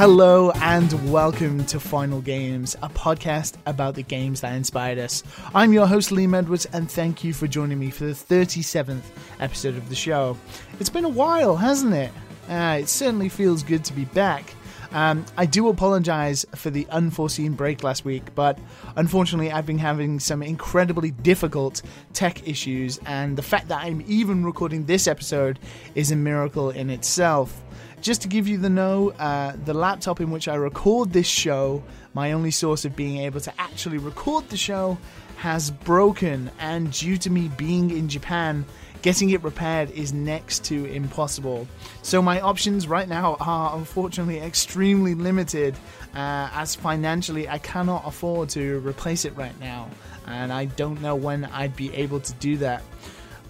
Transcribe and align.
Hello 0.00 0.50
and 0.62 1.12
welcome 1.12 1.62
to 1.66 1.78
Final 1.78 2.22
Games, 2.22 2.74
a 2.80 2.88
podcast 2.88 3.56
about 3.66 3.96
the 3.96 4.02
games 4.02 4.40
that 4.40 4.54
inspired 4.54 4.96
us. 4.98 5.22
I'm 5.54 5.74
your 5.74 5.86
host, 5.86 6.08
Liam 6.08 6.34
Edwards, 6.34 6.64
and 6.72 6.90
thank 6.90 7.22
you 7.22 7.34
for 7.34 7.46
joining 7.46 7.78
me 7.78 7.90
for 7.90 8.04
the 8.04 8.12
37th 8.12 9.02
episode 9.40 9.76
of 9.76 9.90
the 9.90 9.94
show. 9.94 10.38
It's 10.78 10.88
been 10.88 11.04
a 11.04 11.10
while, 11.10 11.54
hasn't 11.54 11.92
it? 11.92 12.12
Uh, 12.48 12.78
it 12.80 12.88
certainly 12.88 13.28
feels 13.28 13.62
good 13.62 13.84
to 13.84 13.92
be 13.92 14.06
back. 14.06 14.54
Um, 14.92 15.26
I 15.36 15.44
do 15.44 15.68
apologize 15.68 16.46
for 16.54 16.70
the 16.70 16.86
unforeseen 16.88 17.52
break 17.52 17.82
last 17.82 18.06
week, 18.06 18.34
but 18.34 18.58
unfortunately, 18.96 19.52
I've 19.52 19.66
been 19.66 19.76
having 19.76 20.18
some 20.18 20.42
incredibly 20.42 21.10
difficult 21.10 21.82
tech 22.14 22.48
issues, 22.48 22.98
and 23.04 23.36
the 23.36 23.42
fact 23.42 23.68
that 23.68 23.82
I'm 23.82 24.02
even 24.06 24.46
recording 24.46 24.86
this 24.86 25.06
episode 25.06 25.58
is 25.94 26.10
a 26.10 26.16
miracle 26.16 26.70
in 26.70 26.88
itself. 26.88 27.62
Just 28.00 28.22
to 28.22 28.28
give 28.28 28.48
you 28.48 28.56
the 28.56 28.70
know, 28.70 29.10
uh, 29.10 29.52
the 29.64 29.74
laptop 29.74 30.20
in 30.20 30.30
which 30.30 30.48
I 30.48 30.54
record 30.54 31.12
this 31.12 31.26
show, 31.26 31.82
my 32.14 32.32
only 32.32 32.50
source 32.50 32.86
of 32.86 32.96
being 32.96 33.18
able 33.18 33.40
to 33.40 33.52
actually 33.60 33.98
record 33.98 34.48
the 34.48 34.56
show, 34.56 34.96
has 35.36 35.70
broken, 35.70 36.50
and 36.58 36.90
due 36.92 37.18
to 37.18 37.30
me 37.30 37.48
being 37.56 37.90
in 37.90 38.08
Japan, 38.08 38.64
getting 39.02 39.30
it 39.30 39.42
repaired 39.42 39.90
is 39.90 40.12
next 40.12 40.64
to 40.64 40.86
impossible. 40.86 41.66
So 42.02 42.22
my 42.22 42.40
options 42.40 42.88
right 42.88 43.08
now 43.08 43.36
are 43.38 43.76
unfortunately 43.76 44.40
extremely 44.40 45.14
limited, 45.14 45.74
uh, 46.14 46.48
as 46.52 46.74
financially 46.74 47.48
I 47.48 47.58
cannot 47.58 48.06
afford 48.06 48.48
to 48.50 48.80
replace 48.80 49.26
it 49.26 49.36
right 49.36 49.58
now, 49.60 49.90
and 50.26 50.52
I 50.52 50.66
don't 50.66 51.02
know 51.02 51.16
when 51.16 51.44
I'd 51.44 51.76
be 51.76 51.94
able 51.94 52.20
to 52.20 52.32
do 52.34 52.56
that. 52.58 52.82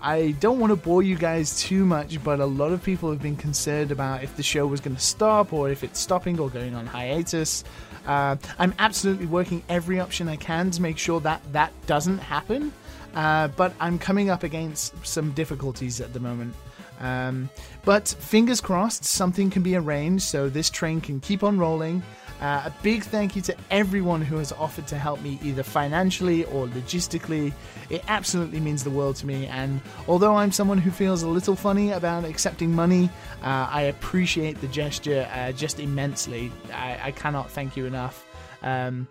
I 0.03 0.31
don't 0.41 0.59
want 0.59 0.71
to 0.71 0.77
bore 0.77 1.03
you 1.03 1.17
guys 1.17 1.61
too 1.61 1.85
much, 1.85 2.23
but 2.25 2.41
a 2.41 2.47
lot 2.47 2.73
of 2.73 2.83
people 2.83 3.11
have 3.11 3.21
been 3.21 3.37
concerned 3.37 3.93
about 3.93 4.23
if 4.23 4.35
the 4.37 4.43
show 4.43 4.67
was 4.67 4.81
going 4.81 4.97
to 4.97 5.03
stop 5.03 5.53
or 5.53 5.69
if 5.69 5.85
it's 5.85 6.01
stopping 6.01 6.41
or 6.41 6.49
going 6.49 6.75
on 6.75 6.87
hiatus. 6.87 7.65
Uh, 8.07 8.37
I'm 8.59 8.75
absolutely 8.79 9.27
working 9.27 9.63
every 9.69 10.01
option 10.01 10.27
I 10.29 10.37
can 10.37 10.71
to 10.71 10.81
make 10.81 10.97
sure 10.97 11.21
that 11.21 11.43
that 11.53 11.73
doesn't 11.87 12.19
happen, 12.19 12.73
uh, 13.15 13.49
but 13.49 13.75
I'm 13.79 13.99
coming 13.99 14.31
up 14.31 14.43
against 14.43 14.95
some 15.07 15.33
difficulties 15.33 16.01
at 16.01 16.15
the 16.15 16.21
moment. 16.21 16.55
Um, 17.01 17.51
but 17.85 18.09
fingers 18.09 18.61
crossed, 18.61 19.05
something 19.05 19.51
can 19.51 19.63
be 19.63 19.77
arranged 19.77 20.25
so 20.25 20.49
this 20.49 20.71
train 20.71 21.01
can 21.01 21.21
keep 21.21 21.43
on 21.43 21.59
rolling. 21.59 22.03
Uh, 22.41 22.63
a 22.65 22.75
big 22.83 23.05
thank 23.05 23.37
you 23.37 23.43
to 23.43 23.57
everyone 23.71 24.23
who 24.23 24.39
has 24.39 24.51
offered 24.53 24.87
to 24.87 24.97
help 24.97 25.21
me 25.21 25.39
either 25.43 25.63
financially 25.63 26.45
or 26.45 26.67
logistically. 26.69 27.53
It 27.91 28.03
absolutely 28.09 28.61
means 28.61 28.83
the 28.83 28.91
world 28.91 29.17
to 29.17 29.27
me, 29.27 29.47
and 29.47 29.81
although 30.09 30.37
I'm 30.37 30.51
someone 30.51 30.79
who 30.79 30.91
feels 30.91 31.23
a 31.23 31.29
little 31.29 31.55
funny 31.55 31.91
about 31.91 32.25
accepting 32.25 32.75
money, 32.75 33.11
uh, 33.43 33.69
I 33.71 33.83
appreciate 33.83 34.61
the 34.61 34.69
gesture 34.69 35.29
uh, 35.33 35.53
just 35.53 35.81
immensely. 35.81 36.51
I, 36.73 36.99
I, 37.05 37.11
cannot 37.11 37.51
thank 37.51 37.77
you 37.77 37.85
enough. 37.85 38.25
Um, 38.63 39.07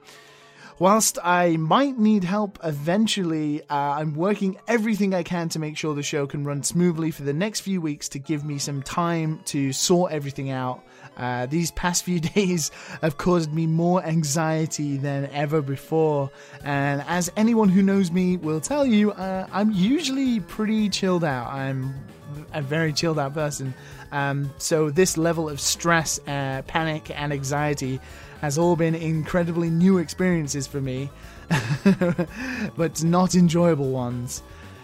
Whilst 0.80 1.18
I 1.22 1.58
might 1.58 2.00
need 2.00 2.24
help 2.24 2.58
eventually, 2.64 3.62
uh, 3.64 3.74
I'm 3.74 4.14
working 4.14 4.58
everything 4.66 5.14
I 5.14 5.24
can 5.24 5.50
to 5.50 5.60
make 5.60 5.76
sure 5.76 5.94
the 5.94 6.02
show 6.02 6.26
can 6.26 6.46
run 6.46 6.64
smoothly 6.64 7.12
for 7.12 7.24
the 7.24 7.34
next 7.34 7.60
few 7.60 7.82
weeks 7.82 8.08
to 8.10 8.20
give 8.20 8.46
me 8.46 8.60
some 8.60 8.82
time 8.82 9.42
to 9.48 9.74
sort 9.74 10.14
everything 10.14 10.52
out. 10.52 10.82
Uh, 11.20 11.46
these 11.46 11.72
past 11.72 12.04
few 12.04 12.20
days 12.36 12.72
have 13.02 13.18
caused 13.18 13.54
me 13.54 13.68
more 13.68 14.04
anxiety 14.04 14.98
than 14.98 15.30
ever 15.34 15.62
before, 15.62 16.32
and 16.64 17.04
as 17.08 17.32
anyone 17.36 17.70
who 17.70 17.82
knows 17.82 18.12
me 18.12 18.38
will 18.38 18.62
tell 18.62 18.86
you, 18.86 19.12
uh, 19.12 19.48
I'm 19.52 19.72
usually 19.72 20.40
pretty 20.40 20.90
chilled 20.90 21.24
out. 21.24 21.48
I'm 21.52 21.94
a 22.54 22.62
very 22.62 22.94
chilled 22.94 23.20
out 23.20 23.34
person. 23.34 23.74
Um, 24.12 24.52
so, 24.58 24.90
this 24.90 25.18
level 25.18 25.50
of 25.50 25.60
stress, 25.60 26.20
uh, 26.28 26.64
panic, 26.66 27.12
and 27.14 27.32
anxiety 27.32 28.00
has 28.42 28.58
all 28.58 28.76
been 28.76 28.96
incredibly 28.96 29.70
new 29.70 29.98
experiences 29.98 30.66
for 30.66 30.82
me, 30.82 31.10
but 32.78 33.04
not 33.04 33.36
enjoyable 33.36 33.92
ones. 33.92 34.42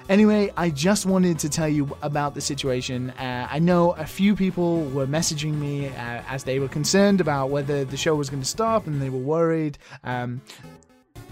Anyway, 0.07 0.51
I 0.55 0.69
just 0.69 1.07
wanted 1.07 1.39
to 1.39 1.49
tell 1.49 1.67
you 1.67 1.97
about 2.03 2.35
the 2.35 2.41
situation. 2.41 3.09
Uh, 3.11 3.47
I 3.49 3.57
know 3.57 3.93
a 3.93 4.05
few 4.05 4.35
people 4.35 4.83
were 4.89 5.07
messaging 5.07 5.55
me 5.55 5.87
uh, 5.87 6.21
as 6.27 6.43
they 6.43 6.59
were 6.59 6.67
concerned 6.67 7.21
about 7.21 7.49
whether 7.49 7.83
the 7.85 7.97
show 7.97 8.13
was 8.15 8.29
going 8.29 8.41
to 8.41 8.47
stop 8.47 8.85
and 8.85 9.01
they 9.01 9.09
were 9.09 9.17
worried. 9.17 9.79
Um, 10.03 10.41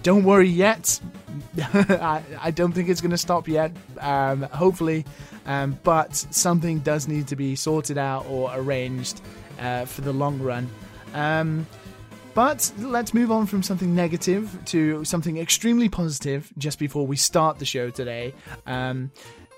don't 0.02 0.24
worry 0.24 0.50
yet. 0.50 1.00
I, 1.62 2.24
I, 2.42 2.50
don't 2.50 2.72
think 2.72 2.90
it's 2.90 3.00
going 3.00 3.12
to 3.12 3.18
stop 3.18 3.48
yet, 3.48 3.72
um, 4.00 4.42
hopefully. 4.42 5.06
Um, 5.46 5.78
but 5.84 6.16
something 6.16 6.80
does 6.80 7.08
need 7.08 7.28
to 7.28 7.36
be 7.36 7.56
sorted 7.56 8.00
out 8.00 8.26
or 8.28 8.52
arranged 8.56 9.22
uh, 9.60 9.86
for 9.86 10.02
the 10.02 10.14
long 10.14 10.40
run. 10.40 10.68
But 12.34 12.72
let's 12.80 13.14
move 13.14 13.32
on 13.32 13.46
from 13.46 13.62
something 13.62 13.94
negative 13.94 14.58
to 14.66 15.06
something 15.06 15.38
extremely 15.38 15.88
positive 15.88 16.52
just 16.58 16.80
before 16.80 17.06
we 17.06 17.16
start 17.16 17.60
the 17.60 17.66
show 17.66 17.92
today. 17.92 18.34
Um, 18.66 19.12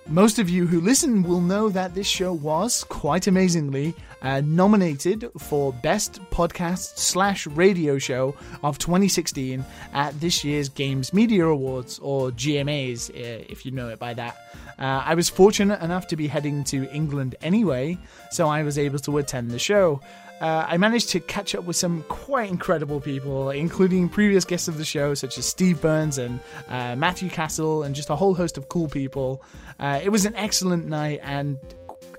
most 0.08 0.38
of 0.38 0.50
you 0.50 0.68
who 0.68 0.81
listen 0.81 1.24
will 1.24 1.41
know 1.41 1.69
that 1.69 1.96
this 1.96 2.06
show 2.06 2.31
was, 2.31 2.84
quite 2.84 3.25
amazingly, 3.25 3.96
uh, 4.22 4.41
nominated 4.46 5.31
for 5.40 5.74
Best 5.74 6.22
Podcast 6.30 7.00
slash 7.00 7.47
Radio 7.47 7.97
Show 7.97 8.36
of 8.62 8.78
2016 8.78 9.66
at 9.94 10.19
this 10.19 10.44
year's 10.44 10.69
Games 10.69 11.12
Media 11.12 11.46
Awards, 11.46 11.97
or 12.00 12.30
GMAs, 12.30 13.09
uh, 13.09 13.46
if 13.50 13.66
you 13.66 13.72
know 13.72 13.90
it 13.90 13.97
by 13.97 14.13
that. 14.13 14.36
Uh, 14.78 15.02
I 15.06 15.16
was 15.16 15.28
fortunate 15.28 15.81
enough 15.81 16.07
to 16.07 16.16
be 16.16 16.28
heading 16.28 16.63
to 16.66 16.88
England 16.94 17.36
anyway, 17.42 17.97
so 18.30 18.47
I 18.47 18.62
was 18.62 18.78
able 18.78 19.00
to 19.00 19.18
attend 19.18 19.50
the 19.50 19.59
show. 19.59 20.02
Uh, 20.41 20.66
I 20.68 20.78
managed 20.78 21.09
to 21.09 21.19
catch 21.19 21.56
up 21.56 21.63
with 21.63 21.75
some 21.75 22.03
quite 22.03 22.50
incredible 22.50 23.00
people, 23.00 23.51
including 23.51 24.09
previous 24.09 24.44
guests 24.44 24.68
of 24.68 24.78
the 24.78 24.85
show, 24.85 25.13
such 25.13 25.38
as 25.38 25.46
Steve 25.46 25.81
Burns 25.81 26.18
and 26.18 26.40
uh, 26.68 26.96
Matthew 26.96 27.29
Castle, 27.29 27.84
and 27.84 27.96
just 27.96 28.09
a 28.09 28.16
whole 28.16 28.34
host 28.34 28.57
of 28.57 28.68
cool 28.68 28.90
people. 28.90 29.41
Uh, 29.79 30.00
it 30.03 30.09
was 30.09 30.25
an 30.25 30.35
excellent 30.35 30.88
night, 30.88 31.22
and 31.24 31.57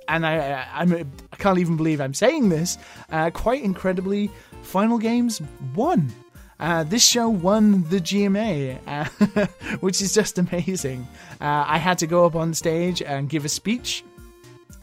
and 0.08 0.24
I, 0.24 0.66
I'm, 0.72 0.92
I 1.32 1.36
can't 1.36 1.58
even 1.58 1.76
believe 1.76 2.00
I'm 2.00 2.14
saying 2.14 2.48
this. 2.48 2.78
Uh, 3.10 3.30
quite 3.30 3.62
incredibly, 3.62 4.30
Final 4.62 4.98
Games 4.98 5.42
won. 5.74 6.12
Uh, 6.58 6.84
this 6.84 7.06
show 7.06 7.28
won 7.28 7.82
the 7.90 8.00
GMA, 8.00 8.78
uh, 8.86 9.46
which 9.80 10.00
is 10.00 10.14
just 10.14 10.38
amazing. 10.38 11.06
Uh, 11.40 11.64
I 11.66 11.78
had 11.78 11.98
to 11.98 12.06
go 12.06 12.24
up 12.24 12.34
on 12.34 12.54
stage 12.54 13.02
and 13.02 13.28
give 13.28 13.44
a 13.44 13.48
speech 13.48 14.04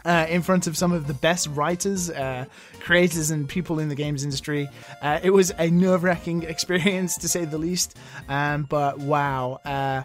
uh, 0.06 0.25
in 0.30 0.41
front 0.41 0.68
of 0.68 0.78
some 0.78 0.91
of 0.91 1.08
the 1.08 1.14
best 1.14 1.47
writers, 1.47 2.09
uh, 2.09 2.46
creators, 2.80 3.31
and 3.31 3.47
people 3.47 3.80
in 3.80 3.90
the 3.90 3.96
games 3.96 4.24
industry. 4.24 4.69
Uh, 5.02 5.19
it 5.24 5.31
was 5.31 5.52
a 5.58 5.69
nerve 5.69 6.03
wracking 6.03 6.44
experience 6.53 7.18
to 7.18 7.28
say 7.28 7.46
the 7.46 7.58
least, 7.58 7.97
um, 8.30 8.64
but 8.64 9.00
wow. 9.00 10.03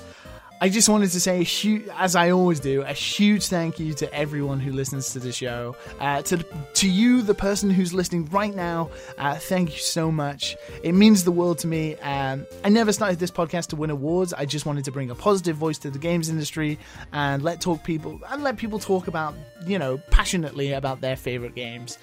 I 0.61 0.69
just 0.69 0.89
wanted 0.89 1.11
to 1.13 1.21
say, 1.21 1.45
huge, 1.45 1.89
as 1.97 2.17
I 2.17 2.31
always 2.31 2.59
do, 2.59 2.83
a 2.83 2.93
huge 2.93 3.47
thank 3.47 3.79
you 3.79 3.95
to 3.95 4.13
everyone 4.13 4.59
who 4.59 4.73
listens 4.73 5.13
to 5.13 5.21
the 5.21 5.31
show. 5.31 5.77
Uh, 6.01 6.23
to 6.23 6.45
to 6.75 6.89
you, 6.89 7.23
the 7.23 7.35
person 7.35 7.71
who's 7.71 7.95
listening 7.95 8.27
right 8.27 8.55
now, 8.55 8.91
uh, 9.19 9.37
thank 9.37 9.71
you 9.71 9.79
so 9.79 10.11
much. 10.11 10.57
It 10.83 10.93
means 10.93 11.23
the 11.23 11.31
world 11.31 11.59
to 11.59 11.69
me. 11.69 11.95
Um, 11.97 12.45
I 12.65 12.71
never 12.71 12.93
started 12.93 13.21
this 13.21 13.31
podcast 13.31 13.69
to 13.69 13.77
win 13.77 13.91
awards. 13.91 14.33
I 14.33 14.47
just 14.47 14.67
wanted 14.67 14.85
to 14.87 14.91
bring 14.91 15.11
a 15.11 15.15
positive 15.15 15.57
voice 15.57 15.79
to 15.79 15.91
the 15.91 15.99
games 15.99 16.29
industry 16.29 16.77
and 17.13 17.43
let 17.43 17.61
talk 17.61 17.85
people 17.85 18.21
and 18.29 18.43
let 18.43 18.57
people 18.57 18.81
talk 18.81 19.07
about, 19.07 19.35
you 19.65 19.79
know, 19.79 19.99
passionately 20.11 20.73
about 20.73 21.01
their 21.01 21.17
favorite 21.17 21.55
games. 21.55 21.99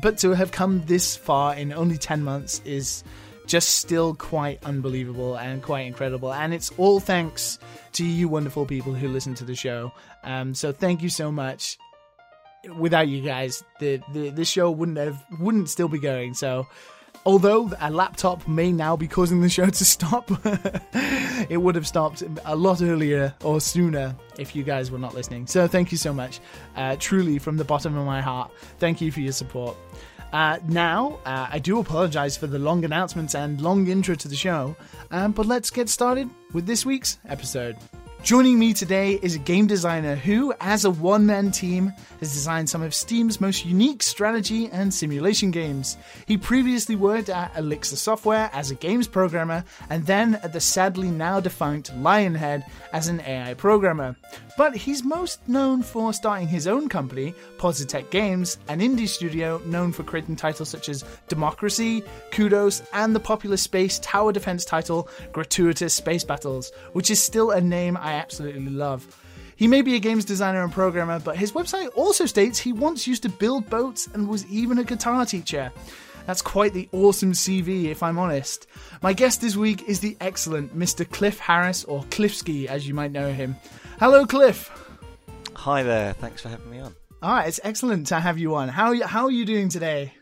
But 0.00 0.16
to 0.18 0.30
have 0.30 0.50
come 0.50 0.84
this 0.86 1.14
far 1.14 1.54
in 1.54 1.72
only 1.72 1.98
ten 1.98 2.24
months 2.24 2.62
is 2.64 3.04
just 3.48 3.76
still 3.76 4.14
quite 4.14 4.62
unbelievable 4.64 5.36
and 5.36 5.62
quite 5.62 5.86
incredible. 5.86 6.32
And 6.32 6.54
it's 6.54 6.70
all 6.76 7.00
thanks 7.00 7.58
to 7.92 8.04
you 8.04 8.28
wonderful 8.28 8.66
people 8.66 8.92
who 8.94 9.08
listen 9.08 9.34
to 9.36 9.44
the 9.44 9.56
show. 9.56 9.92
Um, 10.22 10.54
so 10.54 10.70
thank 10.70 11.02
you 11.02 11.08
so 11.08 11.32
much. 11.32 11.78
Without 12.76 13.08
you 13.08 13.22
guys, 13.22 13.64
the, 13.80 14.00
the 14.12 14.30
the 14.30 14.44
show 14.44 14.70
wouldn't 14.70 14.98
have 14.98 15.24
wouldn't 15.40 15.70
still 15.70 15.88
be 15.88 15.98
going. 15.98 16.34
So 16.34 16.66
although 17.24 17.70
a 17.80 17.90
laptop 17.90 18.46
may 18.46 18.72
now 18.72 18.96
be 18.96 19.08
causing 19.08 19.40
the 19.40 19.48
show 19.48 19.66
to 19.66 19.84
stop, 19.84 20.30
it 21.48 21.60
would 21.60 21.74
have 21.74 21.86
stopped 21.86 22.22
a 22.44 22.56
lot 22.56 22.82
earlier 22.82 23.34
or 23.44 23.60
sooner 23.60 24.14
if 24.38 24.54
you 24.54 24.64
guys 24.64 24.90
were 24.90 24.98
not 24.98 25.14
listening. 25.14 25.46
So 25.46 25.66
thank 25.68 25.92
you 25.92 25.98
so 25.98 26.12
much. 26.12 26.40
Uh, 26.76 26.96
truly, 26.98 27.38
from 27.38 27.56
the 27.56 27.64
bottom 27.64 27.96
of 27.96 28.04
my 28.04 28.20
heart, 28.20 28.50
thank 28.78 29.00
you 29.00 29.10
for 29.12 29.20
your 29.20 29.32
support. 29.32 29.76
Uh, 30.32 30.58
now, 30.68 31.18
uh, 31.24 31.48
I 31.50 31.58
do 31.58 31.78
apologize 31.78 32.36
for 32.36 32.46
the 32.46 32.58
long 32.58 32.84
announcements 32.84 33.34
and 33.34 33.60
long 33.60 33.88
intro 33.88 34.14
to 34.14 34.28
the 34.28 34.36
show, 34.36 34.76
um, 35.10 35.32
but 35.32 35.46
let's 35.46 35.70
get 35.70 35.88
started 35.88 36.28
with 36.52 36.66
this 36.66 36.84
week's 36.84 37.18
episode. 37.26 37.76
Joining 38.22 38.58
me 38.58 38.74
today 38.74 39.18
is 39.22 39.36
a 39.36 39.38
game 39.38 39.66
designer 39.66 40.14
who, 40.14 40.52
as 40.60 40.84
a 40.84 40.90
one 40.90 41.24
man 41.24 41.50
team, 41.50 41.94
has 42.20 42.32
designed 42.32 42.68
some 42.68 42.82
of 42.82 42.94
Steam's 42.94 43.40
most 43.40 43.64
unique 43.64 44.02
strategy 44.02 44.68
and 44.70 44.92
simulation 44.92 45.50
games. 45.50 45.96
He 46.26 46.36
previously 46.36 46.96
worked 46.96 47.30
at 47.30 47.56
Elixir 47.56 47.96
Software 47.96 48.50
as 48.52 48.70
a 48.70 48.74
games 48.74 49.06
programmer 49.06 49.64
and 49.88 50.04
then 50.04 50.34
at 50.42 50.52
the 50.52 50.60
sadly 50.60 51.10
now 51.10 51.40
defunct 51.40 51.94
Lionhead 51.94 52.64
as 52.92 53.08
an 53.08 53.20
AI 53.20 53.54
programmer. 53.54 54.16
But 54.58 54.74
he's 54.76 55.04
most 55.04 55.48
known 55.48 55.84
for 55.84 56.12
starting 56.12 56.48
his 56.48 56.66
own 56.66 56.88
company, 56.88 57.32
Positech 57.58 58.10
Games, 58.10 58.58
an 58.68 58.80
indie 58.80 59.08
studio 59.08 59.62
known 59.64 59.92
for 59.92 60.02
creating 60.02 60.34
titles 60.34 60.68
such 60.68 60.88
as 60.88 61.04
Democracy, 61.28 62.02
Kudos, 62.32 62.82
and 62.92 63.14
the 63.14 63.20
popular 63.20 63.56
space 63.56 64.00
tower 64.00 64.32
defense 64.32 64.64
title 64.64 65.08
Gratuitous 65.30 65.94
Space 65.94 66.24
Battles, 66.24 66.72
which 66.92 67.08
is 67.08 67.22
still 67.22 67.52
a 67.52 67.60
name 67.60 67.96
I 67.96 68.07
absolutely 68.14 68.70
love. 68.70 69.06
He 69.56 69.66
may 69.66 69.82
be 69.82 69.96
a 69.96 69.98
games 69.98 70.24
designer 70.24 70.62
and 70.62 70.72
programmer, 70.72 71.18
but 71.18 71.36
his 71.36 71.52
website 71.52 71.90
also 71.96 72.26
states 72.26 72.58
he 72.58 72.72
once 72.72 73.06
used 73.06 73.24
to 73.24 73.28
build 73.28 73.68
boats 73.68 74.08
and 74.14 74.28
was 74.28 74.46
even 74.46 74.78
a 74.78 74.84
guitar 74.84 75.26
teacher. 75.26 75.72
That's 76.26 76.42
quite 76.42 76.74
the 76.74 76.88
awesome 76.92 77.32
CV, 77.32 77.86
if 77.86 78.02
I'm 78.02 78.18
honest. 78.18 78.66
My 79.02 79.14
guest 79.14 79.40
this 79.40 79.56
week 79.56 79.88
is 79.88 80.00
the 80.00 80.16
excellent 80.20 80.78
Mr. 80.78 81.10
Cliff 81.10 81.38
Harris, 81.38 81.84
or 81.84 82.02
Cliffski, 82.04 82.66
as 82.66 82.86
you 82.86 82.94
might 82.94 83.12
know 83.12 83.32
him. 83.32 83.56
Hello, 83.98 84.26
Cliff. 84.26 84.70
Hi 85.54 85.82
there. 85.82 86.12
Thanks 86.12 86.42
for 86.42 86.50
having 86.50 86.70
me 86.70 86.80
on. 86.80 86.94
All 87.20 87.32
right, 87.32 87.48
it's 87.48 87.58
excellent 87.64 88.08
to 88.08 88.20
have 88.20 88.38
you 88.38 88.54
on. 88.54 88.68
How 88.68 88.94
how 89.04 89.24
are 89.24 89.30
you 89.30 89.44
doing 89.44 89.70
today? 89.70 90.12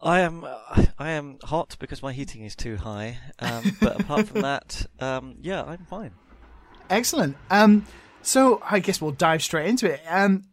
I 0.00 0.20
am 0.20 0.44
I 0.98 1.10
am 1.10 1.38
hot 1.44 1.76
because 1.78 2.02
my 2.02 2.12
heating 2.12 2.42
is 2.42 2.56
too 2.56 2.76
high. 2.76 3.18
Um, 3.38 3.76
but 3.80 4.00
apart 4.00 4.26
from 4.26 4.40
that, 4.50 4.84
um, 4.98 5.36
yeah, 5.42 5.62
I'm 5.62 5.84
fine. 5.84 6.12
Excellent. 6.90 7.36
Um, 7.50 7.86
so 8.22 8.62
I 8.68 8.78
guess 8.78 9.00
we'll 9.00 9.12
dive 9.12 9.42
straight 9.42 9.66
into 9.66 9.92
it. 9.92 10.00
Um, 10.08 10.44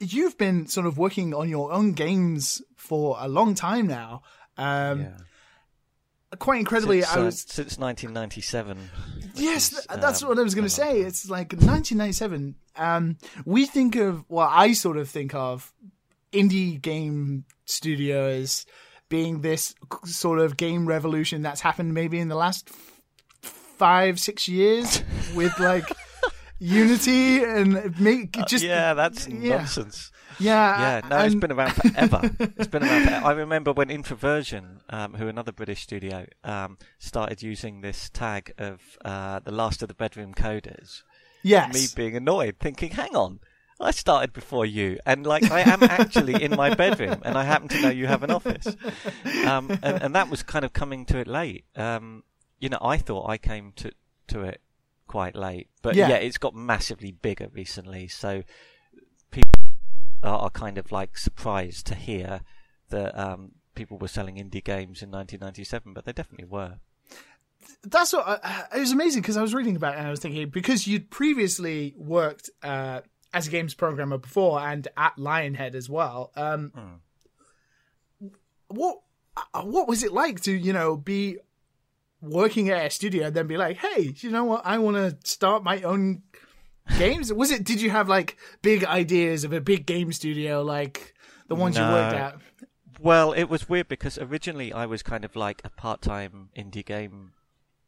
you've 0.00 0.38
been 0.38 0.66
sort 0.66 0.86
of 0.86 0.98
working 0.98 1.34
on 1.34 1.48
your 1.48 1.72
own 1.72 1.92
games 1.92 2.62
for 2.76 3.16
a 3.18 3.28
long 3.28 3.54
time 3.54 3.86
now. 3.86 4.22
Um, 4.56 5.00
yeah. 5.00 5.10
Quite 6.38 6.60
incredibly, 6.60 7.00
since, 7.00 7.16
I 7.16 7.20
uh, 7.20 7.24
was 7.24 7.40
since 7.40 7.78
1997. 7.78 8.78
Yes, 9.34 9.72
is, 9.72 9.86
that's 9.86 10.22
um, 10.22 10.28
what 10.28 10.38
I 10.38 10.42
was 10.42 10.54
going 10.54 10.66
to 10.66 10.70
say. 10.70 11.00
It's 11.00 11.30
like 11.30 11.52
1997. 11.52 12.54
Um, 12.76 13.16
we 13.46 13.64
think 13.64 13.96
of, 13.96 14.24
well, 14.28 14.48
I 14.50 14.72
sort 14.72 14.98
of 14.98 15.08
think 15.08 15.34
of 15.34 15.72
indie 16.32 16.80
game 16.80 17.46
studios 17.64 18.66
being 19.08 19.40
this 19.40 19.74
sort 20.04 20.38
of 20.38 20.58
game 20.58 20.86
revolution 20.86 21.40
that's 21.40 21.62
happened 21.62 21.94
maybe 21.94 22.18
in 22.18 22.28
the 22.28 22.34
last 22.34 22.68
five, 23.78 24.18
six 24.20 24.48
years 24.48 25.02
with 25.34 25.58
like 25.58 25.84
Unity 26.60 27.44
and 27.44 27.98
make 28.00 28.32
just 28.48 28.64
yeah, 28.64 28.92
that's 28.94 29.28
yeah. 29.28 29.58
nonsense. 29.58 30.10
yeah, 30.40 30.80
Yeah, 31.00 31.08
no, 31.08 31.18
it's 31.18 31.32
and- 31.32 31.40
been 31.40 31.52
around 31.52 31.74
forever. 31.74 32.20
it's 32.40 32.66
been 32.66 32.82
around. 32.82 33.04
Forever. 33.06 33.26
I 33.26 33.32
remember 33.32 33.72
when 33.72 33.90
Introversion, 33.90 34.80
um, 34.90 35.14
who 35.14 35.28
another 35.28 35.52
British 35.52 35.82
studio, 35.82 36.26
um, 36.42 36.76
started 36.98 37.42
using 37.44 37.80
this 37.80 38.10
tag 38.10 38.52
of 38.58 38.80
uh, 39.04 39.38
the 39.38 39.52
last 39.52 39.82
of 39.82 39.88
the 39.88 39.94
bedroom 39.94 40.34
coders. 40.34 41.02
yes, 41.44 41.72
me 41.72 41.86
being 41.94 42.16
annoyed, 42.16 42.56
thinking, 42.58 42.90
"Hang 42.90 43.14
on, 43.14 43.38
I 43.80 43.92
started 43.92 44.32
before 44.32 44.66
you, 44.66 44.98
and 45.06 45.24
like 45.24 45.48
I 45.52 45.60
am 45.60 45.84
actually 45.84 46.42
in 46.42 46.56
my 46.56 46.74
bedroom, 46.74 47.22
and 47.24 47.38
I 47.38 47.44
happen 47.44 47.68
to 47.68 47.80
know 47.82 47.90
you 47.90 48.08
have 48.08 48.24
an 48.24 48.32
office." 48.32 48.66
Um, 49.46 49.70
and, 49.84 50.02
and 50.02 50.14
that 50.16 50.28
was 50.28 50.42
kind 50.42 50.64
of 50.64 50.72
coming 50.72 51.04
to 51.06 51.18
it 51.18 51.28
late. 51.28 51.66
Um, 51.76 52.24
you 52.58 52.68
know, 52.68 52.78
I 52.80 52.96
thought 52.98 53.28
I 53.28 53.38
came 53.38 53.72
to 53.76 53.92
to 54.28 54.42
it 54.42 54.60
quite 55.06 55.34
late, 55.34 55.68
but 55.82 55.94
Yeah. 55.96 56.08
yeah, 56.10 56.16
it's 56.16 56.38
got 56.38 56.54
massively 56.54 57.12
bigger 57.12 57.48
recently. 57.52 58.08
So 58.08 58.42
people 59.30 59.50
are, 60.22 60.38
are 60.40 60.50
kind 60.50 60.76
of 60.78 60.92
like 60.92 61.16
surprised 61.16 61.86
to 61.86 61.94
hear 61.94 62.40
that 62.90 63.18
um, 63.18 63.52
people 63.74 63.96
were 63.98 64.08
selling 64.08 64.36
indie 64.36 64.62
games 64.64 65.02
in 65.02 65.10
1997, 65.10 65.92
but 65.94 66.04
they 66.04 66.12
definitely 66.12 66.46
were. 66.46 66.78
that's 67.84 68.12
what 68.12 68.26
uh, 68.42 68.64
it 68.74 68.80
was 68.80 68.92
amazing 68.92 69.22
because 69.22 69.36
I 69.36 69.42
was 69.42 69.54
reading 69.54 69.76
about 69.76 69.94
it 69.94 69.98
and 69.98 70.06
I 70.06 70.10
was 70.10 70.20
thinking 70.20 70.48
because 70.50 70.86
you'd 70.86 71.10
previously 71.10 71.94
worked 71.96 72.50
uh, 72.62 73.00
as 73.32 73.46
a 73.46 73.50
games 73.50 73.74
programmer 73.74 74.18
before 74.18 74.60
and 74.60 74.88
at 74.96 75.16
Lionhead 75.16 75.74
as 75.74 75.88
well. 75.88 76.32
Um, 76.36 77.00
What 78.68 79.00
uh, 79.54 79.62
what 79.62 79.88
was 79.88 80.02
it 80.02 80.12
like 80.12 80.40
to 80.42 80.52
you 80.52 80.72
know 80.74 80.96
be 80.96 81.38
working 82.20 82.70
at 82.70 82.86
a 82.86 82.90
studio 82.90 83.26
and 83.26 83.36
then 83.36 83.46
be 83.46 83.56
like, 83.56 83.76
hey, 83.78 84.12
you 84.16 84.30
know 84.30 84.44
what? 84.44 84.62
I 84.64 84.78
want 84.78 84.96
to 84.96 85.16
start 85.28 85.62
my 85.62 85.82
own 85.82 86.22
games. 86.98 87.32
was 87.32 87.50
it? 87.50 87.64
Did 87.64 87.80
you 87.80 87.90
have 87.90 88.08
like 88.08 88.36
big 88.62 88.84
ideas 88.84 89.44
of 89.44 89.52
a 89.52 89.60
big 89.60 89.86
game 89.86 90.12
studio 90.12 90.62
like 90.62 91.14
the 91.48 91.54
ones 91.54 91.76
you 91.76 91.82
worked 91.82 92.16
at? 92.16 92.36
Well, 93.00 93.32
it 93.32 93.44
was 93.44 93.68
weird 93.68 93.88
because 93.88 94.18
originally 94.18 94.72
I 94.72 94.86
was 94.86 95.02
kind 95.02 95.24
of 95.24 95.36
like 95.36 95.60
a 95.64 95.70
part-time 95.70 96.48
indie 96.56 96.84
game 96.84 97.32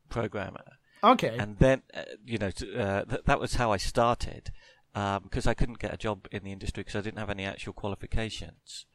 programmer, 0.09 0.65
Okay, 1.03 1.37
and 1.37 1.59
then 1.59 1.83
uh, 1.93 2.03
you 2.25 2.39
know 2.39 2.51
uh, 2.77 3.05
th- 3.05 3.23
that 3.25 3.41
was 3.41 3.55
how 3.55 3.73
I 3.73 3.77
started 3.77 4.53
because 4.95 5.47
I 5.47 5.55
couldn't 5.55 5.79
get 5.79 5.93
a 5.93 5.97
job 5.97 6.29
in 6.31 6.45
the 6.45 6.53
industry 6.53 6.83
because 6.83 6.97
I 6.97 7.01
didn't 7.01 7.19
have 7.19 7.31
any 7.31 7.45
actual 7.45 7.73
qualifications. 7.73 8.87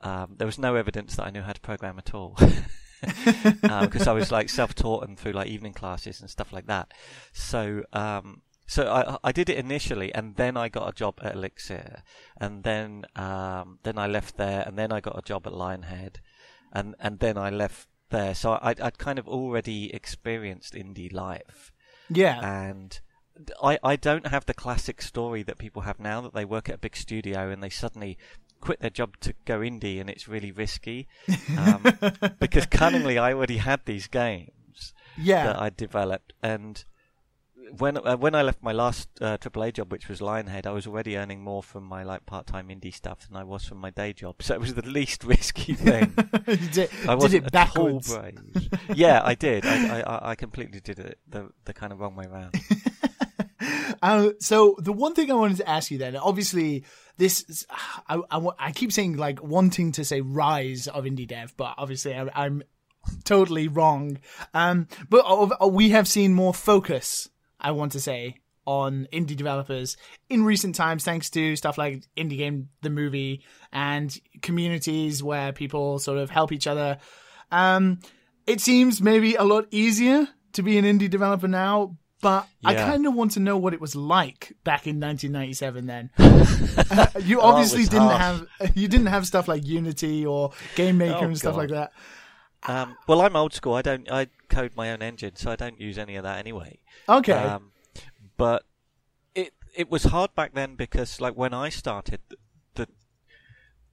Um, 0.00 0.36
there 0.38 0.46
was 0.46 0.58
no 0.58 0.74
evidence 0.76 1.16
that 1.16 1.26
I 1.26 1.30
knew 1.30 1.42
how 1.42 1.52
to 1.52 1.60
program 1.60 1.98
at 1.98 2.14
all 2.14 2.38
because 3.62 4.06
I 4.06 4.12
was 4.12 4.32
like 4.32 4.48
self-taught 4.48 5.04
and 5.06 5.18
through 5.18 5.32
like 5.32 5.48
evening 5.48 5.72
classes 5.72 6.20
and 6.20 6.30
stuff 6.30 6.52
like 6.52 6.66
that. 6.66 6.92
So. 7.32 7.82
Um, 7.92 8.42
so 8.70 8.92
I, 8.92 9.16
I 9.24 9.32
did 9.32 9.48
it 9.48 9.56
initially, 9.56 10.14
and 10.14 10.36
then 10.36 10.54
I 10.54 10.68
got 10.68 10.86
a 10.90 10.92
job 10.92 11.20
at 11.22 11.34
Elixir, 11.34 12.02
and 12.38 12.64
then 12.64 13.06
um, 13.16 13.78
then 13.82 13.96
I 13.96 14.06
left 14.06 14.36
there, 14.36 14.62
and 14.66 14.78
then 14.78 14.92
I 14.92 15.00
got 15.00 15.18
a 15.18 15.22
job 15.22 15.46
at 15.46 15.54
Lionhead, 15.54 16.16
and 16.70 16.94
and 17.00 17.18
then 17.18 17.38
I 17.38 17.48
left 17.48 17.88
there. 18.10 18.34
So 18.34 18.52
I 18.52 18.74
I'd 18.78 18.98
kind 18.98 19.18
of 19.18 19.26
already 19.26 19.94
experienced 19.94 20.74
indie 20.74 21.10
life, 21.10 21.72
yeah, 22.10 22.40
and 22.44 23.00
I 23.62 23.78
I 23.82 23.96
don't 23.96 24.26
have 24.26 24.46
the 24.46 24.54
classic 24.54 25.00
story 25.02 25.42
that 25.44 25.58
people 25.58 25.82
have 25.82 26.00
now 26.00 26.20
that 26.20 26.34
they 26.34 26.44
work 26.44 26.68
at 26.68 26.76
a 26.76 26.78
big 26.78 26.96
studio 26.96 27.50
and 27.50 27.62
they 27.62 27.70
suddenly 27.70 28.18
quit 28.60 28.80
their 28.80 28.90
job 28.90 29.16
to 29.20 29.34
go 29.44 29.60
indie 29.60 30.00
and 30.00 30.10
it's 30.10 30.28
really 30.28 30.52
risky, 30.52 31.08
um, 31.58 31.84
because 32.38 32.66
cunningly 32.66 33.18
I 33.18 33.32
already 33.32 33.58
had 33.58 33.84
these 33.84 34.06
games 34.06 34.92
yeah. 35.16 35.44
that 35.46 35.60
I 35.60 35.70
developed 35.70 36.32
and. 36.42 36.84
When 37.76 37.98
uh, 37.98 38.16
when 38.16 38.34
I 38.34 38.40
left 38.40 38.62
my 38.62 38.72
last 38.72 39.10
uh, 39.20 39.36
AAA 39.36 39.74
job, 39.74 39.92
which 39.92 40.08
was 40.08 40.20
Lionhead, 40.20 40.66
I 40.66 40.70
was 40.70 40.86
already 40.86 41.18
earning 41.18 41.42
more 41.42 41.62
from 41.62 41.84
my 41.84 42.02
like 42.02 42.24
part-time 42.24 42.68
indie 42.68 42.94
stuff 42.94 43.28
than 43.28 43.36
I 43.36 43.44
was 43.44 43.66
from 43.66 43.76
my 43.76 43.90
day 43.90 44.14
job. 44.14 44.36
So 44.42 44.54
it 44.54 44.60
was 44.60 44.72
the 44.72 44.88
least 44.88 45.22
risky 45.22 45.74
thing. 45.74 46.14
did, 46.72 46.88
I 47.06 47.14
did 47.16 47.34
it 47.34 47.52
backwards. 47.52 48.16
yeah, 48.94 49.20
I 49.22 49.34
did. 49.34 49.66
I, 49.66 50.00
I, 50.00 50.30
I 50.30 50.34
completely 50.34 50.80
did 50.80 50.98
it 50.98 51.18
the, 51.28 51.50
the 51.66 51.74
kind 51.74 51.92
of 51.92 52.00
wrong 52.00 52.16
way 52.16 52.24
around. 52.24 52.54
Uh, 54.02 54.30
so 54.40 54.76
the 54.78 54.92
one 54.92 55.14
thing 55.14 55.30
I 55.30 55.34
wanted 55.34 55.56
to 55.58 55.68
ask 55.68 55.90
you 55.90 55.98
then, 55.98 56.16
obviously, 56.16 56.84
this 57.18 57.44
is, 57.48 57.66
I, 58.08 58.20
I, 58.30 58.48
I 58.58 58.72
keep 58.72 58.92
saying 58.92 59.16
like 59.16 59.42
wanting 59.42 59.92
to 59.92 60.04
say 60.04 60.20
rise 60.20 60.88
of 60.88 61.04
indie 61.04 61.28
dev, 61.28 61.54
but 61.56 61.74
obviously 61.76 62.14
I, 62.14 62.28
I'm 62.34 62.62
totally 63.24 63.68
wrong. 63.68 64.18
Um, 64.54 64.88
but 65.08 65.72
we 65.72 65.90
have 65.90 66.08
seen 66.08 66.32
more 66.32 66.54
focus, 66.54 67.28
I 67.60 67.72
want 67.72 67.92
to 67.92 68.00
say, 68.00 68.36
on 68.66 69.08
indie 69.12 69.36
developers 69.36 69.96
in 70.28 70.44
recent 70.44 70.74
times, 70.74 71.02
thanks 71.02 71.30
to 71.30 71.56
stuff 71.56 71.78
like 71.78 72.04
Indie 72.16 72.36
Game 72.36 72.68
the 72.82 72.90
movie 72.90 73.42
and 73.72 74.16
communities 74.42 75.22
where 75.22 75.52
people 75.52 75.98
sort 75.98 76.18
of 76.18 76.28
help 76.28 76.52
each 76.52 76.66
other. 76.66 76.98
Um, 77.50 78.00
it 78.46 78.60
seems 78.60 79.00
maybe 79.00 79.36
a 79.36 79.44
lot 79.44 79.66
easier 79.70 80.28
to 80.52 80.62
be 80.62 80.76
an 80.76 80.84
indie 80.84 81.08
developer 81.08 81.48
now, 81.48 81.96
but 82.20 82.46
I 82.64 82.74
kind 82.74 83.06
of 83.06 83.14
want 83.14 83.32
to 83.32 83.40
know 83.40 83.56
what 83.56 83.74
it 83.74 83.80
was 83.80 83.94
like 83.94 84.52
back 84.64 84.86
in 84.86 84.98
1997. 85.00 85.86
Then 85.86 86.10
Uh, 86.18 87.06
you 87.24 87.40
Oh, 87.40 87.44
obviously 87.44 87.80
was 87.80 87.88
didn't 87.88 88.08
harsh. 88.08 88.40
have 88.58 88.76
you 88.76 88.88
didn't 88.88 89.06
have 89.06 89.26
stuff 89.26 89.46
like 89.48 89.64
Unity 89.66 90.26
or 90.26 90.52
Game 90.74 90.98
Maker 90.98 91.14
Oh, 91.20 91.24
and 91.24 91.38
stuff 91.38 91.54
God. 91.54 91.58
like 91.60 91.70
that. 91.70 91.92
Um, 92.66 92.96
well, 93.06 93.20
I'm 93.20 93.36
old 93.36 93.52
school. 93.54 93.74
I 93.74 93.82
don't. 93.82 94.10
I 94.10 94.26
code 94.48 94.72
my 94.74 94.90
own 94.90 95.00
engine, 95.00 95.36
so 95.36 95.50
I 95.52 95.56
don't 95.56 95.80
use 95.80 95.96
any 95.96 96.16
of 96.16 96.24
that 96.24 96.38
anyway. 96.38 96.78
Okay, 97.08 97.32
Um, 97.32 97.70
but 98.36 98.64
it 99.34 99.52
it 99.76 99.88
was 99.88 100.04
hard 100.04 100.34
back 100.34 100.54
then 100.54 100.74
because, 100.74 101.20
like, 101.20 101.34
when 101.34 101.54
I 101.54 101.68
started, 101.68 102.20
the 102.74 102.88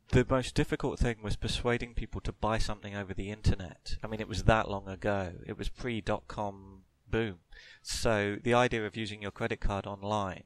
the 0.10 0.26
most 0.28 0.56
difficult 0.56 0.98
thing 1.00 1.18
was 1.22 1.36
persuading 1.36 1.94
people 1.94 2.22
to 2.22 2.32
buy 2.32 2.58
something 2.58 2.96
over 2.96 3.14
the 3.14 3.30
internet. 3.30 3.98
I 4.04 4.08
mean, 4.08 4.20
it 4.20 4.28
was 4.28 4.44
that 4.46 4.68
long 4.70 4.88
ago. 4.88 5.34
It 5.46 5.58
was 5.60 5.70
pre 5.70 6.02
dot 6.02 6.24
com 6.28 6.75
boom. 7.10 7.40
So 7.82 8.38
the 8.42 8.54
idea 8.54 8.86
of 8.86 8.96
using 8.96 9.22
your 9.22 9.32
credit 9.32 9.60
card 9.60 9.86
online, 9.86 10.44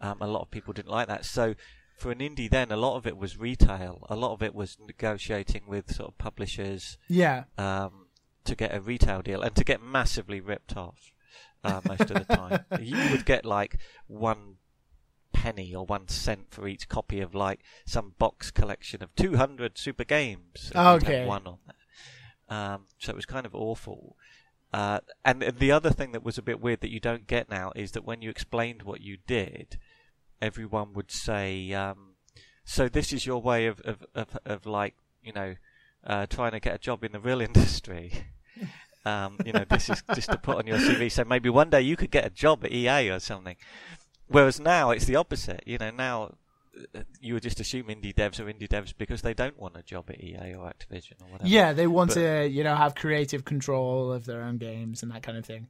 um, 0.00 0.18
a 0.20 0.26
lot 0.26 0.42
of 0.42 0.50
people 0.50 0.72
didn't 0.72 0.90
like 0.90 1.08
that. 1.08 1.24
So 1.24 1.54
for 1.98 2.10
an 2.12 2.18
indie 2.18 2.48
then, 2.50 2.70
a 2.70 2.76
lot 2.76 2.96
of 2.96 3.06
it 3.06 3.16
was 3.16 3.38
retail. 3.38 4.06
A 4.08 4.16
lot 4.16 4.32
of 4.32 4.42
it 4.42 4.54
was 4.54 4.78
negotiating 4.84 5.62
with 5.66 5.94
sort 5.94 6.10
of 6.10 6.18
publishers 6.18 6.96
yeah, 7.08 7.44
um, 7.56 8.06
to 8.44 8.54
get 8.54 8.74
a 8.74 8.80
retail 8.80 9.22
deal 9.22 9.42
and 9.42 9.54
to 9.56 9.64
get 9.64 9.82
massively 9.82 10.40
ripped 10.40 10.76
off. 10.76 11.12
uh, 11.64 11.80
most 11.84 12.02
of 12.02 12.26
the 12.26 12.36
time. 12.36 12.64
you 12.80 12.96
would 13.10 13.24
get 13.24 13.44
like 13.44 13.78
one 14.06 14.56
penny 15.32 15.74
or 15.74 15.84
one 15.84 16.08
cent 16.08 16.46
for 16.50 16.66
each 16.66 16.88
copy 16.88 17.20
of 17.20 17.34
like 17.34 17.60
some 17.86 18.14
box 18.18 18.50
collection 18.50 19.02
of 19.02 19.14
200 19.16 19.76
super 19.78 20.04
games. 20.04 20.72
Okay. 20.74 21.26
One 21.26 21.46
on 21.46 21.58
there. 21.66 22.58
Um, 22.58 22.86
so 22.98 23.10
it 23.10 23.16
was 23.16 23.26
kind 23.26 23.44
of 23.44 23.54
awful. 23.54 24.16
Uh, 24.72 25.00
and 25.24 25.42
the 25.58 25.72
other 25.72 25.90
thing 25.90 26.12
that 26.12 26.22
was 26.22 26.36
a 26.36 26.42
bit 26.42 26.60
weird 26.60 26.80
that 26.80 26.90
you 26.90 27.00
don't 27.00 27.26
get 27.26 27.50
now 27.50 27.72
is 27.74 27.92
that 27.92 28.04
when 28.04 28.20
you 28.20 28.28
explained 28.28 28.82
what 28.82 29.00
you 29.00 29.16
did, 29.26 29.78
everyone 30.42 30.92
would 30.92 31.10
say, 31.10 31.72
um, 31.72 32.14
"So 32.64 32.88
this 32.88 33.12
is 33.12 33.24
your 33.24 33.40
way 33.40 33.66
of 33.66 33.80
of, 33.80 34.06
of, 34.14 34.38
of 34.44 34.66
like 34.66 34.94
you 35.22 35.32
know 35.32 35.54
uh, 36.04 36.26
trying 36.26 36.52
to 36.52 36.60
get 36.60 36.74
a 36.74 36.78
job 36.78 37.02
in 37.02 37.12
the 37.12 37.20
real 37.20 37.40
industry." 37.48 38.12
Um, 39.06 39.38
you 39.46 39.52
know, 39.52 39.64
this 39.68 39.88
is 39.88 40.02
just 40.14 40.30
to 40.30 40.36
put 40.36 40.58
on 40.58 40.66
your 40.66 40.78
CV. 40.78 41.10
So 41.10 41.24
maybe 41.24 41.48
one 41.48 41.70
day 41.70 41.80
you 41.80 41.96
could 41.96 42.10
get 42.10 42.26
a 42.26 42.30
job 42.30 42.64
at 42.64 42.72
EA 42.72 43.08
or 43.10 43.20
something. 43.20 43.56
Whereas 44.26 44.60
now 44.60 44.90
it's 44.90 45.06
the 45.06 45.16
opposite. 45.16 45.62
You 45.64 45.78
know, 45.78 45.90
now 45.90 46.34
you 47.20 47.34
would 47.34 47.42
just 47.42 47.60
assume 47.60 47.86
indie 47.88 48.14
devs 48.14 48.38
are 48.40 48.44
indie 48.44 48.68
devs 48.68 48.92
because 48.96 49.22
they 49.22 49.34
don't 49.34 49.58
want 49.58 49.76
a 49.76 49.82
job 49.82 50.10
at 50.10 50.22
EA 50.22 50.54
or 50.54 50.70
Activision 50.72 51.20
or 51.22 51.32
whatever. 51.32 51.48
Yeah, 51.48 51.72
they 51.72 51.86
want 51.86 52.10
But- 52.10 52.14
to, 52.20 52.48
you 52.48 52.64
know, 52.64 52.74
have 52.76 52.94
creative 52.94 53.44
control 53.44 54.12
of 54.12 54.24
their 54.26 54.42
own 54.42 54.58
games 54.58 55.02
and 55.02 55.10
that 55.12 55.22
kind 55.22 55.36
of 55.38 55.44
thing. 55.44 55.68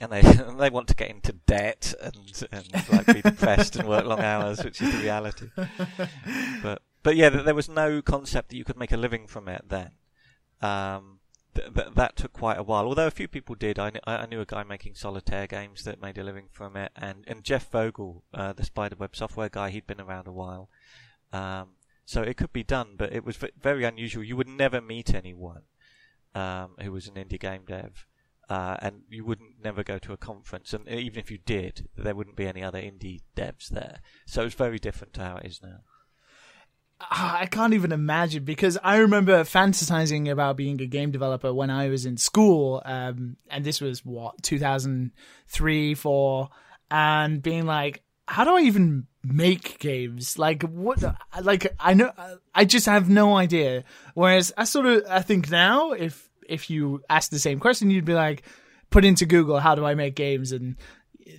and 0.00 0.12
they 0.12 0.20
and 0.20 0.58
they 0.60 0.70
want 0.70 0.88
to 0.88 0.94
get 0.94 1.10
into 1.10 1.32
debt 1.46 1.92
and 2.00 2.16
and 2.52 2.66
like 2.92 3.06
be 3.06 3.20
depressed 3.22 3.76
and 3.76 3.88
work 3.88 4.04
long 4.04 4.20
hours, 4.20 4.62
which 4.62 4.80
is 4.80 4.92
the 4.92 4.98
reality. 4.98 5.48
But 6.62 6.82
but 7.02 7.16
yeah, 7.16 7.28
there 7.30 7.54
was 7.54 7.68
no 7.68 8.02
concept 8.02 8.50
that 8.50 8.56
you 8.56 8.64
could 8.64 8.76
make 8.76 8.92
a 8.92 8.96
living 8.96 9.26
from 9.26 9.48
it 9.48 9.64
then. 9.68 9.90
Um, 10.60 11.17
th- 11.58 11.74
th- 11.74 11.94
that 11.94 12.16
took 12.16 12.32
quite 12.32 12.58
a 12.58 12.62
while. 12.62 12.86
Although 12.86 13.06
a 13.06 13.10
few 13.12 13.28
people 13.28 13.54
did. 13.54 13.78
I, 13.78 13.90
kn- 13.90 14.02
I 14.06 14.26
knew 14.26 14.40
a 14.40 14.46
guy 14.46 14.62
making 14.64 14.94
solitaire 14.94 15.46
games 15.46 15.84
that 15.84 16.00
made 16.00 16.18
a 16.18 16.24
living 16.24 16.48
from 16.50 16.76
it, 16.76 16.92
and 16.96 17.24
and 17.26 17.44
Jeff 17.44 17.70
Vogel, 17.70 18.24
uh, 18.32 18.52
the 18.52 18.64
Spiderweb 18.64 19.14
software 19.14 19.48
guy, 19.48 19.70
he'd 19.70 19.86
been 19.86 20.00
around 20.00 20.26
a 20.26 20.32
while. 20.32 20.68
Um, 21.32 21.70
so 22.04 22.22
it 22.22 22.36
could 22.36 22.52
be 22.52 22.64
done, 22.64 22.94
but 22.96 23.12
it 23.12 23.24
was 23.24 23.36
v- 23.36 23.50
very 23.60 23.84
unusual. 23.84 24.24
You 24.24 24.36
would 24.36 24.48
never 24.48 24.80
meet 24.80 25.14
anyone 25.14 25.62
um, 26.34 26.76
who 26.80 26.92
was 26.92 27.06
an 27.06 27.14
indie 27.14 27.38
game 27.40 27.64
dev 27.66 28.06
uh, 28.48 28.76
and 28.80 29.02
you 29.10 29.24
wouldn't 29.24 29.62
never 29.62 29.84
go 29.84 29.98
to 29.98 30.12
a 30.12 30.16
conference, 30.16 30.72
and 30.72 30.88
even 30.88 31.18
if 31.18 31.30
you 31.30 31.38
did, 31.38 31.88
there 31.96 32.14
wouldn't 32.14 32.36
be 32.36 32.46
any 32.46 32.62
other 32.62 32.80
indie 32.80 33.20
devs 33.36 33.68
there. 33.68 34.00
So 34.26 34.44
it's 34.44 34.54
very 34.54 34.78
different 34.78 35.12
to 35.14 35.22
how 35.22 35.36
it 35.36 35.46
is 35.46 35.60
now. 35.62 35.80
Ah, 37.00 37.38
I 37.38 37.46
can't 37.46 37.74
even 37.74 37.92
imagine 37.92 38.44
because 38.44 38.76
I 38.82 38.96
remember 38.98 39.44
fantasizing 39.44 40.30
about 40.30 40.56
being 40.56 40.80
a 40.80 40.86
game 40.86 41.12
developer 41.12 41.54
when 41.54 41.70
I 41.70 41.88
was 41.88 42.04
in 42.04 42.16
school, 42.16 42.82
um, 42.84 43.36
and 43.50 43.64
this 43.64 43.80
was 43.80 44.04
what 44.04 44.42
2003, 44.42 45.94
four, 45.94 46.48
and 46.90 47.40
being 47.40 47.66
like, 47.66 48.02
how 48.26 48.44
do 48.44 48.56
I 48.56 48.62
even 48.62 49.06
make 49.22 49.78
games? 49.78 50.38
Like 50.38 50.62
what? 50.64 51.02
Like 51.40 51.72
I 51.78 51.94
know, 51.94 52.12
I 52.52 52.64
just 52.64 52.86
have 52.86 53.08
no 53.08 53.36
idea. 53.36 53.84
Whereas 54.14 54.52
I 54.56 54.64
sort 54.64 54.86
of, 54.86 55.04
I 55.08 55.22
think 55.22 55.50
now, 55.50 55.92
if 55.92 56.28
if 56.48 56.68
you 56.68 57.02
ask 57.08 57.30
the 57.30 57.38
same 57.38 57.60
question, 57.60 57.90
you'd 57.90 58.04
be 58.04 58.14
like, 58.14 58.42
put 58.90 59.04
into 59.04 59.26
Google, 59.26 59.60
how 59.60 59.74
do 59.74 59.84
I 59.84 59.94
make 59.94 60.16
games, 60.16 60.50
and 60.50 60.76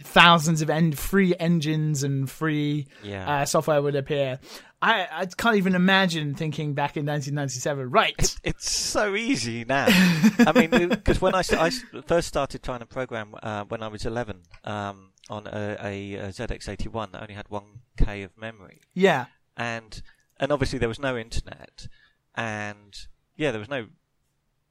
thousands 0.03 0.61
of 0.61 0.69
en- 0.69 0.91
free 0.93 1.35
engines 1.39 2.03
and 2.03 2.29
free 2.29 2.87
Yeah. 3.03 3.41
uh, 3.41 3.45
software 3.45 3.81
would 3.81 3.95
appear. 3.95 4.39
I, 4.81 5.07
I 5.11 5.25
can't 5.25 5.57
even 5.57 5.75
imagine 5.75 6.35
thinking 6.35 6.73
back 6.73 6.95
in 6.95 7.05
1997. 7.05 7.89
Right. 7.91 8.15
It's, 8.17 8.39
it's 8.43 8.71
so 8.71 9.13
easy 9.15 9.65
now. 9.65 9.87
I 9.89 10.53
mean, 10.55 10.89
because 10.89 11.19
when 11.19 11.35
I, 11.35 11.41
I 11.51 11.69
first 12.07 12.29
started 12.29 12.63
trying 12.63 12.79
to 12.79 12.85
program 12.85 13.35
uh, 13.43 13.65
when 13.65 13.83
I 13.83 13.89
was 13.89 14.05
11 14.05 14.41
um, 14.63 15.11
on 15.29 15.47
a, 15.47 15.77
a, 15.81 16.13
a 16.15 16.27
ZX81 16.29 17.11
that 17.11 17.21
only 17.21 17.33
had 17.33 17.49
1K 17.49 18.23
of 18.23 18.37
memory, 18.37 18.79
Yeah. 18.93 19.25
and 19.57 20.01
and 20.39 20.53
obviously 20.53 20.79
there 20.79 20.87
was 20.87 20.99
no 20.99 21.17
internet, 21.17 21.89
and 22.33 23.07
yeah, 23.35 23.51
there 23.51 23.59
was 23.59 23.67
no 23.69 23.87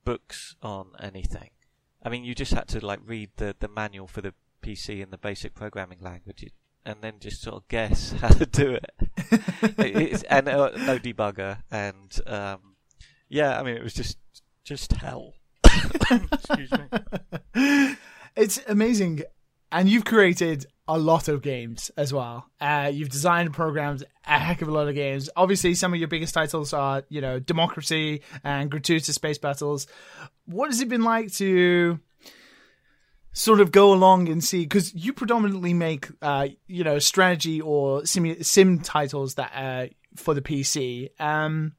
books 0.05 0.57
on 0.63 0.89
anything. 1.01 1.51
I 2.03 2.09
mean, 2.09 2.25
you 2.25 2.35
just 2.35 2.53
had 2.55 2.69
to 2.69 2.85
like 2.85 3.01
read 3.05 3.31
the, 3.37 3.55
the 3.59 3.69
manual 3.69 4.07
for 4.07 4.23
the 4.23 4.33
PC 4.69 5.03
and 5.03 5.13
the 5.13 5.19
basic 5.19 5.55
programming 5.55 5.99
language, 6.01 6.45
and 6.85 6.97
then 7.01 7.15
just 7.21 7.43
sort 7.43 7.57
of 7.57 7.69
guess 7.69 8.13
how 8.21 8.29
to 8.29 8.47
do 8.47 8.71
it. 8.77 8.91
it's, 9.79 10.23
and 10.25 10.49
uh, 10.49 10.71
no 10.77 10.99
debugger, 10.99 11.63
and 11.71 12.21
um, 12.27 12.77
yeah, 13.29 13.59
I 13.59 13.63
mean, 13.63 13.77
it 13.77 13.83
was 13.83 13.95
just 13.95 14.19
just 14.65 14.93
hell. 14.93 15.35
Excuse 16.11 16.71
me. 16.73 17.97
It's 18.37 18.61
amazing. 18.69 19.23
And 19.73 19.89
you've 19.89 20.05
created 20.05 20.65
a 20.87 20.97
lot 20.97 21.27
of 21.27 21.43
games 21.43 21.91
as 21.97 22.13
well. 22.13 22.47
Uh, 22.61 22.89
you've 22.95 23.09
designed 23.09 23.47
and 23.47 23.55
programmed 23.55 24.05
a 24.25 24.39
heck 24.39 24.63
of 24.63 24.69
a 24.69 24.71
lot 24.71 24.87
of 24.87 24.95
games. 24.95 25.29
Obviously, 25.35 25.75
some 25.75 25.93
of 25.93 25.99
your 25.99 26.07
biggest 26.07 26.35
titles 26.35 26.73
are, 26.73 27.03
you 27.09 27.21
know, 27.21 27.41
Democracy 27.41 28.23
and 28.45 28.71
Gratuitous 28.71 29.17
Space 29.17 29.39
Battles. 29.39 29.89
What 30.47 30.67
has 30.71 30.81
it 30.81 30.89
been 30.89 31.03
like 31.03 31.33
to 31.35 31.99
sort 33.39 33.61
of 33.61 33.71
go 33.71 33.93
along 33.93 34.29
and 34.29 34.43
see? 34.43 34.63
Because 34.63 34.93
you 34.95 35.13
predominantly 35.13 35.73
make, 35.73 36.09
uh, 36.21 36.49
you 36.67 36.83
know, 36.83 36.99
strategy 36.99 37.61
or 37.61 38.05
sim, 38.05 38.43
sim 38.43 38.81
titles 38.81 39.35
that 39.37 39.53
uh, 39.55 39.87
for 40.17 40.35
the 40.35 40.43
PC. 40.43 41.09
Um, 41.21 41.75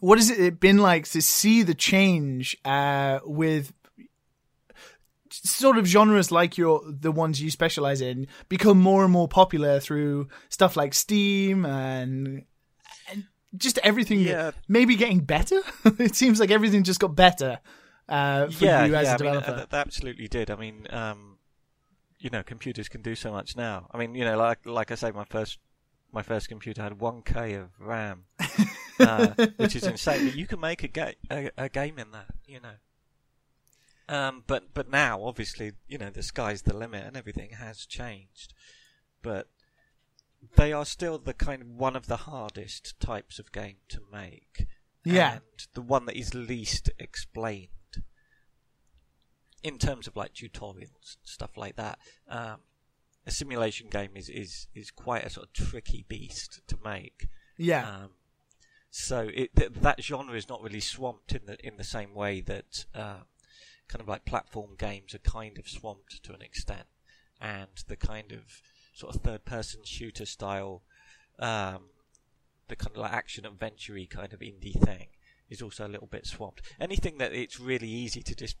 what 0.00 0.18
has 0.18 0.28
it 0.30 0.60
been 0.60 0.76
like 0.78 1.08
to 1.08 1.22
see 1.22 1.62
the 1.62 1.74
change 1.74 2.56
uh, 2.64 3.20
with 3.24 3.72
sort 5.30 5.78
of 5.78 5.86
genres 5.86 6.30
like 6.30 6.56
your 6.58 6.80
the 6.86 7.10
ones 7.12 7.40
you 7.42 7.50
specialize 7.50 8.00
in 8.00 8.26
become 8.48 8.78
more 8.80 9.02
and 9.04 9.12
more 9.12 9.28
popular 9.28 9.80
through 9.80 10.28
stuff 10.48 10.76
like 10.76 10.94
Steam 10.94 11.64
and 11.66 12.44
and 13.10 13.24
just 13.56 13.78
everything 13.82 14.20
Yeah. 14.20 14.52
maybe 14.68 14.96
getting 14.96 15.20
better 15.20 15.60
it 15.98 16.14
seems 16.14 16.40
like 16.40 16.50
everything 16.50 16.84
just 16.84 17.00
got 17.00 17.14
better 17.16 17.58
uh, 18.08 18.48
for 18.48 18.64
yeah, 18.64 18.84
you 18.84 18.94
as 18.94 19.06
yeah, 19.06 19.10
a 19.10 19.14
I 19.14 19.18
mean, 19.18 19.32
developer 19.34 19.60
uh, 19.62 19.66
they 19.68 19.78
absolutely 19.78 20.28
did. 20.28 20.50
I 20.50 20.56
mean, 20.56 20.86
um, 20.90 21.38
you 22.18 22.30
know, 22.30 22.42
computers 22.42 22.88
can 22.88 23.02
do 23.02 23.14
so 23.14 23.32
much 23.32 23.56
now. 23.56 23.88
I 23.92 23.98
mean, 23.98 24.14
you 24.14 24.24
know, 24.24 24.36
like 24.36 24.64
like 24.64 24.90
I 24.90 24.94
say, 24.94 25.10
my 25.10 25.24
first 25.24 25.58
my 26.12 26.22
first 26.22 26.48
computer 26.48 26.82
had 26.82 26.94
1k 26.94 27.60
of 27.60 27.70
RAM, 27.78 28.24
uh, 29.00 29.28
which 29.56 29.76
is 29.76 29.84
insane. 29.84 30.26
But 30.26 30.36
you 30.36 30.46
can 30.46 30.60
make 30.60 30.82
a, 30.82 30.88
ga- 30.88 31.16
a, 31.30 31.50
a 31.58 31.68
game 31.68 31.98
in 31.98 32.12
that, 32.12 32.34
you 32.46 32.60
know. 32.60 32.76
Um, 34.08 34.44
but 34.46 34.72
but 34.72 34.88
now, 34.88 35.22
obviously, 35.24 35.72
you 35.88 35.98
know, 35.98 36.10
the 36.10 36.22
sky's 36.22 36.62
the 36.62 36.76
limit, 36.76 37.04
and 37.04 37.16
everything 37.16 37.50
has 37.50 37.86
changed. 37.86 38.54
But 39.20 39.48
they 40.54 40.72
are 40.72 40.84
still 40.84 41.18
the 41.18 41.34
kind 41.34 41.62
of 41.62 41.68
one 41.68 41.96
of 41.96 42.06
the 42.06 42.18
hardest 42.18 42.98
types 43.00 43.38
of 43.38 43.52
game 43.52 43.78
to 43.88 44.00
make. 44.12 44.66
Yeah. 45.04 45.34
and 45.34 45.42
the 45.74 45.82
one 45.82 46.06
that 46.06 46.16
is 46.16 46.34
least 46.34 46.90
explained 46.98 47.68
in 49.66 49.78
terms 49.78 50.06
of 50.06 50.16
like 50.16 50.32
tutorials 50.32 51.16
and 51.16 51.24
stuff 51.24 51.56
like 51.56 51.76
that. 51.76 51.98
Um, 52.28 52.58
a 53.26 53.32
simulation 53.32 53.88
game 53.90 54.10
is, 54.14 54.28
is, 54.28 54.68
is 54.72 54.92
quite 54.92 55.24
a 55.24 55.30
sort 55.30 55.48
of 55.48 55.52
tricky 55.52 56.04
beast 56.08 56.60
to 56.68 56.76
make. 56.84 57.26
yeah 57.58 57.88
Um, 57.88 58.10
so 58.90 59.28
it, 59.34 59.54
th- 59.56 59.72
that 59.82 60.02
genre 60.02 60.36
is 60.36 60.48
not 60.48 60.62
really 60.62 60.80
swamped 60.80 61.32
in 61.32 61.42
the 61.46 61.58
in 61.66 61.76
the 61.76 61.84
same 61.84 62.14
way 62.14 62.40
that 62.42 62.86
uh, 62.94 63.24
kind 63.88 64.00
of 64.00 64.08
like 64.08 64.24
platform 64.24 64.70
games 64.78 65.14
are 65.14 65.18
kind 65.18 65.58
of 65.58 65.68
swamped 65.68 66.22
to 66.22 66.32
an 66.32 66.40
extent, 66.40 66.86
and 67.40 67.68
the 67.88 67.96
kind 67.96 68.32
of 68.32 68.62
sort 68.94 69.14
of 69.14 69.20
third 69.20 69.44
person 69.44 69.80
shooter 69.84 70.24
style, 70.24 70.82
um, 71.38 71.90
the 72.68 72.76
kind 72.76 72.96
of 72.96 73.02
like 73.02 73.12
action 73.12 73.44
adventure 73.44 73.98
kind 74.08 74.32
of 74.32 74.40
indie 74.40 74.80
thing 74.82 75.08
is 75.50 75.60
also 75.60 75.86
a 75.86 75.92
little 75.94 76.08
bit 76.08 76.26
swamped. 76.26 76.62
Anything 76.80 77.18
that 77.18 77.32
it's 77.32 77.60
really 77.60 77.88
easy 77.88 78.22
to 78.22 78.34
just 78.34 78.56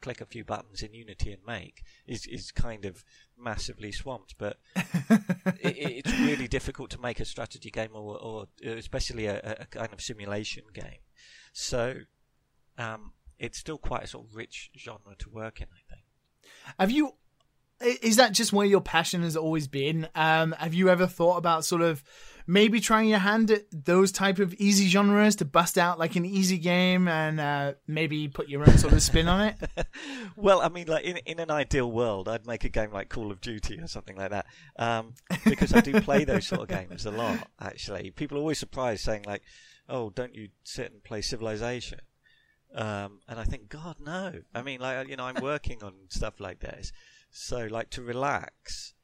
click 0.00 0.20
a 0.20 0.26
few 0.26 0.44
buttons 0.44 0.82
in 0.82 0.94
Unity 0.94 1.32
and 1.32 1.42
make 1.46 1.82
is 2.06 2.26
is 2.26 2.50
kind 2.50 2.84
of 2.84 3.04
massively 3.38 3.92
swamped, 3.92 4.36
but 4.38 4.58
it, 4.76 6.04
it's 6.04 6.12
really 6.20 6.48
difficult 6.48 6.90
to 6.90 7.00
make 7.00 7.20
a 7.20 7.24
strategy 7.24 7.70
game 7.70 7.90
or, 7.94 8.18
or 8.18 8.46
especially 8.64 9.26
a, 9.26 9.56
a 9.60 9.66
kind 9.66 9.92
of 9.92 10.00
simulation 10.00 10.64
game. 10.72 11.00
So 11.52 11.94
um, 12.78 13.12
it's 13.38 13.58
still 13.58 13.78
quite 13.78 14.04
a 14.04 14.06
sort 14.06 14.26
of 14.26 14.34
rich 14.34 14.70
genre 14.76 15.14
to 15.18 15.30
work 15.30 15.60
in, 15.60 15.68
I 15.72 15.82
think. 15.92 16.04
have 16.78 16.90
you 16.90 17.14
is 17.80 18.16
that 18.16 18.32
just 18.32 18.52
where 18.52 18.66
your 18.66 18.80
passion 18.80 19.22
has 19.22 19.36
always 19.36 19.68
been 19.68 20.08
um, 20.14 20.52
have 20.58 20.74
you 20.74 20.88
ever 20.88 21.06
thought 21.06 21.36
about 21.36 21.64
sort 21.64 21.82
of 21.82 22.02
maybe 22.46 22.80
trying 22.80 23.08
your 23.08 23.18
hand 23.18 23.50
at 23.50 23.64
those 23.72 24.10
type 24.10 24.38
of 24.38 24.52
easy 24.54 24.88
genres 24.88 25.36
to 25.36 25.44
bust 25.44 25.78
out 25.78 25.98
like 25.98 26.16
an 26.16 26.24
easy 26.24 26.58
game 26.58 27.06
and 27.06 27.38
uh, 27.40 27.72
maybe 27.86 28.28
put 28.28 28.48
your 28.48 28.62
own 28.68 28.76
sort 28.78 28.92
of 28.92 29.02
spin 29.02 29.28
on 29.28 29.40
it 29.40 29.56
well, 30.36 30.60
I 30.60 30.68
mean, 30.68 30.86
like 30.86 31.04
in 31.04 31.18
in 31.18 31.38
an 31.38 31.50
ideal 31.50 31.90
world, 31.90 32.28
I'd 32.28 32.46
make 32.46 32.64
a 32.64 32.68
game 32.68 32.92
like 32.92 33.08
Call 33.08 33.30
of 33.30 33.40
Duty 33.40 33.78
or 33.78 33.86
something 33.86 34.16
like 34.16 34.30
that, 34.30 34.46
um, 34.76 35.14
because 35.44 35.72
I 35.72 35.80
do 35.80 36.00
play 36.00 36.24
those 36.24 36.46
sort 36.46 36.62
of 36.62 36.68
games 36.88 37.06
a 37.06 37.10
lot. 37.10 37.48
Actually, 37.60 38.10
people 38.10 38.38
are 38.38 38.40
always 38.40 38.58
surprised, 38.58 39.04
saying 39.04 39.24
like, 39.26 39.42
"Oh, 39.88 40.10
don't 40.10 40.34
you 40.34 40.48
sit 40.64 40.92
and 40.92 41.02
play 41.02 41.22
Civilization?" 41.22 42.00
Um, 42.74 43.20
and 43.28 43.40
I 43.40 43.44
think, 43.44 43.68
God, 43.68 43.96
no. 44.04 44.32
I 44.54 44.62
mean, 44.62 44.80
like 44.80 45.08
you 45.08 45.16
know, 45.16 45.24
I'm 45.24 45.42
working 45.42 45.82
on 45.82 45.94
stuff 46.08 46.40
like 46.40 46.60
this, 46.60 46.92
So, 47.30 47.66
like 47.70 47.90
to 47.90 48.02
relax, 48.02 48.94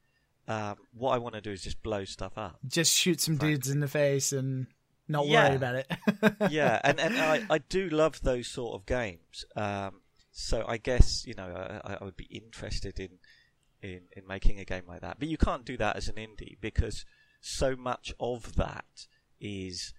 um, 0.49 0.76
what 0.92 1.12
I 1.12 1.18
want 1.18 1.35
to 1.37 1.40
do 1.40 1.50
is 1.52 1.62
just 1.62 1.83
blow 1.83 2.04
stuff 2.04 2.37
up. 2.37 2.59
Just 2.66 2.95
shoot 2.95 3.21
some 3.21 3.37
Frankly. 3.37 3.54
dudes 3.54 3.71
in 3.71 3.80
the 3.80 3.88
face 3.88 4.33
and 4.33 4.66
not 5.09 5.26
Yeah. 5.26 5.47
worry 5.49 5.56
about 5.56 5.75
it. 5.76 5.92
yeah, 6.50 6.80
and 6.85 6.99
and 7.00 7.16
I, 7.18 7.42
I 7.49 7.59
do 7.59 7.88
love 7.88 8.21
those 8.23 8.49
sort 8.49 8.75
of 8.75 8.87
games. 8.87 9.45
Um, 9.54 10.00
so 10.33 10.64
I 10.66 10.76
guess 10.78 11.25
you 11.26 11.35
know 11.35 11.80
I, 11.85 11.95
I 12.00 12.04
would 12.04 12.16
be 12.16 12.25
interested 12.25 12.99
in, 12.99 13.18
in 13.83 14.00
in 14.16 14.26
making 14.26 14.59
a 14.59 14.64
game 14.64 14.85
like 14.88 15.00
that. 15.02 15.18
But 15.18 15.28
you 15.28 15.37
can't 15.38 15.64
do 15.64 15.76
that 15.78 15.97
as 15.97 16.09
an 16.09 16.16
indie 16.16 16.56
because 16.61 17.04
so 17.40 17.76
much 17.76 18.12
of 18.18 18.56
that 18.56 19.06
is 19.40 19.95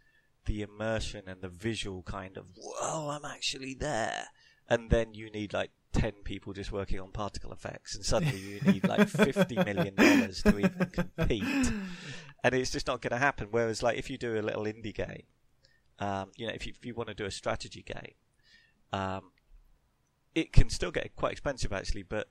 the 0.45 0.61
immersion 0.61 1.23
and 1.27 1.41
the 1.41 1.47
visual 1.49 2.03
kind 2.03 2.37
of 2.37 2.45
whoa, 2.57 3.09
I'm 3.09 3.23
actually 3.25 3.73
there, 3.73 4.25
and 4.69 4.89
then 4.89 5.13
you 5.13 5.31
need 5.31 5.53
like. 5.53 5.71
10 5.97 6.11
people 6.23 6.53
just 6.53 6.71
working 6.71 6.99
on 6.99 7.11
particle 7.11 7.51
effects 7.51 7.95
and 7.95 8.05
suddenly 8.05 8.37
you 8.37 8.61
need 8.71 8.87
like 8.87 9.07
50 9.07 9.55
million 9.55 9.95
dollars 9.95 10.41
to 10.43 10.57
even 10.57 10.91
compete 11.15 11.71
and 12.43 12.55
it's 12.55 12.71
just 12.71 12.87
not 12.87 13.01
going 13.01 13.11
to 13.11 13.17
happen 13.17 13.47
whereas 13.51 13.81
like 13.81 13.97
if 13.97 14.09
you 14.09 14.17
do 14.17 14.39
a 14.39 14.41
little 14.41 14.63
indie 14.63 14.93
game 14.93 15.23
um, 15.99 16.31
you 16.35 16.47
know, 16.47 16.53
if 16.53 16.65
you, 16.65 16.73
if 16.77 16.85
you 16.85 16.93
want 16.93 17.09
to 17.09 17.15
do 17.15 17.25
a 17.25 17.31
strategy 17.31 17.83
game, 17.83 18.13
um, 18.93 19.31
it 20.35 20.53
can 20.53 20.69
still 20.69 20.91
get 20.91 21.15
quite 21.15 21.31
expensive 21.31 21.73
actually. 21.73 22.03
But 22.03 22.27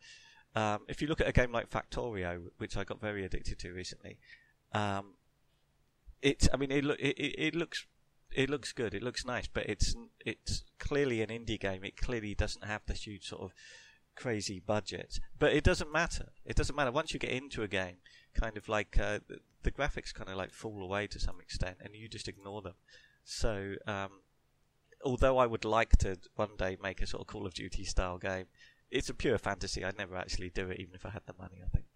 um, 0.54 0.80
if 0.88 1.02
you 1.02 1.08
look 1.08 1.20
at 1.20 1.28
a 1.28 1.32
game 1.32 1.52
like 1.52 1.68
Factorio, 1.68 2.42
which 2.58 2.76
I 2.76 2.84
got 2.84 3.00
very 3.00 3.24
addicted 3.24 3.58
to 3.60 3.72
recently, 3.72 4.18
um, 4.72 5.14
it 6.22 6.48
I 6.52 6.56
mean 6.56 6.70
it, 6.70 6.84
it, 6.84 7.18
it, 7.18 7.34
it 7.38 7.54
looks 7.54 7.86
it 8.36 8.50
looks 8.50 8.72
good, 8.72 8.92
it 8.94 9.02
looks 9.02 9.24
nice, 9.24 9.46
but 9.46 9.66
it's 9.66 9.96
it's 10.24 10.62
clearly 10.78 11.22
an 11.22 11.30
indie 11.30 11.58
game. 11.58 11.82
It 11.82 11.96
clearly 11.96 12.34
doesn't 12.34 12.64
have 12.64 12.82
the 12.86 12.92
huge 12.92 13.26
sort 13.26 13.42
of 13.42 13.54
crazy 14.14 14.60
budget, 14.60 15.18
but 15.38 15.54
it 15.54 15.64
doesn't 15.64 15.90
matter. 15.90 16.28
It 16.44 16.54
doesn't 16.54 16.76
matter 16.76 16.92
once 16.92 17.14
you 17.14 17.18
get 17.18 17.30
into 17.30 17.62
a 17.62 17.68
game. 17.68 17.96
Kind 18.34 18.58
of 18.58 18.68
like 18.68 18.98
uh, 19.00 19.20
the, 19.26 19.38
the 19.62 19.70
graphics 19.70 20.12
kind 20.12 20.28
of 20.28 20.36
like 20.36 20.52
fall 20.52 20.82
away 20.82 21.06
to 21.06 21.18
some 21.18 21.40
extent, 21.40 21.78
and 21.80 21.94
you 21.94 22.08
just 22.08 22.28
ignore 22.28 22.60
them. 22.60 22.74
So, 23.24 23.76
um, 23.86 24.20
although 25.02 25.38
I 25.38 25.46
would 25.46 25.64
like 25.64 25.96
to 25.98 26.18
one 26.34 26.56
day 26.58 26.76
make 26.82 27.00
a 27.00 27.06
sort 27.06 27.22
of 27.22 27.26
Call 27.26 27.46
of 27.46 27.54
Duty 27.54 27.84
style 27.84 28.18
game, 28.18 28.46
it's 28.90 29.08
a 29.08 29.14
pure 29.14 29.38
fantasy. 29.38 29.82
I'd 29.82 29.96
never 29.96 30.14
actually 30.14 30.50
do 30.50 30.68
it, 30.68 30.78
even 30.78 30.94
if 30.94 31.06
I 31.06 31.10
had 31.10 31.22
the 31.24 31.34
money. 31.38 31.62
I 31.64 31.68
think. 31.74 31.86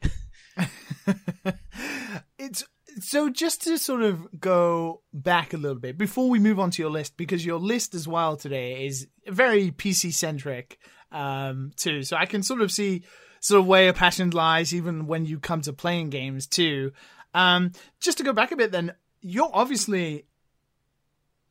it's 2.38 2.64
so 2.98 3.30
just 3.30 3.62
to 3.64 3.78
sort 3.78 4.02
of 4.02 4.40
go 4.40 5.02
back 5.12 5.52
a 5.52 5.56
little 5.56 5.78
bit 5.78 5.96
before 5.96 6.28
we 6.28 6.38
move 6.38 6.58
on 6.58 6.70
to 6.70 6.82
your 6.82 6.90
list 6.90 7.16
because 7.16 7.44
your 7.44 7.58
list 7.58 7.94
as 7.94 8.08
well 8.08 8.36
today 8.36 8.86
is 8.86 9.06
very 9.26 9.70
PC 9.70 10.12
centric 10.12 10.78
um 11.12 11.72
too. 11.76 12.02
So 12.02 12.16
I 12.16 12.26
can 12.26 12.42
sort 12.42 12.60
of 12.60 12.70
see 12.70 13.02
sort 13.40 13.60
of 13.60 13.66
where 13.66 13.84
your 13.84 13.92
passion 13.92 14.30
lies 14.30 14.74
even 14.74 15.06
when 15.06 15.24
you 15.24 15.38
come 15.38 15.60
to 15.62 15.72
playing 15.72 16.10
games 16.10 16.46
too. 16.46 16.92
Um 17.34 17.72
just 18.00 18.18
to 18.18 18.24
go 18.24 18.32
back 18.32 18.52
a 18.52 18.56
bit 18.56 18.72
then 18.72 18.92
you're 19.20 19.50
obviously 19.52 20.26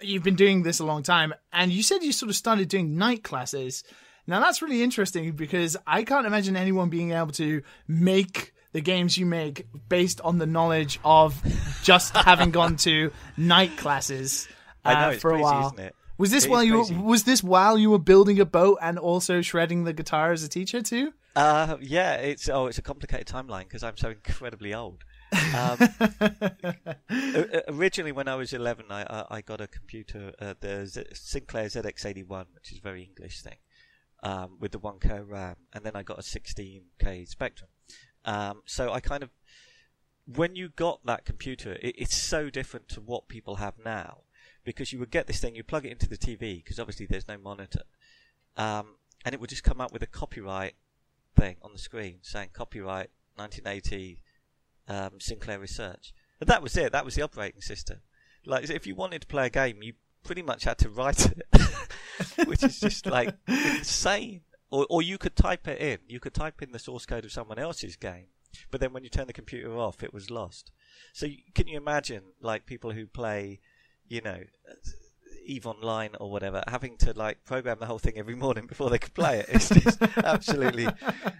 you've 0.02 0.24
been 0.24 0.36
doing 0.36 0.64
this 0.64 0.80
a 0.80 0.86
long 0.86 1.04
time 1.04 1.34
and 1.52 1.72
you 1.72 1.84
said 1.84 2.04
you 2.04 2.12
sort 2.12 2.30
of 2.30 2.36
started 2.36 2.70
doing 2.70 2.98
night 2.98 3.24
classes. 3.24 3.84
Now 4.28 4.40
that's 4.40 4.62
really 4.62 4.84
interesting 4.84 5.32
because 5.34 5.76
I 5.88 6.04
can't 6.04 6.28
imagine 6.28 6.56
anyone 6.56 6.90
being 6.90 7.12
able 7.12 7.32
to 7.34 7.64
make 7.88 8.54
the 8.72 8.82
games 8.82 9.18
you 9.18 9.26
make 9.26 9.66
based 9.88 10.22
on 10.22 10.38
the 10.38 10.46
knowledge 10.46 11.00
of 11.04 11.42
just 11.84 12.16
having 12.16 12.52
gone 12.52 12.76
to 12.78 13.12
night 13.38 13.78
classes 13.78 14.48
uh, 14.86 15.12
know 15.12 15.18
for 15.18 15.32
a 15.32 15.40
while. 15.42 15.76
Was 16.18 16.32
this 16.32 16.46
It 16.46 16.52
while 16.52 16.64
you 16.64 16.74
were, 16.80 16.86
crazy. 16.86 16.96
was 16.98 17.24
this 17.24 17.42
while 17.42 17.78
you 17.78 17.90
were 17.92 18.00
building 18.00 18.40
a 18.42 18.46
boat 18.46 18.80
and 18.82 19.00
also 19.00 19.42
shredding 19.42 19.86
the 19.86 19.94
guitar 19.94 20.32
as 20.34 20.44
a 20.44 20.50
teacher 20.50 20.82
too? 20.82 21.14
Uh, 21.36 21.78
yeah, 21.80 22.16
it's 22.16 22.50
oh, 22.50 22.68
it's 22.68 22.78
a 22.78 22.82
complicated 22.82 23.28
timeline 23.28 23.64
because 23.64 23.84
I'm 23.84 23.96
so 23.96 24.10
incredibly 24.10 24.74
old. 24.74 25.04
Um, 25.56 25.78
originally, 27.70 28.12
when 28.12 28.28
I 28.28 28.36
was 28.36 28.52
11, 28.52 28.86
I 28.90 29.04
I, 29.04 29.26
I 29.38 29.42
got 29.42 29.62
a 29.62 29.68
computer, 29.68 30.34
uh, 30.40 30.56
the 30.60 30.86
Z- 30.86 31.06
Sinclair 31.14 31.68
ZX81, 31.68 32.46
which 32.54 32.72
is 32.72 32.80
a 32.80 32.82
very 32.82 33.04
English 33.04 33.42
thing, 33.42 33.58
um, 34.24 34.58
with 34.60 34.72
the 34.72 34.80
one 34.80 35.00
k 35.00 35.20
RAM, 35.22 35.56
and 35.72 35.86
then 35.86 35.96
I 35.96 36.04
got 36.04 36.20
a 36.20 36.22
16k 36.22 37.28
Spectrum. 37.28 37.70
Um, 38.26 38.62
so 38.66 38.92
I 38.92 39.00
kind 39.00 39.24
of, 39.24 39.30
when 40.26 40.56
you 40.56 40.70
got 40.70 41.06
that 41.06 41.26
computer, 41.26 41.74
it, 41.82 41.96
it's 41.98 42.16
so 42.16 42.50
different 42.50 42.88
to 42.90 43.02
what 43.02 43.28
people 43.28 43.56
have 43.56 43.76
now, 43.84 44.20
because 44.64 44.94
you 44.94 45.00
would 45.00 45.12
get 45.12 45.28
this 45.28 45.40
thing, 45.40 45.56
you 45.56 45.64
plug 45.64 45.86
it 45.86 45.92
into 45.92 46.08
the 46.08 46.18
TV, 46.18 46.64
because 46.64 46.80
obviously 46.80 47.06
there's 47.06 47.28
no 47.28 47.38
monitor, 47.38 47.84
um, 48.58 48.96
and 49.26 49.34
it 49.34 49.42
would 49.42 49.50
just 49.50 49.64
come 49.64 49.82
up 49.82 49.92
with 49.92 50.04
a 50.04 50.08
copyright 50.08 50.76
thing 51.36 51.58
on 51.62 51.72
the 51.74 51.80
screen 51.80 52.18
saying 52.22 52.50
copyright 52.54 53.10
1980 53.36 54.22
um, 54.88 55.20
Sinclair 55.20 55.60
Research. 55.60 56.14
And 56.40 56.50
that 56.50 56.62
was 56.62 56.76
it. 56.78 56.92
That 56.92 57.06
was 57.06 57.16
the 57.16 57.22
operating 57.22 57.62
system. 57.62 58.00
Like 58.46 58.70
if 58.70 58.88
you 58.88 58.96
wanted 58.96 59.22
to 59.22 59.28
play 59.28 59.48
a 59.48 59.50
game, 59.50 59.82
you 59.82 59.94
pretty 60.24 60.42
much 60.42 60.64
had 60.64 60.78
to 60.80 60.90
write 60.90 61.26
it, 61.54 62.48
which 62.48 62.64
is 62.64 62.80
just 62.80 63.06
like 63.06 63.36
insane. 63.48 64.42
Or, 64.72 64.86
or 64.90 65.02
you 65.02 65.18
could 65.18 65.36
type 65.36 65.68
it 65.68 65.80
in. 65.80 66.00
You 66.08 66.20
could 66.20 66.34
type 66.34 66.62
in 66.62 66.72
the 66.72 66.80
source 66.80 67.06
code 67.06 67.26
of 67.26 67.32
someone 67.32 67.60
else's 67.60 67.96
game, 67.96 68.28
but 68.72 68.80
then 68.82 68.94
when 68.94 69.04
you 69.04 69.10
turn 69.10 69.28
the 69.28 69.34
computer 69.34 69.78
off, 69.78 70.04
it 70.04 70.14
was 70.14 70.30
lost. 70.30 70.72
So 71.14 71.28
can 71.56 71.68
you 71.68 71.78
imagine 71.78 72.22
like 72.42 72.66
people 72.66 72.92
who 72.92 73.08
play, 73.08 73.60
you 74.08 74.22
know, 74.22 74.44
Eve 75.46 75.66
Online 75.66 76.12
or 76.20 76.30
whatever, 76.32 76.64
having 76.68 76.98
to 76.98 77.14
like 77.14 77.46
program 77.46 77.78
the 77.80 77.88
whole 77.88 78.00
thing 78.00 78.18
every 78.18 78.36
morning 78.36 78.68
before 78.68 78.90
they 78.90 79.00
could 79.00 79.14
play 79.14 79.40
it? 79.40 79.46
It's 79.50 79.70
just 79.70 80.02
absolutely, 80.18 80.88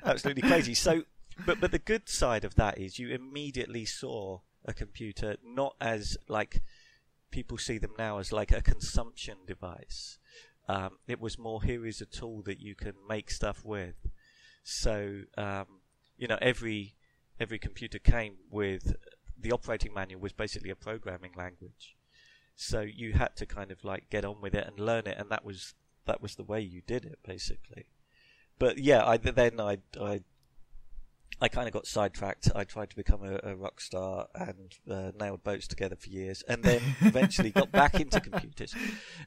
absolutely 0.04 0.42
crazy. 0.42 0.74
So, 0.74 1.04
but 1.46 1.60
but 1.60 1.72
the 1.72 1.80
good 1.80 2.10
side 2.10 2.44
of 2.44 2.56
that 2.56 2.78
is 2.80 3.00
you 3.00 3.10
immediately 3.10 3.86
saw 3.86 4.40
a 4.66 4.74
computer 4.74 5.38
not 5.44 5.76
as 5.80 6.18
like 6.28 6.62
people 7.32 7.58
see 7.58 7.78
them 7.78 7.92
now 7.98 8.18
as 8.18 8.32
like 8.32 8.52
a 8.52 8.62
consumption 8.62 9.38
device. 9.46 10.18
Um, 10.70 11.00
it 11.08 11.20
was 11.20 11.40
more 11.40 11.64
here 11.64 11.86
is 11.86 12.00
a 12.00 12.06
tool 12.06 12.44
that 12.44 12.60
you 12.60 12.76
can 12.76 12.94
make 13.10 13.32
stuff 13.32 13.66
with. 13.66 13.96
So 14.64 15.22
um, 15.36 15.66
you 16.16 16.28
know 16.28 16.38
every 16.42 16.94
every 17.40 17.58
computer 17.58 17.98
came 17.98 18.36
with 18.52 18.96
the 19.36 19.52
operating 19.52 19.94
manual 19.94 20.22
was 20.22 20.32
basically 20.34 20.70
a 20.70 20.76
programming 20.76 21.32
language. 21.36 21.96
So 22.56 22.82
you 22.82 23.14
had 23.14 23.36
to 23.38 23.46
kind 23.48 23.72
of 23.72 23.84
like 23.84 24.10
get 24.12 24.26
on 24.26 24.42
with 24.42 24.54
it 24.54 24.68
and 24.68 24.80
learn 24.80 25.08
it, 25.08 25.18
and 25.18 25.32
that 25.32 25.44
was 25.44 25.74
that 26.06 26.22
was 26.22 26.36
the 26.36 26.44
way 26.44 26.62
you 26.62 26.82
did 26.86 27.04
it 27.04 27.18
basically. 27.26 27.88
But 28.60 28.78
yeah, 28.78 29.04
I 29.06 29.18
then 29.18 29.60
I 29.60 29.80
I 30.00 30.22
I 31.42 31.48
kind 31.48 31.68
of 31.68 31.74
got 31.74 31.88
sidetracked. 31.88 32.50
I 32.54 32.64
tried 32.66 32.90
to 32.90 32.96
become 32.96 33.24
a, 33.24 33.40
a 33.44 33.56
rock 33.56 33.80
star 33.80 34.28
and 34.36 34.74
uh, 34.90 35.12
nailed 35.18 35.44
boats 35.44 35.68
together 35.68 35.96
for 35.96 36.10
years, 36.10 36.44
and 36.48 36.64
then 36.64 36.82
eventually 37.02 37.52
got 37.52 37.72
back 37.72 38.00
into 38.00 38.20
computers 38.20 38.76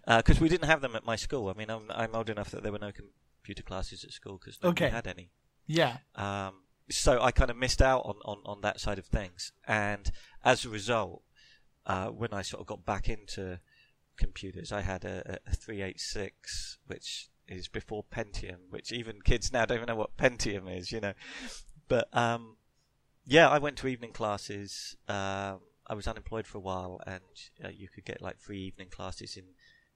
because 0.06 0.40
we 0.40 0.48
didn't 0.48 0.68
have 0.68 0.80
them 0.82 0.94
at 0.94 1.04
my 1.06 1.16
school. 1.16 1.48
I 1.48 1.54
mean, 1.54 1.70
I'm, 1.70 1.90
I'm 1.90 2.14
old 2.14 2.28
enough 2.28 2.50
that 2.50 2.62
there 2.62 2.72
were 2.72 2.78
no 2.78 2.92
computer 2.92 3.62
classes 3.62 4.04
at 4.04 4.12
school 4.12 4.38
because 4.38 4.58
nobody 4.62 4.84
Okay. 4.86 4.94
had 4.94 5.06
any. 5.06 5.30
Yeah. 5.66 5.98
Um, 6.14 6.64
so 6.90 7.22
I 7.22 7.30
kind 7.30 7.50
of 7.50 7.56
missed 7.56 7.80
out 7.80 8.02
on, 8.04 8.16
on, 8.24 8.38
on 8.44 8.60
that 8.60 8.78
side 8.80 8.98
of 8.98 9.06
things, 9.06 9.52
and 9.66 10.10
as 10.44 10.64
a 10.64 10.68
result, 10.68 11.22
uh, 11.86 12.08
when 12.08 12.32
I 12.34 12.42
sort 12.42 12.60
of 12.60 12.66
got 12.66 12.84
back 12.84 13.08
into 13.08 13.60
computers, 14.18 14.70
I 14.70 14.82
had 14.82 15.04
a, 15.04 15.38
a 15.46 15.54
386, 15.54 16.78
which 16.86 17.28
is 17.48 17.68
before 17.68 18.04
Pentium, 18.04 18.58
which 18.70 18.92
even 18.92 19.20
kids 19.22 19.52
now 19.52 19.64
don't 19.64 19.78
even 19.78 19.86
know 19.86 19.96
what 19.96 20.16
Pentium 20.16 20.68
is, 20.76 20.92
you 20.92 21.00
know. 21.00 21.12
But 21.92 22.08
um, 22.16 22.56
yeah, 23.26 23.50
I 23.50 23.58
went 23.58 23.76
to 23.78 23.86
evening 23.86 24.12
classes. 24.12 24.96
Um, 25.08 25.60
I 25.86 25.92
was 25.94 26.08
unemployed 26.08 26.46
for 26.46 26.56
a 26.56 26.62
while, 26.62 27.02
and 27.06 27.22
uh, 27.62 27.68
you 27.68 27.86
could 27.86 28.06
get 28.06 28.22
like 28.22 28.40
free 28.40 28.60
evening 28.60 28.88
classes 28.88 29.36
in 29.36 29.44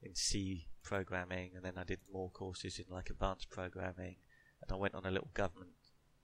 in 0.03 0.13
C 0.13 0.67
programming, 0.83 1.53
and 1.55 1.65
then 1.65 1.73
I 1.75 1.83
did 1.83 1.97
more 2.13 2.29
courses 2.29 2.77
in 2.77 2.85
like 2.93 3.09
advanced 3.09 3.49
programming, 3.49 4.17
and 4.61 4.71
I 4.71 4.75
went 4.75 4.93
on 4.93 5.07
a 5.07 5.09
little 5.09 5.31
government 5.33 5.71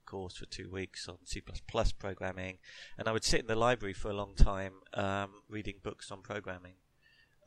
course 0.06 0.36
for 0.36 0.46
two 0.46 0.70
weeks 0.70 1.08
on 1.08 1.16
C++ 1.24 1.42
programming, 1.98 2.58
and 2.96 3.08
I 3.08 3.12
would 3.12 3.24
sit 3.24 3.40
in 3.40 3.48
the 3.48 3.56
library 3.56 3.94
for 3.94 4.12
a 4.12 4.14
long 4.14 4.36
time 4.36 4.74
um, 4.92 5.30
reading 5.48 5.80
books 5.82 6.12
on 6.12 6.22
programming. 6.22 6.74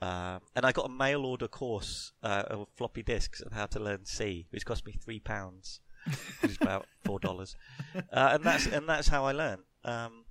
Um, 0.02 0.42
and 0.54 0.66
I 0.66 0.74
got 0.74 0.88
a 0.88 0.90
mail 0.90 1.26
order 1.26 1.48
course 1.48 2.12
uh, 2.22 2.44
of 2.48 2.68
floppy 2.76 3.04
disks 3.04 3.40
of 3.40 3.54
how 3.54 3.68
to 3.68 3.80
learn 3.80 4.04
C, 4.06 4.48
which 4.50 4.66
cost 4.66 4.86
me 4.86 4.92
three 4.92 5.22
pounds, 5.22 5.80
is 6.44 6.58
about 6.62 6.86
four 7.06 7.20
dollars. 7.20 7.56
Uh, 7.96 8.02
and 8.34 8.44
that's 8.44 8.66
and 8.68 8.88
that's 8.88 9.08
how 9.08 9.26
I 9.26 9.32
learned. 9.32 9.62
Um, 9.84 10.26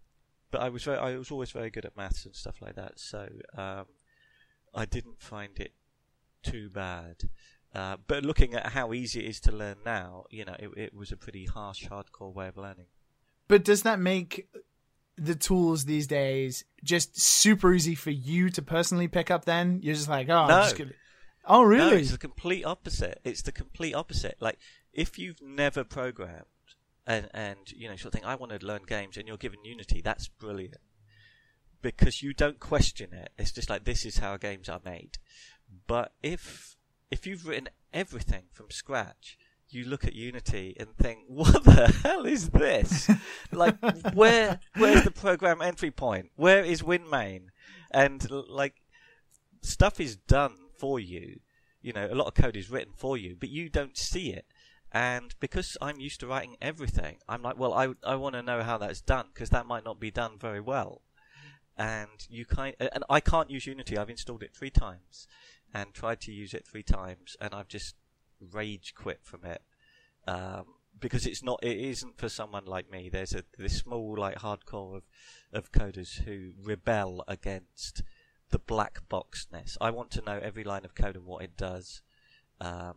but 0.51 0.61
I 0.61 0.69
was 0.69 0.85
very, 0.85 0.99
I 0.99 1.17
was 1.17 1.31
always 1.31 1.51
very 1.51 1.71
good 1.71 1.85
at 1.85 1.97
maths 1.97 2.25
and 2.25 2.35
stuff 2.35 2.57
like 2.63 2.77
that, 2.77 2.99
so 3.01 3.29
um, 3.57 3.87
I 4.75 4.85
didn't 4.85 5.21
find 5.21 5.59
it 5.59 5.73
too 6.43 6.69
bad. 6.71 7.17
Uh, 7.75 7.97
but 8.07 8.25
looking 8.25 8.55
at 8.55 8.69
how 8.69 8.93
easy 8.93 9.21
it 9.25 9.29
is 9.29 9.41
to 9.41 9.53
learn 9.53 9.77
now, 9.85 10.25
you 10.31 10.45
know, 10.45 10.55
it, 10.59 10.71
it 10.77 10.95
was 10.95 11.13
a 11.13 11.17
pretty 11.17 11.45
harsh, 11.45 11.87
hardcore 11.89 12.33
way 12.33 12.49
of 12.49 12.57
learning. 12.57 12.87
But 13.49 13.65
does 13.65 13.83
that 13.83 13.99
make 13.99 14.49
the 15.19 15.35
tools 15.35 15.85
these 15.85 16.07
days 16.07 16.65
just 16.85 17.21
super 17.21 17.75
easy 17.75 17.95
for 17.95 18.11
you 18.11 18.49
to 18.51 18.63
personally 18.63 19.09
pick 19.09 19.31
up 19.31 19.45
then? 19.45 19.81
You're 19.83 19.95
just 19.95 20.09
like, 20.09 20.29
oh, 20.31 20.35
I'm 20.43 20.49
No. 20.49 20.63
just 20.63 20.79
gonna... 20.79 20.93
Oh, 21.45 21.63
No, 21.63 21.69
really? 21.69 22.01
it's 22.01 22.13
the 22.13 22.19
complete 22.19 22.65
opposite. 22.65 23.21
It's 23.25 23.43
the 23.43 23.53
complete 23.53 23.95
opposite. 23.95 24.37
Like, 24.41 24.59
if 24.97 25.19
you've 25.19 25.43
never 25.43 25.85
programmed, 25.85 26.45
and 27.07 27.29
and 27.33 27.71
you 27.71 27.89
know 27.89 27.95
sort 27.95 28.07
of 28.07 28.13
think 28.15 28.27
I 28.27 28.35
want 28.35 28.59
to 28.59 28.67
learn 28.67 28.83
games, 28.87 29.17
and 29.17 29.29
you're 29.29 29.37
given 29.37 29.65
Unity, 29.65 30.01
that's 30.01 30.27
brilliant 30.27 30.81
because 31.83 32.23
you 32.23 32.33
don't 32.33 32.59
question 32.59 33.13
it. 33.13 33.31
It's 33.39 33.53
just 33.53 33.71
like 33.71 33.85
this 33.85 34.05
is 34.05 34.19
how 34.19 34.37
games 34.37 34.69
are 34.69 34.81
made. 34.85 35.19
But 35.87 36.13
if 36.23 36.77
if 37.11 37.27
you've 37.27 37.47
written 37.47 37.69
everything 37.93 38.45
from 38.53 38.71
scratch, 38.71 39.39
you 39.69 39.85
look 39.85 40.05
at 40.05 40.15
Unity 40.15 40.75
and 40.81 40.97
think, 40.97 41.21
"What 41.29 41.63
the 41.65 41.87
hell 42.03 42.25
is 42.27 42.51
this? 42.51 43.09
like, 43.53 43.77
where 44.15 44.61
where's 44.77 45.05
the 45.05 45.11
program 45.11 45.61
entry 45.63 45.91
point? 45.91 46.31
Where 46.37 46.65
is 46.65 46.83
WinMain?" 46.83 47.49
And 47.91 48.29
like, 48.31 48.83
stuff 49.61 50.01
is 50.01 50.17
done 50.17 50.57
for 50.79 50.99
you. 50.99 51.41
You 51.83 51.93
know, 51.93 52.09
a 52.11 52.17
lot 52.17 52.27
of 52.27 52.35
code 52.35 52.57
is 52.57 52.71
written 52.71 52.95
for 52.97 53.17
you, 53.17 53.37
but 53.39 53.49
you 53.49 53.69
don't 53.69 53.97
see 53.97 54.33
it. 54.33 54.47
And 54.93 55.35
because 55.41 55.77
I'm 55.83 56.01
used 56.01 56.21
to 56.21 56.27
writing 56.27 56.57
everything, 56.63 57.19
I'm 57.29 57.43
like, 57.43 57.59
well, 57.59 57.75
I 57.75 57.89
I 58.05 58.15
want 58.17 58.35
to 58.35 58.43
know 58.43 58.63
how 58.63 58.79
that's 58.79 59.01
done 59.01 59.27
because 59.33 59.51
that 59.51 59.67
might 59.67 59.85
not 59.85 60.01
be 60.01 60.11
done 60.11 60.39
very 60.39 60.61
well. 60.61 61.03
And 61.77 62.27
you 62.31 62.47
kind 62.47 62.75
and 62.79 63.05
I 63.11 63.21
can't 63.21 63.51
use 63.51 63.67
Unity. 63.67 63.99
I've 63.99 64.11
installed 64.11 64.43
it 64.43 64.55
three 64.55 64.71
times 64.71 65.27
and 65.75 65.93
tried 65.93 66.21
to 66.23 66.33
use 66.33 66.55
it 66.55 66.67
three 66.67 66.83
times, 66.83 67.37
and 67.41 67.53
I've 67.55 67.69
just 67.69 67.97
rage 68.41 68.95
quit 68.95 69.21
from 69.23 69.45
it 69.45 69.63
um, 70.27 70.65
because 70.99 71.27
it's 71.27 71.43
not. 71.43 71.59
It 71.63 71.77
isn't 71.77 72.19
for 72.19 72.29
someone 72.29 72.65
like 72.65 72.91
me. 72.91 73.09
There's 73.09 73.35
a 73.35 73.45
this 73.59 73.77
small 73.79 74.17
like 74.19 74.39
hardcore 74.39 74.97
of 74.97 75.03
of 75.53 75.73
coders 75.73 76.23
who 76.23 76.53
rebel 76.63 77.25
against 77.29 78.03
the 78.51 78.59
black 78.59 79.01
boxness. 79.11 79.77
I 79.81 79.91
want 79.91 80.11
to 80.13 80.23
know 80.23 80.39
every 80.43 80.65
line 80.65 80.85
of 80.85 80.95
code 80.95 81.17
and 81.17 81.27
what 81.27 81.43
it 81.43 81.57
does. 81.57 82.03
Um, 82.61 82.95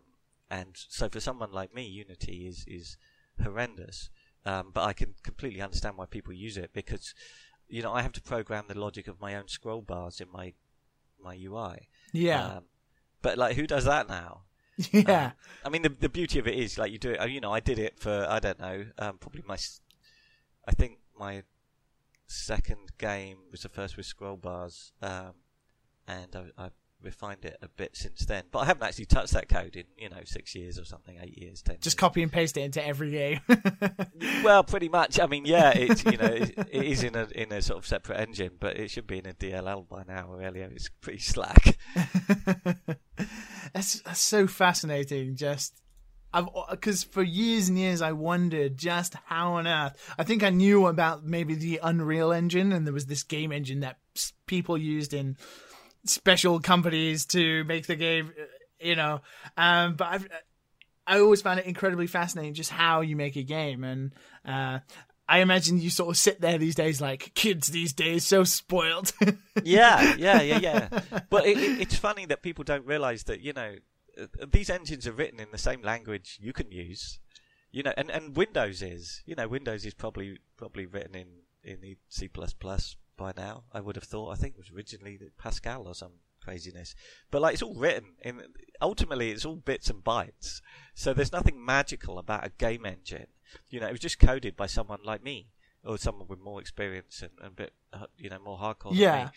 and 0.49 0.69
so 0.73 1.09
for 1.09 1.19
someone 1.19 1.51
like 1.51 1.73
me, 1.73 1.85
Unity 1.85 2.47
is 2.47 2.65
is 2.67 2.97
horrendous. 3.41 4.09
Um, 4.45 4.71
but 4.73 4.83
I 4.83 4.93
can 4.93 5.15
completely 5.21 5.61
understand 5.61 5.97
why 5.97 6.05
people 6.05 6.33
use 6.33 6.57
it 6.57 6.71
because, 6.73 7.13
you 7.67 7.81
know, 7.81 7.93
I 7.93 8.01
have 8.01 8.13
to 8.13 8.21
program 8.21 8.65
the 8.67 8.79
logic 8.79 9.07
of 9.07 9.19
my 9.19 9.35
own 9.35 9.47
scroll 9.47 9.81
bars 9.81 10.21
in 10.21 10.31
my 10.31 10.53
my 11.21 11.35
UI. 11.35 11.89
Yeah. 12.13 12.45
Um, 12.45 12.63
but 13.21 13.37
like, 13.37 13.55
who 13.55 13.67
does 13.67 13.85
that 13.85 14.07
now? 14.07 14.43
yeah. 14.91 15.25
Um, 15.25 15.31
I 15.65 15.69
mean, 15.69 15.81
the 15.81 15.89
the 15.89 16.09
beauty 16.09 16.39
of 16.39 16.47
it 16.47 16.55
is 16.55 16.77
like 16.77 16.91
you 16.91 16.97
do 16.97 17.11
it. 17.11 17.29
You 17.29 17.41
know, 17.41 17.51
I 17.51 17.59
did 17.59 17.79
it 17.79 17.99
for 17.99 18.25
I 18.29 18.39
don't 18.39 18.59
know, 18.59 18.85
um, 18.97 19.17
probably 19.17 19.43
my, 19.45 19.57
I 20.67 20.71
think 20.71 20.99
my 21.17 21.43
second 22.27 22.97
game 22.97 23.37
was 23.51 23.63
the 23.63 23.69
first 23.69 23.97
with 23.97 24.05
scroll 24.05 24.37
bars, 24.37 24.93
um, 25.01 25.33
and 26.07 26.33
I, 26.35 26.65
I 26.65 26.69
refined 27.01 27.45
it 27.45 27.57
a 27.61 27.67
bit 27.67 27.95
since 27.95 28.25
then. 28.25 28.43
But 28.51 28.59
I 28.59 28.65
haven't 28.65 28.83
actually 28.83 29.05
touched 29.05 29.33
that 29.33 29.49
code 29.49 29.75
in 29.75 29.85
you 29.97 30.09
know 30.09 30.21
six 30.25 30.55
years 30.55 30.77
or 30.77 30.85
something, 30.85 31.17
eight 31.21 31.37
years, 31.37 31.61
ten. 31.61 31.75
Just 31.75 31.85
years. 31.85 31.99
copy 31.99 32.23
and 32.23 32.31
paste 32.31 32.57
it 32.57 32.61
into 32.61 32.85
every 32.85 33.11
game. 33.11 33.41
well, 34.43 34.63
pretty 34.63 34.89
much. 34.89 35.19
I 35.19 35.27
mean, 35.27 35.45
yeah, 35.45 35.71
it's 35.71 36.03
you 36.03 36.17
know 36.17 36.25
it, 36.25 36.57
it 36.71 36.83
is 36.83 37.03
in 37.03 37.15
a 37.15 37.27
in 37.35 37.51
a 37.51 37.61
sort 37.61 37.79
of 37.79 37.87
separate 37.87 38.19
engine, 38.19 38.51
but 38.59 38.77
it 38.77 38.89
should 38.89 39.07
be 39.07 39.19
in 39.19 39.27
a 39.27 39.33
DLL 39.33 39.87
by 39.87 40.03
now. 40.07 40.31
Aurelio, 40.31 40.69
it's 40.71 40.89
pretty 41.01 41.19
slack. 41.19 41.77
that's, 43.73 44.01
that's 44.01 44.19
so 44.19 44.47
fascinating. 44.47 45.35
Just 45.35 45.81
I've 46.33 46.47
because 46.69 47.03
for 47.03 47.23
years 47.23 47.69
and 47.69 47.77
years 47.77 48.01
I 48.01 48.11
wondered 48.11 48.77
just 48.77 49.15
how 49.25 49.53
on 49.53 49.67
earth. 49.67 50.13
I 50.17 50.23
think 50.23 50.43
I 50.43 50.49
knew 50.49 50.87
about 50.87 51.25
maybe 51.25 51.55
the 51.55 51.79
Unreal 51.81 52.31
Engine, 52.31 52.71
and 52.71 52.85
there 52.85 52.93
was 52.93 53.07
this 53.07 53.23
game 53.23 53.51
engine 53.51 53.79
that 53.79 53.97
people 54.45 54.77
used 54.77 55.13
in 55.13 55.37
special 56.05 56.59
companies 56.59 57.25
to 57.27 57.63
make 57.65 57.87
the 57.87 57.95
game. 57.95 58.31
You 58.79 58.95
know, 58.95 59.21
um, 59.57 59.95
but 59.95 60.07
I've 60.07 60.27
I 61.05 61.19
always 61.19 61.41
found 61.41 61.59
it 61.59 61.65
incredibly 61.65 62.07
fascinating 62.07 62.53
just 62.53 62.69
how 62.69 63.01
you 63.01 63.15
make 63.15 63.35
a 63.35 63.43
game, 63.43 63.83
and 63.83 64.13
uh, 64.45 64.79
I 65.27 65.39
imagine 65.39 65.79
you 65.79 65.89
sort 65.89 66.09
of 66.09 66.17
sit 66.17 66.39
there 66.39 66.57
these 66.57 66.75
days 66.75 67.01
like 67.01 67.33
kids 67.33 67.67
these 67.67 67.93
days, 67.93 68.23
so 68.23 68.43
spoiled. 68.43 69.11
yeah, 69.63 70.15
yeah, 70.17 70.41
yeah, 70.41 70.59
yeah. 70.59 70.89
But 71.29 71.45
it, 71.45 71.57
it, 71.57 71.81
it's 71.81 71.95
funny 71.95 72.25
that 72.27 72.41
people 72.41 72.63
don't 72.63 72.85
realize 72.85 73.23
that 73.23 73.41
you 73.41 73.53
know 73.53 73.75
uh, 74.21 74.45
these 74.51 74.69
engines 74.69 75.07
are 75.07 75.11
written 75.11 75.39
in 75.39 75.47
the 75.51 75.57
same 75.57 75.81
language 75.81 76.37
you 76.41 76.53
can 76.53 76.71
use. 76.71 77.19
You 77.71 77.83
know, 77.83 77.93
and, 77.97 78.09
and 78.09 78.35
Windows 78.35 78.81
is. 78.81 79.21
You 79.25 79.35
know, 79.35 79.47
Windows 79.47 79.85
is 79.85 79.93
probably 79.93 80.37
probably 80.57 80.85
written 80.85 81.15
in 81.15 81.27
in 81.63 81.81
the 81.81 81.97
C 82.07 82.29
by 83.19 83.33
now. 83.35 83.63
I 83.71 83.81
would 83.81 83.95
have 83.95 84.05
thought. 84.05 84.31
I 84.31 84.35
think 84.35 84.53
it 84.53 84.59
was 84.59 84.71
originally 84.75 85.19
Pascal 85.37 85.87
or 85.87 85.93
some 85.93 86.13
craziness. 86.41 86.95
But 87.29 87.41
like 87.41 87.53
it's 87.53 87.61
all 87.61 87.75
written 87.75 88.15
in. 88.21 88.41
Ultimately, 88.81 89.31
it's 89.31 89.45
all 89.45 89.57
bits 89.57 89.89
and 89.89 90.03
bytes. 90.03 90.61
So 90.95 91.13
there's 91.13 91.31
nothing 91.31 91.63
magical 91.63 92.17
about 92.17 92.45
a 92.45 92.51
game 92.57 92.85
engine. 92.85 93.27
You 93.69 93.79
know, 93.79 93.87
it 93.87 93.91
was 93.91 93.99
just 93.99 94.19
coded 94.19 94.55
by 94.55 94.67
someone 94.67 94.99
like 95.03 95.23
me 95.23 95.47
or 95.83 95.97
someone 95.97 96.27
with 96.27 96.39
more 96.39 96.59
experience 96.59 97.21
and, 97.21 97.31
and 97.39 97.47
a 97.47 97.51
bit, 97.51 97.73
uh, 97.93 98.05
you 98.17 98.29
know, 98.29 98.39
more 98.39 98.57
hardcore. 98.57 98.91
Yeah. 98.93 99.29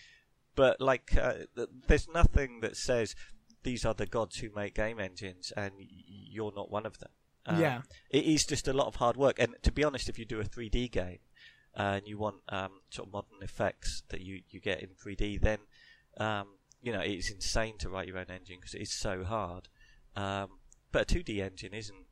But 0.55 0.81
like, 0.81 1.17
uh, 1.17 1.35
th- 1.57 1.69
there's 1.87 2.09
nothing 2.09 2.61
that 2.61 2.77
says 2.77 3.15
these 3.63 3.85
are 3.85 3.95
the 3.95 4.07
gods 4.07 4.39
who 4.39 4.51
make 4.55 4.75
game 4.75 5.01
engines 5.01 5.53
and 5.57 5.73
you're 5.79 6.53
not 6.55 6.71
one 6.71 6.85
of 6.85 6.99
them. 6.99 7.11
Um, 7.47 7.61
yeah. 7.61 7.83
It 8.11 8.25
is 8.25 8.45
just 8.45 8.69
a 8.69 8.73
lot 8.73 8.87
of 8.87 8.97
hard 8.97 9.17
work. 9.17 9.39
And 9.39 9.57
to 9.63 9.73
be 9.73 9.83
honest, 9.85 10.09
if 10.09 10.19
you 10.19 10.25
do 10.25 10.41
a 10.41 10.45
3D 10.45 10.91
game 10.91 11.19
uh, 11.77 11.95
and 11.97 12.07
you 12.07 12.19
want 12.19 12.37
um, 12.49 12.81
sort 12.91 13.09
of 13.09 13.13
modern 13.13 13.43
effects 13.43 14.03
that 14.11 14.21
you, 14.21 14.43
you 14.51 14.61
get 14.61 14.83
in 14.83 14.91
3D, 14.91 15.41
then 15.41 15.59
um, 16.19 16.47
you 16.83 16.93
know 16.93 17.01
it's 17.01 17.31
insane 17.31 17.79
to 17.79 17.89
write 17.89 18.09
your 18.09 18.19
own 18.19 18.31
engine 18.31 18.57
because 18.61 18.75
it 18.75 18.83
is 18.83 18.93
so 18.93 19.25
hard. 19.25 19.69
Um, 20.15 20.59
but 20.91 21.11
a 21.11 21.15
2D 21.15 21.41
engine 21.41 21.73
isn't 21.73 22.07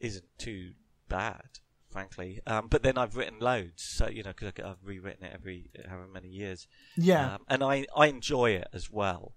isn't 0.00 0.26
too 0.38 0.72
bad, 1.08 1.60
frankly. 1.88 2.40
Um, 2.46 2.66
but 2.68 2.82
then 2.82 2.98
I've 2.98 3.16
written 3.16 3.38
loads, 3.38 3.82
so 3.82 4.08
you 4.08 4.22
know, 4.22 4.32
because 4.36 4.52
I've 4.64 4.84
rewritten 4.84 5.24
it 5.24 5.32
every 5.32 5.70
however 5.88 6.08
many 6.12 6.28
years. 6.28 6.66
Yeah, 6.96 7.34
um, 7.34 7.42
and 7.48 7.62
I 7.62 7.86
I 7.96 8.06
enjoy 8.06 8.50
it 8.50 8.68
as 8.72 8.90
well. 8.90 9.34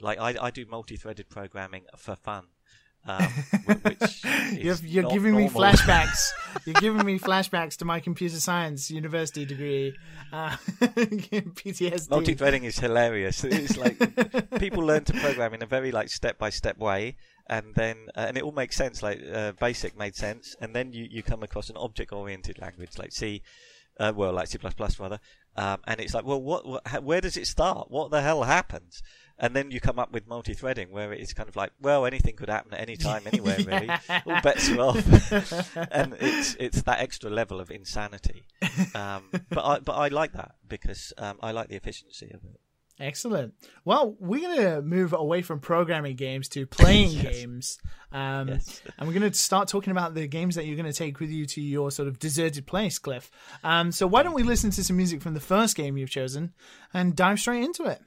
Like 0.00 0.18
I 0.18 0.36
I 0.40 0.50
do 0.50 0.66
multi-threaded 0.66 1.28
programming 1.28 1.84
for 1.96 2.16
fun. 2.16 2.46
Um, 3.06 3.28
you're, 4.52 4.76
you're 4.82 5.10
giving 5.10 5.32
normal. 5.32 5.40
me 5.40 5.48
flashbacks. 5.48 6.28
you're 6.66 6.80
giving 6.80 7.04
me 7.06 7.18
flashbacks 7.18 7.76
to 7.76 7.84
my 7.84 8.00
computer 8.00 8.40
science 8.40 8.90
university 8.90 9.44
degree. 9.44 9.94
Uh, 10.32 10.50
PTSD. 10.80 12.10
Multi-threading 12.10 12.64
is 12.64 12.78
hilarious. 12.78 13.44
It's 13.44 13.76
like 13.76 13.98
people 14.58 14.82
learn 14.82 15.04
to 15.04 15.12
program 15.14 15.54
in 15.54 15.62
a 15.62 15.66
very 15.66 15.92
like 15.92 16.08
step-by-step 16.08 16.78
way, 16.78 17.16
and 17.48 17.74
then 17.74 18.08
uh, 18.16 18.26
and 18.28 18.36
it 18.36 18.42
all 18.42 18.52
makes 18.52 18.76
sense. 18.76 19.02
Like 19.02 19.20
uh, 19.32 19.52
Basic 19.52 19.96
made 19.96 20.16
sense, 20.16 20.56
and 20.60 20.74
then 20.74 20.92
you 20.92 21.06
you 21.08 21.22
come 21.22 21.42
across 21.42 21.70
an 21.70 21.76
object-oriented 21.76 22.58
language 22.58 22.98
like 22.98 23.12
C, 23.12 23.42
uh, 24.00 24.12
well 24.14 24.32
like 24.32 24.48
C++ 24.48 24.58
rather, 24.98 25.20
um, 25.56 25.78
and 25.86 26.00
it's 26.00 26.12
like, 26.12 26.26
well, 26.26 26.42
what, 26.42 26.66
what, 26.66 27.02
where 27.02 27.20
does 27.20 27.36
it 27.36 27.46
start? 27.46 27.90
What 27.90 28.10
the 28.10 28.20
hell 28.20 28.42
happens? 28.42 29.02
And 29.38 29.54
then 29.54 29.70
you 29.70 29.80
come 29.80 29.98
up 29.98 30.12
with 30.12 30.26
multi-threading, 30.26 30.90
where 30.90 31.12
it's 31.12 31.34
kind 31.34 31.48
of 31.48 31.56
like, 31.56 31.72
well, 31.80 32.06
anything 32.06 32.36
could 32.36 32.48
happen 32.48 32.72
at 32.72 32.80
any 32.80 32.96
time, 32.96 33.22
anywhere, 33.26 33.58
really. 33.58 33.90
All 34.26 34.40
bets 34.42 34.70
are 34.70 34.80
off, 34.80 35.76
and 35.92 36.16
it's 36.20 36.54
it's 36.58 36.82
that 36.82 37.00
extra 37.00 37.30
level 37.30 37.60
of 37.60 37.70
insanity. 37.70 38.46
Um, 38.94 39.24
but 39.50 39.64
I 39.64 39.78
but 39.80 39.92
I 39.92 40.08
like 40.08 40.32
that 40.32 40.52
because 40.66 41.12
um, 41.18 41.38
I 41.42 41.52
like 41.52 41.68
the 41.68 41.76
efficiency 41.76 42.30
of 42.32 42.42
it. 42.44 42.60
Excellent. 42.98 43.52
Well, 43.84 44.16
we're 44.18 44.40
going 44.40 44.56
to 44.56 44.82
move 44.82 45.12
away 45.12 45.42
from 45.42 45.60
programming 45.60 46.16
games 46.16 46.48
to 46.50 46.66
playing 46.66 47.10
yes. 47.10 47.22
games. 47.22 47.78
Um, 48.10 48.48
yes. 48.48 48.80
and 48.98 49.06
we're 49.06 49.18
going 49.18 49.30
to 49.30 49.38
start 49.38 49.68
talking 49.68 49.90
about 49.90 50.14
the 50.14 50.26
games 50.26 50.54
that 50.54 50.64
you're 50.64 50.76
going 50.76 50.90
to 50.90 50.96
take 50.96 51.20
with 51.20 51.30
you 51.30 51.44
to 51.46 51.60
your 51.60 51.90
sort 51.90 52.08
of 52.08 52.18
deserted 52.18 52.66
place, 52.66 52.98
Cliff. 52.98 53.30
Um, 53.62 53.92
so 53.92 54.06
why 54.06 54.22
don't 54.22 54.34
we 54.34 54.42
listen 54.42 54.70
to 54.70 54.84
some 54.84 54.96
music 54.96 55.20
from 55.20 55.34
the 55.34 55.40
first 55.40 55.76
game 55.76 55.98
you've 55.98 56.10
chosen 56.10 56.54
and 56.94 57.14
dive 57.14 57.38
straight 57.38 57.64
into 57.64 57.84
it? 57.84 58.00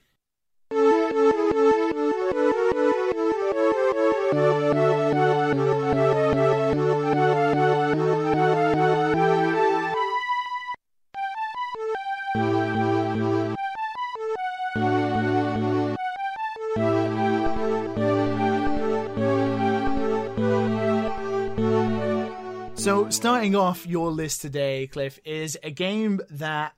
So, 22.80 23.10
starting 23.10 23.56
off 23.58 23.86
your 23.86 24.10
list 24.10 24.42
today, 24.42 24.88
Cliff, 24.88 25.20
is 25.26 25.58
a 25.62 25.70
game 25.70 26.22
that 26.30 26.74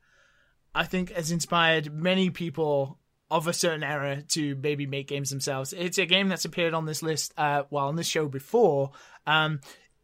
I 0.73 0.83
think 0.83 1.11
has 1.11 1.29
inspired 1.29 1.93
many 1.93 2.31
people 2.31 2.97
of 3.31 3.47
a 3.47 3.53
certain 3.53 3.83
era 3.83 4.21
to 4.27 4.55
maybe 4.57 4.85
make 4.85 5.07
games 5.07 5.29
themselves. 5.29 5.73
It's 5.73 5.97
a 5.97 6.05
game 6.05 6.27
that's 6.27 6.45
appeared 6.45 6.73
on 6.73 6.85
this 6.85 7.01
list, 7.01 7.33
uh, 7.37 7.63
well, 7.69 7.87
on 7.87 7.95
this 7.95 8.07
show 8.07 8.27
before. 8.27 8.91
Um, 9.25 9.61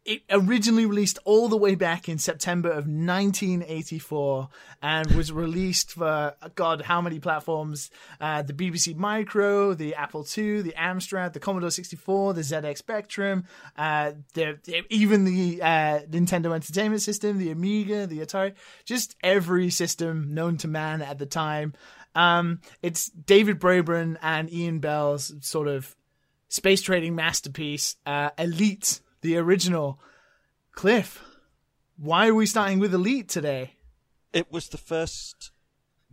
it 0.08 0.22
originally 0.30 0.86
released 0.86 1.18
all 1.26 1.48
the 1.48 1.56
way 1.56 1.74
back 1.74 2.08
in 2.08 2.16
September 2.16 2.70
of 2.70 2.86
1984 2.86 4.48
and 4.80 5.10
was 5.12 5.30
released 5.30 5.92
for 5.92 6.34
God, 6.54 6.80
how 6.80 7.02
many 7.02 7.18
platforms? 7.20 7.90
Uh, 8.18 8.40
the 8.40 8.54
BBC 8.54 8.96
Micro, 8.96 9.74
the 9.74 9.94
Apple 9.94 10.26
II, 10.36 10.62
the 10.62 10.72
Amstrad, 10.78 11.34
the 11.34 11.40
Commodore 11.40 11.70
64, 11.70 12.32
the 12.32 12.40
ZX 12.40 12.78
Spectrum, 12.78 13.44
uh, 13.76 14.12
the, 14.32 14.58
even 14.88 15.26
the 15.26 15.60
uh, 15.60 16.00
Nintendo 16.08 16.54
Entertainment 16.54 17.02
System, 17.02 17.36
the 17.36 17.50
Amiga, 17.50 18.06
the 18.06 18.20
Atari, 18.20 18.54
just 18.86 19.14
every 19.22 19.68
system 19.68 20.32
known 20.32 20.56
to 20.56 20.68
man 20.68 21.02
at 21.02 21.18
the 21.18 21.26
time. 21.26 21.74
Um, 22.18 22.60
it's 22.82 23.10
David 23.10 23.60
Braben 23.60 24.16
and 24.20 24.52
Ian 24.52 24.80
Bell's 24.80 25.32
sort 25.40 25.68
of 25.68 25.94
space 26.48 26.82
trading 26.82 27.14
masterpiece, 27.14 27.94
uh, 28.04 28.30
Elite 28.36 29.00
the 29.20 29.36
original. 29.36 30.00
Cliff, 30.72 31.22
why 31.96 32.26
are 32.26 32.34
we 32.34 32.44
starting 32.44 32.80
with 32.80 32.92
Elite 32.92 33.28
today? 33.28 33.74
It 34.32 34.50
was 34.50 34.68
the 34.68 34.78
first 34.78 35.52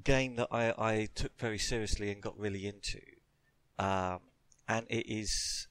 game 0.03 0.35
that 0.35 0.49
I, 0.51 0.73
I 0.77 1.07
took 1.15 1.37
very 1.39 1.57
seriously 1.57 2.11
and 2.11 2.21
got 2.21 2.37
really 2.37 2.67
into. 2.67 3.01
Um, 3.79 4.19
and 4.67 4.85
it 4.89 5.07
is 5.07 5.67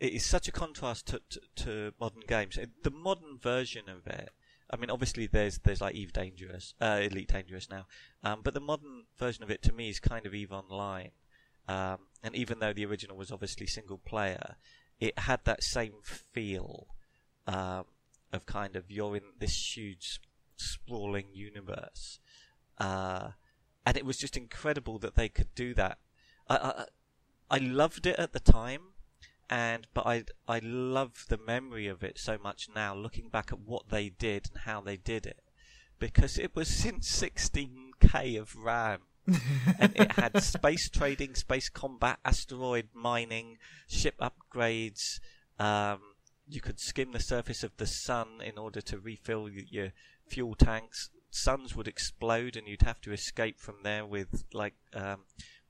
it 0.00 0.12
is 0.12 0.26
such 0.26 0.48
a 0.48 0.52
contrast 0.52 1.06
to, 1.06 1.20
to, 1.30 1.40
to 1.54 1.94
modern 2.00 2.22
games. 2.26 2.58
The 2.82 2.90
modern 2.90 3.38
version 3.40 3.88
of 3.88 4.08
it, 4.08 4.30
I 4.70 4.76
mean, 4.76 4.90
obviously 4.90 5.26
there's 5.26 5.58
there's 5.58 5.80
like 5.80 5.94
Eve 5.94 6.12
Dangerous, 6.12 6.74
uh, 6.80 7.00
Elite 7.02 7.28
Dangerous 7.28 7.70
now, 7.70 7.86
um, 8.24 8.40
but 8.42 8.54
the 8.54 8.60
modern 8.60 9.04
version 9.16 9.44
of 9.44 9.50
it 9.50 9.62
to 9.62 9.72
me 9.72 9.88
is 9.88 10.00
kind 10.00 10.26
of 10.26 10.34
Eve 10.34 10.52
Online. 10.52 11.10
Um, 11.68 11.98
and 12.22 12.34
even 12.34 12.60
though 12.60 12.72
the 12.72 12.86
original 12.86 13.16
was 13.16 13.32
obviously 13.32 13.66
single 13.66 13.98
player, 13.98 14.56
it 15.00 15.18
had 15.18 15.40
that 15.44 15.62
same 15.62 15.94
feel 16.02 16.86
um, 17.46 17.84
of 18.32 18.46
kind 18.46 18.76
of 18.76 18.90
you're 18.90 19.16
in 19.16 19.22
this 19.38 19.76
huge 19.76 20.20
sprawling 20.56 21.26
universe, 21.32 22.18
uh, 22.78 23.30
and 23.84 23.96
it 23.96 24.04
was 24.04 24.16
just 24.16 24.36
incredible 24.36 24.98
that 24.98 25.14
they 25.14 25.28
could 25.28 25.54
do 25.54 25.74
that. 25.74 25.98
I, 26.48 26.56
I, 26.56 26.84
I 27.50 27.58
loved 27.58 28.06
it 28.06 28.18
at 28.18 28.32
the 28.32 28.40
time, 28.40 28.80
and 29.48 29.86
but 29.94 30.06
I 30.06 30.24
I 30.48 30.60
love 30.60 31.26
the 31.28 31.38
memory 31.38 31.86
of 31.86 32.02
it 32.02 32.18
so 32.18 32.38
much 32.42 32.68
now, 32.74 32.94
looking 32.94 33.28
back 33.28 33.52
at 33.52 33.60
what 33.60 33.90
they 33.90 34.08
did 34.08 34.48
and 34.52 34.62
how 34.62 34.80
they 34.80 34.96
did 34.96 35.26
it, 35.26 35.42
because 35.98 36.38
it 36.38 36.54
was 36.54 36.84
in 36.84 37.00
16k 37.00 38.40
of 38.40 38.56
RAM 38.56 39.00
and 39.78 39.92
it 39.96 40.12
had 40.12 40.42
space 40.42 40.88
trading, 40.88 41.34
space 41.34 41.68
combat, 41.68 42.18
asteroid 42.24 42.88
mining, 42.94 43.58
ship 43.88 44.14
upgrades. 44.20 45.18
Um, 45.58 46.00
you 46.48 46.60
could 46.60 46.78
skim 46.78 47.12
the 47.12 47.20
surface 47.20 47.64
of 47.64 47.76
the 47.76 47.86
sun 47.86 48.40
in 48.44 48.56
order 48.56 48.80
to 48.80 48.98
refill 48.98 49.48
your 49.48 49.92
fuel 50.28 50.54
tanks. 50.54 51.10
Suns 51.30 51.74
would 51.74 51.88
explode, 51.88 52.56
and 52.56 52.68
you'd 52.68 52.82
have 52.82 53.00
to 53.02 53.12
escape 53.12 53.58
from 53.58 53.76
there 53.82 54.06
with 54.06 54.44
like 54.52 54.74
um, 54.94 55.24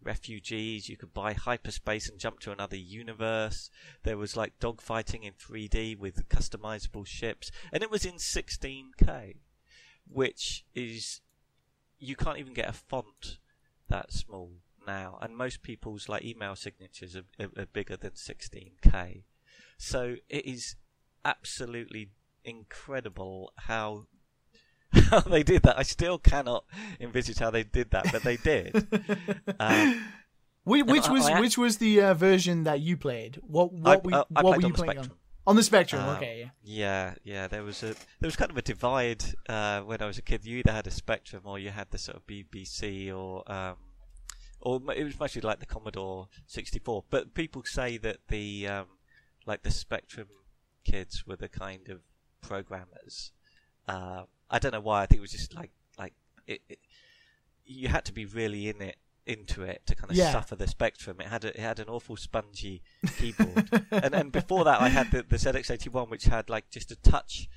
refugees. 0.06 0.88
You 0.88 0.96
could 0.96 1.12
buy 1.12 1.34
hyperspace 1.34 2.08
and 2.08 2.18
jump 2.18 2.40
to 2.40 2.52
another 2.52 2.76
universe. 2.76 3.70
There 4.04 4.16
was 4.16 4.36
like 4.36 4.58
dogfighting 4.58 5.24
in 5.24 5.32
3D 5.32 5.98
with 5.98 6.28
customizable 6.28 7.06
ships, 7.06 7.50
and 7.72 7.82
it 7.82 7.90
was 7.90 8.06
in 8.06 8.14
16K, 8.14 9.36
which 10.10 10.64
is 10.74 11.20
you 11.98 12.16
can't 12.16 12.38
even 12.38 12.54
get 12.54 12.68
a 12.68 12.72
font 12.72 13.38
that 13.88 14.12
small 14.12 14.52
now, 14.86 15.18
and 15.20 15.36
most 15.36 15.62
people's 15.62 16.08
like 16.08 16.24
email 16.24 16.54
signatures 16.54 17.16
are, 17.16 17.24
are, 17.38 17.50
are 17.62 17.66
bigger 17.66 17.96
than 17.96 18.12
16k. 18.12 19.24
So 19.78 20.16
it 20.28 20.46
is 20.46 20.76
absolutely 21.24 22.10
incredible 22.44 23.52
how 23.56 24.06
how 25.10 25.20
they 25.20 25.42
did 25.42 25.62
that. 25.62 25.78
I 25.78 25.82
still 25.82 26.18
cannot 26.18 26.64
envisage 27.00 27.38
how 27.38 27.50
they 27.50 27.64
did 27.64 27.90
that, 27.90 28.06
but 28.12 28.22
they 28.22 28.36
did. 28.36 28.86
um, 29.60 30.04
which, 30.64 30.84
which 30.86 31.08
was 31.08 31.26
I, 31.28 31.40
which 31.40 31.56
was 31.56 31.78
the 31.78 32.00
uh, 32.00 32.14
version 32.14 32.64
that 32.64 32.80
you 32.80 32.96
played? 32.96 33.38
What 33.46 33.72
what, 33.72 33.98
I, 33.98 34.00
we, 34.02 34.12
uh, 34.12 34.24
what 34.30 34.44
were 34.56 34.66
you 34.66 34.72
playing 34.72 34.92
Spectrum. 34.92 35.12
on? 35.12 35.16
On 35.48 35.54
the 35.54 35.62
Spectrum, 35.62 36.02
um, 36.02 36.16
okay. 36.16 36.50
Yeah. 36.64 37.14
yeah, 37.22 37.34
yeah. 37.34 37.46
There 37.46 37.62
was 37.62 37.84
a 37.84 37.94
there 38.20 38.26
was 38.26 38.34
kind 38.34 38.50
of 38.50 38.56
a 38.56 38.62
divide 38.62 39.24
uh, 39.48 39.82
when 39.82 40.02
I 40.02 40.06
was 40.06 40.18
a 40.18 40.22
kid. 40.22 40.44
You 40.44 40.58
either 40.58 40.72
had 40.72 40.88
a 40.88 40.90
Spectrum 40.90 41.42
or 41.44 41.58
you 41.60 41.70
had 41.70 41.90
the 41.92 41.98
sort 41.98 42.16
of 42.16 42.26
BBC 42.26 43.16
or 43.16 43.50
um, 43.50 43.76
or 44.60 44.80
it 44.96 45.04
was 45.04 45.18
mostly 45.20 45.42
like 45.42 45.60
the 45.60 45.66
Commodore 45.66 46.26
64. 46.46 47.04
But 47.10 47.34
people 47.34 47.62
say 47.64 47.96
that 47.98 48.18
the 48.26 48.66
um, 48.66 48.86
like 49.46 49.62
the 49.62 49.70
Spectrum 49.70 50.26
kids 50.84 51.24
were 51.26 51.36
the 51.36 51.48
kind 51.48 51.88
of 51.88 52.00
programmers. 52.40 53.30
Uh, 53.86 54.24
I 54.50 54.58
don't 54.58 54.72
know 54.72 54.80
why. 54.80 55.02
I 55.02 55.06
think 55.06 55.18
it 55.18 55.22
was 55.22 55.32
just 55.32 55.54
like 55.54 55.70
like 55.98 56.14
it, 56.46 56.60
it, 56.68 56.78
you 57.64 57.88
had 57.88 58.04
to 58.06 58.12
be 58.12 58.24
really 58.24 58.68
in 58.68 58.80
it 58.80 58.96
into 59.26 59.62
it 59.62 59.82
to 59.86 59.94
kind 59.94 60.10
of 60.10 60.16
yeah. 60.16 60.30
suffer 60.30 60.54
the 60.54 60.68
spectrum. 60.68 61.20
It 61.20 61.26
had 61.26 61.44
a, 61.44 61.48
it 61.48 61.58
had 61.58 61.80
an 61.80 61.88
awful 61.88 62.16
spongy 62.16 62.82
keyboard, 63.18 63.86
and 63.90 64.14
and 64.14 64.32
before 64.32 64.64
that 64.64 64.80
I 64.80 64.88
had 64.88 65.10
the, 65.10 65.22
the 65.22 65.36
ZX81, 65.36 66.08
which 66.08 66.24
had 66.24 66.48
like 66.48 66.70
just 66.70 66.90
a 66.90 66.96
touch 66.96 67.48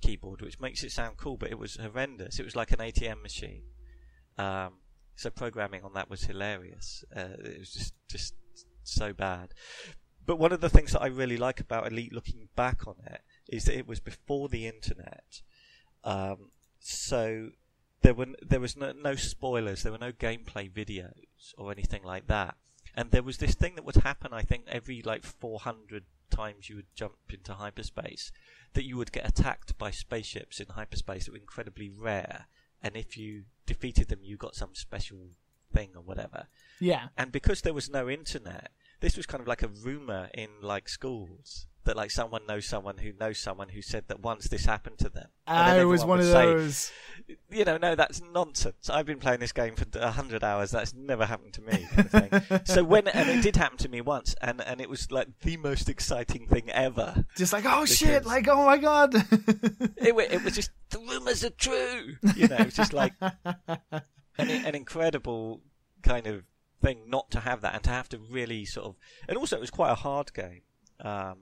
keyboard, 0.00 0.40
which 0.40 0.60
makes 0.60 0.82
it 0.82 0.92
sound 0.92 1.16
cool, 1.16 1.36
but 1.36 1.50
it 1.50 1.58
was 1.58 1.76
horrendous. 1.76 2.38
It 2.38 2.44
was 2.44 2.56
like 2.56 2.72
an 2.72 2.78
ATM 2.78 3.22
machine. 3.22 3.62
Um, 4.38 4.74
so 5.16 5.30
programming 5.30 5.84
on 5.84 5.94
that 5.94 6.10
was 6.10 6.24
hilarious. 6.24 7.04
Uh, 7.14 7.36
it 7.38 7.58
was 7.58 7.72
just 7.72 7.94
just 8.08 8.34
so 8.82 9.12
bad. 9.12 9.54
But 10.26 10.38
one 10.38 10.52
of 10.52 10.60
the 10.60 10.70
things 10.70 10.92
that 10.92 11.02
I 11.02 11.06
really 11.06 11.36
like 11.36 11.60
about 11.60 11.86
Elite, 11.86 12.12
looking 12.12 12.48
back 12.56 12.86
on 12.86 12.94
it, 13.06 13.20
is 13.48 13.66
that 13.66 13.76
it 13.76 13.86
was 13.86 14.00
before 14.00 14.48
the 14.48 14.66
internet. 14.66 15.42
Um, 16.04 16.50
so 16.80 17.50
there 18.02 18.14
were 18.14 18.26
there 18.42 18.60
was 18.60 18.76
no, 18.76 18.92
no 18.92 19.16
spoilers, 19.16 19.82
there 19.82 19.92
were 19.92 19.98
no 19.98 20.12
gameplay 20.12 20.70
videos 20.70 21.54
or 21.56 21.72
anything 21.72 22.02
like 22.04 22.26
that. 22.28 22.56
And 22.94 23.10
there 23.10 23.22
was 23.22 23.38
this 23.38 23.54
thing 23.54 23.74
that 23.74 23.84
would 23.84 23.96
happen, 23.96 24.32
I 24.32 24.42
think, 24.42 24.64
every 24.68 25.02
like 25.02 25.24
400 25.24 26.04
times 26.30 26.68
you 26.68 26.76
would 26.76 26.94
jump 26.94 27.16
into 27.28 27.54
hyperspace, 27.54 28.30
that 28.74 28.84
you 28.84 28.96
would 28.96 29.10
get 29.10 29.26
attacked 29.26 29.76
by 29.78 29.90
spaceships 29.90 30.60
in 30.60 30.66
hyperspace 30.68 31.24
that 31.24 31.32
were 31.32 31.38
incredibly 31.38 31.90
rare. 31.90 32.46
And 32.82 32.96
if 32.96 33.16
you 33.16 33.44
defeated 33.66 34.08
them, 34.08 34.20
you 34.22 34.36
got 34.36 34.54
some 34.54 34.74
special 34.74 35.30
thing 35.72 35.90
or 35.96 36.02
whatever. 36.02 36.46
Yeah. 36.78 37.08
And 37.16 37.32
because 37.32 37.62
there 37.62 37.74
was 37.74 37.90
no 37.90 38.08
internet, 38.08 38.70
this 39.00 39.16
was 39.16 39.26
kind 39.26 39.40
of 39.40 39.48
like 39.48 39.62
a 39.62 39.68
rumor 39.68 40.28
in 40.34 40.48
like 40.60 40.88
schools 40.88 41.66
that 41.84 41.96
like 41.96 42.10
someone 42.10 42.42
knows 42.46 42.66
someone 42.66 42.98
who 42.98 43.12
knows 43.18 43.38
someone 43.38 43.68
who 43.68 43.82
said 43.82 44.04
that 44.08 44.20
once 44.20 44.48
this 44.48 44.64
happened 44.64 44.98
to 44.98 45.08
them. 45.08 45.28
I 45.46 45.84
was 45.84 46.04
one 46.04 46.20
of 46.20 46.26
say, 46.26 46.46
those. 46.46 46.92
You 47.50 47.64
know, 47.64 47.76
no, 47.76 47.94
that's 47.94 48.22
nonsense. 48.32 48.90
I've 48.90 49.06
been 49.06 49.18
playing 49.18 49.40
this 49.40 49.52
game 49.52 49.76
for 49.76 49.86
a 49.98 50.10
hundred 50.10 50.42
hours. 50.42 50.70
That's 50.70 50.94
never 50.94 51.26
happened 51.26 51.54
to 51.54 51.62
me. 51.62 51.86
Kind 52.10 52.32
of 52.32 52.62
so 52.66 52.84
when 52.84 53.08
and 53.08 53.28
it 53.28 53.42
did 53.42 53.56
happen 53.56 53.78
to 53.78 53.88
me 53.88 54.00
once, 54.00 54.34
and 54.40 54.60
and 54.60 54.80
it 54.80 54.88
was 54.88 55.10
like 55.10 55.28
the 55.40 55.56
most 55.56 55.88
exciting 55.88 56.46
thing 56.46 56.70
ever. 56.70 57.24
Just 57.36 57.52
like 57.52 57.64
oh 57.66 57.84
shit, 57.84 58.24
like 58.24 58.48
oh 58.48 58.66
my 58.66 58.78
god. 58.78 59.14
it 59.14 60.14
it 60.32 60.44
was 60.44 60.54
just 60.54 60.70
the 60.90 60.98
rumors 60.98 61.44
are 61.44 61.50
true. 61.50 62.16
You 62.36 62.48
know, 62.48 62.56
it 62.56 62.66
was 62.66 62.74
just 62.74 62.92
like 62.92 63.12
an, 63.20 64.02
an 64.38 64.74
incredible 64.74 65.60
kind 66.02 66.26
of 66.26 66.44
thing 66.82 67.08
not 67.08 67.30
to 67.30 67.40
have 67.40 67.62
that 67.62 67.74
and 67.74 67.82
to 67.82 67.90
have 67.90 68.08
to 68.10 68.18
really 68.18 68.64
sort 68.66 68.86
of 68.86 68.96
and 69.26 69.38
also 69.38 69.56
it 69.56 69.60
was 69.60 69.70
quite 69.70 69.90
a 69.90 69.94
hard 69.94 70.32
game. 70.34 70.62
Um, 71.00 71.38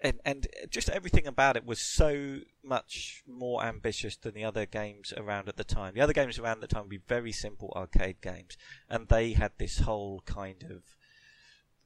and 0.00 0.20
and 0.24 0.46
just 0.70 0.88
everything 0.88 1.26
about 1.26 1.56
it 1.56 1.66
was 1.66 1.80
so 1.80 2.40
much 2.62 3.22
more 3.26 3.62
ambitious 3.64 4.16
than 4.16 4.34
the 4.34 4.44
other 4.44 4.66
games 4.66 5.12
around 5.16 5.48
at 5.48 5.56
the 5.56 5.64
time. 5.64 5.94
The 5.94 6.00
other 6.00 6.12
games 6.12 6.38
around 6.38 6.62
at 6.62 6.68
the 6.68 6.74
time 6.74 6.84
would 6.84 6.90
be 6.90 7.00
very 7.08 7.32
simple 7.32 7.72
arcade 7.76 8.20
games, 8.20 8.56
and 8.88 9.08
they 9.08 9.32
had 9.32 9.52
this 9.58 9.80
whole 9.80 10.22
kind 10.24 10.64
of 10.70 10.82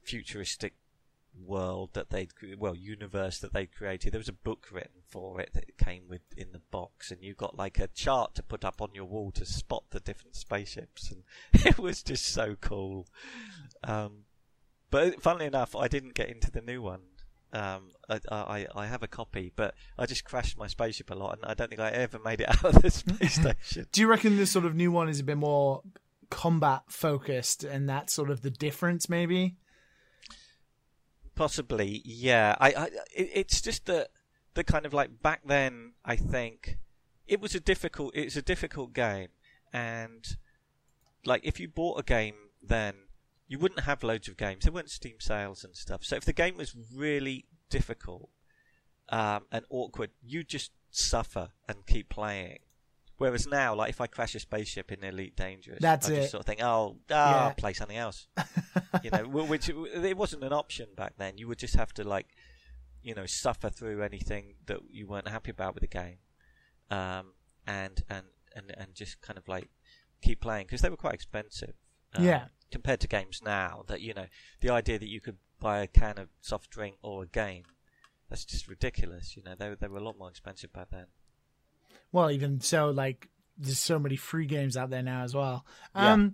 futuristic 0.01 0.73
world 1.45 1.89
that 1.93 2.09
they'd 2.09 2.31
well 2.57 2.75
universe 2.75 3.39
that 3.39 3.51
they'd 3.51 3.75
created. 3.75 4.13
There 4.13 4.19
was 4.19 4.29
a 4.29 4.33
book 4.33 4.67
written 4.71 5.01
for 5.07 5.41
it 5.41 5.51
that 5.53 5.77
came 5.77 6.03
with 6.07 6.21
in 6.37 6.53
the 6.53 6.61
box, 6.71 7.11
and 7.11 7.21
you 7.21 7.33
got 7.33 7.57
like 7.57 7.79
a 7.79 7.87
chart 7.87 8.33
to 8.35 8.43
put 8.43 8.63
up 8.63 8.81
on 8.81 8.91
your 8.93 9.05
wall 9.05 9.31
to 9.31 9.45
spot 9.45 9.83
the 9.89 9.99
different 9.99 10.37
spaceships, 10.37 11.11
and 11.11 11.23
it 11.65 11.77
was 11.77 12.01
just 12.01 12.25
so 12.25 12.55
cool. 12.61 13.07
Um, 13.83 14.23
but 14.89 15.21
funnily 15.21 15.47
enough, 15.47 15.75
I 15.75 15.89
didn't 15.89 16.13
get 16.13 16.29
into 16.29 16.49
the 16.49 16.61
new 16.61 16.81
one 16.81 17.01
um, 17.53 17.91
I, 18.09 18.19
I, 18.31 18.67
I 18.75 18.85
have 18.87 19.03
a 19.03 19.07
copy, 19.07 19.51
but 19.55 19.75
I 19.97 20.05
just 20.05 20.25
crashed 20.25 20.57
my 20.57 20.67
spaceship 20.67 21.09
a 21.09 21.15
lot, 21.15 21.37
and 21.37 21.45
I 21.45 21.53
don't 21.53 21.69
think 21.69 21.81
I 21.81 21.89
ever 21.89 22.19
made 22.19 22.41
it 22.41 22.49
out 22.49 22.63
of 22.63 22.81
the 22.81 22.89
space 22.89 23.35
station. 23.41 23.87
Do 23.91 24.01
you 24.01 24.07
reckon 24.07 24.37
this 24.37 24.51
sort 24.51 24.65
of 24.65 24.75
new 24.75 24.91
one 24.91 25.09
is 25.09 25.19
a 25.19 25.23
bit 25.23 25.37
more 25.37 25.81
combat 26.29 26.83
focused, 26.87 27.63
and 27.63 27.87
that's 27.87 28.13
sort 28.13 28.29
of 28.29 28.41
the 28.41 28.49
difference, 28.49 29.09
maybe? 29.09 29.55
Possibly, 31.35 32.01
yeah. 32.05 32.55
I, 32.59 32.69
I 32.69 32.85
it, 33.15 33.29
it's 33.33 33.61
just 33.61 33.85
that 33.85 34.09
the 34.53 34.63
kind 34.63 34.85
of 34.85 34.93
like 34.93 35.21
back 35.21 35.41
then, 35.45 35.93
I 36.03 36.15
think 36.15 36.77
it 37.27 37.39
was 37.39 37.55
a 37.55 37.59
difficult. 37.59 38.15
It's 38.15 38.35
a 38.35 38.41
difficult 38.41 38.93
game, 38.93 39.29
and 39.71 40.25
like 41.25 41.41
if 41.43 41.59
you 41.59 41.67
bought 41.67 41.99
a 41.99 42.03
game 42.03 42.35
then 42.67 42.93
you 43.47 43.59
wouldn't 43.59 43.81
have 43.81 44.03
loads 44.03 44.27
of 44.27 44.37
games. 44.37 44.63
There 44.63 44.73
weren't 44.73 44.89
Steam 44.89 45.19
sales 45.19 45.63
and 45.63 45.75
stuff. 45.75 46.03
So 46.03 46.15
if 46.15 46.25
the 46.25 46.33
game 46.33 46.57
was 46.57 46.75
really 46.93 47.45
difficult, 47.69 48.29
um, 49.09 49.45
and 49.51 49.65
awkward, 49.69 50.11
you'd 50.23 50.47
just 50.49 50.71
suffer 50.91 51.49
and 51.69 51.85
keep 51.85 52.09
playing. 52.09 52.59
Whereas 53.17 53.47
now, 53.47 53.75
like 53.75 53.89
if 53.91 54.01
I 54.01 54.07
crash 54.07 54.35
a 54.35 54.39
spaceship 54.39 54.91
in 54.91 55.03
Elite 55.03 55.35
Dangerous, 55.37 55.79
That's 55.79 56.07
I 56.09 56.15
just 56.15 56.27
it. 56.27 56.31
sort 56.31 56.39
of 56.41 56.45
think, 56.47 56.61
oh, 56.61 56.97
ah, 57.11 57.29
Yeah. 57.31 57.45
I'll 57.47 57.53
play 57.53 57.71
something 57.73 57.95
else. 57.95 58.27
you 59.03 59.09
know, 59.11 59.23
which 59.25 59.69
it 59.69 60.17
wasn't 60.17 60.43
an 60.43 60.51
option 60.51 60.87
back 60.97 61.13
then. 61.17 61.37
You 61.37 61.47
would 61.47 61.59
just 61.59 61.75
have 61.75 61.93
to 61.93 62.03
like, 62.03 62.27
you 63.01 63.15
know, 63.15 63.25
suffer 63.25 63.69
through 63.69 64.01
anything 64.03 64.55
that 64.65 64.79
you 64.91 65.07
weren't 65.07 65.27
happy 65.29 65.51
about 65.51 65.75
with 65.75 65.81
the 65.81 65.87
game, 65.87 66.17
um, 66.89 67.33
and 67.67 68.01
and 68.09 68.25
and 68.55 68.73
and 68.77 68.93
just 68.95 69.21
kind 69.21 69.37
of 69.37 69.47
like 69.47 69.69
keep 70.21 70.41
playing 70.41 70.65
because 70.65 70.81
they 70.81 70.89
were 70.89 70.97
quite 70.97 71.13
expensive. 71.13 71.75
um, 72.15 72.23
Yeah. 72.25 72.45
Compared 72.71 72.99
to 73.01 73.07
games 73.07 73.41
now, 73.43 73.83
that 73.87 74.01
you 74.01 74.13
know, 74.13 74.25
the 74.59 74.69
idea 74.69 74.99
that 74.99 75.07
you 75.07 75.21
could 75.21 75.37
buy 75.59 75.79
a 75.79 75.87
can 75.87 76.17
of 76.17 76.29
soft 76.41 76.69
drink 76.69 76.97
or 77.01 77.23
a 77.23 77.27
game, 77.27 77.63
that's 78.29 78.45
just 78.45 78.67
ridiculous. 78.67 79.37
You 79.37 79.43
know, 79.43 79.55
they 79.57 79.73
they 79.79 79.87
were 79.87 79.99
a 79.99 80.03
lot 80.03 80.17
more 80.17 80.29
expensive 80.29 80.73
back 80.73 80.89
then. 80.91 81.05
Well, 82.11 82.31
even 82.31 82.61
so, 82.61 82.89
like 82.89 83.29
there's 83.57 83.79
so 83.79 83.99
many 83.99 84.15
free 84.15 84.45
games 84.45 84.75
out 84.75 84.89
there 84.89 85.03
now 85.03 85.23
as 85.23 85.33
well. 85.33 85.65
Yeah. 85.95 86.13
Um, 86.13 86.33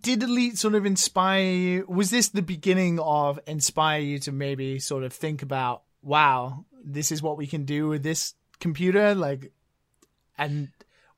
did 0.00 0.22
Elite 0.22 0.58
sort 0.58 0.74
of 0.74 0.86
inspire 0.86 1.42
you? 1.42 1.84
Was 1.88 2.10
this 2.10 2.28
the 2.28 2.42
beginning 2.42 3.00
of 3.00 3.40
inspire 3.46 4.00
you 4.00 4.18
to 4.20 4.32
maybe 4.32 4.78
sort 4.78 5.02
of 5.02 5.12
think 5.12 5.42
about, 5.42 5.82
wow, 6.02 6.64
this 6.84 7.10
is 7.10 7.22
what 7.22 7.36
we 7.36 7.46
can 7.46 7.64
do 7.64 7.88
with 7.88 8.02
this 8.02 8.34
computer? 8.60 9.14
Like, 9.14 9.52
and 10.36 10.68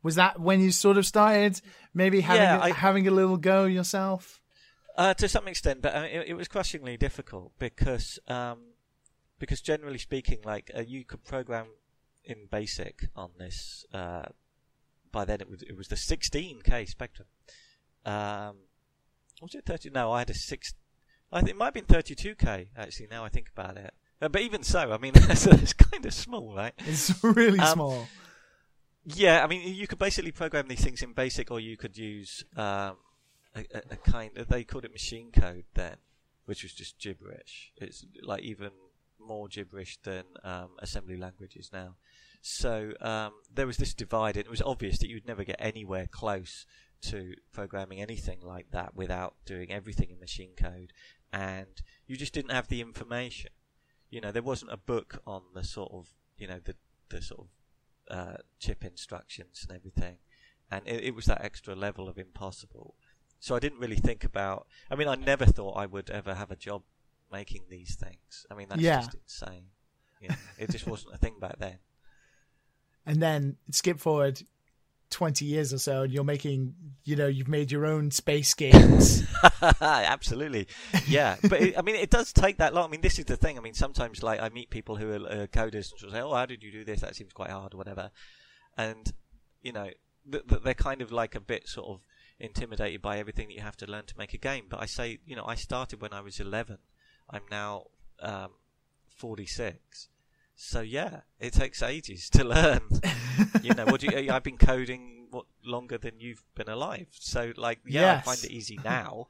was 0.02 0.14
that 0.14 0.40
when 0.40 0.60
you 0.60 0.70
sort 0.70 0.96
of 0.96 1.06
started 1.06 1.60
maybe 1.94 2.20
having 2.20 2.42
Yeah, 2.42 2.56
a, 2.58 2.60
I- 2.60 2.72
having 2.72 3.06
a 3.08 3.10
little 3.10 3.36
go 3.36 3.64
yourself? 3.64 4.40
Uh, 4.96 5.14
to 5.14 5.28
some 5.28 5.46
extent, 5.48 5.80
but 5.82 5.94
uh, 5.94 6.00
it, 6.10 6.28
it 6.28 6.34
was 6.34 6.48
crushingly 6.48 6.96
difficult 6.96 7.52
because 7.58 8.18
um, 8.28 8.58
because 9.38 9.60
generally 9.62 9.98
speaking, 9.98 10.40
like 10.44 10.70
uh, 10.76 10.80
you 10.82 11.04
could 11.04 11.24
program 11.24 11.66
in 12.24 12.46
BASIC 12.50 13.08
on 13.16 13.30
this. 13.38 13.86
Uh, 13.94 14.24
by 15.12 15.24
then, 15.24 15.40
it 15.40 15.48
was 15.48 15.62
it 15.62 15.76
was 15.76 15.88
the 15.88 15.96
16k 15.96 16.88
Spectrum. 16.88 17.28
Um, 18.04 18.56
was 19.40 19.54
it 19.54 19.64
30? 19.64 19.90
No, 19.90 20.12
I 20.12 20.20
had 20.20 20.30
a 20.30 20.34
six. 20.34 20.74
I 21.32 21.38
think 21.40 21.50
it 21.50 21.56
might 21.56 21.66
have 21.66 21.74
been 21.74 21.84
32k 21.84 22.68
actually. 22.76 23.06
Now 23.10 23.24
I 23.24 23.28
think 23.28 23.48
about 23.56 23.76
it, 23.76 23.94
uh, 24.20 24.28
but 24.28 24.42
even 24.42 24.62
so, 24.64 24.92
I 24.92 24.98
mean, 24.98 25.12
it's, 25.16 25.46
it's 25.46 25.72
kind 25.72 26.04
of 26.04 26.12
small, 26.12 26.54
right? 26.54 26.74
It's 26.78 27.22
really 27.22 27.60
Um, 27.60 27.72
small. 27.74 28.08
Yeah, 29.14 29.42
I 29.42 29.46
mean, 29.46 29.74
you 29.74 29.86
could 29.86 29.98
basically 29.98 30.32
program 30.32 30.68
these 30.68 30.82
things 30.82 31.02
in 31.02 31.12
BASIC, 31.12 31.50
or 31.50 31.60
you 31.60 31.76
could 31.76 31.96
use 31.96 32.44
um, 32.56 32.96
a, 33.54 33.64
a, 33.74 33.96
kind. 33.96 34.36
Of, 34.36 34.48
they 34.48 34.64
called 34.64 34.84
it 34.84 34.92
machine 34.92 35.30
code 35.32 35.64
then, 35.74 35.96
which 36.44 36.62
was 36.62 36.72
just 36.72 36.98
gibberish. 36.98 37.72
It's 37.76 38.04
like 38.22 38.42
even 38.42 38.70
more 39.18 39.48
gibberish 39.48 39.98
than 40.02 40.24
um, 40.44 40.70
assembly 40.78 41.16
languages 41.16 41.70
now. 41.72 41.96
So 42.42 42.92
um, 43.00 43.32
there 43.52 43.66
was 43.66 43.76
this 43.76 43.94
divide, 43.94 44.36
and 44.36 44.46
it 44.46 44.50
was 44.50 44.62
obvious 44.62 44.98
that 44.98 45.08
you'd 45.08 45.26
never 45.26 45.44
get 45.44 45.56
anywhere 45.58 46.06
close 46.06 46.66
to 47.02 47.34
programming 47.52 48.00
anything 48.00 48.40
like 48.42 48.70
that 48.72 48.94
without 48.94 49.34
doing 49.46 49.72
everything 49.72 50.10
in 50.10 50.20
machine 50.20 50.52
code, 50.56 50.92
and 51.32 51.82
you 52.06 52.16
just 52.16 52.32
didn't 52.32 52.52
have 52.52 52.68
the 52.68 52.80
information. 52.80 53.50
You 54.10 54.20
know, 54.20 54.32
there 54.32 54.42
wasn't 54.42 54.72
a 54.72 54.76
book 54.76 55.22
on 55.26 55.42
the 55.54 55.64
sort 55.64 55.92
of, 55.92 56.08
you 56.36 56.46
know, 56.46 56.60
the 56.62 56.74
the 57.08 57.22
sort 57.22 57.40
of 57.40 57.46
uh, 58.10 58.36
chip 58.58 58.84
instructions 58.84 59.64
and 59.68 59.76
everything, 59.76 60.16
and 60.70 60.82
it, 60.86 61.04
it 61.04 61.14
was 61.14 61.26
that 61.26 61.42
extra 61.44 61.74
level 61.74 62.08
of 62.08 62.18
impossible. 62.18 62.94
So 63.38 63.54
I 63.54 63.58
didn't 63.58 63.78
really 63.78 63.96
think 63.96 64.24
about. 64.24 64.66
I 64.90 64.96
mean, 64.96 65.08
I 65.08 65.14
never 65.14 65.46
thought 65.46 65.72
I 65.78 65.86
would 65.86 66.10
ever 66.10 66.34
have 66.34 66.50
a 66.50 66.56
job 66.56 66.82
making 67.32 67.62
these 67.70 67.94
things. 67.94 68.44
I 68.50 68.54
mean, 68.54 68.68
that's 68.68 68.82
Yeah. 68.82 68.98
just 68.98 69.14
insane. 69.14 69.66
You 70.20 70.28
know, 70.28 70.34
it 70.58 70.70
just 70.70 70.86
wasn't 70.86 71.14
a 71.14 71.18
thing 71.18 71.36
back 71.40 71.58
then. 71.58 71.78
and 73.06 73.22
then 73.22 73.56
skip 73.70 73.98
forward 73.98 74.42
20 75.10 75.44
years 75.44 75.72
or 75.72 75.78
so 75.78 76.02
and 76.02 76.12
you're 76.12 76.24
making 76.24 76.74
you 77.04 77.16
know 77.16 77.26
you've 77.26 77.48
made 77.48 77.70
your 77.72 77.84
own 77.84 78.10
space 78.10 78.54
games 78.54 79.24
Absolutely, 79.80 80.68
yeah. 81.06 81.36
But 81.42 81.60
it, 81.60 81.78
I 81.78 81.82
mean, 81.82 81.96
it 81.96 82.10
does 82.10 82.32
take 82.32 82.58
that 82.58 82.74
long. 82.74 82.84
I 82.84 82.88
mean, 82.88 83.00
this 83.00 83.18
is 83.18 83.24
the 83.24 83.36
thing. 83.36 83.58
I 83.58 83.60
mean, 83.60 83.74
sometimes 83.74 84.22
like 84.22 84.40
I 84.40 84.48
meet 84.48 84.70
people 84.70 84.96
who 84.96 85.10
are 85.12 85.26
uh, 85.26 85.46
coders 85.46 85.92
and 86.02 86.12
say, 86.12 86.20
"Oh, 86.20 86.34
how 86.34 86.46
did 86.46 86.62
you 86.62 86.70
do 86.72 86.84
this? 86.84 87.00
That 87.00 87.16
seems 87.16 87.32
quite 87.32 87.50
hard, 87.50 87.74
or 87.74 87.78
whatever." 87.78 88.10
And 88.76 89.12
you 89.62 89.72
know, 89.72 89.88
th- 90.30 90.46
th- 90.46 90.62
they're 90.62 90.74
kind 90.74 91.02
of 91.02 91.12
like 91.12 91.34
a 91.34 91.40
bit 91.40 91.68
sort 91.68 91.88
of 91.88 92.00
intimidated 92.38 93.02
by 93.02 93.18
everything 93.18 93.48
that 93.48 93.54
you 93.54 93.60
have 93.60 93.76
to 93.78 93.86
learn 93.90 94.06
to 94.06 94.18
make 94.18 94.34
a 94.34 94.38
game. 94.38 94.64
But 94.68 94.80
I 94.80 94.86
say, 94.86 95.18
you 95.26 95.36
know, 95.36 95.44
I 95.46 95.54
started 95.54 96.00
when 96.00 96.12
I 96.12 96.20
was 96.20 96.40
11. 96.40 96.78
I'm 97.28 97.42
now 97.50 97.84
um, 98.20 98.50
46. 99.08 100.08
So 100.62 100.82
yeah, 100.82 101.22
it 101.38 101.54
takes 101.54 101.82
ages 101.82 102.28
to 102.30 102.44
learn. 102.44 102.82
you 103.62 103.72
know, 103.72 103.86
what 103.86 104.02
do 104.02 104.08
you, 104.08 104.30
I've 104.30 104.42
been 104.42 104.58
coding 104.58 105.26
what 105.30 105.46
longer 105.64 105.96
than 105.96 106.20
you've 106.20 106.44
been 106.54 106.68
alive. 106.68 107.06
So 107.18 107.54
like, 107.56 107.78
yeah, 107.86 108.00
Yes. 108.02 108.18
I 108.28 108.30
find 108.30 108.44
it 108.44 108.50
easy 108.50 108.78
now, 108.84 109.28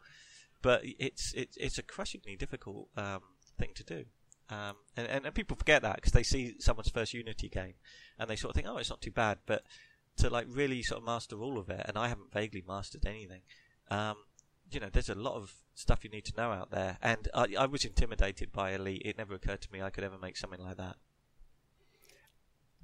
but 0.61 0.83
it's 0.85 1.33
it's 1.35 1.57
it's 1.57 1.79
a 1.79 1.85
crushingly 1.85 2.35
difficult 2.35 2.89
um, 2.97 3.21
thing 3.57 3.71
to 3.77 3.85
do. 3.85 4.05
Um, 4.51 4.75
and, 4.97 5.07
and, 5.07 5.25
and 5.25 5.33
people 5.33 5.57
forget 5.57 5.83
that 5.83 5.95
because 5.97 6.11
they 6.11 6.25
see 6.25 6.57
someone's 6.59 6.91
first 6.91 7.15
Unity 7.15 7.49
game 7.49 7.75
and 8.19 8.29
they 8.29 8.35
sort 8.35 8.51
of 8.51 8.57
think, 8.57 8.67
oh, 8.69 8.79
it's 8.79 8.91
not 8.91 9.01
too 9.01 9.13
bad. 9.13 9.39
But 9.47 9.63
to 10.17 10.31
like 10.31 10.47
really 10.51 10.83
sort 10.83 10.99
of 10.99 11.07
master 11.07 11.41
all 11.41 11.59
of 11.59 11.71
it, 11.71 11.83
and 11.87 11.97
I 11.97 12.09
haven't 12.09 12.33
vaguely 12.33 12.65
mastered 12.67 13.07
anything. 13.07 13.43
Um, 13.89 14.17
you 14.73 14.81
know, 14.81 14.89
there's 14.93 15.09
a 15.09 15.15
lot 15.15 15.37
of 15.37 15.53
stuff 15.77 16.03
you 16.03 16.11
need 16.11 16.25
to 16.25 16.37
know 16.37 16.51
out 16.51 16.73
there, 16.73 16.99
and 17.01 17.29
I, 17.33 17.55
I 17.57 17.67
was 17.67 17.85
intimidated 17.85 18.51
by 18.51 18.73
Elite. 18.73 19.03
It 19.05 19.17
never 19.17 19.35
occurred 19.35 19.61
to 19.61 19.73
me 19.73 19.81
I 19.81 19.91
could 19.91 20.03
ever 20.03 20.19
make 20.19 20.37
something 20.37 20.61
like 20.61 20.77
that. 20.79 20.97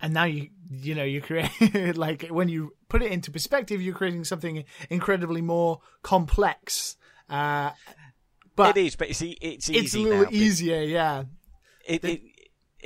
And 0.00 0.14
now 0.14 0.24
you 0.24 0.48
you 0.70 0.94
know 0.94 1.04
you 1.04 1.20
create 1.20 1.50
like 1.96 2.26
when 2.28 2.48
you 2.48 2.74
put 2.88 3.02
it 3.02 3.10
into 3.12 3.30
perspective 3.30 3.80
you're 3.80 3.94
creating 3.94 4.24
something 4.24 4.64
incredibly 4.90 5.40
more 5.40 5.80
complex 6.02 6.96
uh 7.28 7.70
but 8.54 8.76
it 8.76 8.86
is, 8.86 8.96
but 8.96 9.10
it's 9.10 9.22
it's 9.22 9.68
it's 9.68 9.94
a 9.94 9.98
little 9.98 10.22
now. 10.22 10.28
easier 10.30 10.80
yeah 10.82 11.24
It, 11.86 12.04
it 12.04 12.22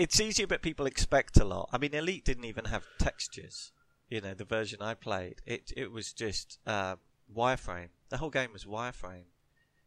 it's 0.00 0.18
easier, 0.18 0.46
but 0.46 0.62
people 0.62 0.86
expect 0.86 1.38
a 1.38 1.44
lot. 1.44 1.68
I 1.72 1.78
mean, 1.78 1.92
Elite 1.92 2.24
didn't 2.24 2.46
even 2.46 2.64
have 2.66 2.86
textures. 2.98 3.72
You 4.08 4.20
know, 4.22 4.32
the 4.32 4.46
version 4.46 4.80
I 4.80 4.94
played, 4.94 5.42
it 5.46 5.72
it 5.76 5.92
was 5.92 6.12
just 6.12 6.58
uh, 6.66 6.96
wireframe. 7.36 7.88
The 8.08 8.16
whole 8.16 8.30
game 8.30 8.52
was 8.52 8.64
wireframe 8.64 9.28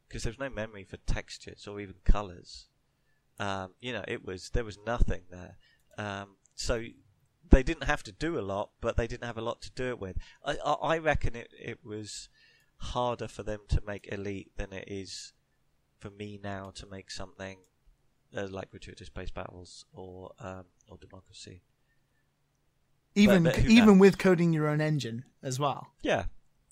because 0.07 0.23
there 0.23 0.31
was 0.31 0.39
no 0.39 0.49
memory 0.49 0.83
for 0.83 0.97
textures 0.97 1.67
or 1.67 1.79
even 1.79 1.95
colors. 2.05 2.67
Um, 3.39 3.71
you 3.81 3.91
know, 3.91 4.03
it 4.07 4.23
was 4.23 4.51
there 4.51 4.63
was 4.63 4.77
nothing 4.85 5.21
there. 5.31 5.57
Um, 5.97 6.35
so 6.55 6.83
they 7.53 7.63
didn't 7.63 7.85
have 7.85 8.03
to 8.03 8.11
do 8.11 8.39
a 8.39 8.41
lot, 8.41 8.71
but 8.81 8.97
they 8.97 9.07
didn't 9.07 9.25
have 9.25 9.37
a 9.37 9.41
lot 9.41 9.61
to 9.61 9.71
do 9.71 9.89
it 9.89 9.99
with. 9.99 10.17
I, 10.45 10.55
I, 10.55 10.97
reckon 10.97 11.35
it 11.35 11.49
it 11.57 11.79
was 11.83 12.29
harder 12.77 13.27
for 13.27 13.43
them 13.43 13.61
to 13.69 13.81
make 13.85 14.11
Elite 14.11 14.51
than 14.57 14.73
it 14.73 14.85
is 14.87 15.33
for 15.99 16.09
me 16.09 16.39
now 16.43 16.71
to 16.75 16.85
make 16.85 17.09
something 17.11 17.59
uh, 18.35 18.47
like 18.49 18.71
Gratuitous 18.71 19.07
Space 19.07 19.31
Battles 19.31 19.85
or 19.93 20.31
um, 20.39 20.65
or 20.89 20.97
Democracy. 20.97 21.61
even 23.15 23.43
but 23.43 23.55
who 23.57 23.69
even 23.69 23.87
knows? 23.89 23.99
with 23.99 24.17
coding 24.17 24.53
your 24.53 24.67
own 24.67 24.81
engine 24.81 25.23
as 25.41 25.59
well 25.59 25.93
Yeah, 26.01 26.25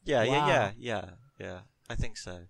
yeah, 0.03 0.23
Wow. 0.23 0.47
yeah, 0.47 0.47
yeah, 0.47 0.71
yeah, 0.77 1.09
yeah. 1.39 1.59
I 1.89 1.95
think 1.95 2.17
so. 2.17 2.47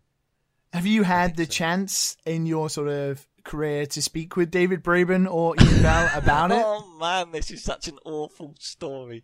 Have 0.74 0.86
you 0.86 1.04
had 1.04 1.36
the 1.36 1.46
so. 1.46 1.52
chance 1.52 2.18
in 2.26 2.46
your 2.46 2.70
sort 2.70 2.88
of 2.88 3.28
career 3.44 3.88
to 3.88 4.02
speak 4.04 4.36
with 4.36 4.52
david 4.52 4.84
braben 4.84 5.28
or 5.30 5.56
ian 5.60 5.82
bell 5.82 6.10
about 6.16 6.52
it 6.52 6.64
Oh 6.64 6.98
man, 7.02 7.32
this 7.32 7.52
is 7.52 7.64
such 7.64 7.88
an 7.88 7.98
awful 8.06 8.56
story. 8.60 9.24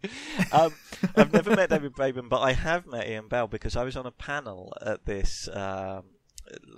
Um, 0.52 0.74
I've 1.16 1.32
never 1.32 1.56
met 1.56 1.70
David 1.70 1.94
Braben, 1.94 2.28
but 2.28 2.42
I 2.42 2.54
have 2.54 2.88
met 2.88 3.08
Ian 3.08 3.28
Bell 3.28 3.48
because 3.48 3.76
I 3.76 3.84
was 3.84 3.96
on 3.96 4.06
a 4.06 4.12
panel 4.12 4.74
at 4.82 5.06
this 5.06 5.48
um, 5.54 6.04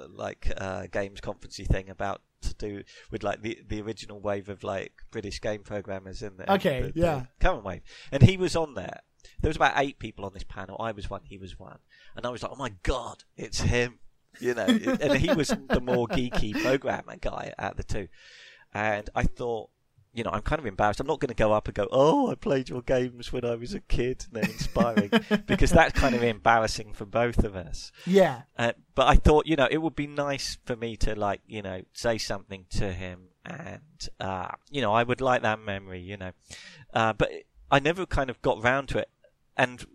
like 0.09 0.51
uh, 0.57 0.87
games 0.91 1.21
conferencey 1.21 1.65
thing 1.65 1.89
about 1.89 2.21
to 2.41 2.53
do 2.53 2.83
with 3.11 3.23
like 3.23 3.41
the 3.41 3.59
the 3.67 3.81
original 3.81 4.19
wave 4.19 4.49
of 4.49 4.63
like 4.63 4.93
British 5.11 5.41
game 5.41 5.63
programmers 5.63 6.21
in 6.21 6.37
there. 6.37 6.47
Okay, 6.49 6.83
the, 6.83 6.91
the 6.91 6.99
yeah. 6.99 7.23
current 7.39 7.63
wave, 7.63 7.81
and 8.11 8.23
he 8.23 8.37
was 8.37 8.55
on 8.55 8.75
there. 8.75 9.01
There 9.41 9.49
was 9.49 9.57
about 9.57 9.73
eight 9.77 9.99
people 9.99 10.25
on 10.25 10.33
this 10.33 10.43
panel. 10.43 10.77
I 10.79 10.91
was 10.91 11.09
one. 11.09 11.21
He 11.23 11.37
was 11.37 11.57
one, 11.57 11.79
and 12.15 12.25
I 12.25 12.29
was 12.29 12.43
like, 12.43 12.51
"Oh 12.51 12.57
my 12.57 12.73
god, 12.83 13.23
it's 13.37 13.61
him!" 13.61 13.99
You 14.39 14.53
know, 14.53 14.65
and 14.65 15.13
he 15.17 15.33
was 15.33 15.49
the 15.49 15.81
more 15.81 16.07
geeky 16.07 16.53
programmer 16.63 17.15
guy 17.17 17.53
out 17.57 17.71
of 17.71 17.77
the 17.77 17.83
two. 17.83 18.07
And 18.73 19.09
I 19.15 19.23
thought, 19.23 19.69
you 20.13 20.23
know, 20.23 20.31
I'm 20.31 20.41
kind 20.41 20.59
of 20.59 20.65
embarrassed. 20.65 20.99
I'm 20.99 21.07
not 21.07 21.19
going 21.19 21.29
to 21.29 21.35
go 21.35 21.53
up 21.53 21.67
and 21.67 21.75
go, 21.75 21.87
"Oh, 21.91 22.31
I 22.31 22.35
played 22.35 22.69
your 22.69 22.81
games 22.81 23.31
when 23.31 23.45
I 23.45 23.55
was 23.55 23.73
a 23.73 23.79
kid," 23.79 24.25
and 24.25 24.41
they're 24.41 24.51
inspiring, 24.51 25.11
because 25.45 25.71
that's 25.71 25.99
kind 25.99 26.15
of 26.15 26.23
embarrassing 26.23 26.93
for 26.93 27.05
both 27.05 27.43
of 27.43 27.55
us. 27.55 27.91
yeah 28.05 28.43
Uh, 28.57 28.73
but 28.95 29.07
I 29.07 29.15
thought, 29.15 29.45
you 29.45 29.55
know, 29.55 29.67
it 29.69 29.77
would 29.77 29.95
be 29.95 30.07
nice 30.07 30.57
for 30.65 30.75
me 30.75 30.97
to 30.97 31.15
like, 31.15 31.41
you 31.47 31.61
know, 31.61 31.83
say 31.93 32.17
something 32.17 32.65
to 32.71 32.91
him, 32.91 33.29
and 33.45 34.09
uh, 34.19 34.49
you 34.69 34.81
know, 34.81 34.93
I 34.93 35.03
would 35.03 35.21
like 35.21 35.43
that 35.43 35.59
memory, 35.59 36.01
you 36.01 36.17
know. 36.17 36.31
Uh, 36.93 37.13
but 37.13 37.29
I 37.69 37.79
never 37.79 38.05
kind 38.05 38.29
of 38.29 38.41
got 38.41 38.63
round 38.63 38.89
to 38.89 38.99
it, 38.99 39.09
and 39.55 39.85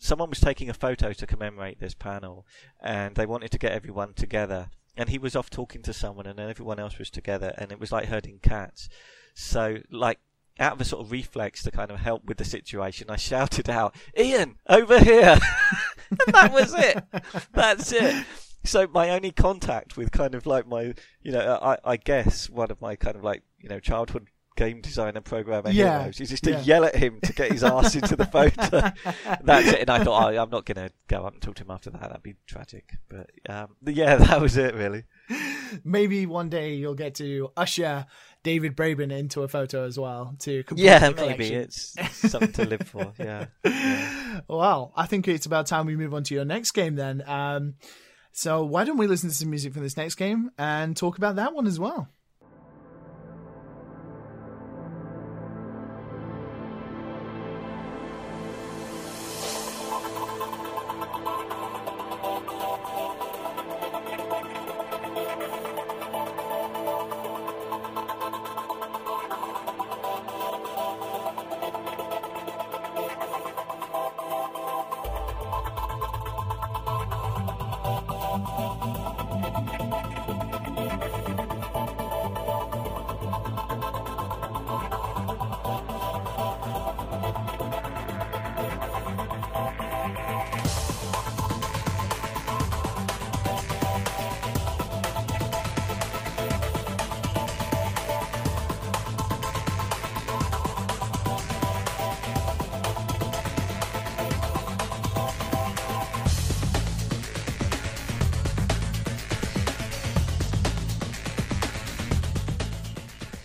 someone 0.00 0.30
was 0.30 0.40
taking 0.40 0.68
a 0.68 0.74
photo 0.74 1.12
to 1.12 1.26
commemorate 1.26 1.78
this 1.78 1.94
panel, 1.94 2.46
and 2.82 3.14
they 3.14 3.26
wanted 3.26 3.52
to 3.52 3.58
get 3.58 3.72
everyone 3.72 4.14
together. 4.14 4.70
and 4.96 5.08
he 5.08 5.18
was 5.18 5.36
off 5.36 5.48
talking 5.48 5.82
to 5.82 5.92
someone, 5.92 6.26
and 6.26 6.38
then 6.38 6.50
everyone 6.50 6.80
else 6.80 6.98
was 6.98 7.10
together, 7.10 7.54
and 7.56 7.70
it 7.70 7.78
was 7.78 7.92
like 7.92 8.06
herding 8.06 8.40
cats. 8.42 8.88
So, 9.34 9.78
like, 9.90 10.18
out 10.58 10.72
of 10.72 10.80
a 10.80 10.84
sort 10.84 11.04
of 11.06 11.12
reflex 11.12 11.62
to 11.62 11.70
kind 11.70 11.90
of 11.90 12.00
help 12.00 12.24
with 12.24 12.38
the 12.38 12.44
situation, 12.44 13.08
I 13.08 13.16
shouted 13.16 13.70
out, 13.70 13.94
"Ian, 14.18 14.56
over 14.68 14.98
here!" 14.98 15.38
and 16.10 16.34
that 16.34 16.52
was 16.52 16.74
it. 16.74 17.04
That's 17.52 17.92
it. 17.92 18.26
So 18.64 18.86
my 18.88 19.10
only 19.10 19.30
contact 19.30 19.96
with 19.96 20.10
kind 20.12 20.34
of 20.34 20.44
like 20.44 20.66
my, 20.66 20.94
you 21.22 21.32
know, 21.32 21.58
I, 21.62 21.78
I 21.84 21.96
guess 21.96 22.50
one 22.50 22.70
of 22.70 22.80
my 22.80 22.94
kind 22.96 23.16
of 23.16 23.24
like, 23.24 23.42
you 23.58 23.68
know, 23.68 23.80
childhood 23.80 24.26
game 24.60 24.82
designer 24.82 25.22
programmer 25.22 25.70
Yeah, 25.70 26.00
heroes 26.00 26.20
is 26.20 26.28
just 26.28 26.44
to 26.44 26.50
yeah. 26.50 26.60
yell 26.60 26.84
at 26.84 26.94
him 26.94 27.18
to 27.22 27.32
get 27.32 27.50
his 27.50 27.64
ass 27.64 27.94
into 27.94 28.14
the 28.14 28.26
photo. 28.26 28.92
That's 29.42 29.68
it. 29.68 29.80
And 29.80 29.90
I 29.90 30.04
thought, 30.04 30.34
oh, 30.34 30.36
I'm 30.36 30.50
not 30.50 30.66
going 30.66 30.86
to 30.86 30.92
go 31.08 31.24
up 31.24 31.32
and 31.32 31.40
talk 31.40 31.54
to 31.56 31.62
him 31.62 31.70
after 31.70 31.88
that. 31.88 32.02
That'd 32.02 32.22
be 32.22 32.34
tragic. 32.46 32.98
But 33.08 33.30
um, 33.48 33.76
yeah, 33.86 34.16
that 34.26 34.38
was 34.40 34.58
it 34.58 34.74
really. 34.74 35.04
Maybe 35.82 36.26
one 36.26 36.50
day 36.50 36.74
you'll 36.74 36.94
get 36.94 37.14
to 37.16 37.50
usher 37.56 38.04
David 38.42 38.76
Braben 38.76 39.10
into 39.10 39.42
a 39.42 39.48
photo 39.48 39.86
as 39.86 39.98
well 39.98 40.36
to 40.40 40.62
complete 40.64 40.84
Yeah, 40.84 41.10
maybe 41.16 41.54
it's 41.54 41.94
something 42.28 42.52
to 42.52 42.66
live 42.66 42.82
for. 42.82 43.14
Yeah. 43.18 43.46
yeah. 43.64 44.40
Well, 44.46 44.92
I 44.94 45.06
think 45.06 45.26
it's 45.26 45.46
about 45.46 45.68
time 45.68 45.86
we 45.86 45.96
move 45.96 46.12
on 46.12 46.24
to 46.24 46.34
your 46.34 46.44
next 46.44 46.72
game 46.72 46.96
then. 46.96 47.22
Um, 47.26 47.76
so 48.32 48.62
why 48.64 48.84
don't 48.84 48.98
we 48.98 49.06
listen 49.06 49.30
to 49.30 49.34
some 49.34 49.48
music 49.48 49.72
for 49.72 49.80
this 49.80 49.96
next 49.96 50.16
game 50.16 50.50
and 50.58 50.94
talk 50.94 51.16
about 51.16 51.36
that 51.36 51.54
one 51.54 51.66
as 51.66 51.80
well? 51.80 52.08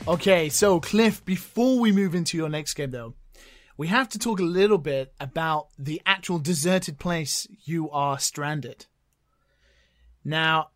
Okay, 0.08 0.49
so 0.49 0.80
Cliff, 0.80 1.26
before 1.26 1.80
we 1.80 1.91
move 1.91 2.14
into 2.14 2.38
your 2.38 2.47
next 2.47 2.76
game 2.76 2.91
though, 2.91 3.16
we 3.76 3.88
have 3.88 4.08
to 4.10 4.20
talk 4.20 4.39
a 4.39 4.43
little 4.43 4.78
bit 4.78 5.12
about 5.20 5.70
the 5.80 5.99
actual 6.06 6.38
deserted 6.38 6.99
place 6.99 7.47
you 7.64 7.89
are 7.89 8.20
stranded. 8.20 8.86
Now, 10.24 10.70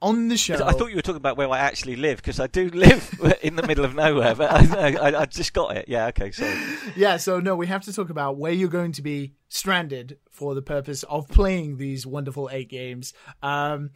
on 0.00 0.26
the 0.26 0.36
show, 0.36 0.54
I 0.54 0.72
thought 0.72 0.90
you 0.90 0.96
were 0.96 1.02
talking 1.02 1.18
about 1.18 1.36
where 1.36 1.48
I 1.50 1.58
actually 1.60 1.94
live 1.94 2.16
because 2.16 2.40
I 2.40 2.48
do 2.48 2.68
live 2.70 3.36
in 3.42 3.54
the 3.54 3.62
middle 3.62 3.84
of 3.84 3.94
nowhere, 3.94 4.34
but 4.34 4.50
I, 4.50 4.96
I, 4.96 5.20
I 5.20 5.26
just 5.26 5.54
got 5.54 5.76
it. 5.76 5.84
Yeah, 5.86 6.06
okay, 6.06 6.32
sorry. 6.32 6.58
yeah, 6.96 7.18
so 7.18 7.38
no, 7.38 7.54
we 7.54 7.68
have 7.68 7.84
to 7.84 7.92
talk 7.92 8.10
about 8.10 8.38
where 8.38 8.52
you're 8.52 8.68
going 8.68 8.92
to 8.92 9.02
be 9.02 9.34
stranded 9.48 10.18
for 10.30 10.56
the 10.56 10.62
purpose 10.62 11.04
of 11.04 11.28
playing 11.28 11.76
these 11.76 12.04
wonderful 12.08 12.50
eight 12.52 12.68
games. 12.68 13.14
Um, 13.40 13.90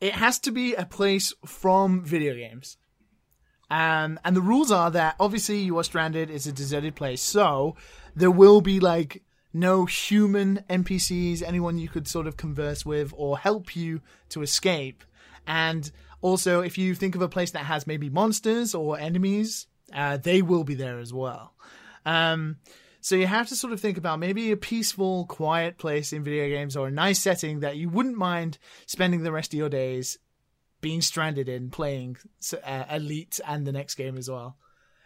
it 0.00 0.12
has 0.14 0.38
to 0.40 0.52
be 0.52 0.76
a 0.76 0.86
place 0.86 1.34
from 1.44 2.04
video 2.04 2.34
games. 2.34 2.76
Um, 3.70 4.18
and 4.24 4.34
the 4.34 4.40
rules 4.40 4.72
are 4.72 4.90
that 4.90 5.14
obviously 5.20 5.58
you 5.58 5.78
are 5.78 5.84
stranded, 5.84 6.28
it's 6.28 6.46
a 6.46 6.52
deserted 6.52 6.96
place, 6.96 7.22
so 7.22 7.76
there 8.16 8.30
will 8.30 8.60
be 8.60 8.80
like 8.80 9.22
no 9.52 9.84
human 9.84 10.64
NPCs, 10.68 11.42
anyone 11.42 11.78
you 11.78 11.88
could 11.88 12.08
sort 12.08 12.26
of 12.26 12.36
converse 12.36 12.84
with 12.84 13.12
or 13.16 13.38
help 13.38 13.76
you 13.76 14.00
to 14.30 14.42
escape. 14.42 15.04
And 15.46 15.90
also, 16.20 16.60
if 16.60 16.78
you 16.78 16.94
think 16.94 17.14
of 17.14 17.22
a 17.22 17.28
place 17.28 17.52
that 17.52 17.64
has 17.64 17.86
maybe 17.86 18.10
monsters 18.10 18.74
or 18.74 18.98
enemies, 18.98 19.66
uh, 19.92 20.16
they 20.16 20.42
will 20.42 20.64
be 20.64 20.74
there 20.74 20.98
as 20.98 21.12
well. 21.12 21.54
Um, 22.04 22.56
so 23.00 23.16
you 23.16 23.26
have 23.26 23.48
to 23.48 23.56
sort 23.56 23.72
of 23.72 23.80
think 23.80 23.96
about 23.96 24.18
maybe 24.18 24.52
a 24.52 24.56
peaceful, 24.56 25.24
quiet 25.26 25.78
place 25.78 26.12
in 26.12 26.22
video 26.22 26.48
games 26.48 26.76
or 26.76 26.88
a 26.88 26.90
nice 26.90 27.18
setting 27.18 27.60
that 27.60 27.76
you 27.76 27.88
wouldn't 27.88 28.16
mind 28.16 28.58
spending 28.86 29.22
the 29.22 29.32
rest 29.32 29.54
of 29.54 29.58
your 29.58 29.70
days 29.70 30.18
being 30.80 31.00
stranded 31.00 31.48
in 31.48 31.70
playing 31.70 32.16
uh, 32.64 32.84
Elite 32.90 33.40
and 33.46 33.66
the 33.66 33.72
next 33.72 33.94
game 33.96 34.16
as 34.16 34.30
well. 34.30 34.56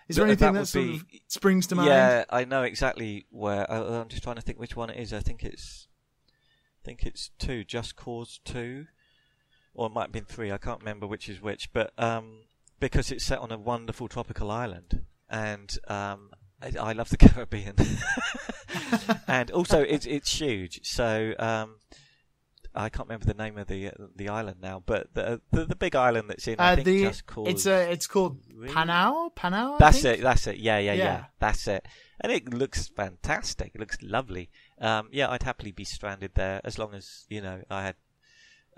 Is 0.08 0.16
there 0.16 0.26
anything 0.26 0.52
that 0.52 0.60
that, 0.60 0.66
sort 0.66 0.84
be- 0.84 0.94
of 0.94 1.04
springs 1.28 1.66
to 1.68 1.74
mind? 1.74 1.88
Yeah, 1.88 2.24
I 2.28 2.44
know 2.44 2.62
exactly 2.62 3.26
where. 3.30 3.70
I, 3.70 3.78
I'm 3.78 4.08
just 4.08 4.22
trying 4.22 4.36
to 4.36 4.42
think 4.42 4.58
which 4.58 4.76
one 4.76 4.90
it 4.90 4.98
is. 4.98 5.12
I 5.12 5.20
think 5.20 5.42
it's, 5.42 5.88
I 6.82 6.84
think 6.84 7.04
it's 7.04 7.30
two. 7.38 7.64
Just 7.64 7.96
Cause 7.96 8.40
two, 8.44 8.86
or 9.72 9.86
it 9.86 9.92
might 9.92 10.02
have 10.02 10.12
been 10.12 10.26
three. 10.26 10.52
I 10.52 10.58
can't 10.58 10.80
remember 10.80 11.06
which 11.06 11.28
is 11.28 11.40
which. 11.40 11.72
But 11.72 11.92
um, 11.96 12.42
because 12.80 13.10
it's 13.10 13.24
set 13.24 13.38
on 13.38 13.50
a 13.50 13.56
wonderful 13.56 14.08
tropical 14.08 14.50
island, 14.50 15.06
and 15.30 15.74
um, 15.88 16.32
I, 16.60 16.72
I 16.78 16.92
love 16.92 17.08
the 17.08 17.16
Caribbean, 17.28 17.74
and 19.26 19.50
also 19.52 19.80
it's 19.80 20.04
it's 20.04 20.38
huge. 20.38 20.80
So 20.84 21.32
um, 21.38 21.76
I 22.76 22.88
can't 22.88 23.08
remember 23.08 23.26
the 23.26 23.34
name 23.34 23.56
of 23.58 23.66
the 23.68 23.92
the 24.16 24.28
island 24.28 24.56
now, 24.60 24.82
but 24.84 25.14
the 25.14 25.40
the, 25.52 25.64
the 25.66 25.76
big 25.76 25.94
island 25.94 26.28
that's 26.30 26.46
in. 26.48 26.56
I 26.58 26.72
Uh, 26.72 26.74
think 26.76 26.86
the 26.86 27.02
Just 27.04 27.26
Cause. 27.26 27.48
it's 27.48 27.66
a 27.66 27.90
it's 27.92 28.06
called 28.06 28.42
Panau. 28.66 29.32
Panau. 29.34 29.74
I 29.74 29.78
That's 29.78 30.02
think? 30.02 30.18
it. 30.18 30.22
That's 30.22 30.46
it. 30.46 30.56
Yeah, 30.58 30.78
yeah, 30.78 30.92
yeah, 30.94 31.04
Yeah. 31.04 31.24
That's 31.38 31.68
it. 31.68 31.86
And 32.20 32.32
it 32.32 32.52
looks 32.52 32.88
fantastic. 32.88 33.72
It 33.74 33.80
looks 33.80 33.98
lovely. 34.02 34.50
Um, 34.80 35.08
yeah, 35.12 35.28
I'd 35.30 35.42
happily 35.42 35.72
be 35.72 35.84
stranded 35.84 36.32
there 36.34 36.60
as 36.64 36.78
long 36.78 36.94
as 36.94 37.26
you 37.28 37.40
know 37.40 37.62
I 37.70 37.82
had, 37.82 37.96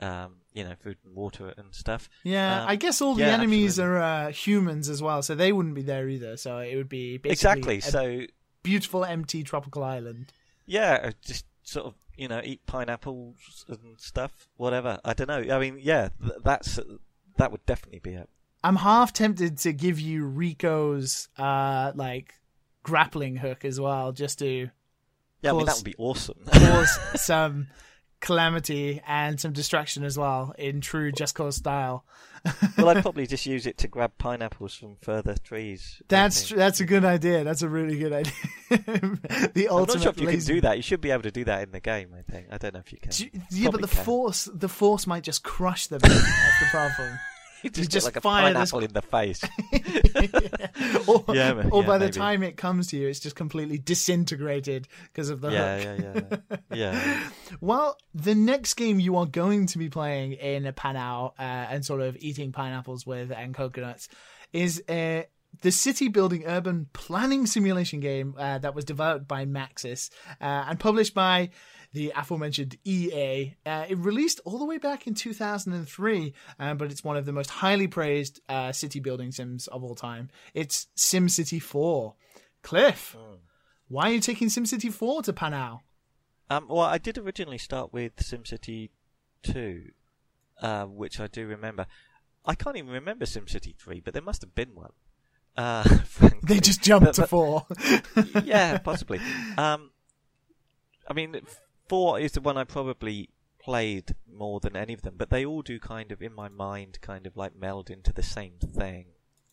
um, 0.00 0.36
you 0.52 0.64
know, 0.64 0.74
food 0.82 0.98
and 1.04 1.14
water 1.14 1.54
and 1.56 1.74
stuff. 1.74 2.08
Yeah, 2.24 2.62
Um, 2.62 2.68
I 2.68 2.76
guess 2.76 3.00
all 3.00 3.14
the 3.14 3.22
yeah, 3.22 3.28
enemies 3.34 3.78
absolutely. 3.78 3.96
are 3.98 4.02
uh, 4.28 4.30
humans 4.32 4.88
as 4.88 5.02
well, 5.02 5.22
so 5.22 5.34
they 5.34 5.52
wouldn't 5.52 5.74
be 5.74 5.82
there 5.82 6.08
either. 6.08 6.36
So 6.36 6.58
it 6.58 6.76
would 6.76 6.88
be 6.88 7.18
basically 7.18 7.76
Exactly. 7.76 7.76
a 7.78 7.82
So 7.82 8.26
beautiful 8.62 9.04
empty 9.04 9.42
tropical 9.42 9.84
island. 9.84 10.32
yeah, 10.66 11.00
uh, 11.04 11.12
just 11.22 11.46
sort 11.62 11.86
of 11.86 11.94
you 12.16 12.28
know 12.28 12.40
eat 12.42 12.64
pineapples 12.66 13.64
and 13.68 13.98
stuff. 13.98 14.48
Whatever. 14.56 15.00
I 15.04 15.14
don't 15.14 15.28
know. 15.28 15.54
I 15.54 15.58
mean, 15.58 15.78
yeah, 15.80 16.10
th- 16.20 16.40
that's 16.44 16.78
that 17.36 17.52
would 17.52 17.64
definitely 17.66 18.00
be 18.00 18.14
it. 18.14 18.28
I'm 18.64 18.76
half 18.76 19.12
tempted 19.12 19.58
to 19.58 19.72
give 19.72 20.00
you 20.00 20.24
Rico's 20.24 21.28
uh 21.38 21.92
like 21.94 22.34
grappling 22.82 23.36
hook 23.36 23.64
as 23.64 23.80
well, 23.80 24.12
just 24.12 24.38
to 24.40 24.70
Yeah, 25.42 25.52
I 25.52 25.56
mean 25.56 25.66
that 25.66 25.76
would 25.76 25.84
be 25.84 25.94
awesome. 25.98 26.38
cause 26.52 26.98
some 27.22 27.68
calamity 28.20 29.00
and 29.06 29.38
some 29.38 29.52
distraction 29.52 30.02
as 30.02 30.18
well 30.18 30.54
in 30.58 30.80
true 30.80 31.12
Just 31.12 31.34
Cause 31.34 31.56
style. 31.56 32.04
Well, 32.76 32.88
I'd 32.88 33.02
probably 33.02 33.26
just 33.26 33.46
use 33.46 33.66
it 33.66 33.78
to 33.78 33.88
grab 33.88 34.12
pineapples 34.18 34.74
from 34.74 34.96
further 35.02 35.34
trees. 35.36 36.02
That's 36.08 36.48
think. 36.48 36.58
that's 36.58 36.80
a 36.80 36.84
good 36.84 37.04
idea. 37.04 37.44
That's 37.44 37.62
a 37.62 37.68
really 37.68 37.98
good 37.98 38.12
idea. 38.12 38.32
the 38.70 39.66
I'm 39.70 39.76
ultimate 39.76 39.94
not 39.96 40.02
sure 40.02 40.10
if 40.12 40.20
you 40.20 40.26
can 40.28 40.40
do 40.40 40.60
that. 40.62 40.76
You 40.76 40.82
should 40.82 41.00
be 41.00 41.10
able 41.10 41.22
to 41.24 41.30
do 41.30 41.44
that 41.44 41.62
in 41.62 41.72
the 41.72 41.80
game. 41.80 42.10
I 42.16 42.22
think. 42.30 42.48
I 42.50 42.58
don't 42.58 42.74
know 42.74 42.80
if 42.80 42.92
you 42.92 42.98
can. 42.98 43.12
You- 43.16 43.40
Yeah, 43.50 43.70
but 43.70 43.80
the 43.80 43.88
can. 43.88 44.04
force 44.04 44.48
the 44.52 44.68
force 44.68 45.06
might 45.06 45.22
just 45.22 45.42
crush 45.42 45.86
them. 45.86 46.00
That's 46.02 46.60
the 46.60 46.66
problem. 46.70 47.18
You 47.62 47.70
just, 47.70 47.90
just 47.90 48.06
like 48.06 48.16
a 48.16 48.20
fire 48.20 48.52
this- 48.52 48.72
in 48.72 48.92
the 48.92 49.02
face. 49.02 49.42
or 51.08 51.24
Yeah, 51.34 51.54
ma- 51.54 51.68
or 51.70 51.82
yeah, 51.82 51.86
by 51.86 51.98
the 51.98 52.06
maybe. 52.06 52.16
time 52.16 52.42
it 52.42 52.56
comes 52.56 52.88
to 52.88 52.96
you, 52.96 53.08
it's 53.08 53.20
just 53.20 53.36
completely 53.36 53.78
disintegrated 53.78 54.88
because 55.12 55.30
of 55.30 55.40
the 55.40 55.50
yeah, 55.50 55.78
hook. 55.78 56.00
yeah, 56.00 56.36
yeah, 56.70 56.76
yeah. 56.76 57.28
Well, 57.60 57.96
the 58.14 58.34
next 58.34 58.74
game 58.74 59.00
you 59.00 59.16
are 59.16 59.26
going 59.26 59.66
to 59.68 59.78
be 59.78 59.88
playing 59.88 60.32
in 60.34 60.66
a 60.66 60.72
Panau 60.72 61.32
uh, 61.38 61.42
and 61.42 61.84
sort 61.84 62.00
of 62.02 62.16
eating 62.20 62.52
pineapples 62.52 63.06
with 63.06 63.30
and 63.32 63.54
coconuts 63.54 64.08
is 64.52 64.82
uh, 64.88 65.22
the 65.62 65.70
city 65.72 66.08
building 66.08 66.44
urban 66.46 66.86
planning 66.92 67.46
simulation 67.46 68.00
game 68.00 68.34
uh, 68.38 68.58
that 68.58 68.74
was 68.74 68.84
developed 68.84 69.26
by 69.26 69.46
Maxis 69.46 70.10
uh, 70.40 70.44
and 70.68 70.78
published 70.78 71.14
by 71.14 71.50
the 71.96 72.12
aforementioned 72.14 72.76
EA. 72.84 73.56
Uh, 73.64 73.86
it 73.88 73.96
released 73.96 74.38
all 74.44 74.58
the 74.58 74.66
way 74.66 74.76
back 74.76 75.06
in 75.06 75.14
2003, 75.14 76.34
uh, 76.60 76.74
but 76.74 76.90
it's 76.90 77.02
one 77.02 77.16
of 77.16 77.24
the 77.24 77.32
most 77.32 77.48
highly 77.48 77.88
praised 77.88 78.40
uh, 78.50 78.70
city 78.70 79.00
building 79.00 79.32
sims 79.32 79.66
of 79.68 79.82
all 79.82 79.94
time. 79.94 80.28
It's 80.52 80.88
SimCity 80.94 81.60
4. 81.60 82.14
Cliff, 82.62 83.16
why 83.88 84.10
are 84.10 84.12
you 84.12 84.20
taking 84.20 84.48
SimCity 84.48 84.92
4 84.92 85.22
to 85.22 85.32
Panau? 85.32 85.80
Um, 86.50 86.66
well, 86.68 86.80
I 86.80 86.98
did 86.98 87.16
originally 87.16 87.58
start 87.58 87.94
with 87.94 88.14
SimCity 88.16 88.90
2, 89.44 89.90
uh, 90.60 90.84
which 90.84 91.18
I 91.18 91.28
do 91.28 91.46
remember. 91.46 91.86
I 92.44 92.54
can't 92.54 92.76
even 92.76 92.90
remember 92.90 93.24
SimCity 93.24 93.74
3, 93.74 94.00
but 94.00 94.12
there 94.12 94.22
must 94.22 94.42
have 94.42 94.54
been 94.54 94.74
one. 94.74 94.92
Uh, 95.56 95.82
they 96.42 96.60
just 96.60 96.82
jumped 96.82 97.14
to 97.14 97.26
four. 97.26 97.66
yeah, 98.44 98.76
possibly. 98.84 99.18
Um, 99.56 99.92
I 101.08 101.14
mean, 101.14 101.40
four 101.88 102.18
is 102.18 102.32
the 102.32 102.40
one 102.40 102.56
I 102.56 102.64
probably 102.64 103.30
played 103.60 104.14
more 104.32 104.60
than 104.60 104.76
any 104.76 104.92
of 104.92 105.02
them, 105.02 105.14
but 105.16 105.30
they 105.30 105.44
all 105.44 105.62
do 105.62 105.78
kind 105.78 106.12
of, 106.12 106.22
in 106.22 106.32
my 106.32 106.48
mind, 106.48 106.98
kind 107.00 107.26
of 107.26 107.36
like 107.36 107.56
meld 107.56 107.90
into 107.90 108.12
the 108.12 108.22
same 108.22 108.54
thing. 108.60 109.06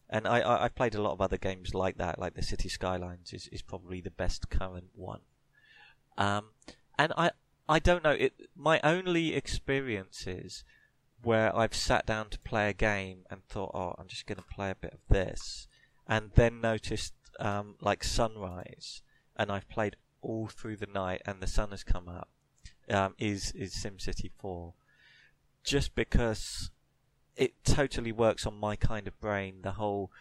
And 0.09 0.27
I, 0.27 0.59
I, 0.59 0.63
have 0.63 0.75
played 0.75 0.93
a 0.93 1.01
lot 1.01 1.13
of 1.13 1.21
other 1.21 1.37
games 1.37 1.73
like 1.73 1.97
that, 1.97 2.19
like 2.19 2.35
the 2.35 2.43
City 2.43 2.69
Skylines 2.69 3.33
is, 3.33 3.47
is 3.51 3.63
probably 3.63 4.01
the 4.01 4.11
best 4.11 4.49
current 4.49 4.91
one. 4.93 5.21
Um, 6.17 6.49
and 6.99 7.11
I, 7.17 7.31
I 7.67 7.79
don't 7.79 8.03
know, 8.03 8.11
it, 8.11 8.33
my 8.55 8.79
only 8.83 9.33
experiences 9.33 10.63
where 11.23 11.55
I've 11.55 11.73
sat 11.73 12.05
down 12.05 12.29
to 12.29 12.39
play 12.39 12.69
a 12.69 12.73
game 12.73 13.25
and 13.31 13.43
thought, 13.45 13.71
oh, 13.73 13.95
I'm 13.97 14.07
just 14.07 14.27
going 14.27 14.37
to 14.37 14.55
play 14.55 14.69
a 14.69 14.75
bit 14.75 14.93
of 14.93 14.99
this, 15.09 15.67
and 16.07 16.31
then 16.35 16.61
noticed 16.61 17.13
um, 17.39 17.75
like 17.81 18.03
sunrise, 18.03 19.01
and 19.35 19.51
I've 19.51 19.69
played 19.69 19.95
all 20.23 20.47
through 20.47 20.77
the 20.77 20.87
night, 20.87 21.21
and 21.25 21.41
the 21.41 21.47
sun 21.47 21.71
has 21.71 21.83
come 21.83 22.07
up. 22.07 22.29
Um, 22.89 23.15
is 23.17 23.51
is 23.51 23.73
SimCity 23.73 24.31
4, 24.39 24.73
just 25.63 25.95
because 25.95 26.69
it 27.35 27.53
totally 27.63 28.11
works 28.11 28.45
on 28.45 28.59
my 28.59 28.75
kind 28.75 29.07
of 29.07 29.19
brain. 29.21 29.59
The 29.61 29.73
whole 29.73 30.11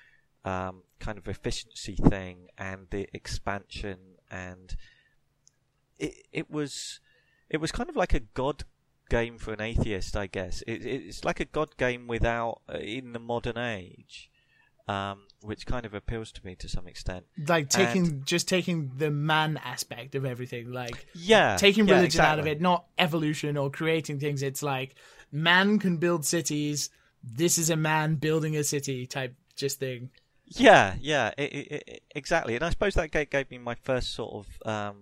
um, 0.45 0.83
kind 1.01 1.19
of 1.19 1.29
efficiency 1.29 1.97
thing 1.97 2.49
and 2.57 2.87
the 2.91 3.09
expansion, 3.13 3.99
and 4.31 4.77
it 5.99 6.27
it 6.33 6.51
was 6.51 7.01
it 7.51 7.59
was 7.59 7.73
kind 7.73 7.91
of 7.91 7.97
like 7.97 8.15
a 8.15 8.21
god 8.21 8.65
game 9.11 9.39
for 9.39 9.53
an 9.53 9.61
atheist, 9.61 10.17
I 10.17 10.27
guess. 10.27 10.63
It, 10.63 10.85
it's 10.87 11.25
like 11.25 11.41
a 11.41 11.45
god 11.45 11.77
game 11.77 12.07
without 12.07 12.63
uh, 12.73 12.79
in 12.79 13.13
the 13.13 13.19
modern 13.19 13.59
age, 13.59 14.31
um, 14.89 15.27
which 15.43 15.67
kind 15.67 15.85
of 15.85 15.95
appeals 15.95 16.33
to 16.33 16.47
me 16.47 16.55
to 16.57 16.69
some 16.69 16.87
extent. 16.87 17.27
Like 17.47 17.69
taking 17.69 18.07
and, 18.07 18.27
just 18.27 18.49
taking 18.49 18.93
the 18.97 19.11
man 19.11 19.61
aspect 19.65 20.15
of 20.15 20.25
everything, 20.25 20.73
like 20.73 21.07
yeah, 21.15 21.57
taking 21.57 21.85
religion 21.85 22.01
yeah, 22.01 22.07
exactly. 22.07 22.33
out 22.33 22.39
of 22.39 22.47
it, 22.47 22.61
not 22.61 22.87
evolution 22.99 23.57
or 23.57 23.71
creating 23.71 24.21
things. 24.21 24.43
It's 24.43 24.63
like 24.63 24.95
man 25.31 25.79
can 25.79 25.97
build 25.97 26.25
cities. 26.25 26.91
This 27.23 27.59
is 27.59 27.71
a 27.71 27.77
man 27.77 28.17
building 28.17 28.57
a 28.57 28.65
city 28.65 29.07
type 29.07 29.35
just 29.57 29.79
thing. 29.79 30.11
Yeah, 30.47 30.95
yeah, 31.01 31.33
it, 31.39 31.43
it, 31.43 32.03
exactly. 32.15 32.55
And 32.55 32.65
I 32.65 32.71
suppose 32.71 32.95
that 32.95 33.11
gave 33.11 33.51
me 33.51 33.59
my 33.59 33.75
first 33.75 34.15
sort 34.15 34.47
of 34.47 34.69
um, 34.69 34.97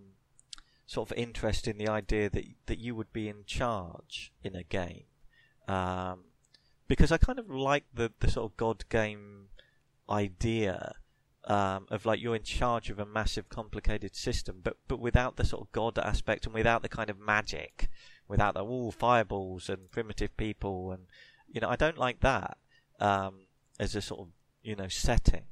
sort 0.86 1.11
of 1.11 1.16
interest 1.16 1.66
in 1.66 1.78
the 1.78 1.88
idea 1.88 2.30
that 2.30 2.45
that 2.66 2.78
you 2.78 2.95
would 2.95 3.12
be 3.12 3.28
in 3.28 3.45
charge 3.47 4.32
in 4.43 4.55
a 4.55 4.62
game, 4.62 5.05
um, 5.66 6.24
because 6.88 7.11
I 7.11 7.18
kind 7.18 7.38
of 7.38 7.51
like 7.51 7.84
the 7.93 8.12
the 8.20 8.30
sort 8.30 8.51
of 8.51 8.57
god 8.57 8.88
game 8.88 9.49
idea 10.11 10.94
um, 11.44 11.86
of 11.90 12.04
like 12.04 12.20
you're 12.20 12.36
in 12.36 12.42
charge 12.42 12.90
of 12.90 12.98
a 12.98 13.06
massive 13.06 13.48
complicated 13.48 14.14
system, 14.14 14.61
but 14.62 14.76
but 14.88 15.00
without 15.00 15.36
the 15.36 15.44
sort 15.44 15.62
of 15.62 15.72
god 15.72 15.98
aspect 15.98 16.46
and 16.46 16.54
without 16.54 16.82
the 16.82 16.88
kind 16.88 17.11
of 17.11 17.18
magic, 17.18 17.88
without 18.28 18.54
the 18.54 18.64
all 18.64 18.90
fireballs 18.90 19.68
and 19.68 19.90
primitive 19.90 20.36
people 20.36 20.92
and 20.92 21.06
you 21.48 21.61
know 21.61 21.68
I 21.68 21.76
don't 21.76 21.98
like 21.98 22.20
that 22.20 22.58
um, 22.98 23.46
as 23.78 23.94
a 23.94 24.02
sort 24.02 24.20
of 24.20 24.28
you 24.62 24.76
know 24.76 24.88
setting. 24.88 25.44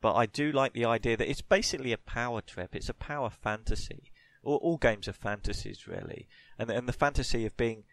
But 0.00 0.14
I 0.14 0.26
do 0.26 0.52
like 0.52 0.72
the 0.72 0.84
idea 0.84 1.16
that 1.16 1.28
it's 1.28 1.40
basically 1.40 1.92
a 1.92 1.98
power 1.98 2.40
trip. 2.40 2.76
It's 2.76 2.90
a 2.90 2.94
power 2.94 3.30
fantasy 3.30 4.12
all, 4.42 4.56
all 4.56 4.76
games 4.76 5.08
are 5.08 5.12
fantasies 5.12 5.86
really, 5.86 6.28
and 6.58 6.70
and 6.70 6.88
the 6.88 6.92
fantasy 6.92 7.46
of 7.46 7.56
being 7.56 7.84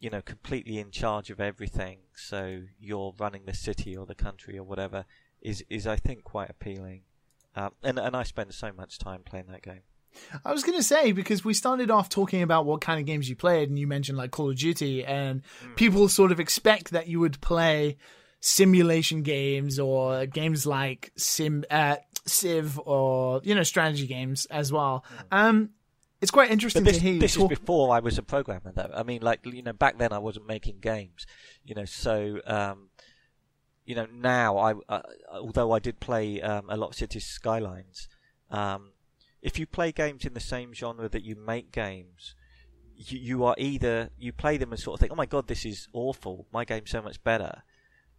you 0.00 0.10
know, 0.10 0.22
completely 0.22 0.78
in 0.78 0.90
charge 0.90 1.30
of 1.30 1.40
everything. 1.40 1.98
So 2.14 2.62
you're 2.78 3.14
running 3.18 3.44
the 3.46 3.54
city 3.54 3.96
or 3.96 4.06
the 4.06 4.14
country 4.14 4.56
or 4.56 4.62
whatever 4.62 5.04
is 5.42 5.64
is 5.68 5.86
I 5.86 5.96
think 5.96 6.24
quite 6.24 6.50
appealing. 6.50 7.02
Um, 7.56 7.70
and 7.82 7.98
and 7.98 8.16
I 8.16 8.22
spend 8.22 8.52
so 8.54 8.72
much 8.72 8.98
time 8.98 9.22
playing 9.24 9.46
that 9.48 9.62
game. 9.62 9.82
I 10.44 10.52
was 10.52 10.64
going 10.64 10.76
to 10.76 10.82
say 10.82 11.12
because 11.12 11.44
we 11.44 11.54
started 11.54 11.90
off 11.90 12.08
talking 12.08 12.42
about 12.42 12.66
what 12.66 12.80
kind 12.80 13.00
of 13.00 13.06
games 13.06 13.28
you 13.28 13.36
played, 13.36 13.68
and 13.68 13.78
you 13.78 13.86
mentioned 13.86 14.18
like 14.18 14.30
Call 14.30 14.50
of 14.50 14.56
Duty, 14.56 15.04
and 15.04 15.42
mm. 15.64 15.76
people 15.76 16.08
sort 16.08 16.32
of 16.32 16.40
expect 16.40 16.90
that 16.90 17.08
you 17.08 17.20
would 17.20 17.40
play 17.40 17.96
simulation 18.40 19.22
games 19.22 19.78
or 19.78 20.26
games 20.26 20.66
like 20.66 21.12
Sim 21.16 21.64
uh, 21.70 21.96
Civ 22.26 22.78
or 22.84 23.40
you 23.44 23.54
know 23.54 23.62
strategy 23.62 24.06
games 24.06 24.46
as 24.46 24.72
well. 24.72 25.04
Um, 25.30 25.70
it's 26.20 26.30
quite 26.30 26.50
interesting 26.50 26.84
this, 26.84 26.96
to 26.96 27.02
hear. 27.02 27.20
This 27.20 27.34
talk- 27.34 27.52
is 27.52 27.58
before 27.58 27.94
I 27.94 28.00
was 28.00 28.18
a 28.18 28.22
programmer, 28.22 28.72
though. 28.74 28.90
I 28.94 29.02
mean, 29.02 29.22
like 29.22 29.40
you 29.46 29.62
know, 29.62 29.72
back 29.72 29.98
then 29.98 30.12
I 30.12 30.18
wasn't 30.18 30.46
making 30.46 30.80
games. 30.80 31.26
You 31.64 31.74
know, 31.74 31.84
so 31.84 32.40
um, 32.46 32.87
you 33.88 33.94
know 33.94 34.06
now 34.12 34.58
I, 34.58 34.74
uh, 34.88 35.02
although 35.32 35.72
I 35.72 35.78
did 35.78 35.98
play 35.98 36.42
um, 36.42 36.66
a 36.68 36.76
lot 36.76 36.90
of 36.90 36.94
Cities 36.94 37.24
Skylines, 37.24 38.08
um, 38.50 38.92
if 39.40 39.58
you 39.58 39.66
play 39.66 39.92
games 39.92 40.24
in 40.24 40.34
the 40.34 40.40
same 40.40 40.74
genre 40.74 41.08
that 41.08 41.24
you 41.24 41.36
make 41.36 41.72
games, 41.72 42.34
you, 42.94 43.18
you 43.18 43.44
are 43.44 43.54
either 43.56 44.10
you 44.18 44.32
play 44.32 44.58
them 44.58 44.72
and 44.72 44.78
sort 44.78 44.94
of 44.94 45.00
think, 45.00 45.12
oh 45.12 45.16
my 45.16 45.26
god, 45.26 45.48
this 45.48 45.64
is 45.64 45.88
awful. 45.94 46.46
My 46.52 46.64
game's 46.64 46.90
so 46.90 47.00
much 47.00 47.22
better 47.24 47.62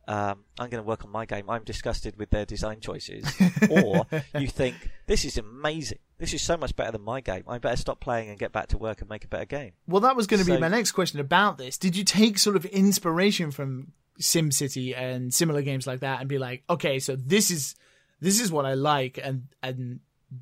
um, 0.10 0.46
I'm 0.58 0.72
going 0.72 0.84
to 0.84 0.88
work 0.88 1.06
on 1.06 1.12
my 1.12 1.26
game. 1.26 1.52
I'm 1.52 1.64
disgusted 1.64 2.18
with 2.18 2.32
their 2.32 2.44
design 2.44 2.80
choices. 2.80 3.24
or 3.70 4.08
you 4.34 4.48
think, 4.48 4.76
this 5.06 5.24
is 5.24 5.38
amazing. 5.38 6.00
This 6.18 6.34
is 6.34 6.42
so 6.42 6.58
much 6.58 6.76
better 6.76 6.92
than 6.92 7.04
my 7.04 7.22
game. 7.22 7.44
I 7.48 7.60
better 7.60 7.78
stop 7.78 8.00
playing 8.00 8.30
and 8.30 8.40
get 8.40 8.52
back 8.52 8.70
to 8.70 8.78
work 8.80 9.02
and 9.02 9.10
make 9.10 9.24
a 9.24 9.28
better 9.28 9.46
game. 9.46 9.74
Well, 9.88 10.02
that 10.02 10.16
was 10.16 10.26
going 10.26 10.40
to 10.40 10.46
so, 10.46 10.56
be 10.56 10.60
my 10.60 10.68
next 10.68 10.94
question 10.94 11.20
about 11.20 11.60
this. 11.60 11.78
Did 11.78 11.96
you 11.96 12.04
take 12.04 12.40
sort 12.40 12.56
of 12.56 12.66
inspiration 12.66 13.52
from 13.52 13.92
SimCity 14.20 14.98
and 14.98 15.34
similar 15.34 15.62
games 15.62 15.88
like 15.88 16.02
that 16.02 16.20
and 16.20 16.30
be 16.30 16.38
like, 16.38 16.64
okay, 16.70 17.00
so 17.00 17.16
this 17.16 17.52
is 17.52 17.76
this 18.20 18.40
is 18.40 18.52
what 18.52 18.66
I 18.66 18.74
like 18.74 19.20
and 19.22 19.48
and 19.64 20.00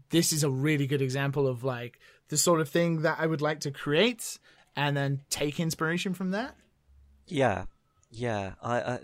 this 0.09 0.33
is 0.33 0.43
a 0.43 0.49
really 0.49 0.87
good 0.87 1.01
example 1.01 1.47
of 1.47 1.63
like 1.63 1.99
the 2.29 2.37
sort 2.37 2.59
of 2.59 2.69
thing 2.69 3.03
that 3.03 3.17
I 3.19 3.27
would 3.27 3.41
like 3.41 3.61
to 3.61 3.71
create 3.71 4.37
and 4.75 4.95
then 4.97 5.21
take 5.29 5.59
inspiration 5.59 6.13
from 6.13 6.31
that? 6.31 6.55
Yeah. 7.25 7.65
Yeah, 8.09 8.53
I, 8.61 8.79
I 8.79 8.99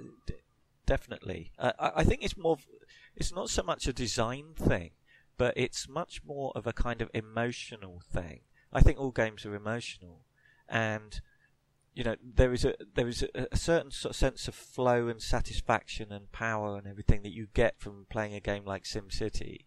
definitely. 0.86 1.52
Uh, 1.60 1.74
I, 1.80 1.92
I 1.98 2.04
think 2.04 2.24
it's 2.24 2.38
more. 2.38 2.58
It's 3.16 3.34
not 3.34 3.50
so 3.50 3.64
much 3.64 3.88
a 3.88 3.94
design 3.94 4.54
thing, 4.56 4.92
but 5.38 5.54
it's 5.58 5.88
much 5.90 6.22
more 6.26 6.52
of 6.56 6.66
a 6.66 6.74
kind 6.74 7.02
of 7.02 7.10
emotional 7.14 8.02
thing. 8.12 8.42
I 8.72 8.82
think 8.82 9.00
all 9.00 9.12
games 9.12 9.46
are 9.46 9.56
emotional, 9.56 10.26
and 10.70 11.20
you 11.94 12.04
know 12.04 12.16
there 12.22 12.54
is 12.54 12.66
a 12.66 12.76
there 12.96 13.08
is 13.08 13.24
a, 13.24 13.48
a 13.52 13.58
certain 13.58 13.92
sort 13.92 14.12
of 14.12 14.16
sense 14.16 14.48
of 14.48 14.56
flow 14.56 15.08
and 15.08 15.22
satisfaction 15.22 16.12
and 16.12 16.32
power 16.32 16.78
and 16.78 16.88
everything 16.88 17.22
that 17.24 17.34
you 17.34 17.48
get 17.54 17.80
from 17.80 18.08
playing 18.10 18.34
a 18.34 18.40
game 18.40 18.66
like 18.66 18.84
SimCity, 18.84 19.66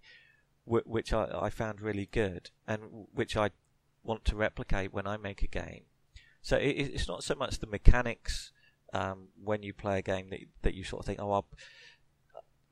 wh- 0.65 0.87
which 0.87 1.13
I, 1.13 1.29
I 1.41 1.51
found 1.51 1.81
really 1.81 2.09
good 2.11 2.51
and 2.67 3.07
which 3.13 3.37
I 3.37 3.51
want 4.03 4.25
to 4.27 4.37
replicate 4.37 4.93
when 4.93 5.07
I 5.07 5.17
make 5.17 5.43
a 5.43 5.47
game. 5.47 5.85
So 6.43 6.57
it, 6.57 6.71
it's 6.71 7.09
not 7.09 7.25
so 7.25 7.35
much 7.35 7.59
the 7.59 7.67
mechanics 7.67 8.53
um, 8.93 9.29
when 9.43 9.63
you 9.63 9.73
play 9.73 9.99
a 9.99 10.03
game 10.03 10.31
that 10.31 10.41
that 10.63 10.75
you 10.75 10.85
sort 10.85 11.01
of 11.01 11.07
think, 11.07 11.21
oh, 11.21 11.31
I'll, 11.31 11.47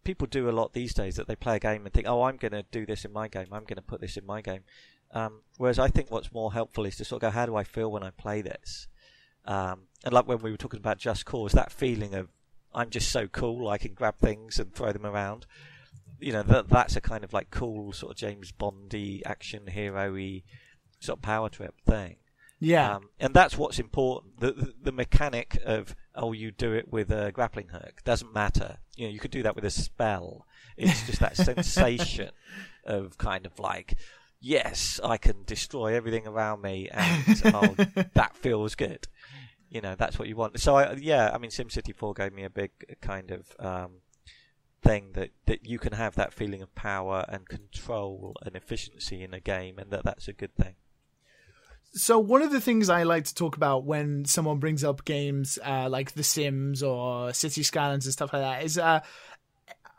people 0.04 0.26
do 0.26 0.48
a 0.48 0.52
lot 0.52 0.72
these 0.72 0.94
days 0.94 1.16
that 1.16 1.28
they 1.28 1.36
play 1.36 1.56
a 1.56 1.60
game 1.60 1.84
and 1.84 1.92
think, 1.92 2.08
oh, 2.08 2.22
I'm 2.22 2.36
going 2.36 2.52
to 2.52 2.64
do 2.70 2.86
this 2.86 3.04
in 3.04 3.12
my 3.12 3.28
game. 3.28 3.48
I'm 3.52 3.64
going 3.64 3.76
to 3.76 3.82
put 3.82 4.00
this 4.00 4.16
in 4.16 4.26
my 4.26 4.40
game. 4.40 4.64
Um, 5.12 5.42
whereas 5.58 5.78
I 5.78 5.88
think 5.88 6.10
what's 6.10 6.32
more 6.32 6.52
helpful 6.52 6.84
is 6.84 6.96
to 6.96 7.04
sort 7.04 7.22
of 7.22 7.28
go, 7.28 7.34
how 7.34 7.46
do 7.46 7.54
I 7.56 7.62
feel 7.62 7.90
when 7.90 8.02
I 8.02 8.10
play 8.10 8.42
this? 8.42 8.88
Um, 9.46 9.82
and 10.04 10.12
like 10.12 10.26
when 10.26 10.40
we 10.40 10.50
were 10.50 10.56
talking 10.56 10.80
about 10.80 10.98
Just 10.98 11.24
Cause, 11.24 11.52
that 11.52 11.72
feeling 11.72 12.14
of 12.14 12.28
I'm 12.74 12.90
just 12.90 13.10
so 13.10 13.28
cool, 13.28 13.68
I 13.68 13.78
can 13.78 13.94
grab 13.94 14.16
things 14.18 14.58
and 14.58 14.74
throw 14.74 14.92
them 14.92 15.06
around. 15.06 15.46
You 16.18 16.32
know, 16.32 16.42
that 16.42 16.68
that's 16.68 16.96
a 16.96 17.00
kind 17.00 17.24
of 17.24 17.32
like 17.32 17.50
cool 17.50 17.92
sort 17.92 18.12
of 18.12 18.18
James 18.18 18.50
Bondy 18.50 19.22
action 19.24 19.66
hero-y 19.68 20.42
sort 21.00 21.18
of 21.18 21.22
power 21.22 21.48
trip 21.48 21.74
thing. 21.86 22.16
Yeah, 22.60 22.96
um, 22.96 23.10
and 23.20 23.34
that's 23.34 23.58
what's 23.58 23.78
important. 23.78 24.40
The, 24.40 24.52
the, 24.52 24.74
the 24.84 24.92
mechanic 24.92 25.58
of 25.64 25.94
oh, 26.14 26.32
you 26.32 26.50
do 26.50 26.72
it 26.72 26.90
with 26.90 27.10
a 27.10 27.30
grappling 27.32 27.68
hook 27.68 28.02
doesn't 28.04 28.32
matter. 28.32 28.78
You 28.96 29.06
know, 29.06 29.12
you 29.12 29.18
could 29.18 29.30
do 29.30 29.42
that 29.42 29.54
with 29.54 29.64
a 29.64 29.70
spell. 29.70 30.46
It's 30.76 31.06
just 31.06 31.20
that 31.20 31.36
sensation 31.36 32.30
of 32.84 33.18
kind 33.18 33.46
of 33.46 33.58
like, 33.58 33.96
yes, 34.40 34.98
I 35.02 35.16
can 35.16 35.44
destroy 35.44 35.94
everything 35.94 36.26
around 36.26 36.62
me, 36.62 36.88
and 36.90 37.42
oh, 37.54 37.74
that 38.14 38.36
feels 38.36 38.74
good. 38.74 39.08
You 39.70 39.80
know, 39.80 39.94
that's 39.96 40.18
what 40.18 40.28
you 40.28 40.36
want. 40.36 40.60
So 40.60 40.76
I, 40.76 40.92
yeah, 40.94 41.30
I 41.34 41.38
mean, 41.38 41.50
SimCity 41.50 41.94
4 41.94 42.14
gave 42.14 42.32
me 42.32 42.44
a 42.44 42.50
big 42.50 42.70
kind 43.00 43.30
of 43.30 43.54
um, 43.58 44.00
thing 44.82 45.10
that, 45.14 45.30
that 45.46 45.66
you 45.66 45.78
can 45.78 45.94
have 45.94 46.14
that 46.14 46.32
feeling 46.32 46.62
of 46.62 46.74
power 46.74 47.24
and 47.28 47.48
control 47.48 48.36
and 48.42 48.54
efficiency 48.54 49.22
in 49.22 49.34
a 49.34 49.40
game, 49.40 49.78
and 49.78 49.90
that 49.90 50.04
that's 50.04 50.28
a 50.28 50.32
good 50.32 50.54
thing. 50.54 50.76
So 51.96 52.18
one 52.18 52.42
of 52.42 52.50
the 52.50 52.60
things 52.60 52.88
I 52.88 53.04
like 53.04 53.24
to 53.24 53.34
talk 53.34 53.56
about 53.56 53.84
when 53.84 54.24
someone 54.24 54.58
brings 54.58 54.82
up 54.82 55.04
games 55.04 55.60
uh, 55.64 55.88
like 55.88 56.12
The 56.12 56.24
Sims 56.24 56.82
or 56.82 57.32
City 57.32 57.62
Skylines 57.62 58.04
and 58.04 58.12
stuff 58.12 58.32
like 58.32 58.42
that 58.42 58.64
is 58.64 58.78
uh, 58.78 59.00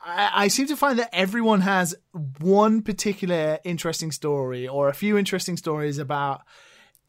I, 0.06 0.32
I 0.34 0.48
seem 0.50 0.68
to 0.68 0.76
find 0.76 1.00
that 1.00 1.10
everyone 1.14 1.62
has 1.62 1.96
one 2.40 2.82
particular 2.82 3.60
interesting 3.64 4.12
story 4.12 4.68
or 4.68 4.90
a 4.90 4.94
few 4.94 5.18
interesting 5.18 5.56
stories 5.56 5.98
about 5.98 6.42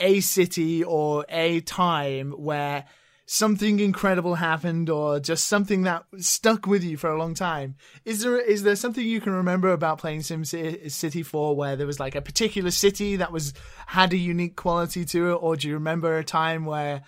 a 0.01 0.21
city 0.21 0.85
or 0.85 1.25
a 1.29 1.61
time 1.61 2.33
where 2.33 2.85
something 3.27 3.81
incredible 3.81 4.37
happened 4.37 4.89
or 4.89 5.19
just 5.19 5.49
something 5.49 5.83
that 5.83 6.05
stuck 6.19 6.67
with 6.67 6.85
you 6.85 6.97
for 6.97 7.11
a 7.11 7.19
long 7.19 7.35
time. 7.35 7.75
Is 8.05 8.21
there 8.23 8.39
is 8.39 8.63
there 8.63 8.77
something 8.77 9.05
you 9.05 9.21
can 9.21 9.33
remember 9.33 9.73
about 9.73 9.99
playing 9.99 10.23
Sim 10.23 10.45
City 10.45 11.23
4 11.23 11.57
where 11.57 11.77
there 11.77 11.87
was 11.87 12.01
like 12.01 12.15
a 12.15 12.23
particular 12.23 12.71
city 12.71 13.17
that 13.17 13.33
was 13.33 13.53
had 13.87 14.13
a 14.13 14.17
unique 14.17 14.57
quality 14.57 15.05
to 15.07 15.33
it 15.33 15.35
or 15.35 15.57
do 15.57 15.69
you 15.69 15.75
remember 15.75 16.17
a 16.17 16.25
time 16.25 16.65
where 16.65 17.03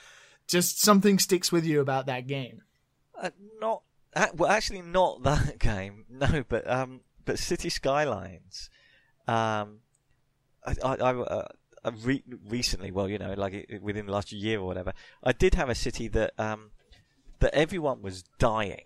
just 0.48 0.82
something 0.82 1.18
sticks 1.18 1.52
with 1.52 1.64
you 1.64 1.80
about 1.80 2.06
that 2.06 2.26
game? 2.26 2.62
Uh, 3.20 3.30
not 3.60 3.82
uh, 4.14 4.26
well 4.34 4.50
actually 4.50 4.82
not 4.82 5.22
that 5.22 5.58
game. 5.58 6.04
No, 6.10 6.44
but 6.48 6.68
um 6.68 7.00
but 7.24 7.38
City 7.38 7.68
Skylines 7.68 8.70
um 9.28 9.80
I 10.66 10.74
I, 10.82 10.94
I 10.94 11.14
uh, 11.14 11.48
re- 12.04 12.24
recently, 12.48 12.90
well, 12.90 13.08
you 13.08 13.18
know, 13.18 13.34
like 13.34 13.80
within 13.82 14.06
the 14.06 14.12
last 14.12 14.32
year 14.32 14.60
or 14.60 14.66
whatever, 14.66 14.92
I 15.22 15.32
did 15.32 15.54
have 15.54 15.68
a 15.68 15.74
city 15.74 16.08
that 16.08 16.32
um, 16.38 16.70
that 17.40 17.54
everyone 17.54 18.02
was 18.02 18.24
dying. 18.38 18.82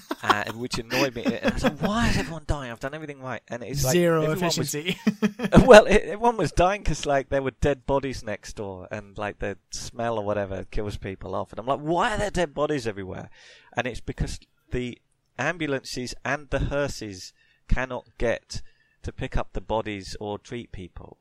uh, 0.22 0.44
which 0.52 0.78
annoyed 0.78 1.14
me. 1.14 1.22
And 1.22 1.50
I 1.50 1.54
was 1.54 1.64
like, 1.64 1.82
why 1.82 2.08
is 2.08 2.16
everyone 2.16 2.44
dying? 2.46 2.72
I've 2.72 2.80
done 2.80 2.94
everything 2.94 3.20
right. 3.20 3.42
And 3.48 3.62
it's 3.62 3.84
like 3.84 3.92
zero 3.92 4.30
efficiency. 4.30 4.98
Was, 5.20 5.64
well, 5.66 5.84
it, 5.84 6.02
everyone 6.04 6.38
was 6.38 6.50
dying 6.50 6.80
because 6.80 7.04
like 7.04 7.28
there 7.28 7.42
were 7.42 7.50
dead 7.50 7.84
bodies 7.84 8.24
next 8.24 8.56
door, 8.56 8.88
and 8.90 9.18
like 9.18 9.40
the 9.40 9.58
smell 9.70 10.18
or 10.18 10.24
whatever 10.24 10.64
kills 10.70 10.96
people 10.96 11.34
off. 11.34 11.52
And 11.52 11.58
I'm 11.58 11.66
like, 11.66 11.80
why 11.80 12.14
are 12.14 12.18
there 12.18 12.30
dead 12.30 12.54
bodies 12.54 12.86
everywhere? 12.86 13.28
And 13.76 13.86
it's 13.86 14.00
because 14.00 14.40
the 14.70 14.98
ambulances 15.38 16.14
and 16.24 16.48
the 16.48 16.60
hearses 16.60 17.34
cannot 17.68 18.06
get 18.16 18.62
to 19.02 19.12
pick 19.12 19.36
up 19.36 19.52
the 19.52 19.60
bodies 19.60 20.16
or 20.20 20.38
treat 20.38 20.72
people. 20.72 21.18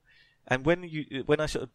And 0.52 0.66
when 0.66 0.84
you 0.84 1.24
when 1.28 1.40
I 1.40 1.46
sort 1.46 1.64
of 1.64 1.70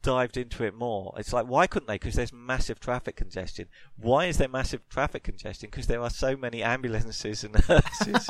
dived 0.00 0.36
into 0.36 0.62
it 0.62 0.74
more, 0.74 1.12
it's 1.16 1.32
like 1.32 1.46
why 1.46 1.66
couldn't 1.66 1.88
they? 1.88 1.96
Because 1.96 2.14
there's 2.14 2.32
massive 2.32 2.78
traffic 2.78 3.16
congestion. 3.16 3.66
Why 3.96 4.26
is 4.26 4.38
there 4.38 4.46
massive 4.46 4.88
traffic 4.88 5.24
congestion? 5.24 5.70
Because 5.72 5.88
there 5.88 6.00
are 6.00 6.08
so 6.08 6.36
many 6.36 6.62
ambulances 6.62 7.42
and 7.42 7.54
nurses 7.68 8.28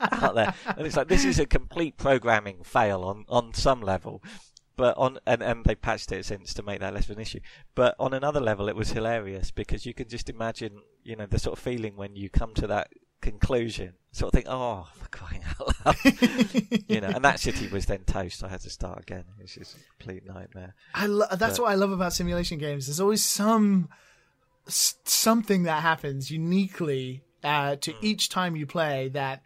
out 0.00 0.36
there, 0.36 0.54
and 0.76 0.86
it's 0.86 0.96
like 0.96 1.08
this 1.08 1.24
is 1.24 1.40
a 1.40 1.46
complete 1.46 1.96
programming 1.96 2.62
fail 2.62 3.02
on 3.02 3.24
on 3.28 3.52
some 3.52 3.80
level. 3.80 4.22
But 4.76 4.96
on 4.96 5.18
and, 5.26 5.42
and 5.42 5.64
they 5.64 5.74
patched 5.74 6.12
it 6.12 6.24
since 6.24 6.54
to 6.54 6.62
make 6.62 6.78
that 6.78 6.94
less 6.94 7.10
of 7.10 7.16
an 7.16 7.22
issue. 7.22 7.40
But 7.74 7.96
on 7.98 8.14
another 8.14 8.40
level, 8.40 8.68
it 8.68 8.76
was 8.76 8.92
hilarious 8.92 9.50
because 9.50 9.84
you 9.84 9.92
can 9.92 10.08
just 10.08 10.30
imagine, 10.30 10.82
you 11.02 11.16
know, 11.16 11.26
the 11.26 11.40
sort 11.40 11.58
of 11.58 11.64
feeling 11.64 11.96
when 11.96 12.14
you 12.14 12.30
come 12.30 12.54
to 12.54 12.68
that 12.68 12.92
conclusion. 13.22 13.94
Sort 14.10 14.28
of 14.28 14.32
think, 14.34 14.46
oh, 14.48 14.86
for 14.94 15.08
crying 15.08 15.42
out 15.48 15.74
loud. 15.86 15.96
you 16.88 17.00
know, 17.00 17.08
and 17.08 17.24
that 17.24 17.40
city 17.40 17.68
was 17.68 17.86
then 17.86 18.00
toast. 18.00 18.44
I 18.44 18.48
had 18.48 18.60
to 18.60 18.70
start 18.70 19.00
again. 19.00 19.24
It's 19.40 19.54
just 19.54 19.76
a 19.76 19.78
complete 19.96 20.26
nightmare. 20.26 20.74
I 20.94 21.06
lo- 21.06 21.26
that's 21.30 21.56
but, 21.56 21.62
what 21.62 21.72
I 21.72 21.76
love 21.76 21.92
about 21.92 22.12
simulation 22.12 22.58
games. 22.58 22.86
There's 22.86 23.00
always 23.00 23.24
some 23.24 23.88
something 24.66 25.64
that 25.64 25.82
happens 25.82 26.30
uniquely 26.30 27.22
uh, 27.42 27.76
to 27.76 27.92
mm. 27.92 27.96
each 28.02 28.28
time 28.28 28.54
you 28.54 28.66
play 28.66 29.08
that 29.08 29.42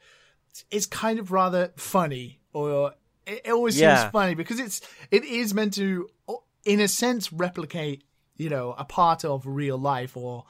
is 0.71 0.87
kind 0.87 1.19
of 1.19 1.33
rather 1.33 1.73
funny 1.77 2.41
or 2.53 2.93
it 3.27 3.51
always 3.51 3.79
yeah. 3.79 3.97
seems 3.97 4.13
funny 4.13 4.35
because 4.35 4.59
it's 4.59 4.81
it 5.11 5.25
is 5.25 5.53
meant 5.53 5.75
to 5.75 6.09
in 6.65 6.81
a 6.81 6.89
sense 6.89 7.33
replicate 7.33 8.05
you 8.37 8.49
know 8.49 8.75
a 8.79 8.85
part 8.85 9.25
of 9.25 9.47
real 9.47 9.79
life 9.79 10.17
or 10.17 10.45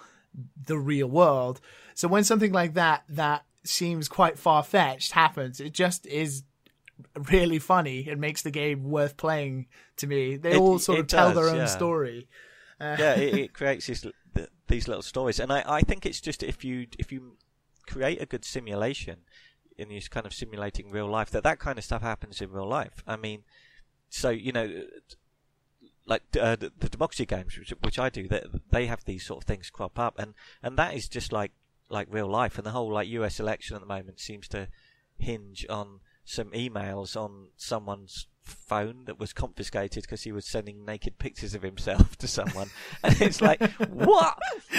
the 0.66 0.78
real 0.78 1.08
world 1.08 1.60
so 1.94 2.08
when 2.08 2.24
something 2.24 2.52
like 2.52 2.74
that 2.74 3.04
that 3.08 3.44
seems 3.66 4.08
quite 4.08 4.38
far 4.38 4.62
fetched 4.62 5.12
happens, 5.12 5.60
it 5.60 5.72
just 5.72 6.06
is 6.06 6.44
really 7.30 7.58
funny. 7.58 8.00
It 8.08 8.18
makes 8.18 8.42
the 8.42 8.50
game 8.50 8.84
worth 8.84 9.16
playing 9.16 9.66
to 9.96 10.06
me. 10.06 10.36
They 10.36 10.52
it, 10.52 10.58
all 10.58 10.78
sort 10.78 11.00
of 11.00 11.06
tell 11.06 11.32
their 11.32 11.48
own 11.48 11.56
yeah. 11.56 11.66
story. 11.66 12.28
Uh, 12.80 12.96
yeah, 12.98 13.14
it, 13.14 13.34
it 13.38 13.52
creates 13.52 13.86
these 13.86 14.06
these 14.68 14.88
little 14.88 15.02
stories, 15.02 15.40
and 15.40 15.52
I, 15.52 15.62
I 15.66 15.80
think 15.80 16.04
it's 16.06 16.20
just 16.20 16.42
if 16.42 16.64
you 16.64 16.86
if 16.98 17.12
you 17.12 17.36
create 17.86 18.20
a 18.20 18.26
good 18.26 18.44
simulation 18.44 19.18
and 19.78 19.92
you're 19.92 20.00
kind 20.10 20.26
of 20.26 20.34
simulating 20.34 20.90
real 20.90 21.08
life, 21.08 21.30
that 21.30 21.44
that 21.44 21.58
kind 21.58 21.78
of 21.78 21.84
stuff 21.84 22.02
happens 22.02 22.40
in 22.40 22.50
real 22.50 22.68
life. 22.68 23.02
I 23.06 23.16
mean, 23.16 23.44
so 24.08 24.30
you 24.30 24.52
know, 24.52 24.82
like 26.06 26.22
uh, 26.40 26.56
the, 26.56 26.70
democracy 26.88 27.26
games, 27.26 27.58
which, 27.58 27.70
which 27.82 27.98
I 27.98 28.08
do, 28.08 28.28
they, 28.28 28.42
they 28.70 28.86
have 28.86 29.04
these 29.04 29.26
sort 29.26 29.42
of 29.42 29.46
things 29.46 29.70
crop 29.70 29.98
up, 29.98 30.18
and 30.18 30.34
and 30.62 30.78
that 30.78 30.94
is 30.94 31.08
just 31.08 31.32
like 31.32 31.52
like 31.88 32.08
real 32.10 32.28
life, 32.28 32.58
and 32.58 32.66
the 32.66 32.70
whole 32.70 32.92
like 32.92 33.08
U.S. 33.08 33.40
election 33.40 33.74
at 33.74 33.80
the 33.80 33.86
moment 33.86 34.20
seems 34.20 34.48
to 34.48 34.68
hinge 35.18 35.66
on 35.68 36.00
some 36.24 36.50
emails 36.50 37.16
on 37.16 37.48
someone's 37.56 38.26
phone 38.42 39.04
that 39.06 39.18
was 39.18 39.32
confiscated 39.32 40.02
because 40.02 40.22
he 40.22 40.32
was 40.32 40.46
sending 40.46 40.84
naked 40.84 41.18
pictures 41.18 41.54
of 41.54 41.62
himself 41.62 42.16
to 42.18 42.28
someone, 42.28 42.70
and 43.02 43.20
it's 43.20 43.40
like, 43.40 43.60
what? 43.90 44.38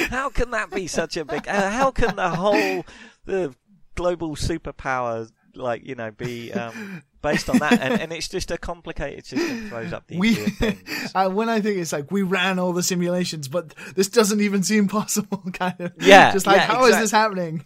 How 0.10 0.30
can 0.30 0.52
that 0.52 0.72
be 0.72 0.88
such 0.88 1.18
a 1.18 1.26
big? 1.26 1.48
Uh, 1.48 1.70
how 1.70 1.92
can 1.92 2.16
the 2.16 2.30
whole 2.30 2.86
the 3.26 3.54
global 3.96 4.36
superpower 4.36 5.30
like 5.58 5.86
you 5.86 5.96
know 5.96 6.12
be 6.12 6.54
um, 6.54 7.04
based 7.22 7.50
on 7.50 7.58
that, 7.60 7.82
and, 7.82 8.02
and, 8.02 8.14
it's 8.14 8.28
just 8.28 8.52
a 8.52 8.58
complicated 8.58 9.26
system 9.26 9.70
throws 9.70 9.94
up 9.94 10.08
these 10.08 10.20
we, 10.20 10.36
things. 10.36 11.12
Uh, 11.16 11.30
when 11.30 11.50
I 11.50 11.62
think 11.62 11.78
it's 11.78 11.94
like 11.94 12.12
we 12.12 12.22
ran 12.22 12.60
all 12.60 12.74
the 12.74 12.84
simulations, 12.84 13.48
but 13.48 13.74
this 13.96 14.08
doesn't 14.08 14.42
even 14.42 14.62
seem 14.64 14.88
possible. 14.88 15.42
Kind 15.54 15.80
of, 15.80 15.94
yeah. 16.00 16.32
Just 16.32 16.46
like 16.46 16.58
yeah, 16.58 16.66
how 16.66 16.86
exactly. 16.86 16.92
is 16.92 16.98
this 16.98 17.12
happening? 17.12 17.66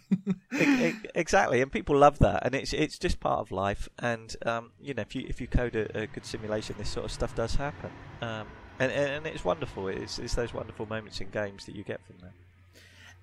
exactly, 1.14 1.60
and 1.60 1.70
people 1.70 1.96
love 1.96 2.18
that, 2.20 2.44
and 2.44 2.54
it's 2.54 2.72
it's 2.72 2.98
just 2.98 3.20
part 3.20 3.40
of 3.40 3.52
life. 3.52 3.88
And 3.98 4.34
um, 4.46 4.72
you 4.80 4.94
know, 4.94 5.02
if 5.02 5.14
you 5.14 5.26
if 5.28 5.40
you 5.40 5.46
code 5.46 5.76
a, 5.76 6.02
a, 6.02 6.06
good 6.06 6.24
simulation, 6.24 6.76
this 6.78 6.88
sort 6.88 7.04
of 7.04 7.12
stuff 7.12 7.34
does 7.34 7.54
happen. 7.54 7.90
Um, 8.20 8.46
and, 8.78 8.90
and 8.90 9.26
it's 9.26 9.44
wonderful. 9.44 9.88
It's, 9.88 10.18
it's 10.18 10.34
those 10.34 10.52
wonderful 10.52 10.86
moments 10.86 11.20
in 11.20 11.30
games 11.30 11.66
that 11.66 11.76
you 11.76 11.84
get 11.84 12.00
from 12.06 12.16
that. 12.22 12.32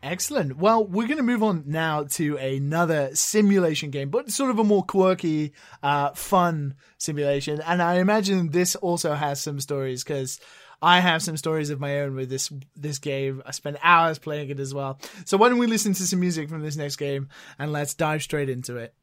Excellent. 0.02 0.58
Well, 0.58 0.86
we're 0.86 1.08
going 1.08 1.18
to 1.18 1.24
move 1.24 1.43
on 1.43 1.64
now 1.66 2.06
to 2.12 2.38
another 2.38 3.14
simulation 3.16 3.91
game, 3.91 4.10
but 4.10 4.32
sort 4.32 4.50
of 4.50 4.58
a 4.58 4.64
more 4.64 4.84
quirky, 4.84 5.52
uh, 5.84 6.12
fun 6.12 6.76
simulation. 6.97 7.62
And 7.62 7.82
I 7.82 7.95
imagine 7.95 8.50
this 8.50 8.76
also 8.76 9.14
has 9.14 9.41
some 9.41 9.60
stories 9.60 10.04
because 10.04 10.39
I 10.82 11.02
have 11.02 11.22
some 11.22 11.36
stories 11.36 11.70
of 11.70 11.82
my 11.82 12.00
own 12.00 12.16
with 12.16 12.30
this 12.30 12.50
this 12.78 13.00
game. 13.00 13.43
I 13.45 13.52
spent 13.52 13.78
hours 13.84 14.20
playing 14.20 14.50
it 14.50 14.60
as 14.60 14.74
well. 14.74 15.00
So 15.26 15.36
why 15.36 15.50
don't 15.50 15.58
we 15.58 15.68
listen 15.68 15.93
to 15.93 16.08
some 16.08 16.22
music 16.22 16.47
from 16.47 16.62
this 16.62 16.78
next 16.78 16.95
game 16.95 17.28
and 17.58 17.74
let's 17.74 17.93
dive 17.93 18.24
straight 18.24 18.50
into 18.50 18.78
it. 18.78 18.93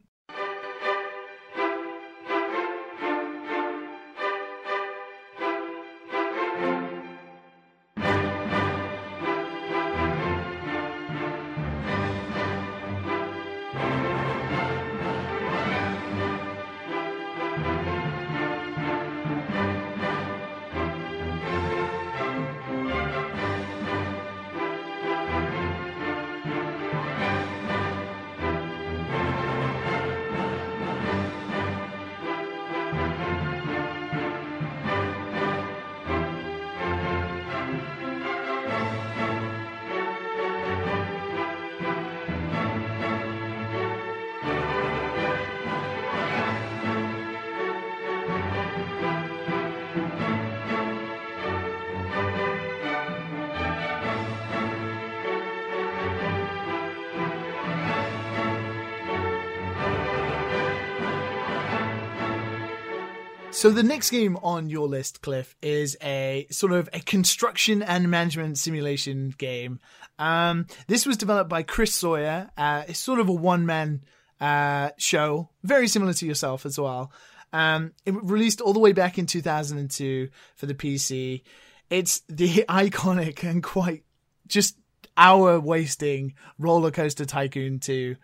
So 63.56 63.70
the 63.70 63.82
next 63.82 64.10
game 64.10 64.36
on 64.42 64.68
your 64.68 64.86
list, 64.86 65.22
Cliff, 65.22 65.56
is 65.62 65.96
a 66.02 66.46
sort 66.50 66.72
of 66.72 66.90
a 66.92 67.00
construction 67.00 67.82
and 67.82 68.10
management 68.10 68.58
simulation 68.58 69.34
game. 69.38 69.80
Um, 70.18 70.66
this 70.88 71.06
was 71.06 71.16
developed 71.16 71.48
by 71.48 71.62
Chris 71.62 71.94
Sawyer. 71.94 72.50
Uh, 72.58 72.82
it's 72.86 72.98
sort 72.98 73.18
of 73.18 73.30
a 73.30 73.32
one 73.32 73.64
man 73.64 74.02
uh, 74.42 74.90
show, 74.98 75.48
very 75.62 75.88
similar 75.88 76.12
to 76.12 76.26
yourself 76.26 76.66
as 76.66 76.78
well. 76.78 77.10
Um, 77.50 77.92
it 78.04 78.14
released 78.22 78.60
all 78.60 78.74
the 78.74 78.78
way 78.78 78.92
back 78.92 79.16
in 79.16 79.24
2002 79.24 80.28
for 80.54 80.66
the 80.66 80.74
PC. 80.74 81.40
It's 81.88 82.20
the 82.28 82.62
iconic 82.68 83.42
and 83.42 83.62
quite 83.62 84.04
just 84.46 84.76
hour 85.16 85.58
wasting 85.58 86.34
Roller 86.58 86.90
Coaster 86.90 87.24
Tycoon 87.24 87.78
2. 87.78 88.16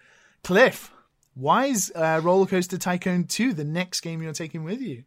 Cliff, 0.44 0.92
why 1.32 1.66
is 1.68 1.90
uh, 1.96 2.20
Roller 2.22 2.44
Coaster 2.44 2.76
Tycoon 2.76 3.24
2 3.24 3.54
the 3.54 3.64
next 3.64 4.02
game 4.02 4.22
you're 4.22 4.34
taking 4.34 4.62
with 4.62 4.82
you? 4.82 5.04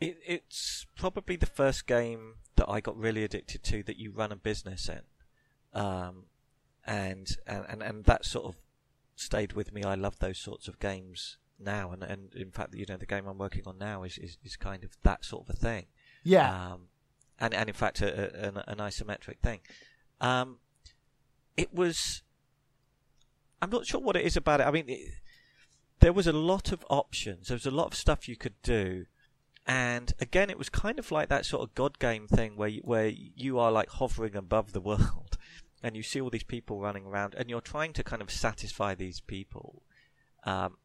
It, 0.00 0.18
it's 0.26 0.86
probably 0.96 1.36
the 1.36 1.46
first 1.46 1.86
game 1.86 2.34
that 2.56 2.68
I 2.68 2.80
got 2.80 2.96
really 2.96 3.24
addicted 3.24 3.62
to 3.64 3.82
that 3.84 3.96
you 3.96 4.10
run 4.12 4.32
a 4.32 4.36
business 4.36 4.88
in. 4.88 5.02
um, 5.74 6.24
and, 6.86 7.36
and 7.46 7.64
and 7.68 7.82
and 7.82 8.04
that 8.04 8.24
sort 8.24 8.46
of 8.46 8.56
stayed 9.16 9.52
with 9.54 9.72
me. 9.72 9.82
I 9.82 9.94
love 9.94 10.18
those 10.18 10.38
sorts 10.38 10.68
of 10.68 10.78
games 10.78 11.38
now, 11.58 11.90
and 11.92 12.02
and 12.02 12.34
in 12.34 12.50
fact, 12.50 12.74
you 12.74 12.86
know, 12.88 12.96
the 12.96 13.06
game 13.06 13.26
I'm 13.26 13.38
working 13.38 13.62
on 13.66 13.78
now 13.78 14.04
is 14.04 14.18
is, 14.18 14.38
is 14.44 14.56
kind 14.56 14.84
of 14.84 14.96
that 15.02 15.24
sort 15.24 15.48
of 15.48 15.54
a 15.54 15.58
thing. 15.58 15.86
Yeah. 16.22 16.72
Um, 16.72 16.88
and 17.38 17.52
and 17.52 17.68
in 17.68 17.74
fact, 17.74 18.00
a, 18.00 18.06
a, 18.06 18.48
an, 18.48 18.56
an 18.66 18.78
isometric 18.78 19.38
thing. 19.40 19.60
Um, 20.20 20.58
it 21.56 21.74
was. 21.74 22.22
I'm 23.60 23.70
not 23.70 23.86
sure 23.86 24.00
what 24.00 24.16
it 24.16 24.24
is 24.24 24.36
about 24.36 24.60
it. 24.60 24.66
I 24.66 24.70
mean, 24.70 24.88
it, 24.88 25.08
there 26.00 26.12
was 26.12 26.26
a 26.26 26.32
lot 26.32 26.70
of 26.70 26.84
options. 26.90 27.48
There 27.48 27.54
was 27.54 27.66
a 27.66 27.70
lot 27.70 27.86
of 27.86 27.94
stuff 27.94 28.28
you 28.28 28.36
could 28.36 28.60
do, 28.62 29.06
and 29.66 30.12
again, 30.20 30.50
it 30.50 30.58
was 30.58 30.68
kind 30.68 30.98
of 30.98 31.10
like 31.10 31.28
that 31.28 31.46
sort 31.46 31.62
of 31.62 31.74
god 31.74 31.98
game 31.98 32.26
thing 32.26 32.56
where 32.56 32.68
you, 32.68 32.82
where 32.84 33.08
you 33.08 33.58
are 33.58 33.72
like 33.72 33.88
hovering 33.88 34.36
above 34.36 34.72
the 34.72 34.80
world, 34.90 35.38
and 35.82 35.96
you 35.96 36.02
see 36.02 36.20
all 36.20 36.30
these 36.30 36.44
people 36.44 36.80
running 36.80 37.06
around, 37.06 37.34
and 37.34 37.48
you're 37.48 37.60
trying 37.60 37.92
to 37.94 38.04
kind 38.04 38.22
of 38.22 38.30
satisfy 38.30 38.94
these 38.94 39.20
people. 39.20 39.82
Um, 40.44 40.76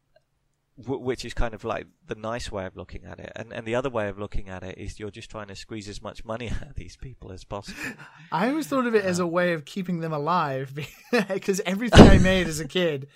which 0.88 1.25
is 1.25 1.34
kind 1.34 1.53
of 1.53 1.65
like 1.65 1.88
the 2.07 2.15
nice 2.15 2.49
way 2.49 2.65
of 2.65 2.77
looking 2.77 3.03
at 3.03 3.19
it. 3.19 3.32
And 3.36 3.51
and 3.51 3.65
the 3.65 3.75
other 3.75 3.89
way 3.89 4.07
of 4.07 4.17
looking 4.17 4.47
at 4.47 4.63
it 4.63 4.77
is 4.77 4.99
you're 4.99 5.11
just 5.11 5.30
trying 5.30 5.47
to 5.47 5.55
squeeze 5.55 5.89
as 5.89 6.01
much 6.01 6.23
money 6.23 6.49
out 6.61 6.69
of 6.69 6.75
these 6.75 6.95
people 6.95 7.32
as 7.32 7.43
possible. 7.43 7.77
I 8.32 8.49
always 8.49 8.67
thought 8.67 8.86
of 8.86 8.95
it 8.95 9.03
as 9.03 9.19
a 9.19 9.27
way 9.27 9.53
of 9.53 9.65
keeping 9.65 9.99
them 9.99 10.13
alive 10.13 10.73
because 11.11 11.59
everything 11.65 12.07
I 12.07 12.17
made 12.17 12.47
as 12.47 12.59
a 12.59 12.67
kid 12.67 13.07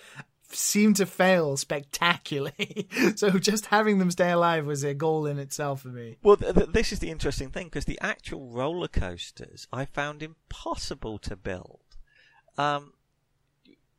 seemed 0.54 0.96
to 0.96 1.06
fail 1.06 1.56
spectacularly. 1.56 2.88
so 3.16 3.30
just 3.30 3.66
having 3.66 3.98
them 3.98 4.10
stay 4.10 4.30
alive 4.30 4.66
was 4.66 4.84
a 4.84 4.94
goal 4.94 5.26
in 5.26 5.38
itself 5.38 5.82
for 5.82 5.88
me. 5.88 6.18
Well, 6.22 6.36
th- 6.36 6.54
th- 6.54 6.68
this 6.70 6.92
is 6.92 6.98
the 6.98 7.10
interesting 7.10 7.50
thing 7.50 7.66
because 7.66 7.84
the 7.84 7.98
actual 8.00 8.48
roller 8.48 8.88
coasters 8.88 9.66
I 9.72 9.84
found 9.84 10.22
impossible 10.22 11.18
to 11.18 11.36
build. 11.36 11.80
Um, 12.56 12.94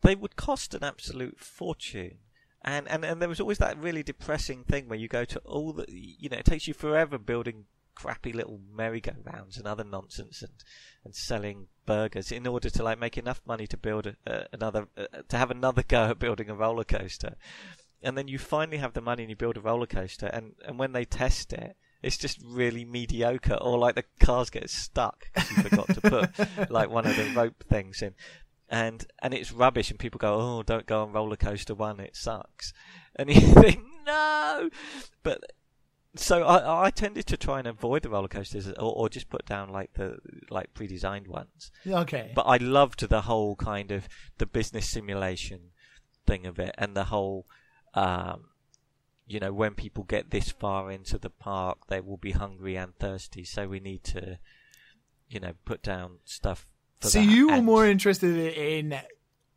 they 0.01 0.15
would 0.15 0.35
cost 0.35 0.73
an 0.73 0.83
absolute 0.83 1.39
fortune 1.39 2.19
and, 2.65 2.87
and 2.89 3.05
and 3.05 3.21
there 3.21 3.29
was 3.29 3.39
always 3.39 3.59
that 3.59 3.77
really 3.77 4.03
depressing 4.03 4.63
thing 4.63 4.89
where 4.89 4.97
you 4.97 5.07
go 5.07 5.23
to 5.23 5.39
all 5.39 5.71
the 5.71 5.85
you 5.87 6.29
know 6.29 6.37
it 6.37 6.45
takes 6.45 6.67
you 6.67 6.73
forever 6.73 7.17
building 7.17 7.65
crappy 7.95 8.33
little 8.33 8.59
merry-go-rounds 8.71 9.57
and 9.57 9.65
other 9.65 9.83
nonsense 9.83 10.41
and 10.41 10.51
and 11.03 11.15
selling 11.15 11.67
burgers 11.85 12.31
in 12.31 12.47
order 12.47 12.69
to 12.69 12.83
like 12.83 12.99
make 12.99 13.17
enough 13.17 13.41
money 13.45 13.67
to 13.67 13.77
build 13.77 14.07
a, 14.07 14.15
uh, 14.27 14.43
another 14.51 14.87
uh, 14.97 15.05
to 15.27 15.37
have 15.37 15.51
another 15.51 15.83
go 15.83 16.05
at 16.05 16.19
building 16.19 16.49
a 16.49 16.55
roller 16.55 16.83
coaster. 16.83 17.35
And 18.01 18.17
then 18.17 18.27
you 18.27 18.37
finally 18.37 18.77
have 18.77 18.93
the 18.93 19.01
money 19.01 19.23
and 19.23 19.29
you 19.29 19.35
build 19.35 19.57
a 19.57 19.61
roller 19.61 19.87
coaster 19.87 20.27
and 20.27 20.53
and 20.65 20.77
when 20.77 20.91
they 20.91 21.05
test 21.05 21.53
it 21.53 21.75
it's 22.03 22.17
just 22.17 22.39
really 22.43 22.85
mediocre 22.85 23.55
or 23.55 23.79
like 23.79 23.95
the 23.95 24.03
cars 24.19 24.51
get 24.51 24.69
stuck 24.69 25.25
because 25.33 25.49
you 25.49 25.63
forgot 25.63 25.87
to 25.87 26.01
put 26.01 26.69
like 26.69 26.89
one 26.89 27.07
of 27.07 27.15
the 27.15 27.31
rope 27.35 27.63
things 27.67 28.01
in. 28.01 28.13
And 28.69 29.05
and 29.21 29.33
it's 29.33 29.51
rubbish 29.51 29.89
and 29.89 29.99
people 29.99 30.17
go 30.17 30.35
oh 30.35 30.63
don't 30.63 30.85
go 30.85 31.01
on 31.01 31.13
roller 31.13 31.35
coaster 31.35 31.73
one 31.73 31.99
it 31.99 32.15
sucks. 32.15 32.73
And 33.15 33.29
you 33.33 33.41
think 33.41 33.83
no! 34.05 34.69
But 35.23 35.51
so 36.17 36.43
I, 36.43 36.85
I 36.87 36.89
tended 36.91 37.25
to 37.27 37.37
try 37.37 37.59
and 37.59 37.67
avoid 37.67 38.03
the 38.03 38.09
roller 38.09 38.27
coasters 38.27 38.67
or, 38.69 38.73
or 38.79 39.09
just 39.09 39.29
put 39.29 39.45
down 39.45 39.69
like 39.69 39.93
the 39.95 40.17
like 40.49 40.73
pre-designed 40.73 41.27
ones 41.27 41.71
Okay. 41.85 42.31
but 42.33 42.43
I 42.43 42.57
loved 42.57 43.07
the 43.09 43.21
whole 43.21 43.55
kind 43.55 43.91
of 43.91 44.07
the 44.37 44.45
business 44.45 44.89
simulation 44.89 45.71
thing 46.25 46.45
of 46.45 46.57
it 46.59 46.73
and 46.77 46.95
the 46.95 47.05
whole 47.05 47.45
um 47.93 48.45
you 49.27 49.39
know 49.39 49.51
when 49.53 49.73
people 49.73 50.03
get 50.03 50.29
this 50.31 50.51
far 50.51 50.91
into 50.91 51.17
the 51.17 51.29
park 51.29 51.87
they 51.87 51.99
will 51.99 52.17
be 52.17 52.31
hungry 52.31 52.75
and 52.75 52.95
thirsty 52.97 53.43
so 53.43 53.67
we 53.67 53.79
need 53.79 54.03
to 54.03 54.37
you 55.29 55.39
know 55.39 55.53
put 55.65 55.81
down 55.83 56.17
stuff 56.25 56.67
for 56.99 57.09
so 57.09 57.19
that. 57.19 57.25
you 57.25 57.47
were 57.47 57.53
And- 57.55 57.65
more 57.65 57.85
interested 57.87 58.35
in 58.57 58.95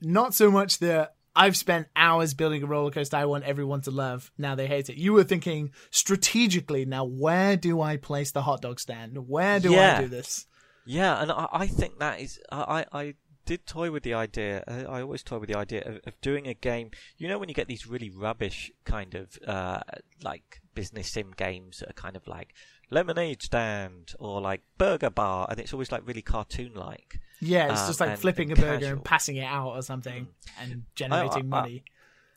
not 0.01 0.35
so 0.35 0.51
much 0.51 0.79
the 0.79 1.11
I've 1.39 1.57
spent 1.57 1.87
hours 1.95 2.35
building 2.35 2.63
a 2.63 2.67
roller 2.67 2.91
coaster 2.91 3.17
I 3.17 3.25
want 3.27 3.45
everyone 3.45 3.81
to 3.83 3.91
love. 3.91 4.31
Now 4.37 4.55
they 4.57 4.67
hate 4.67 4.91
it. 4.91 4.97
You 4.97 5.13
were 5.13 5.25
thinking 5.25 5.71
strategically. 5.91 6.85
Now 6.85 7.05
where 7.05 7.57
do 7.57 7.81
I 7.81 7.97
place 7.97 8.33
the 8.33 8.43
hot 8.43 8.61
dog 8.63 8.81
stand? 8.81 9.29
Where 9.29 9.61
do 9.61 9.73
Yeah. 9.73 9.99
I 9.99 10.03
do 10.03 10.09
this? 10.09 10.47
Yeah, 10.85 11.23
and 11.23 11.31
I, 11.31 11.47
I 11.53 11.67
think 11.67 11.99
that 11.99 12.19
is 12.21 12.41
I, 12.51 12.87
I 12.93 13.15
did 13.47 13.67
toy 13.67 13.91
with 13.91 14.03
the 14.03 14.15
idea. 14.15 14.65
I, 14.67 14.85
I 14.85 15.03
always 15.03 15.23
toy 15.23 15.39
with 15.39 15.49
the 15.49 15.57
idea 15.59 15.83
of, 15.83 16.01
of 16.07 16.21
doing 16.21 16.47
a 16.49 16.55
game. 16.55 16.91
You 17.19 17.29
know, 17.29 17.39
when 17.39 17.49
you 17.49 17.55
get 17.55 17.69
these 17.69 17.87
really 17.87 18.11
rubbish 18.11 18.71
kind 18.85 19.15
of 19.15 19.39
uh, 19.47 19.81
like 20.23 20.61
business 20.75 21.13
sim 21.13 21.33
games 21.37 21.79
that 21.79 21.91
are 21.91 21.95
kind 21.95 22.17
of 22.17 22.27
like 22.27 22.55
lemonade 22.91 23.43
stand 23.43 24.15
or 24.19 24.41
like 24.41 24.63
burger 24.79 25.11
bar, 25.11 25.47
and 25.51 25.59
it's 25.61 25.73
always 25.73 25.93
like 25.93 26.07
really 26.07 26.23
cartoon 26.23 26.73
like. 26.75 27.21
Yeah, 27.41 27.71
it's 27.73 27.83
Um, 27.83 27.87
just 27.89 28.01
like 28.01 28.11
and- 28.11 28.19
flipping 28.21 28.51
and 28.51 28.59
a 28.59 28.63
burger 28.63 28.79
casual. 28.79 28.93
and 28.97 29.05
passing 29.05 29.37
it 29.37 29.45
out 29.45 29.69
or 29.69 29.83
something 29.83 30.29
and 30.61 30.85
generating 30.95 31.53
I- 31.53 31.59
I- 31.59 31.63
money. 31.63 31.85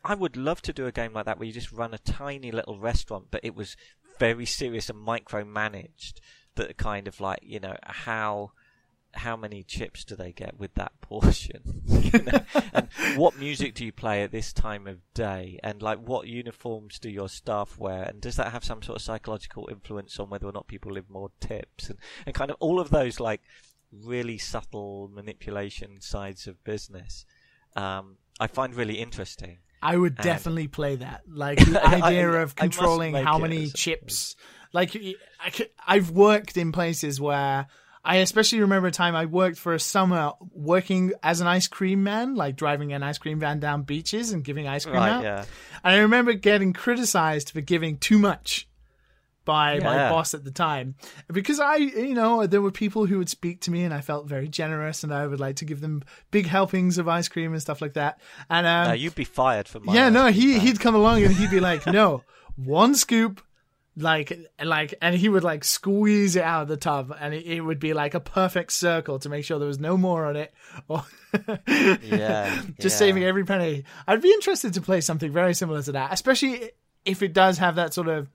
I 0.03 0.15
would 0.15 0.35
love 0.35 0.61
to 0.63 0.73
do 0.73 0.87
a 0.87 0.91
game 0.91 1.13
like 1.13 1.25
that 1.25 1.37
where 1.37 1.45
you 1.47 1.53
just 1.53 1.71
run 1.71 1.93
a 1.93 1.99
tiny 1.99 2.51
little 2.51 2.79
restaurant, 2.79 3.27
but 3.31 3.41
it 3.43 3.53
was 3.55 3.75
very 4.19 4.45
serious 4.45 4.89
and 4.89 4.99
micromanaged. 5.07 6.15
That 6.55 6.75
kind 6.77 7.07
of 7.07 7.19
like 7.21 7.39
you 7.43 7.59
know 7.59 7.77
how 7.83 8.51
how 9.13 9.35
many 9.35 9.63
chips 9.63 10.03
do 10.03 10.15
they 10.15 10.31
get 10.31 10.57
with 10.59 10.73
that 10.75 10.91
portion? 11.01 11.81
you 11.85 12.19
know? 12.23 12.39
and 12.73 12.87
what 13.15 13.37
music 13.37 13.73
do 13.75 13.85
you 13.85 13.91
play 13.91 14.23
at 14.23 14.31
this 14.31 14.53
time 14.53 14.87
of 14.87 14.97
day? 15.13 15.59
And 15.63 15.81
like 15.81 15.99
what 15.99 16.27
uniforms 16.27 16.99
do 16.99 17.09
your 17.09 17.29
staff 17.29 17.77
wear? 17.77 18.03
And 18.03 18.21
does 18.21 18.35
that 18.37 18.51
have 18.51 18.63
some 18.63 18.81
sort 18.81 18.97
of 18.97 19.01
psychological 19.01 19.67
influence 19.71 20.19
on 20.19 20.29
whether 20.29 20.47
or 20.47 20.51
not 20.51 20.67
people 20.67 20.91
live 20.93 21.09
more 21.09 21.31
tips? 21.39 21.89
And 21.89 21.99
and 22.25 22.35
kind 22.35 22.51
of 22.51 22.57
all 22.59 22.79
of 22.79 22.89
those 22.89 23.19
like 23.19 23.41
really 23.91 24.37
subtle 24.37 25.09
manipulation 25.13 25.99
sides 25.99 26.47
of 26.47 26.63
business. 26.63 27.25
Um, 27.75 28.17
I 28.39 28.47
find 28.47 28.73
really 28.73 28.95
interesting. 28.95 29.57
I 29.83 29.97
would 29.97 30.13
And- 30.17 30.23
definitely 30.23 30.67
play 30.67 30.95
that. 30.97 31.23
Like 31.27 31.59
the 31.65 31.83
idea 31.85 32.31
I- 32.31 32.41
of 32.43 32.55
controlling 32.55 33.15
how 33.15 33.37
many 33.37 33.67
chips. 33.69 34.35
Like 34.73 34.95
I've 35.85 36.11
worked 36.11 36.55
in 36.55 36.71
places 36.71 37.19
where 37.19 37.67
I 38.03 38.17
especially 38.17 38.61
remember 38.61 38.87
a 38.87 38.91
time 38.91 39.15
I 39.15 39.25
worked 39.25 39.57
for 39.59 39.73
a 39.73 39.79
summer 39.79 40.31
working 40.53 41.13
as 41.21 41.39
an 41.41 41.47
ice 41.47 41.67
cream 41.67 42.03
man, 42.03 42.33
like 42.35 42.55
driving 42.55 42.93
an 42.93 43.03
ice 43.03 43.17
cream 43.19 43.39
van 43.39 43.59
down 43.59 43.83
beaches 43.83 44.31
and 44.31 44.43
giving 44.43 44.67
ice 44.67 44.85
cream 44.85 44.95
Right, 44.97 45.11
out. 45.11 45.23
yeah. 45.23 45.45
And 45.83 45.95
I 45.95 45.97
remember 45.99 46.33
getting 46.33 46.73
criticized 46.73 47.51
for 47.51 47.61
giving 47.61 47.97
too 47.97 48.17
much 48.17 48.67
by 49.43 49.79
my 49.79 50.09
boss 50.09 50.33
at 50.35 50.43
the 50.43 50.51
time 50.51 50.93
because 51.31 51.59
I, 51.59 51.75
you 51.77 52.13
know, 52.13 52.45
there 52.45 52.61
were 52.61 52.71
people 52.71 53.07
who 53.07 53.17
would 53.17 53.29
speak 53.29 53.61
to 53.61 53.71
me 53.71 53.83
and 53.83 53.91
I 53.93 54.01
felt 54.01 54.27
very 54.27 54.47
generous 54.47 55.03
and 55.03 55.11
I 55.11 55.25
would 55.25 55.39
like 55.39 55.55
to 55.57 55.65
give 55.65 55.81
them 55.81 56.03
big 56.29 56.45
helpings 56.45 56.99
of 56.99 57.07
ice 57.07 57.27
cream 57.27 57.51
and 57.53 57.61
stuff 57.61 57.81
like 57.81 57.93
that. 57.93 58.19
And 58.51 58.67
um, 58.67 58.87
No, 58.89 58.93
you'd 58.93 59.15
be 59.15 59.23
fired 59.23 59.67
for 59.67 59.79
my. 59.79 59.93
yeah, 59.95 60.09
no, 60.09 60.27
he 60.27 60.59
he'd 60.59 60.79
come 60.79 60.93
along 60.93 61.23
and 61.23 61.33
he'd 61.33 61.49
be 61.49 61.59
like, 61.59 61.85
no, 61.87 62.23
one 62.55 62.93
scoop, 62.93 63.41
like 63.97 64.31
like, 64.63 64.93
and 65.01 65.15
he 65.15 65.27
would 65.29 65.43
like 65.43 65.63
squeeze 65.63 66.35
it 66.35 66.43
out 66.43 66.63
of 66.63 66.67
the 66.69 66.77
tub, 66.77 67.13
and 67.19 67.33
it, 67.33 67.45
it 67.45 67.61
would 67.61 67.79
be 67.79 67.93
like 67.93 68.13
a 68.13 68.19
perfect 68.19 68.71
circle 68.71 69.19
to 69.19 69.29
make 69.29 69.43
sure 69.45 69.59
there 69.59 69.67
was 69.67 69.79
no 69.79 69.97
more 69.97 70.25
on 70.25 70.35
it, 70.37 70.53
or 70.87 71.03
Yeah, 71.67 72.61
just 72.79 72.95
yeah. 72.95 72.99
saving 72.99 73.23
every 73.23 73.43
penny. 73.43 73.83
I'd 74.07 74.21
be 74.21 74.31
interested 74.31 74.73
to 74.75 74.81
play 74.81 75.01
something 75.01 75.31
very 75.31 75.53
similar 75.53 75.81
to 75.83 75.91
that, 75.93 76.13
especially 76.13 76.71
if 77.05 77.21
it 77.21 77.33
does 77.33 77.57
have 77.57 77.75
that 77.75 77.93
sort 77.93 78.07
of 78.07 78.29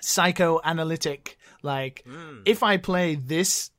psychoanalytic, 0.00 1.36
like 1.62 2.02
Hmm. 2.06 2.40
if 2.44 2.62
I 2.62 2.76
play 2.76 3.14
this 3.14 3.70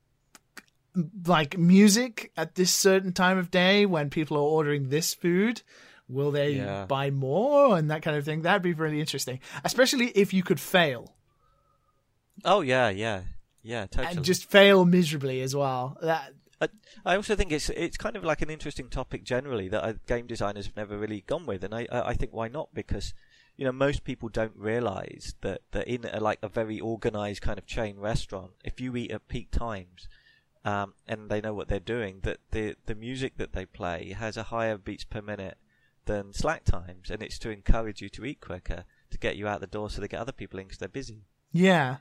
like 1.25 1.57
music 1.57 2.31
at 2.35 2.55
this 2.55 2.73
certain 2.73 3.13
time 3.13 3.37
of 3.37 3.51
day 3.51 3.85
when 3.85 4.09
people 4.09 4.35
are 4.37 4.41
ordering 4.41 4.89
this 4.89 5.13
food 5.13 5.61
will 6.09 6.31
they 6.31 6.51
Yeah. 6.53 6.85
buy 6.85 7.11
more 7.11 7.77
and 7.77 7.89
that 7.91 8.01
kind 8.01 8.17
of 8.17 8.25
thing 8.25 8.41
that'd 8.41 8.61
be 8.61 8.73
really 8.73 8.99
interesting 8.99 9.39
especially 9.63 10.07
if 10.09 10.33
you 10.33 10.43
could 10.43 10.59
fail 10.59 11.15
Oh 12.45 12.61
yeah, 12.61 12.89
yeah, 12.89 13.23
yeah, 13.61 13.85
totally. 13.85 14.15
and 14.15 14.25
just 14.25 14.49
fail 14.49 14.85
miserably 14.85 15.41
as 15.41 15.55
well 15.55 15.97
that 16.01 16.33
I, 17.05 17.15
also 17.15 17.35
think 17.35 17.51
it's 17.51 17.69
it's 17.69 17.97
kind 17.97 18.15
of 18.15 18.23
like 18.23 18.41
an 18.41 18.49
interesting 18.49 18.89
topic 18.89 19.23
generally 19.23 19.69
that 19.69 19.83
uh, 19.83 19.93
game 20.07 20.27
designers 20.27 20.65
have 20.65 20.75
never 20.75 20.97
really 20.97 21.21
gone 21.25 21.45
with, 21.45 21.63
and 21.63 21.73
I 21.73 21.87
I 21.91 22.09
I 22.09 22.13
think 22.13 22.33
why 22.33 22.47
not 22.49 22.73
because 22.73 23.13
you 23.55 23.65
know 23.65 23.71
most 23.71 24.03
people 24.03 24.27
don't 24.29 24.55
realize 24.55 25.35
that 25.41 25.61
that 25.71 25.87
in 25.87 26.05
a, 26.05 26.19
like 26.19 26.39
a 26.41 26.49
very 26.49 26.79
organized 26.79 27.41
kind 27.41 27.57
of 27.57 27.65
chain 27.65 27.97
restaurant, 27.97 28.51
if 28.63 28.81
you 28.81 28.95
eat 28.95 29.11
at 29.11 29.27
peak 29.27 29.51
times. 29.51 30.07
Um, 30.65 30.93
and 31.07 31.29
they 31.29 31.39
know 31.39 31.53
what 31.53 31.69
they're 31.69 31.79
doing. 31.79 32.19
That 32.23 32.39
the 32.51 32.75
the 32.85 32.93
music 32.95 33.37
that 33.37 33.53
they 33.53 33.65
play 33.65 34.11
has 34.17 34.35
a 34.35 34.43
higher 34.43 34.77
beats 34.77 35.05
per 35.05 35.21
minute 35.21 35.57
than 36.09 36.33
slack 36.33 36.65
times, 36.65 37.09
and 37.09 37.21
it's 37.21 37.39
to 37.39 37.49
encourage 37.49 38.01
you 38.01 38.09
to 38.09 38.25
eat 38.25 38.41
quicker, 38.41 38.83
to 39.11 39.17
get 39.17 39.37
you 39.37 39.47
out 39.47 39.61
the 39.61 39.67
door, 39.67 39.89
so 39.89 40.01
they 40.01 40.07
get 40.07 40.19
other 40.19 40.31
people 40.31 40.59
in 40.59 40.65
because 40.65 40.79
they're 40.79 40.89
busy 40.89 41.23
yeah 41.51 41.97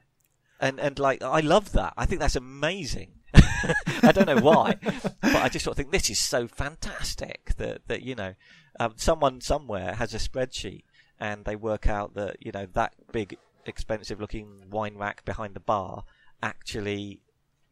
and 0.61 0.81
and 0.81 0.99
like 0.99 1.23
I 1.23 1.41
love 1.41 1.73
that. 1.73 1.95
I 1.97 2.07
think 2.07 2.21
that's 2.21 2.37
amazing. 2.37 3.13
I 3.35 4.13
don't 4.13 4.27
know 4.27 4.41
why, 4.41 4.77
but 4.83 5.37
I 5.37 5.49
just 5.49 5.65
sort 5.65 5.73
of 5.73 5.77
think 5.77 5.93
this 5.93 6.11
is 6.11 6.21
so 6.21 6.49
fantastic 6.49 7.53
that 7.59 7.87
that 7.89 8.03
you 8.03 8.15
know, 8.15 8.35
um, 8.81 8.95
someone 8.97 9.41
somewhere 9.41 9.95
has 9.95 10.15
a 10.15 10.19
spreadsheet 10.19 10.85
and 11.21 11.45
they 11.45 11.57
work 11.57 11.87
out 11.87 12.15
that 12.15 12.37
you 12.41 12.53
know 12.53 12.67
that 12.73 12.95
big 13.13 13.37
expensive 13.67 14.21
looking 14.21 14.65
wine 14.71 14.97
rack 14.97 15.25
behind 15.25 15.55
the 15.55 15.61
bar 15.61 16.05
actually 16.43 17.21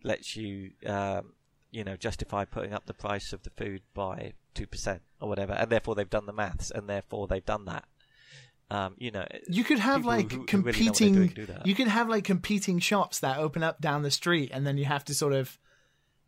lets 0.03 0.37
you 0.37 0.73
um, 0.87 1.33
you 1.71 1.83
know, 1.83 1.97
justify 1.97 2.45
putting 2.45 2.73
up 2.73 2.87
the 2.87 2.95
price 2.95 3.33
of 3.33 3.43
the 3.43 3.51
food 3.51 3.83
by 3.95 4.33
two 4.57 4.67
percent 4.67 5.03
or 5.21 5.29
whatever, 5.29 5.53
and 5.53 5.71
therefore 5.71 5.95
they've 5.95 6.11
done 6.11 6.27
the 6.27 6.33
maths, 6.33 6.71
and 6.71 6.89
therefore 6.89 7.29
they've 7.29 7.45
done 7.45 7.67
that. 7.67 7.85
Um, 8.69 8.97
you 8.99 9.13
know, 9.13 9.25
you 9.49 9.63
could 9.63 9.79
have 9.79 10.05
like 10.05 10.33
who, 10.33 10.39
who 10.41 10.47
competing. 10.47 11.15
Really 11.15 11.29
doing, 11.29 11.61
you 11.65 11.75
could 11.75 11.89
have 11.89 12.09
like 12.09 12.25
competing 12.25 12.81
shops 12.81 13.21
that 13.21 13.39
open 13.39 13.63
up 13.63 13.81
down 13.81 14.03
the 14.03 14.11
street, 14.11 14.51
and 14.53 14.67
then 14.67 14.77
you 14.77 14.85
have 14.85 15.05
to 15.05 15.15
sort 15.15 15.33
of 15.33 15.57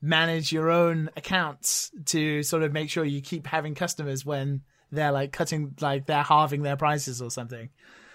manage 0.00 0.52
your 0.52 0.70
own 0.70 1.10
accounts 1.16 1.90
to 2.06 2.44
sort 2.44 2.62
of 2.62 2.72
make 2.72 2.90
sure 2.90 3.04
you 3.04 3.20
keep 3.20 3.48
having 3.48 3.74
customers 3.74 4.24
when 4.24 4.62
they're 4.92 5.10
like 5.10 5.32
cutting, 5.32 5.74
like 5.80 6.06
they're 6.06 6.22
halving 6.22 6.62
their 6.62 6.76
prices 6.76 7.20
or 7.20 7.30
something. 7.30 7.70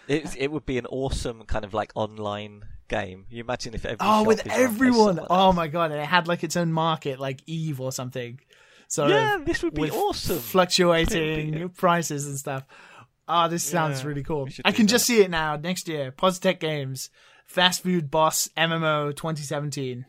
It 0.08 0.36
it 0.38 0.52
would 0.52 0.66
be 0.66 0.78
an 0.78 0.86
awesome 0.86 1.44
kind 1.44 1.66
of 1.66 1.74
like 1.74 1.92
online 1.96 2.64
game. 2.88 3.26
You 3.30 3.42
imagine 3.42 3.74
if 3.74 3.86
every 3.86 3.98
oh 4.00 4.24
with 4.24 4.46
everyone. 4.48 5.20
Oh 5.30 5.52
my 5.52 5.68
god! 5.68 5.92
And 5.92 6.00
it 6.00 6.06
had 6.06 6.28
like 6.28 6.44
its 6.44 6.56
own 6.56 6.72
market, 6.72 7.20
like 7.20 7.42
Eve 7.46 7.82
or 7.82 7.92
something. 7.92 8.40
So 8.88 9.08
yeah, 9.08 9.38
this 9.44 9.64
would 9.64 9.74
be 9.74 9.90
awesome. 9.90 10.40
Fluctuating 10.40 11.52
be... 11.52 11.68
prices 11.68 12.28
and 12.28 12.38
stuff. 12.38 12.66
Oh, 13.28 13.48
this 13.48 13.64
sounds 13.64 14.02
yeah, 14.02 14.08
really 14.08 14.24
cool. 14.24 14.50
I 14.66 14.72
can 14.72 14.88
just 14.88 15.06
see 15.06 15.22
it 15.22 15.32
now. 15.32 15.56
Next 15.56 15.88
year, 15.88 16.12
Positech 16.12 16.60
Games, 16.60 17.10
Fast 17.46 17.84
Food 17.84 18.12
Boss 18.12 18.50
MMO 18.58 19.16
2017. 19.16 20.06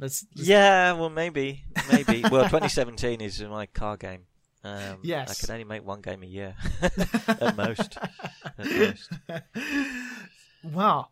Let's, 0.00 0.26
let's... 0.36 0.48
Yeah, 0.48 0.92
well, 0.92 1.10
maybe, 1.10 1.64
maybe. 1.90 2.22
well, 2.22 2.44
2017 2.44 3.20
is 3.20 3.40
my 3.42 3.66
car 3.66 3.96
game. 3.96 4.22
Um, 4.64 4.98
yes, 5.02 5.30
I 5.30 5.46
can 5.46 5.52
only 5.52 5.64
make 5.64 5.86
one 5.86 6.00
game 6.00 6.22
a 6.22 6.26
year 6.26 6.56
at 6.82 7.56
most. 7.56 7.96
At 8.58 8.66
most. 8.66 9.10
Wow. 10.64 11.08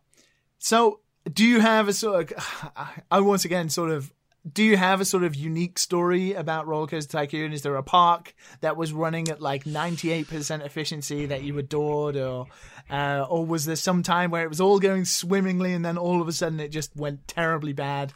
So, 0.59 0.99
do 1.31 1.45
you 1.45 1.61
have 1.61 1.87
a 1.87 1.93
sort 1.93 2.33
of? 2.33 2.71
I 3.09 3.21
once 3.21 3.45
again 3.45 3.69
sort 3.69 3.91
of 3.91 4.13
do 4.53 4.63
you 4.63 4.77
have 4.77 5.01
a 5.01 5.05
sort 5.05 5.23
of 5.23 5.35
unique 5.35 5.79
story 5.79 6.33
about 6.33 6.67
Roller 6.67 6.87
Coaster 6.87 7.11
Tycoon? 7.11 7.53
Is 7.53 7.63
there 7.63 7.75
a 7.75 7.83
park 7.83 8.33
that 8.61 8.77
was 8.77 8.93
running 8.93 9.29
at 9.29 9.41
like 9.41 9.63
98% 9.65 10.65
efficiency 10.65 11.25
that 11.25 11.43
you 11.43 11.57
adored, 11.57 12.15
or 12.15 12.47
uh, 12.89 13.25
or 13.29 13.45
was 13.45 13.65
there 13.65 13.75
some 13.75 14.03
time 14.03 14.31
where 14.31 14.43
it 14.43 14.49
was 14.49 14.61
all 14.61 14.79
going 14.79 15.05
swimmingly 15.05 15.73
and 15.73 15.83
then 15.83 15.97
all 15.97 16.21
of 16.21 16.27
a 16.27 16.31
sudden 16.31 16.59
it 16.59 16.69
just 16.69 16.95
went 16.95 17.27
terribly 17.27 17.73
bad? 17.73 18.13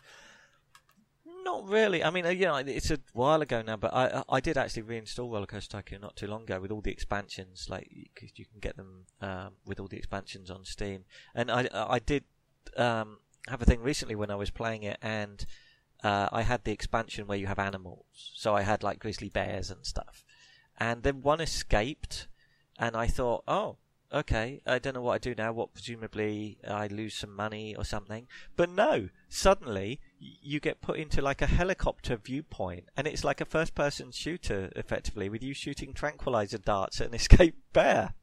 Not 1.43 1.67
really. 1.67 2.03
I 2.03 2.11
mean, 2.11 2.25
uh, 2.25 2.29
yeah, 2.29 2.61
it's 2.65 2.91
a 2.91 2.99
while 3.13 3.41
ago 3.41 3.61
now, 3.61 3.77
but 3.77 3.93
I 3.93 4.23
I 4.29 4.39
did 4.39 4.57
actually 4.57 4.84
reinstall 4.84 5.32
Roller 5.32 5.47
Coaster 5.47 5.77
Tycoon 5.77 6.01
not 6.01 6.15
too 6.15 6.27
long 6.27 6.43
ago 6.43 6.59
with 6.59 6.71
all 6.71 6.82
the 6.82 6.91
expansions, 6.91 7.67
like 7.69 7.89
you 7.91 8.45
can 8.45 8.59
get 8.59 8.77
them 8.77 9.05
um, 9.21 9.53
with 9.65 9.79
all 9.79 9.88
the 9.88 9.97
expansions 9.97 10.51
on 10.51 10.65
Steam, 10.65 11.05
and 11.34 11.51
I 11.51 11.67
I 11.73 11.99
did 11.99 12.23
um, 12.77 13.17
have 13.47 13.61
a 13.61 13.65
thing 13.65 13.82
recently 13.82 14.15
when 14.15 14.29
I 14.29 14.36
was 14.36 14.51
playing 14.51 14.84
it 14.84 14.97
and 15.01 15.45
uh, 16.04 16.30
I 16.32 16.41
had 16.41 16.64
the 16.64 16.72
expansion 16.72 17.28
where 17.28 17.38
you 17.38 17.47
have 17.47 17.60
animals. 17.60 18.32
So 18.36 18.56
I 18.56 18.62
had 18.62 18.84
like 18.84 18.99
grizzly 18.99 19.30
bears 19.30 19.70
and 19.70 19.86
stuff. 19.86 20.24
And 20.80 21.04
then 21.04 21.22
one 21.22 21.41
escaped, 21.41 22.28
and 22.80 22.95
I 22.95 23.08
thought, 23.08 23.43
oh, 23.47 23.78
okay, 24.14 24.62
I 24.66 24.80
don't 24.80 24.95
know 24.95 25.02
what 25.02 25.14
I 25.14 25.18
do 25.20 25.36
now. 25.36 25.52
What 25.52 25.74
presumably 25.74 26.58
I 26.68 26.88
lose 26.88 27.14
some 27.14 27.36
money 27.36 27.76
or 27.76 27.86
something. 27.86 28.28
But 28.56 28.70
no, 28.70 29.10
suddenly 29.30 29.99
you 30.20 30.60
get 30.60 30.82
put 30.82 30.97
into 30.97 31.22
like 31.22 31.41
a 31.41 31.47
helicopter 31.47 32.18
viewpoint, 32.18 32.86
and 32.97 33.08
it's 33.08 33.24
like 33.24 33.41
a 33.41 33.45
first-person 33.45 34.12
shooter, 34.12 34.72
effectively, 34.76 35.30
with 35.30 35.43
you 35.43 35.54
shooting 35.54 35.93
tranquilizer 35.93 36.58
darts 36.58 36.99
at 36.99 37.08
an 37.08 37.14
escaped 37.22 37.62
bear. 37.74 38.16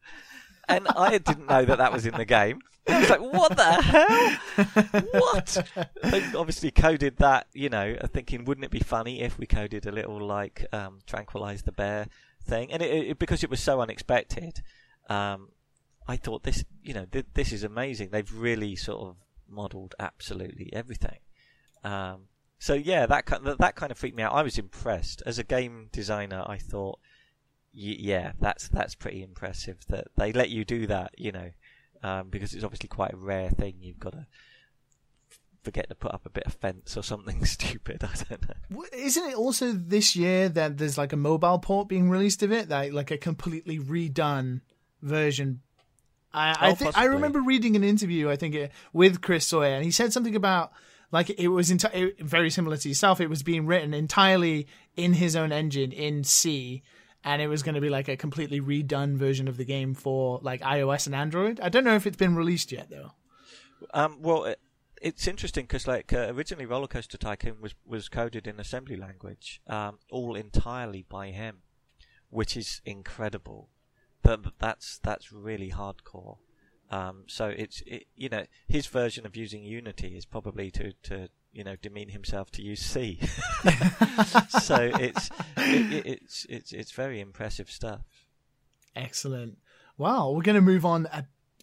And 0.69 0.87
I 0.89 1.19
didn't 1.19 1.47
know 1.47 1.65
that 1.65 1.79
that 1.79 1.93
was 1.93 2.07
in 2.07 2.15
the 2.15 2.25
game. 2.25 2.61
I 2.89 3.01
was 3.01 3.11
like, 3.11 3.21
what 3.21 3.57
the 3.57 3.83
hell? 3.83 5.05
what? 5.13 5.67
They 6.03 6.25
obviously 6.35 6.71
coded 6.71 7.19
that, 7.19 7.47
you 7.53 7.69
know, 7.69 7.97
thinking, 8.13 8.45
wouldn't 8.45 8.65
it 8.65 8.71
be 8.71 8.81
funny 8.81 9.21
if 9.21 9.39
we 9.39 9.47
coded 9.47 9.87
a 9.87 9.93
little 9.93 10.21
like 10.21 10.67
um, 10.73 11.01
tranquilize 11.07 11.63
the 11.63 11.73
bear 11.73 12.09
thing? 12.45 12.73
And 12.73 12.83
it, 12.83 13.11
it, 13.11 13.19
because 13.19 13.43
it 13.43 13.51
was 13.51 13.61
so 13.61 13.81
unexpected, 13.81 14.63
um, 15.09 15.51
I 16.07 16.17
thought 16.17 16.43
this, 16.45 16.65
you 16.83 16.95
know, 16.95 17.05
th- 17.11 17.27
this 17.35 17.53
is 17.53 17.63
amazing. 17.63 18.11
They've 18.11 18.33
really 18.33 18.77
sort 18.77 19.01
of 19.07 19.17
modelled 19.49 19.95
absolutely 19.99 20.71
everything. 20.73 21.19
Um, 21.85 22.29
so 22.59 22.75
yeah, 22.75 23.07
that 23.07 23.27
that 23.59 23.77
kind 23.77 23.93
of 23.93 23.99
freaked 23.99 24.17
me 24.17 24.23
out. 24.23 24.33
I 24.33 24.43
was 24.43 24.59
impressed 24.59 25.23
as 25.25 25.39
a 25.39 25.45
game 25.45 25.89
designer. 25.93 26.43
I 26.47 26.59
thought, 26.59 26.99
yeah, 27.79 28.33
that's 28.41 28.69
that's 28.69 28.95
pretty 28.95 29.23
impressive 29.23 29.79
that 29.89 30.09
they 30.17 30.33
let 30.33 30.51
you 30.51 30.65
do 30.65 30.87
that. 30.89 31.13
You 31.17 31.33
know, 31.33 31.51
um, 32.03 32.29
because 32.29 32.55
it's 32.55 32.65
obviously 32.65 32.89
quite 32.89 33.13
a 33.13 33.17
rare 33.17 33.51
thing. 33.51 33.77
You've 33.81 34.01
got 34.01 34.13
to 34.13 34.27
forget 35.63 35.89
to 35.89 35.95
put 35.95 36.13
up 36.13 36.25
a 36.25 36.31
bit 36.31 36.45
of 36.45 36.55
fence 36.55 36.97
or 36.97 37.03
something 37.03 37.45
stupid. 37.45 38.03
I 38.03 38.15
don't 38.29 38.49
know. 38.49 38.85
Isn't 38.93 39.31
it 39.31 39.37
also 39.37 39.73
this 39.73 40.17
year 40.17 40.49
that 40.49 40.79
there's 40.79 40.99
like 40.99 41.13
a 41.13 41.17
mobile 41.17 41.59
port 41.59 41.89
being 41.89 42.11
released 42.11 42.43
of 42.43 42.53
it, 42.53 42.69
that 42.69 42.93
like 42.93 43.11
a 43.11 43.19
completely 43.19 43.79
redone 43.79 44.61
version? 45.03 45.61
I, 46.33 46.51
oh, 46.51 46.55
I 46.61 46.75
think 46.75 46.99
I 46.99 47.05
remember 47.05 47.41
reading 47.41 47.75
an 47.75 47.85
interview, 47.85 48.29
I 48.29 48.37
think 48.37 48.55
it, 48.55 48.73
with 48.93 49.23
Chris 49.23 49.47
Sawyer, 49.47 49.75
and 49.75 49.85
he 49.85 49.91
said 49.91 50.13
something 50.13 50.37
about 50.37 50.73
like 51.11 51.31
it 51.31 51.49
was 51.49 51.71
enti- 51.71 52.21
very 52.21 52.51
similar 52.51 52.77
to 52.77 52.89
yourself. 52.89 53.21
It 53.21 53.31
was 53.31 53.43
being 53.43 53.67
written 53.67 53.95
entirely 53.95 54.67
in 54.97 55.15
his 55.15 55.37
own 55.37 55.53
engine 55.53 55.93
in 55.93 56.25
C, 56.25 56.83
and 57.29 57.43
it 57.43 57.47
was 57.47 57.63
going 57.63 57.75
to 57.75 57.81
be 57.83 57.91
like 57.91 58.09
a 58.09 58.17
completely 58.17 58.59
redone 58.59 59.17
version 59.17 59.49
of 59.49 59.59
the 59.59 59.65
game 59.65 59.93
for 59.93 60.41
like 60.43 60.63
iOS 60.63 61.05
and 61.05 61.15
Android. 61.15 61.61
I 61.61 61.69
don't 61.69 61.85
know 61.85 61.95
if 61.95 62.07
it's 62.07 62.17
been 62.17 62.35
released 62.35 62.73
yet 62.73 62.89
though. 62.89 63.13
Um, 63.93 64.23
well, 64.23 64.45
it, 64.45 64.59
it's 65.03 65.29
interesting 65.29 65.65
because 65.65 65.87
like 65.87 66.11
uh, 66.11 66.29
originally 66.31 66.65
Roller 66.65 66.87
Coaster 66.87 67.19
Tycoon 67.19 67.61
was 67.61 67.75
was 67.87 68.09
coded 68.09 68.47
in 68.47 68.59
assembly 68.59 68.97
language, 68.97 69.61
um, 69.67 69.99
all 70.11 70.37
entirely 70.37 71.05
by 71.07 71.29
him, 71.29 71.59
which 72.31 72.57
is 72.57 72.81
incredible. 72.87 73.69
But 74.23 74.41
that's 74.59 74.99
that's 74.99 75.31
really 75.31 75.71
hardcore. 75.71 76.39
Um, 76.91 77.25
so 77.27 77.49
it's 77.49 77.83
it, 77.87 78.07
you 78.17 78.31
know 78.31 78.47
his 78.67 78.87
version 78.87 79.27
of 79.27 79.37
using 79.37 79.65
Unity 79.65 80.17
is 80.17 80.25
probably 80.25 80.71
to 80.71 80.95
to 81.03 81.29
you 81.53 81.65
know 81.65 81.77
demean 81.77 82.09
himself 82.09 82.51
to 82.53 82.63
use 82.63 82.81
C. 82.81 83.19
so 84.61 84.91
it's 85.01 85.31
it, 85.57 86.07
it's 86.07 86.47
it's 86.49 86.73
it's 86.73 86.93
very 86.93 87.21
impressive 87.21 87.71
stuff. 87.71 88.01
Excellent. 88.95 89.59
Wow, 89.97 90.31
we're 90.31 90.43
going 90.43 90.55
to 90.55 90.61
move 90.61 90.85
on 90.85 91.09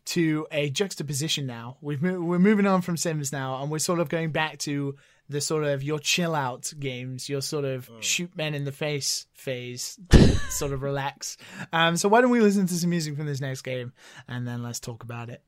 to 0.05 0.45
a 0.51 0.69
juxtaposition 0.69 1.45
now. 1.45 1.77
We've 1.81 2.01
mo- 2.01 2.21
we're 2.21 2.39
moving 2.39 2.67
on 2.67 2.81
from 2.81 2.97
Sims 2.97 3.31
now, 3.31 3.61
and 3.61 3.71
we're 3.71 3.79
sort 3.79 3.99
of 3.99 4.09
going 4.09 4.31
back 4.31 4.59
to 4.59 4.95
the 5.27 5.41
sort 5.41 5.63
of 5.63 5.81
your 5.81 5.99
chill 5.99 6.35
out 6.35 6.71
games, 6.79 7.27
your 7.27 7.41
sort 7.41 7.65
of 7.65 7.89
mm. 7.89 8.01
shoot 8.01 8.35
men 8.35 8.53
in 8.53 8.63
the 8.63 8.71
face 8.71 9.25
phase, 9.33 9.99
sort 10.49 10.71
of 10.71 10.83
relax. 10.83 11.37
Um, 11.73 11.97
so 11.97 12.07
why 12.09 12.21
don't 12.21 12.29
we 12.29 12.41
listen 12.41 12.67
to 12.67 12.73
some 12.73 12.89
music 12.89 13.15
from 13.15 13.25
this 13.25 13.41
next 13.41 13.61
game, 13.63 13.93
and 14.27 14.47
then 14.47 14.61
let's 14.61 14.79
talk 14.79 15.03
about 15.03 15.29
it. 15.29 15.41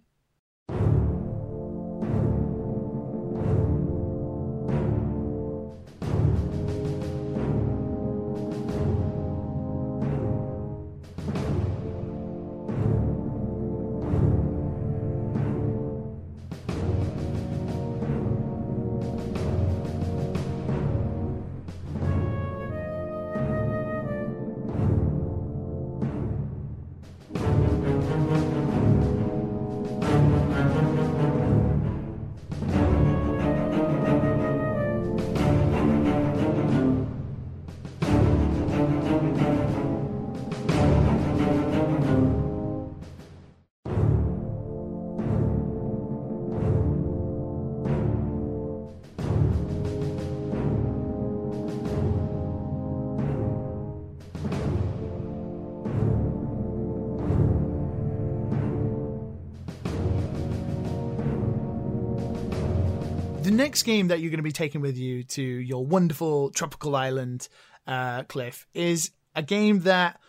Next 63.78 63.84
game 63.84 64.08
that 64.08 64.20
you're 64.20 64.32
going 64.32 64.40
to 64.40 64.44
be 64.44 64.52
taking 64.52 64.82
with 64.82 64.98
you 64.98 65.24
to 65.24 65.44
your 65.44 65.86
wonderful 65.86 66.50
tropical 66.50 66.96
island, 66.96 67.48
uh, 67.86 68.24
Cliff, 68.24 68.66
is 68.74 69.12
a 69.36 69.44
game 69.44 69.82
that 69.82 70.20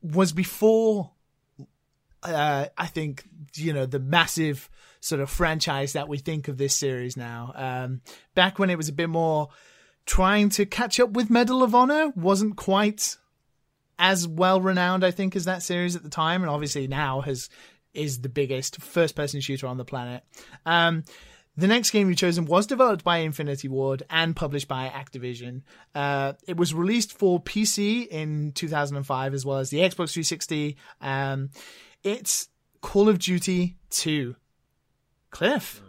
was 0.00 0.32
before, 0.32 1.10
uh, 2.22 2.66
I 2.78 2.86
think, 2.86 3.24
you 3.56 3.72
know, 3.72 3.86
the 3.86 3.98
massive 3.98 4.70
sort 5.00 5.20
of 5.20 5.30
franchise 5.30 5.94
that 5.94 6.08
we 6.08 6.18
think 6.18 6.46
of 6.46 6.56
this 6.56 6.76
series 6.76 7.16
now. 7.16 7.52
Um, 7.56 8.02
back 8.36 8.60
when 8.60 8.70
it 8.70 8.76
was 8.76 8.88
a 8.88 8.92
bit 8.92 9.10
more 9.10 9.48
trying 10.06 10.48
to 10.50 10.64
catch 10.64 11.00
up 11.00 11.10
with 11.10 11.30
Medal 11.30 11.64
of 11.64 11.74
Honor 11.74 12.12
wasn't 12.14 12.56
quite 12.56 13.16
as 13.98 14.28
well 14.28 14.60
renowned, 14.60 15.02
I 15.02 15.10
think, 15.10 15.34
as 15.34 15.46
that 15.46 15.64
series 15.64 15.96
at 15.96 16.04
the 16.04 16.08
time, 16.08 16.42
and 16.42 16.50
obviously 16.50 16.86
now 16.86 17.20
has 17.22 17.50
is 17.94 18.20
the 18.20 18.28
biggest 18.28 18.80
first 18.80 19.16
person 19.16 19.40
shooter 19.40 19.66
on 19.66 19.76
the 19.76 19.84
planet. 19.84 20.22
Um, 20.64 21.02
the 21.56 21.66
next 21.68 21.90
game 21.90 22.08
we've 22.08 22.16
chosen 22.16 22.46
was 22.46 22.66
developed 22.66 23.04
by 23.04 23.18
Infinity 23.18 23.68
Ward 23.68 24.02
and 24.10 24.34
published 24.34 24.66
by 24.66 24.88
Activision. 24.88 25.62
Uh, 25.94 26.32
it 26.48 26.56
was 26.56 26.74
released 26.74 27.16
for 27.16 27.40
PC 27.40 28.08
in 28.08 28.52
2005 28.52 29.34
as 29.34 29.46
well 29.46 29.58
as 29.58 29.70
the 29.70 29.78
Xbox 29.78 30.12
360. 30.12 30.76
Um, 31.00 31.50
it's 32.02 32.48
Call 32.80 33.08
of 33.08 33.18
Duty 33.18 33.76
2. 33.90 34.34
Cliff, 35.30 35.82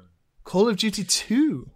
Call 0.43 0.69
of 0.69 0.77
Duty 0.77 1.03
2. 1.03 1.69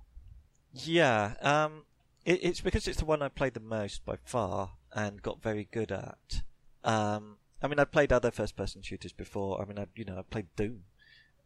Yeah, 0.71 1.33
um, 1.41 1.83
it, 2.25 2.39
it's 2.43 2.61
because 2.61 2.87
it's 2.87 2.99
the 2.99 3.05
one 3.05 3.21
I 3.21 3.29
played 3.29 3.53
the 3.53 3.59
most 3.59 4.05
by 4.05 4.17
far 4.23 4.71
and 4.93 5.21
got 5.21 5.41
very 5.41 5.67
good 5.71 5.91
at. 5.91 6.41
Um, 6.83 7.37
I 7.61 7.67
mean, 7.67 7.79
I've 7.79 7.91
played 7.91 8.13
other 8.13 8.31
first-person 8.31 8.83
shooters 8.83 9.13
before. 9.13 9.61
I 9.61 9.65
mean, 9.65 9.77
I 9.77 9.85
you 9.95 10.05
know, 10.05 10.17
I 10.17 10.21
played 10.21 10.47
Doom, 10.55 10.83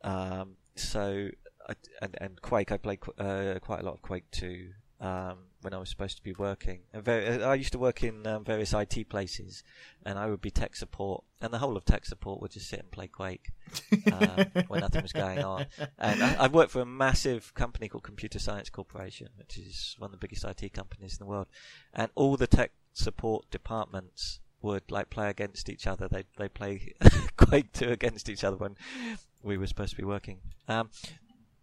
um, 0.03 0.57
so 0.75 1.29
I, 1.69 1.73
and 2.01 2.17
and 2.19 2.41
Quake. 2.41 2.71
I 2.71 2.77
played 2.77 2.99
uh, 3.17 3.59
quite 3.61 3.81
a 3.81 3.83
lot 3.83 3.95
of 3.95 4.01
Quake 4.01 4.29
2 4.31 4.69
um, 5.03 5.37
when 5.61 5.73
I 5.73 5.77
was 5.77 5.89
supposed 5.89 6.17
to 6.17 6.23
be 6.23 6.31
working. 6.31 6.81
Very, 6.93 7.41
uh, 7.41 7.49
I 7.49 7.55
used 7.55 7.73
to 7.73 7.79
work 7.79 8.03
in 8.03 8.25
um, 8.25 8.45
various 8.45 8.73
IT 8.73 9.09
places, 9.09 9.63
and 10.05 10.17
I 10.17 10.27
would 10.27 10.41
be 10.41 10.49
tech 10.49 10.75
support, 10.75 11.23
and 11.41 11.53
the 11.53 11.59
whole 11.59 11.75
of 11.75 11.83
tech 11.83 12.05
support 12.05 12.41
would 12.41 12.51
just 12.51 12.69
sit 12.69 12.79
and 12.79 12.89
play 12.89 13.07
Quake 13.07 13.51
um, 14.11 14.45
when 14.67 14.79
nothing 14.79 15.01
was 15.01 15.11
going 15.11 15.39
on. 15.39 15.65
And 15.99 16.23
I, 16.23 16.35
I 16.45 16.47
worked 16.47 16.71
for 16.71 16.81
a 16.81 16.85
massive 16.85 17.53
company 17.53 17.89
called 17.89 18.03
Computer 18.03 18.39
Science 18.39 18.69
Corporation, 18.69 19.27
which 19.35 19.57
is 19.57 19.95
one 19.99 20.07
of 20.07 20.11
the 20.11 20.25
biggest 20.25 20.45
IT 20.45 20.73
companies 20.73 21.17
in 21.19 21.25
the 21.25 21.29
world, 21.29 21.47
and 21.93 22.09
all 22.15 22.37
the 22.37 22.47
tech 22.47 22.71
support 22.93 23.49
departments 23.51 24.39
would 24.61 24.89
like 24.89 25.09
play 25.09 25.29
against 25.29 25.67
each 25.67 25.85
other. 25.85 26.07
They 26.07 26.23
they 26.37 26.47
play 26.47 26.93
Quake 27.37 27.73
two 27.73 27.89
against 27.89 28.29
each 28.29 28.45
other 28.45 28.55
when 28.55 28.77
we 29.43 29.57
were 29.57 29.67
supposed 29.67 29.91
to 29.91 29.97
be 29.97 30.05
working. 30.05 30.39
Um, 30.69 30.89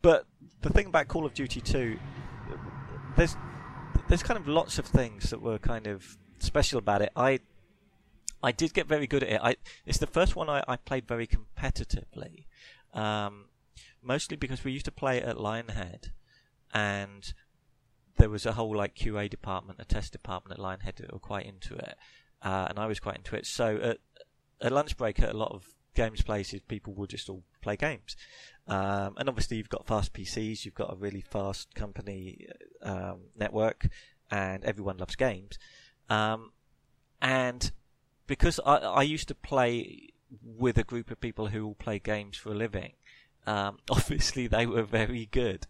but 0.03 0.27
the 0.63 0.71
thing 0.71 0.87
about 0.87 1.09
Call 1.09 1.27
of 1.27 1.35
Duty 1.35 1.61
two, 1.61 1.99
there's 3.17 3.37
there's 4.09 4.23
kind 4.23 4.39
of 4.39 4.49
lots 4.49 4.79
of 4.79 4.87
things 4.87 5.31
that 5.31 5.41
were 5.41 5.59
kind 5.59 5.87
of 5.87 6.19
special 6.39 6.79
about 6.79 7.03
it. 7.03 7.13
I 7.17 7.41
I 8.43 8.53
did 8.53 8.73
get 8.73 8.87
very 8.87 9.07
good 9.07 9.23
at 9.23 9.29
it. 9.29 9.41
I 9.43 9.57
it's 9.87 9.99
the 9.99 10.07
first 10.07 10.37
one 10.37 10.49
I, 10.49 10.63
I 10.67 10.77
played 10.77 11.07
very 11.07 11.27
competitively, 11.27 12.47
um, 12.95 13.47
mostly 14.03 14.37
because 14.37 14.65
we 14.65 14.73
used 14.73 14.87
to 14.87 14.93
play 14.93 15.21
at 15.21 15.37
Lionhead, 15.37 16.11
and 16.73 17.33
there 18.17 18.31
was 18.31 18.47
a 18.47 18.53
whole 18.53 18.75
like 18.75 18.95
QA 18.95 19.29
department, 19.29 19.81
a 19.81 19.85
test 19.85 20.13
department 20.13 20.59
at 20.59 20.65
Lionhead 20.65 20.97
that 20.97 21.13
were 21.13 21.19
quite 21.19 21.47
into 21.47 21.75
it, 21.75 21.97
uh, 22.43 22.67
and 22.69 22.79
I 22.79 22.87
was 22.87 23.01
quite 23.01 23.17
into 23.17 23.37
it. 23.37 23.47
So 23.47 23.77
at, 23.77 23.99
at 24.61 24.73
lunch 24.73 24.97
break 24.97 25.21
at 25.21 25.35
a 25.35 25.37
lot 25.37 25.53
of 25.53 25.75
games 25.95 26.23
places, 26.23 26.61
people 26.63 26.95
would 26.95 27.11
just 27.11 27.29
all 27.29 27.43
play 27.61 27.77
games. 27.77 28.17
Um, 28.71 29.17
and 29.19 29.29
obviously, 29.29 29.57
you've 29.57 29.69
got 29.69 29.87
fast 29.87 30.13
PCs, 30.13 30.65
you've 30.65 30.75
got 30.75 30.93
a 30.93 30.97
really 30.97 31.21
fast 31.21 31.75
company 31.75 32.47
um, 32.83 33.23
network, 33.37 33.89
and 34.31 34.65
everyone 34.65 34.97
loves 34.97 35.17
games. 35.17 35.59
Um, 36.09 36.53
and 37.21 37.73
because 38.29 38.61
I, 38.65 38.77
I 38.77 39.03
used 39.03 39.27
to 39.29 39.35
play 39.35 40.11
with 40.43 40.79
a 40.79 40.85
group 40.85 41.11
of 41.11 41.21
people 41.21 41.49
who 41.49 41.67
all 41.67 41.75
play 41.75 41.99
games 41.99 42.37
for 42.37 42.51
a 42.51 42.55
living, 42.55 42.93
um, 43.45 43.79
obviously 43.91 44.47
they 44.47 44.67
were 44.67 44.85
very 44.85 45.27
good. 45.33 45.67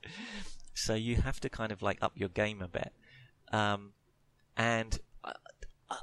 So 0.74 0.94
you 0.94 1.16
have 1.16 1.40
to 1.40 1.48
kind 1.48 1.72
of 1.72 1.80
like 1.80 1.98
up 2.02 2.12
your 2.14 2.28
game 2.28 2.60
a 2.60 2.68
bit. 2.68 2.92
Um, 3.50 3.92
and 4.58 4.98
I, 5.24 5.32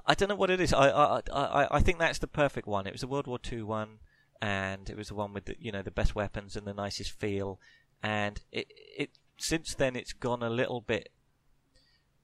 I, 0.08 0.14
don't 0.16 0.30
know 0.30 0.36
what 0.36 0.50
it 0.50 0.60
is. 0.60 0.74
I, 0.74 0.90
I, 0.90 1.22
I, 1.32 1.68
I 1.72 1.80
think 1.80 2.00
that's 2.00 2.20
the 2.20 2.28
perfect 2.28 2.68
one. 2.68 2.88
It 2.88 2.94
was 2.94 3.04
a 3.04 3.08
World 3.08 3.28
War 3.28 3.40
II 3.52 3.62
one, 3.64 4.00
and 4.42 4.90
it 4.90 4.98
was 4.98 5.08
the 5.10 5.16
one 5.16 5.34
with 5.34 5.46
the, 5.46 5.56
you 5.60 5.72
know, 5.72 5.82
the 5.82 5.92
best 5.92 6.16
weapons 6.16 6.56
and 6.56 6.66
the 6.66 6.74
nicest 6.74 7.12
feel. 7.12 7.60
And 8.04 8.40
it, 8.52 8.68
it, 8.98 9.10
since 9.38 9.74
then 9.74 9.96
it's 9.96 10.14
gone 10.14 10.44
a 10.44 10.50
little 10.50 10.82
bit 10.82 11.10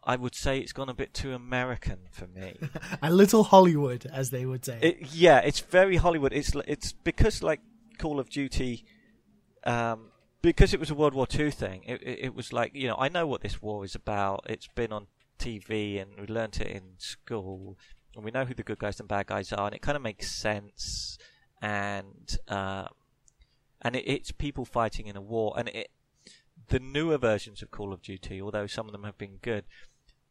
I 0.05 0.15
would 0.15 0.35
say 0.35 0.59
it's 0.59 0.73
gone 0.73 0.89
a 0.89 0.93
bit 0.93 1.13
too 1.13 1.33
American 1.33 1.99
for 2.11 2.27
me. 2.27 2.57
a 3.01 3.09
little 3.09 3.43
Hollywood, 3.43 4.05
as 4.11 4.31
they 4.31 4.45
would 4.45 4.65
say. 4.65 4.79
It, 4.81 5.13
yeah, 5.13 5.39
it's 5.39 5.61
very 5.61 5.97
Hollywood. 5.97 6.33
It's 6.33 6.51
it's 6.67 6.91
because 6.91 7.41
like 7.41 7.61
Call 7.97 8.19
of 8.19 8.29
Duty, 8.29 8.85
um, 9.63 10.11
because 10.41 10.73
it 10.73 10.79
was 10.79 10.89
a 10.89 10.95
World 10.95 11.13
War 11.13 11.27
II 11.33 11.51
thing. 11.51 11.83
It, 11.85 12.01
it, 12.03 12.19
it 12.21 12.35
was 12.35 12.51
like 12.51 12.71
you 12.75 12.87
know 12.87 12.97
I 12.99 13.07
know 13.07 13.25
what 13.25 13.41
this 13.41 13.61
war 13.61 13.85
is 13.85 13.95
about. 13.95 14.45
It's 14.49 14.67
been 14.67 14.91
on 14.91 15.07
TV 15.39 16.01
and 16.01 16.11
we 16.19 16.27
learnt 16.27 16.59
it 16.59 16.67
in 16.67 16.83
school, 16.97 17.77
and 18.15 18.25
we 18.25 18.31
know 18.31 18.43
who 18.43 18.53
the 18.53 18.63
good 18.63 18.79
guys 18.79 18.99
and 18.99 19.07
bad 19.07 19.27
guys 19.27 19.53
are, 19.53 19.67
and 19.67 19.75
it 19.75 19.81
kind 19.81 19.95
of 19.95 20.01
makes 20.01 20.29
sense. 20.29 21.17
And 21.63 22.37
uh, 22.49 22.89
and 23.81 23.95
it, 23.95 24.03
it's 24.05 24.31
people 24.31 24.65
fighting 24.65 25.07
in 25.07 25.15
a 25.15 25.21
war, 25.21 25.53
and 25.57 25.69
it 25.69 25.89
the 26.67 26.79
newer 26.79 27.17
versions 27.17 27.61
of 27.61 27.71
Call 27.71 27.93
of 27.93 28.01
Duty, 28.01 28.41
although 28.41 28.67
some 28.67 28.85
of 28.87 28.91
them 28.91 29.03
have 29.03 29.17
been 29.17 29.37
good, 29.41 29.63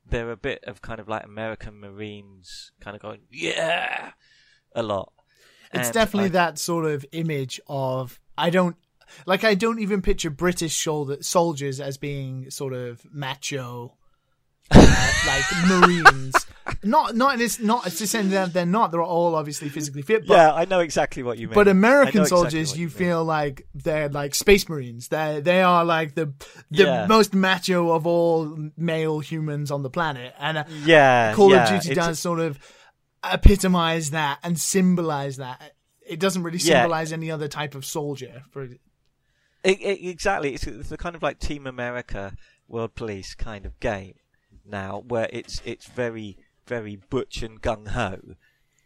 they're 0.07 0.31
a 0.31 0.37
bit 0.37 0.63
of 0.65 0.83
kind 0.83 1.01
of 1.01 1.09
like 1.09 1.25
American 1.25 1.81
Marines 1.81 2.73
kind 2.81 2.97
of 2.97 3.03
going, 3.03 3.21
yeah, 3.31 4.13
a 4.75 4.83
lot. 4.83 5.13
It's 5.73 5.89
and 5.89 5.95
definitely 5.95 6.31
I, 6.31 6.33
that 6.33 6.59
sort 6.59 6.85
of 6.85 7.07
image 7.13 7.61
of, 7.67 8.21
I 8.37 8.51
don't, 8.51 8.77
like, 9.27 9.45
I 9.45 9.55
don't 9.55 9.81
even 9.81 10.03
picture 10.03 10.31
British 10.31 10.75
shoulder, 10.75 11.19
soldiers 11.23 11.81
as 11.81 11.97
being 11.97 12.51
sort 12.51 12.73
of 12.73 13.07
macho, 13.11 13.97
uh, 14.75 15.13
like 15.27 15.45
Marines. 15.69 16.35
Not, 16.85 17.15
not 17.15 17.41
it's 17.41 17.61
not. 17.61 17.87
It's 17.87 17.99
just 17.99 18.13
saying 18.13 18.31
that 18.31 18.53
they're 18.53 18.67
not. 18.67 18.91
They're 18.91 19.03
all 19.03 19.35
obviously 19.35 19.69
physically 19.69 20.03
fit. 20.03 20.27
But, 20.27 20.35
yeah, 20.35 20.53
I 20.53 20.65
know 20.65 20.81
exactly 20.81 21.23
what 21.23 21.39
you 21.39 21.49
mean. 21.49 21.55
But 21.55 21.69
American 21.69 22.27
soldiers, 22.27 22.77
you, 22.77 22.83
you 22.83 22.89
feel 22.89 23.25
like 23.25 23.67
they're 23.75 24.09
like 24.09 24.35
space 24.35 24.69
marines. 24.69 25.09
They 25.09 25.41
they 25.41 25.63
are 25.63 25.85
like 25.85 26.15
the 26.15 26.33
the 26.71 26.85
yeah. 26.85 27.07
most 27.07 27.35
macho 27.35 27.91
of 27.91 28.07
all 28.07 28.71
male 28.77 29.21
humans 29.21 29.71
on 29.71 29.83
the 29.83 29.91
planet. 29.91 30.35
And 30.39 30.59
uh, 30.59 30.65
yeah, 30.85 31.35
Call 31.35 31.51
yeah, 31.51 31.75
of 31.75 31.83
Duty 31.83 31.95
does 31.95 32.19
sort 32.19 32.41
of 32.41 32.59
epitomize 33.25 34.11
that 34.11 34.39
and 34.43 34.59
symbolize 34.59 35.37
that. 35.37 35.75
It 36.05 36.19
doesn't 36.21 36.43
really 36.43 36.59
symbolize 36.59 37.11
yeah. 37.11 37.17
any 37.17 37.31
other 37.31 37.49
type 37.49 37.75
of 37.75 37.85
soldier. 37.85 38.43
For 38.51 38.65
it, 38.65 38.81
it, 39.65 40.05
exactly, 40.05 40.55
it's, 40.55 40.67
it's 40.67 40.89
the 40.89 40.97
kind 40.97 41.15
of 41.15 41.23
like 41.23 41.39
Team 41.39 41.67
America, 41.67 42.35
World 42.67 42.95
Police 42.97 43.35
kind 43.35 43.67
of 43.67 43.79
game 43.79 44.15
now, 44.67 45.03
where 45.07 45.29
it's 45.33 45.61
it's 45.65 45.87
very 45.87 46.37
very 46.67 46.97
butch 46.97 47.43
and 47.43 47.61
gung 47.61 47.89
ho, 47.89 48.37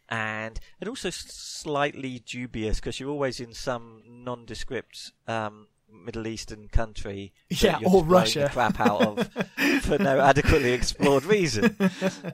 and 0.09 0.59
and 0.79 0.89
also 0.89 1.09
slightly 1.09 2.19
dubious 2.19 2.79
because 2.79 2.99
you're 2.99 3.09
always 3.09 3.39
in 3.39 3.53
some 3.53 4.03
nondescript 4.07 5.11
um, 5.27 5.67
Middle 5.91 6.27
Eastern 6.27 6.67
country, 6.67 7.33
yeah, 7.49 7.79
or 7.85 8.03
Russia, 8.03 8.49
crap 8.51 8.79
out 8.79 9.01
of 9.01 9.27
for 9.81 9.97
no 9.97 10.19
adequately 10.19 10.73
explored 10.73 11.25
reason. 11.25 11.75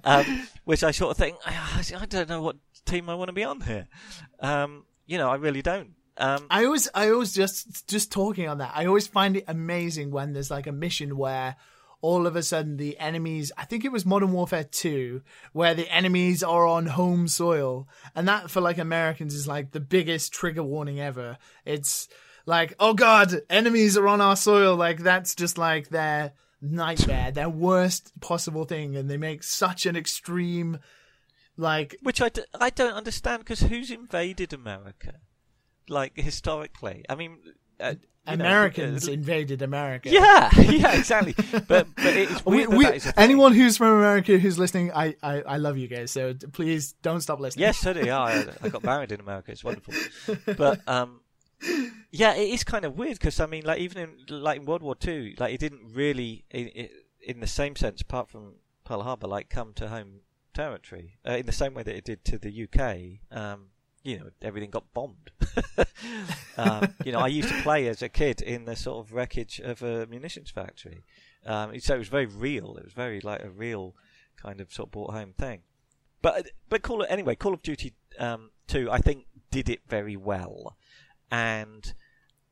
Um, 0.06 0.48
which 0.66 0.84
I 0.84 0.92
sort 0.92 1.12
of 1.12 1.18
think 1.18 1.38
I 1.46 2.06
don't 2.10 2.28
know 2.28 2.42
what 2.42 2.58
team 2.86 3.10
I 3.10 3.16
want 3.16 3.30
to 3.30 3.34
be 3.34 3.44
on 3.44 3.62
here. 3.62 3.88
Um, 4.40 4.86
you 5.06 5.18
know, 5.18 5.30
I 5.30 5.36
really 5.36 5.62
don't. 5.62 5.92
Um, 6.18 6.46
I 6.50 6.66
always, 6.66 6.90
I 6.94 7.10
always 7.10 7.34
just, 7.34 7.88
just 7.88 8.12
talking 8.12 8.48
on 8.48 8.60
that. 8.60 8.72
I 8.76 8.86
always 8.86 9.08
find 9.08 9.38
it 9.38 9.46
amazing 9.48 10.12
when 10.12 10.34
there's 10.34 10.52
like 10.52 10.68
a 10.68 10.72
mission 10.72 11.18
where 11.18 11.56
all 12.04 12.28
of 12.28 12.36
a 12.36 12.44
sudden 12.44 12.76
the 12.76 13.00
enemies 13.00 13.50
i 13.58 13.64
think 13.64 13.86
it 13.86 13.92
was 13.92 14.06
modern 14.06 14.34
warfare 14.34 14.66
2 14.66 15.22
where 15.54 15.74
the 15.74 15.90
enemies 15.90 16.44
are 16.44 16.68
on 16.68 16.86
home 16.88 17.28
soil. 17.28 17.88
And 18.16 18.28
that 18.28 18.52
for 18.52 18.62
like 18.62 18.78
americans 18.78 19.34
is 19.34 19.48
like 19.48 19.72
the 19.72 19.80
biggest 19.80 20.34
trigger 20.34 20.64
warning 20.64 21.00
ever. 21.00 21.38
It's 21.66 22.08
like 22.46 22.74
oh 22.80 22.94
god 22.94 23.42
enemies 23.50 23.98
are 23.98 24.08
on 24.08 24.22
our 24.22 24.36
soil. 24.36 24.76
Like 24.76 25.00
that's 25.00 25.34
just 25.36 25.58
like 25.58 25.90
their 25.90 26.34
nightmare 26.62 27.32
their 27.32 27.50
worst 27.50 28.12
possible 28.20 28.66
thing. 28.66 28.96
And 28.96 29.10
they 29.10 29.18
make 29.18 29.44
such 29.44 29.86
an 29.86 29.96
extreme 29.96 30.80
like 31.56 31.96
which 32.02 32.22
I 32.22 32.30
d- 32.30 32.44
I 32.60 32.70
don't 32.70 32.94
understand 32.94 33.40
because 33.40 33.62
who's 33.62 33.92
invaded 33.92 34.54
america? 34.54 35.16
Like 35.88 36.18
historically. 36.18 37.06
I 37.08 37.16
mean 37.16 37.38
uh, 37.80 37.96
Americans 38.26 39.06
know, 39.06 39.12
uh, 39.12 39.16
invaded 39.16 39.62
America. 39.62 40.10
Yeah, 40.10 40.50
yeah, 40.62 40.98
exactly. 40.98 41.36
but 41.68 41.88
but 41.96 42.06
it's 42.06 42.46
weird 42.46 42.70
we, 42.70 42.78
we, 42.78 43.00
anyone 43.18 43.54
who's 43.54 43.78
from 43.78 43.98
America 43.98 44.38
who's 44.38 44.58
listening, 44.58 44.92
I, 44.94 45.16
I, 45.22 45.42
I 45.42 45.58
love 45.58 45.78
you 45.78 45.88
guys. 45.88 46.12
So 46.12 46.34
please 46.54 46.94
don't 47.02 47.22
stop 47.22 47.40
listening. 47.40 47.64
Yes, 47.64 47.82
do 47.82 47.90
I. 47.92 48.46
I 48.62 48.70
got 48.70 48.84
married 48.84 49.12
in 49.12 49.20
America. 49.20 49.52
It's 49.52 49.64
wonderful. 49.64 49.94
But 50.58 50.82
um, 50.88 51.22
yeah, 52.12 52.36
it 52.36 52.50
is 52.50 52.64
kind 52.64 52.86
of 52.86 52.98
weird 52.98 53.18
because 53.18 53.40
I 53.40 53.46
mean, 53.46 53.64
like 53.66 53.80
even 53.80 53.98
in 54.30 54.42
like 54.42 54.60
in 54.60 54.66
World 54.66 54.84
War 54.84 54.96
Two, 54.96 55.34
like 55.38 55.54
it 55.54 55.60
didn't 55.60 55.94
really, 55.94 56.46
in, 56.52 56.90
in 57.26 57.40
the 57.40 57.48
same 57.48 57.76
sense, 57.76 58.02
apart 58.02 58.30
from 58.30 58.56
Pearl 58.84 59.04
Harbor, 59.04 59.28
like 59.28 59.50
come 59.50 59.74
to 59.74 59.90
home 59.90 60.22
territory 60.54 61.18
uh, 61.28 61.34
in 61.34 61.46
the 61.46 61.52
same 61.52 61.74
way 61.74 61.84
that 61.84 61.96
it 61.96 62.06
did 62.06 62.24
to 62.26 62.38
the 62.38 62.64
UK. 62.64 63.20
Um, 63.36 63.68
you 64.04 64.20
know, 64.20 64.30
everything 64.42 64.70
got 64.70 64.94
bombed. 64.94 65.32
um, 66.58 66.94
you 67.06 67.12
know, 67.12 67.20
I 67.20 67.28
used 67.28 67.50
to 67.50 67.62
play 67.62 67.88
as 67.88 68.02
a 68.02 68.10
kid 68.10 68.42
in 68.42 68.66
the 68.66 68.76
sort 68.76 69.06
of 69.06 69.14
wreckage 69.14 69.60
of 69.60 69.82
a 69.82 70.06
munitions 70.08 70.52
factory, 70.52 71.04
Um, 71.46 71.78
so 71.80 71.96
it 71.96 72.00
was 72.00 72.10
very 72.10 72.26
real. 72.26 72.76
It 72.78 72.84
was 72.84 72.94
very 72.94 73.22
like 73.22 73.44
a 73.44 73.50
real 73.50 73.96
kind 74.36 74.60
of 74.60 74.74
sort 74.74 74.88
of 74.88 74.92
brought 74.92 75.14
home 75.14 75.34
thing. 75.38 75.62
But 76.22 76.52
but 76.70 76.82
Call 76.82 77.02
of, 77.02 77.10
anyway, 77.10 77.36
Call 77.36 77.54
of 77.54 77.62
Duty 77.62 77.94
um, 78.20 78.52
Two, 78.68 78.92
I 78.92 79.00
think, 79.00 79.26
did 79.52 79.70
it 79.70 79.82
very 79.88 80.18
well, 80.18 80.76
and 81.32 81.94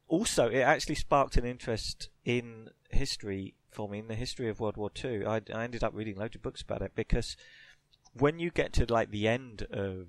also 0.07 0.47
it 0.47 0.59
actually 0.59 0.95
sparked 0.95 1.37
an 1.37 1.45
interest 1.45 2.09
in 2.23 2.69
history 2.91 3.55
for 3.69 3.87
me 3.87 3.99
in 3.99 4.07
the 4.07 4.15
history 4.15 4.49
of 4.49 4.59
World 4.59 4.77
War 4.77 4.89
Two. 4.89 5.23
I, 5.27 5.41
I 5.53 5.63
ended 5.63 5.83
up 5.83 5.93
reading 5.93 6.15
loads 6.15 6.35
of 6.35 6.41
books 6.41 6.61
about 6.61 6.81
it 6.81 6.93
because 6.95 7.35
when 8.13 8.39
you 8.39 8.51
get 8.51 8.73
to 8.73 8.85
like 8.91 9.11
the 9.11 9.27
end 9.27 9.67
of 9.71 10.07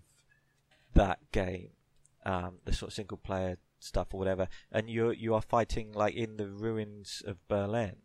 that 0.95 1.19
game, 1.33 1.71
um, 2.25 2.59
the 2.65 2.73
sort 2.73 2.91
of 2.91 2.95
single 2.95 3.17
player 3.19 3.59
stuff 3.79 4.09
or 4.13 4.19
whatever, 4.19 4.49
and 4.71 4.89
you 4.89 5.11
you 5.11 5.35
are 5.35 5.43
fighting 5.43 5.93
like 5.93 6.15
in 6.15 6.37
the 6.37 6.49
ruins 6.49 7.23
of 7.27 7.37
Berlin, 7.49 7.97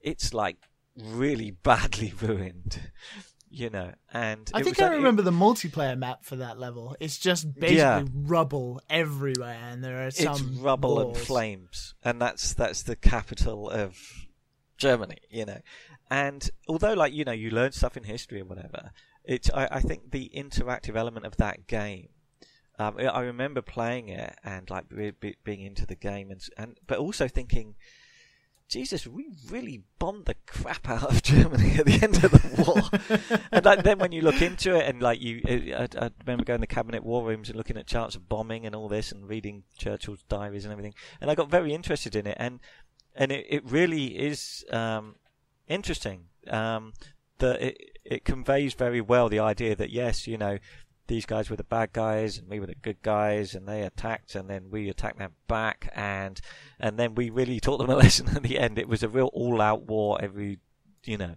it's 0.00 0.34
like 0.34 0.56
really 0.96 1.50
badly 1.62 2.12
ruined. 2.20 2.90
You 3.50 3.70
know, 3.70 3.94
and 4.12 4.50
I 4.52 4.62
think 4.62 4.78
I 4.78 4.88
remember 4.88 5.22
it, 5.22 5.24
the 5.24 5.30
multiplayer 5.30 5.96
map 5.96 6.22
for 6.22 6.36
that 6.36 6.58
level. 6.58 6.94
It's 7.00 7.16
just 7.16 7.54
basically 7.54 7.76
Yeah. 7.78 8.04
rubble 8.12 8.82
everywhere, 8.90 9.58
and 9.70 9.82
there 9.82 10.06
are 10.06 10.10
some 10.10 10.32
it's 10.32 10.60
rubble 10.60 10.96
walls. 10.96 11.16
and 11.16 11.26
flames, 11.26 11.94
and 12.04 12.20
that's 12.20 12.52
that's 12.52 12.82
the 12.82 12.94
capital 12.94 13.70
of 13.70 13.96
Germany, 14.76 15.16
you 15.30 15.46
know. 15.46 15.60
And 16.10 16.50
although, 16.68 16.92
like 16.92 17.14
you 17.14 17.24
know, 17.24 17.32
you 17.32 17.50
learn 17.50 17.72
stuff 17.72 17.96
in 17.96 18.04
history 18.04 18.42
or 18.42 18.44
whatever, 18.44 18.90
it's 19.28 19.50
I, 19.54 19.68
I 19.70 19.80
think 19.80 20.10
the 20.10 20.30
interactive 20.34 20.96
element 20.96 21.26
of 21.26 21.36
that 21.36 21.66
game. 21.68 22.08
Um, 22.78 22.96
I- 22.98 23.04
I 23.06 23.20
remember 23.20 23.60
playing 23.60 24.08
it 24.08 24.34
and 24.42 24.68
like 24.70 24.88
be, 24.88 25.10
be, 25.10 25.36
being 25.44 25.60
into 25.60 25.84
the 25.86 25.94
game, 25.94 26.30
and, 26.30 26.40
and 26.56 26.78
but 26.86 26.98
also 26.98 27.28
thinking, 27.28 27.74
Jesus, 28.68 29.06
we 29.06 29.28
really 29.50 29.82
bombed 29.98 30.24
the 30.26 30.36
crap 30.46 30.88
out 30.88 31.04
of 31.10 31.22
Germany 31.34 31.74
at 31.78 31.86
the 31.86 32.00
end 32.02 32.24
of 32.24 32.30
the 32.30 32.62
war. 32.62 33.38
and 33.52 33.64
like, 33.64 33.82
then 33.82 33.98
when 33.98 34.12
you 34.12 34.22
look 34.22 34.40
into 34.40 34.74
it, 34.74 34.88
and 34.88 35.02
like 35.02 35.20
you, 35.20 35.42
I, 35.46 35.88
I 35.98 36.10
remember 36.24 36.44
going 36.44 36.58
to 36.58 36.60
the 36.60 36.66
cabinet 36.66 37.04
war 37.04 37.26
rooms 37.26 37.48
and 37.48 37.56
looking 37.56 37.76
at 37.76 37.86
charts 37.86 38.14
of 38.14 38.28
bombing 38.28 38.64
and 38.64 38.74
all 38.74 38.88
this, 38.88 39.12
and 39.12 39.28
reading 39.28 39.64
Churchill's 39.76 40.22
diaries 40.28 40.64
and 40.64 40.72
everything, 40.72 40.94
and 41.20 41.30
I 41.30 41.34
got 41.34 41.50
very 41.50 41.74
interested 41.74 42.16
in 42.16 42.26
it, 42.26 42.36
and 42.40 42.60
and 43.14 43.30
it, 43.32 43.44
it 43.48 43.70
really 43.70 44.18
is 44.18 44.64
um, 44.70 45.16
interesting. 45.66 46.26
Um, 46.48 46.92
that 47.38 47.62
it 47.62 47.87
it 48.08 48.24
conveys 48.24 48.72
very 48.72 49.02
well 49.02 49.28
the 49.28 49.38
idea 49.38 49.76
that 49.76 49.90
yes, 49.90 50.26
you 50.26 50.38
know, 50.38 50.58
these 51.08 51.26
guys 51.26 51.50
were 51.50 51.56
the 51.56 51.64
bad 51.64 51.92
guys 51.92 52.38
and 52.38 52.48
we 52.48 52.58
were 52.58 52.66
the 52.66 52.74
good 52.74 53.02
guys, 53.02 53.54
and 53.54 53.68
they 53.68 53.82
attacked, 53.82 54.34
and 54.34 54.48
then 54.48 54.70
we 54.70 54.88
attacked 54.88 55.18
them 55.18 55.32
back, 55.46 55.90
and 55.94 56.40
and 56.80 56.98
then 56.98 57.14
we 57.14 57.30
really 57.30 57.60
taught 57.60 57.78
them 57.78 57.90
a 57.90 57.96
lesson 57.96 58.28
at 58.34 58.42
the 58.42 58.58
end. 58.58 58.78
It 58.78 58.88
was 58.88 59.02
a 59.02 59.08
real 59.08 59.30
all-out 59.32 59.86
war. 59.86 60.18
Every, 60.20 60.58
you 61.04 61.18
know, 61.18 61.36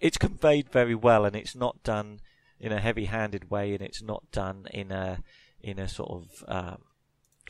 it's 0.00 0.18
conveyed 0.18 0.68
very 0.70 0.96
well, 0.96 1.24
and 1.24 1.36
it's 1.36 1.54
not 1.54 1.82
done 1.84 2.20
in 2.58 2.72
a 2.72 2.80
heavy-handed 2.80 3.50
way, 3.50 3.72
and 3.72 3.82
it's 3.82 4.02
not 4.02 4.30
done 4.32 4.66
in 4.72 4.90
a 4.90 5.22
in 5.60 5.78
a 5.78 5.88
sort 5.88 6.10
of 6.10 6.44
um, 6.48 6.78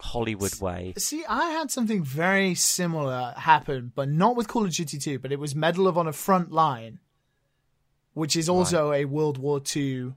Hollywood 0.01 0.61
way. 0.61 0.93
See, 0.99 1.25
I 1.27 1.51
had 1.51 1.71
something 1.71 2.05
very 2.05 2.55
similar 2.55 3.33
happen, 3.39 3.93
but 3.95 4.11
not 4.11 4.37
with 4.37 4.49
Call 4.49 4.65
of 4.65 4.73
Duty 4.73 4.99
2, 4.99 5.19
but 5.19 5.33
it 5.33 5.39
was 5.39 5.55
Medal 5.55 5.89
of 5.89 5.97
Honor 5.97 6.13
Front 6.13 6.53
Line, 6.53 6.99
which 8.15 8.37
is 8.37 8.49
also 8.49 8.93
a 8.93 9.05
World 9.05 9.39
War 9.39 9.61
II 9.75 10.15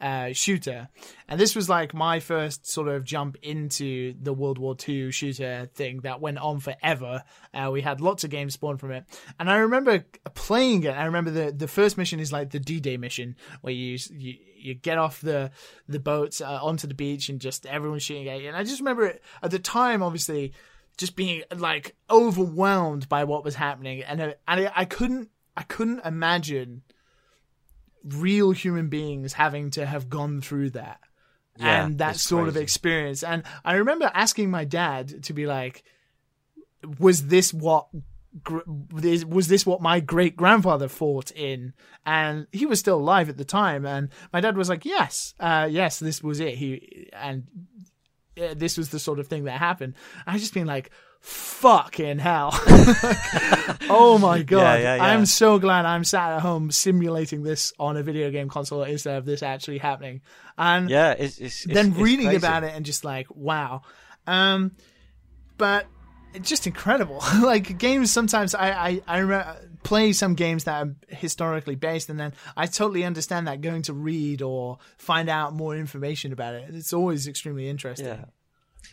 uh, 0.00 0.32
shooter. 0.32 0.88
And 1.28 1.38
this 1.38 1.54
was 1.54 1.68
like 1.68 1.92
my 1.92 2.20
first 2.20 2.66
sort 2.66 2.88
of 2.88 3.04
jump 3.04 3.36
into 3.42 4.14
the 4.20 4.32
World 4.32 4.58
War 4.58 4.74
II 4.88 5.12
shooter 5.12 5.68
thing 5.74 6.00
that 6.00 6.20
went 6.20 6.38
on 6.38 6.60
forever. 6.60 7.22
Uh, 7.52 7.70
we 7.72 7.82
had 7.82 8.00
lots 8.00 8.24
of 8.24 8.30
games 8.30 8.54
spawned 8.54 8.80
from 8.80 8.92
it. 8.92 9.04
And 9.38 9.50
I 9.50 9.58
remember 9.58 10.04
playing 10.34 10.84
it. 10.84 10.92
I 10.92 11.04
remember 11.04 11.30
the, 11.30 11.52
the 11.52 11.68
first 11.68 11.98
mission 11.98 12.18
is 12.18 12.32
like 12.32 12.50
the 12.50 12.60
D-Day 12.60 12.96
mission 12.96 13.36
where 13.60 13.74
you, 13.74 13.98
you, 14.10 14.34
you 14.56 14.74
get 14.74 14.98
off 14.98 15.20
the, 15.20 15.50
the 15.86 16.00
boats 16.00 16.40
uh, 16.40 16.58
onto 16.62 16.86
the 16.86 16.94
beach 16.94 17.28
and 17.28 17.40
just 17.40 17.66
everyone's 17.66 18.02
shooting 18.02 18.28
at 18.28 18.40
you. 18.40 18.48
And 18.48 18.56
I 18.56 18.64
just 18.64 18.80
remember 18.80 19.06
it, 19.06 19.22
at 19.42 19.50
the 19.50 19.58
time, 19.58 20.02
obviously, 20.02 20.52
just 20.96 21.16
being 21.16 21.42
like 21.54 21.94
overwhelmed 22.10 23.08
by 23.08 23.24
what 23.24 23.44
was 23.44 23.54
happening. 23.54 24.02
And, 24.02 24.20
uh, 24.20 24.32
and 24.48 24.66
I, 24.66 24.72
I 24.74 24.84
couldn't, 24.86 25.30
I 25.56 25.62
couldn't 25.62 26.00
imagine 26.06 26.82
real 28.04 28.50
human 28.52 28.88
beings 28.88 29.34
having 29.34 29.70
to 29.70 29.86
have 29.86 30.08
gone 30.08 30.40
through 30.40 30.70
that 30.70 31.00
Yeah, 31.58 31.84
and 31.84 31.98
that 31.98 32.16
sort 32.16 32.48
of 32.48 32.56
experience. 32.56 33.22
And 33.22 33.42
I 33.64 33.74
remember 33.74 34.10
asking 34.14 34.50
my 34.50 34.64
dad 34.64 35.24
to 35.24 35.32
be 35.32 35.46
like, 35.46 35.82
"Was 36.98 37.26
this 37.26 37.52
what?" 37.52 37.88
Was 38.92 39.48
this 39.48 39.66
what 39.66 39.82
my 39.82 39.98
great 39.98 40.36
grandfather 40.36 40.86
fought 40.86 41.32
in? 41.32 41.74
And 42.06 42.46
he 42.52 42.64
was 42.64 42.78
still 42.78 42.98
alive 42.98 43.28
at 43.28 43.36
the 43.36 43.44
time. 43.44 43.84
And 43.84 44.08
my 44.32 44.40
dad 44.40 44.56
was 44.56 44.68
like, 44.68 44.84
"Yes, 44.84 45.34
uh, 45.40 45.66
yes, 45.68 45.98
this 45.98 46.22
was 46.22 46.38
it." 46.38 46.54
He 46.54 47.10
and 47.12 47.48
this 48.54 48.76
was 48.78 48.90
the 48.90 48.98
sort 48.98 49.18
of 49.18 49.26
thing 49.28 49.44
that 49.44 49.58
happened. 49.58 49.94
I 50.26 50.32
was 50.32 50.42
just 50.42 50.54
been 50.54 50.66
like, 50.66 50.90
"Fucking 51.20 52.18
hell!" 52.18 52.50
oh 53.88 54.18
my 54.20 54.42
god! 54.42 54.80
yeah, 54.80 54.96
yeah. 54.96 55.04
I'm 55.04 55.26
so 55.26 55.58
glad 55.58 55.84
I'm 55.86 56.04
sat 56.04 56.32
at 56.32 56.40
home 56.40 56.70
simulating 56.70 57.42
this 57.42 57.72
on 57.78 57.96
a 57.96 58.02
video 58.02 58.30
game 58.30 58.48
console 58.48 58.82
instead 58.82 59.16
of 59.16 59.24
this 59.24 59.42
actually 59.42 59.78
happening. 59.78 60.20
And 60.58 60.90
Yeah, 60.90 61.12
it's, 61.12 61.38
it's, 61.38 61.64
it's 61.64 61.74
then 61.74 61.88
it's 61.92 61.98
reading 61.98 62.26
crazy. 62.26 62.36
about 62.38 62.64
it 62.64 62.72
and 62.74 62.84
just 62.84 63.04
like 63.04 63.26
wow 63.30 63.82
um 64.26 64.72
but 65.56 65.86
it's 66.34 66.48
just 66.48 66.66
incredible 66.66 67.22
like 67.42 67.78
games 67.78 68.12
sometimes 68.12 68.54
i 68.54 68.70
i, 68.70 69.00
I 69.06 69.18
remember 69.18 69.56
play 69.82 70.12
some 70.12 70.34
games 70.34 70.64
that 70.64 70.86
are 70.86 70.94
historically 71.08 71.74
based 71.74 72.08
and 72.08 72.20
then 72.20 72.32
i 72.56 72.66
totally 72.66 73.04
understand 73.04 73.46
that 73.46 73.60
going 73.60 73.82
to 73.82 73.92
read 73.92 74.42
or 74.42 74.78
find 74.98 75.28
out 75.28 75.54
more 75.54 75.76
information 75.76 76.32
about 76.32 76.54
it 76.54 76.74
it's 76.74 76.92
always 76.92 77.26
extremely 77.26 77.68
interesting 77.68 78.06
Yeah. 78.06 78.24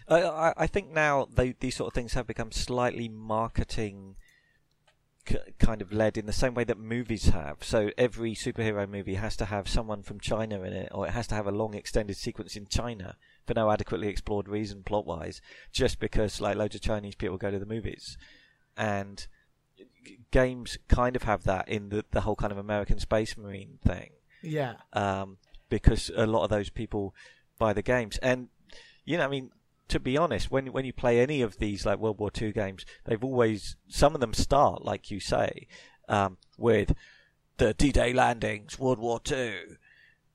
I, 0.10 0.54
I, 0.58 0.68
think 0.68 0.92
now 0.92 1.28
they, 1.34 1.56
these 1.60 1.76
sort 1.76 1.90
of 1.90 1.94
things 1.94 2.14
have 2.14 2.28
become 2.28 2.52
slightly 2.52 3.08
marketing 3.10 4.16
kind 5.60 5.82
of 5.82 5.92
led 5.92 6.18
in 6.18 6.26
the 6.26 6.34
same 6.34 6.54
way 6.54 6.64
that 6.64 6.78
movies 6.78 7.30
have. 7.30 7.64
So 7.64 7.92
every 7.98 8.34
superhero 8.34 8.90
movie 8.90 9.16
has 9.16 9.36
to 9.38 9.46
have 9.46 9.68
someone 9.68 10.04
from 10.04 10.20
China 10.20 10.62
in 10.62 10.74
it, 10.74 10.90
or 10.94 11.08
it 11.08 11.12
has 11.12 11.28
to 11.28 11.36
have 11.36 11.48
a 11.48 11.52
long 11.52 11.74
extended 11.74 12.18
sequence 12.18 12.56
in 12.56 12.68
China 12.68 13.16
for 13.46 13.54
no 13.54 13.70
adequately 13.72 14.08
explored 14.08 14.48
reason 14.48 14.84
plot 14.84 15.06
wise, 15.06 15.42
just 15.72 16.00
because 16.00 16.40
like 16.42 16.56
loads 16.58 16.76
of 16.76 16.82
Chinese 16.82 17.16
people 17.16 17.38
go 17.38 17.52
to 17.52 17.60
the 17.60 17.66
movies. 17.66 18.18
And 18.76 19.26
games 20.32 20.78
kind 20.88 21.16
of 21.16 21.24
have 21.24 21.44
that 21.44 21.68
in 21.68 21.90
the, 21.90 22.06
the 22.12 22.22
whole 22.22 22.36
kind 22.36 22.52
of 22.52 22.58
American 22.58 23.00
Space 23.00 23.38
Marine 23.38 23.80
thing 23.86 24.12
yeah 24.42 24.76
um, 24.94 25.38
because 25.70 26.12
a 26.16 26.26
lot 26.26 26.44
of 26.44 26.50
those 26.50 26.70
people 26.70 27.14
buy 27.58 27.74
the 27.74 27.82
games. 27.82 28.18
And 28.20 28.50
you 29.06 29.18
know, 29.18 29.26
I 29.26 29.28
mean, 29.28 29.52
to 29.90 30.00
be 30.00 30.18
honest, 30.18 30.52
when 30.52 30.68
when 30.68 30.86
you 30.86 30.94
play 30.94 31.20
any 31.20 31.42
of 31.42 31.58
these 31.58 31.86
like 31.86 32.00
World 32.00 32.20
War 32.20 32.32
II 32.40 32.52
games, 32.52 32.86
they've 33.06 33.24
always 33.24 33.76
some 33.88 34.16
of 34.16 34.22
them 34.22 34.34
start 34.34 34.84
like 34.84 35.12
you 35.12 35.20
say 35.20 35.68
um, 36.08 36.38
with 36.58 36.94
the 37.58 37.74
D-Day 37.74 38.14
landings, 38.14 38.78
World 38.78 39.00
War 39.00 39.20
II. 39.30 39.78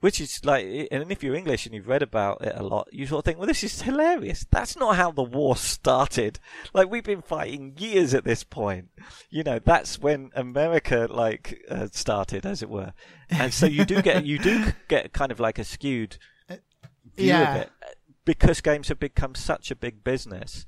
Which 0.03 0.21
is 0.21 0.45
like, 0.45 0.67
and 0.91 1.13
if 1.13 1.23
you're 1.23 1.37
English 1.37 1.65
and 1.65 1.73
you've 1.73 1.87
read 1.87 2.03
about 2.03 2.43
it 2.43 2.53
a 2.57 2.65
lot, 2.65 2.89
you 2.91 3.07
sort 3.07 3.21
of 3.21 3.25
think, 3.25 3.39
well, 3.39 3.47
this 3.47 3.63
is 3.63 3.83
hilarious. 3.83 4.45
That's 4.51 4.77
not 4.77 4.97
how 4.97 5.13
the 5.13 5.23
war 5.23 5.55
started. 5.55 6.41
Like, 6.75 6.91
we've 6.91 7.05
been 7.05 7.23
fighting 7.23 7.75
years 7.79 8.13
at 8.13 8.25
this 8.25 8.43
point. 8.43 8.89
You 9.31 9.45
know, 9.45 9.61
that's 9.61 10.01
when 10.01 10.31
America, 10.35 11.07
like, 11.09 11.65
uh, 11.71 11.87
started, 11.93 12.45
as 12.45 12.63
it 12.65 12.69
were. 12.69 12.95
And 13.31 13.55
so 13.55 13.65
you 13.67 13.85
do 13.85 14.03
get, 14.03 14.27
you 14.27 14.41
do 14.41 14.73
get 14.89 15.13
kind 15.13 15.31
of 15.31 15.39
like 15.39 15.61
a 15.61 15.65
skewed 15.65 16.17
view 16.49 16.59
Yeah. 17.29 17.55
of 17.55 17.61
it. 17.63 17.71
Because 18.25 18.61
games 18.61 18.89
have 18.89 18.99
become 18.99 19.37
such 19.37 19.71
a 19.71 19.77
big 19.77 20.03
business 20.03 20.67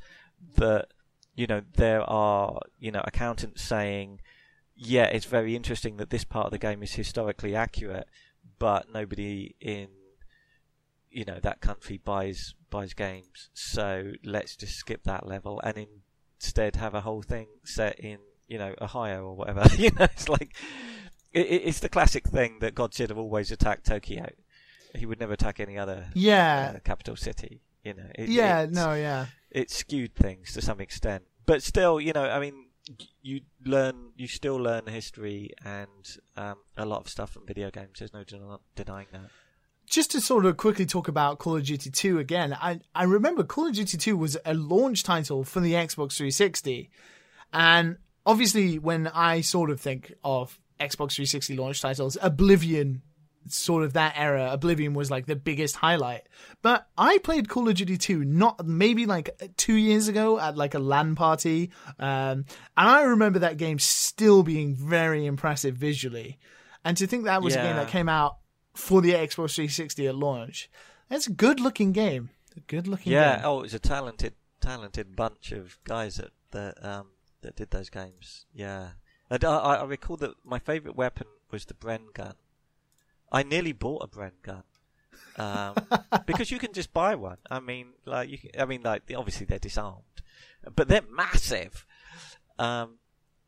that, 0.57 0.87
you 1.35 1.49
know, 1.49 1.63
there 1.75 2.03
are, 2.09 2.61
you 2.79 2.93
know, 2.93 3.03
accountants 3.05 3.63
saying, 3.63 4.21
yeah, 4.77 5.07
it's 5.07 5.27
very 5.27 5.57
interesting 5.57 5.97
that 5.97 6.11
this 6.11 6.23
part 6.23 6.47
of 6.47 6.53
the 6.53 6.59
game 6.59 6.85
is 6.85 6.95
historically 6.95 7.57
accurate, 7.57 8.07
but 8.59 8.93
nobody 8.93 9.55
in 9.61 9.89
you 11.11 11.25
know 11.25 11.39
that 11.43 11.61
country 11.61 11.99
buys 11.99 12.55
buys 12.71 12.93
games, 12.95 13.51
so 13.55 14.13
let's 14.25 14.57
just 14.57 14.75
skip 14.77 15.05
that 15.05 15.27
level 15.27 15.61
and 15.63 15.87
instead 16.41 16.77
have 16.77 16.95
a 16.95 17.03
whole 17.03 17.23
thing 17.23 17.47
set 17.65 17.99
in 18.01 18.19
you 18.49 18.59
know 18.59 18.75
Ohio 18.81 19.25
or 19.27 19.37
whatever. 19.37 19.65
you 19.77 19.91
know, 19.99 20.05
it's 20.05 20.29
like 20.29 20.55
it, 21.33 21.47
it- 21.47 21.63
it's 21.67 21.81
the 21.81 21.89
classic 21.89 22.27
thing 22.29 22.59
that 22.61 22.75
God 22.75 22.93
should 22.95 23.11
have 23.11 23.19
always 23.19 23.51
attacked 23.53 23.87
Tokyo. 23.87 24.29
He 24.95 25.07
would 25.07 25.19
never 25.21 25.33
attack 25.33 25.59
any 25.61 25.77
other 25.79 26.09
yeah 26.15 26.73
uh, 26.77 26.79
capital 26.81 27.17
city. 27.17 27.61
You 27.85 27.95
know, 27.95 28.07
it, 28.15 28.29
yeah 28.29 28.67
no 28.71 28.95
yeah 28.95 29.27
it 29.51 29.71
skewed 29.71 30.15
things 30.15 30.53
to 30.55 30.63
some 30.63 30.81
extent. 30.81 31.25
But 31.47 31.63
still, 31.63 32.01
you 32.01 32.13
know, 32.15 32.25
I 32.25 32.41
mean, 32.41 32.64
you 33.23 33.41
learn, 33.65 34.11
you 34.17 34.27
still 34.27 34.57
learn 34.57 34.87
history 34.87 35.51
and 35.65 36.19
um, 36.37 36.57
a 36.77 36.85
lot 36.85 37.01
of 37.01 37.09
stuff 37.09 37.31
from 37.33 37.47
video 37.47 37.71
games. 37.71 37.99
There's 37.99 38.13
no 38.13 38.25
den- 38.25 38.59
denying 38.77 39.07
that. 39.13 39.31
just 39.87 40.11
to 40.13 40.21
sort 40.21 40.45
of 40.47 40.57
quickly 40.57 40.87
talk 40.87 41.09
about 41.09 41.39
Call 41.39 41.57
of 41.57 41.65
Duty 41.65 41.91
2 41.91 42.19
again, 42.19 42.53
I, 42.55 42.81
I 42.95 43.05
remember 43.05 43.43
Call 43.45 43.67
of 43.69 43.75
Duty 43.75 43.97
2 43.97 44.17
was 44.17 44.37
a 44.45 44.55
launch 44.55 45.03
title 45.03 45.45
for 45.45 45.61
the 45.61 45.73
Xbox 45.73 46.17
360. 46.17 46.91
And 47.53 47.97
obviously, 48.27 48.79
when 48.79 49.07
I 49.09 49.41
sort 49.41 49.71
of 49.71 49.81
think 49.81 50.13
of 50.25 50.59
Xbox 50.81 51.15
360 51.15 51.57
launch 51.57 51.81
titles, 51.81 52.19
Oblivion, 52.21 53.03
sort 53.49 53.85
of 53.85 53.93
that 53.95 54.15
era, 54.17 54.51
Oblivion 54.53 54.95
was 54.95 55.11
like 55.11 55.27
the 55.27 55.37
biggest 55.37 55.77
highlight. 55.77 56.23
But 56.63 56.87
I 56.97 57.19
played 57.19 57.49
Call 57.49 57.69
of 57.69 57.75
Duty 57.75 57.97
2 57.99 58.25
not 58.25 58.67
maybe 58.67 59.07
like 59.07 59.31
two 59.57 59.75
years 59.75 60.09
ago 60.09 60.39
at 60.39 60.57
like 60.57 60.75
a 60.75 60.79
LAN 60.79 61.15
party, 61.15 61.71
um, 61.99 62.45
and 62.77 62.89
I 62.89 63.03
remember 63.03 63.39
that 63.41 63.57
game 63.57 63.79
still 63.79 64.43
being 64.43 64.75
very 64.75 65.27
impressive 65.27 65.77
visually. 65.77 66.39
And 66.85 66.97
to 66.99 67.07
think 67.07 67.25
that 67.25 67.43
was 67.43 67.55
a 67.55 67.59
game 67.63 67.77
that 67.77 67.89
came 67.89 68.09
out 68.09 68.39
for 68.75 69.01
the 69.01 69.13
Xbox 69.13 69.55
360 69.55 70.07
at 70.07 70.15
launch, 70.15 70.71
that's 71.09 71.27
a 71.27 71.33
good 71.33 71.61
looking 71.61 71.93
game. 71.93 72.31
A 72.57 72.61
good 72.61 72.87
looking 72.87 73.13
Yeah. 73.13 73.37
game. 73.37 73.45
Oh, 73.47 73.59
it 73.61 73.63
was 73.63 73.75
a 73.75 73.79
talented, 73.79 74.35
talented 74.61 75.17
bunch 75.17 75.53
of 75.53 75.79
guys 75.85 76.17
that 76.17 76.31
that 76.51 76.85
um 76.85 77.09
that 77.43 77.57
did 77.57 77.71
those 77.71 77.91
games. 77.91 78.47
Yeah. 78.55 78.91
And 79.31 79.45
I, 79.45 79.57
I 79.59 79.85
recall 79.85 80.17
that 80.19 80.35
my 80.45 80.59
favourite 80.59 80.97
weapon 80.97 81.27
was 81.51 81.65
the 81.65 81.75
Bren 81.75 82.13
gun. 82.15 82.35
I 83.35 83.43
nearly 83.43 83.73
bought 83.73 84.05
a 84.05 84.07
Bren 84.07 84.31
gun. 84.43 84.63
Um, 85.37 85.75
because 86.27 86.51
you 86.53 86.59
can 86.61 86.73
just 86.73 86.93
buy 86.95 87.17
one. 87.17 87.39
I 87.51 87.59
mean, 87.59 87.89
like 88.07 88.31
you. 88.31 88.39
Can, 88.39 88.51
I 88.59 88.65
mean, 88.65 88.83
like 88.83 89.03
obviously 89.15 89.45
they're 89.47 89.59
disarmed, 89.59 90.23
but 90.75 90.87
they're 90.89 91.03
massive. 91.11 91.85
Um, 92.59 92.99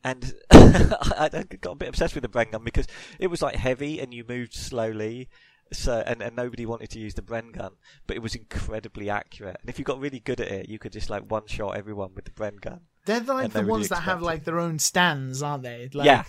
and 0.03 0.33
I, 0.51 1.29
got 1.61 1.71
a 1.71 1.75
bit 1.75 1.89
obsessed 1.89 2.15
with 2.15 2.23
the 2.23 2.29
Bren 2.29 2.51
gun 2.51 2.63
because 2.63 2.87
it 3.17 3.27
was 3.27 3.41
like 3.41 3.55
heavy 3.55 3.99
and 3.99 4.13
you 4.13 4.25
moved 4.27 4.53
slowly. 4.53 5.29
So 5.73 6.01
and, 6.05 6.21
and 6.21 6.35
nobody 6.35 6.65
wanted 6.65 6.89
to 6.91 6.99
use 6.99 7.13
the 7.13 7.21
Bren 7.21 7.51
gun, 7.51 7.71
but 8.07 8.15
it 8.15 8.21
was 8.21 8.35
incredibly 8.35 9.09
accurate. 9.09 9.57
And 9.61 9.69
if 9.69 9.79
you 9.79 9.85
got 9.85 9.99
really 9.99 10.19
good 10.19 10.39
at 10.39 10.47
it, 10.49 10.69
you 10.69 10.79
could 10.79 10.93
just 10.93 11.09
like 11.09 11.29
one 11.29 11.45
shot 11.47 11.75
everyone 11.75 12.11
with 12.13 12.25
the 12.25 12.31
Bren 12.31 12.59
gun. 12.59 12.81
They're 13.05 13.21
like 13.21 13.53
the 13.53 13.65
ones 13.65 13.89
that 13.89 14.01
have 14.01 14.21
like 14.21 14.43
their 14.43 14.59
own 14.59 14.79
stands, 14.79 15.41
aren't 15.41 15.63
they? 15.63 15.89
Like, 15.93 16.05
Yeah. 16.05 16.23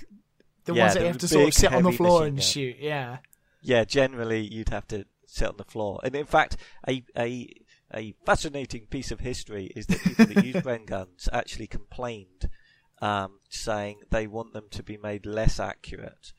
The 0.65 0.75
Yeah, 0.75 0.83
ones 0.83 0.95
that 0.95 1.01
you 1.01 1.07
have 1.07 1.19
to 1.19 1.29
sort 1.29 1.49
of 1.49 1.55
sit 1.55 1.73
on 1.73 1.83
the 1.83 1.93
floor 1.93 2.25
and 2.25 2.37
gun. 2.37 2.45
shoot. 2.45 2.77
Yeah. 2.79 3.19
Yeah, 3.69 3.85
generally 3.85 4.41
you'd 4.41 4.71
have 4.71 4.89
to 4.89 5.05
sit 5.27 5.47
on 5.47 5.59
the 5.59 5.65
floor. 5.65 6.01
And 6.03 6.15
in 6.15 6.25
fact, 6.25 6.57
a 6.89 7.05
a 7.15 7.53
a 7.93 8.15
fascinating 8.25 8.87
piece 8.87 9.11
of 9.11 9.21
history 9.21 9.71
is 9.77 9.85
that 9.89 10.01
people 10.01 10.25
that 10.25 10.43
use 10.43 10.57
Bren 10.57 10.87
guns 10.95 11.29
actually 11.35 11.67
complained, 11.67 12.49
um, 13.03 13.41
saying 13.51 14.01
they 14.11 14.27
want 14.27 14.55
them 14.55 14.69
to 14.71 14.83
be 14.83 14.97
made 14.97 15.27
less 15.27 15.61
accurate 15.61 16.33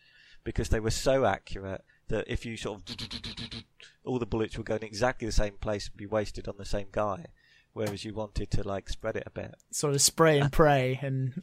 because 0.44 0.70
they 0.70 0.80
were 0.80 0.90
so 0.90 1.26
accurate 1.26 1.84
that 2.08 2.26
if 2.28 2.48
you 2.48 2.58
sort 2.58 2.82
of 2.90 2.96
all 4.04 4.18
the 4.18 4.26
bullets 4.26 4.58
were 4.58 4.64
going 4.64 4.82
exactly 4.82 5.28
the 5.28 5.32
same 5.32 5.54
place 5.54 5.88
and 5.88 5.98
be 5.98 6.08
wasted 6.08 6.48
on 6.48 6.56
the 6.58 6.66
same 6.66 6.88
guy, 6.92 7.28
whereas 7.74 8.04
you 8.04 8.16
wanted 8.16 8.50
to 8.50 8.68
like 8.68 8.90
spread 8.90 9.16
it 9.16 9.24
a 9.28 9.30
bit. 9.30 9.54
Sort 9.70 9.94
of 9.94 10.02
spray 10.02 10.40
and 10.40 10.52
pray 10.52 11.00
and 11.04 11.40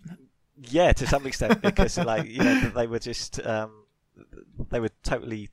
Yeah, 0.61 0.93
to 0.95 1.07
some 1.07 1.29
extent, 1.29 1.63
because 1.63 1.97
like 1.97 2.27
you 2.27 2.43
know 2.43 2.71
they 2.71 2.89
were 2.89 2.99
just 2.99 3.39
um, 3.47 3.85
they 4.71 4.81
were 4.81 4.91
totally 5.05 5.51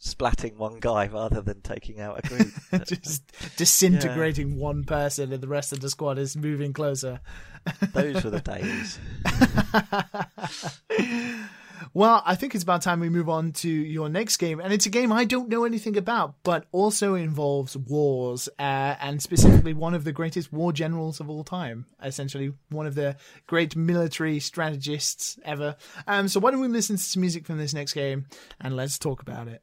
splatting 0.00 0.56
one 0.56 0.80
guy 0.80 1.06
rather 1.06 1.40
than 1.40 1.60
taking 1.60 2.00
out 2.00 2.20
a 2.24 2.28
group. 2.28 2.48
just 2.86 3.22
disintegrating 3.56 4.56
one 4.56 4.84
person 4.84 5.32
and 5.32 5.42
the 5.42 5.48
rest 5.48 5.72
of 5.72 5.80
the 5.80 5.90
squad 5.90 6.18
is 6.18 6.36
moving 6.36 6.72
closer. 6.72 7.20
Those 7.92 8.24
were 8.24 8.30
the 8.30 8.40
days. 8.40 8.98
Well, 11.94 12.22
I 12.24 12.34
think 12.34 12.54
it's 12.54 12.62
about 12.62 12.82
time 12.82 13.00
we 13.00 13.08
move 13.08 13.28
on 13.28 13.52
to 13.52 13.68
your 13.68 14.08
next 14.08 14.36
game, 14.36 14.60
and 14.60 14.72
it's 14.72 14.86
a 14.86 14.90
game 14.90 15.10
I 15.10 15.24
don't 15.24 15.48
know 15.48 15.64
anything 15.64 15.96
about, 15.96 16.34
but 16.44 16.66
also 16.72 17.14
involves 17.14 17.76
wars, 17.76 18.48
uh, 18.58 18.94
and 19.00 19.20
specifically 19.20 19.72
one 19.72 19.94
of 19.94 20.04
the 20.04 20.12
greatest 20.12 20.52
war 20.52 20.72
generals 20.72 21.20
of 21.20 21.28
all 21.28 21.42
time, 21.42 21.86
essentially 22.02 22.52
one 22.68 22.86
of 22.86 22.94
the 22.94 23.16
great 23.46 23.74
military 23.74 24.38
strategists 24.38 25.38
ever. 25.44 25.76
Um, 26.06 26.28
so 26.28 26.38
why 26.38 26.50
don't 26.50 26.60
we 26.60 26.68
listen 26.68 26.96
to 26.96 27.02
some 27.02 27.22
music 27.22 27.46
from 27.46 27.58
this 27.58 27.74
next 27.74 27.94
game, 27.94 28.26
and 28.60 28.76
let's 28.76 28.98
talk 28.98 29.22
about 29.22 29.48
it. 29.48 29.62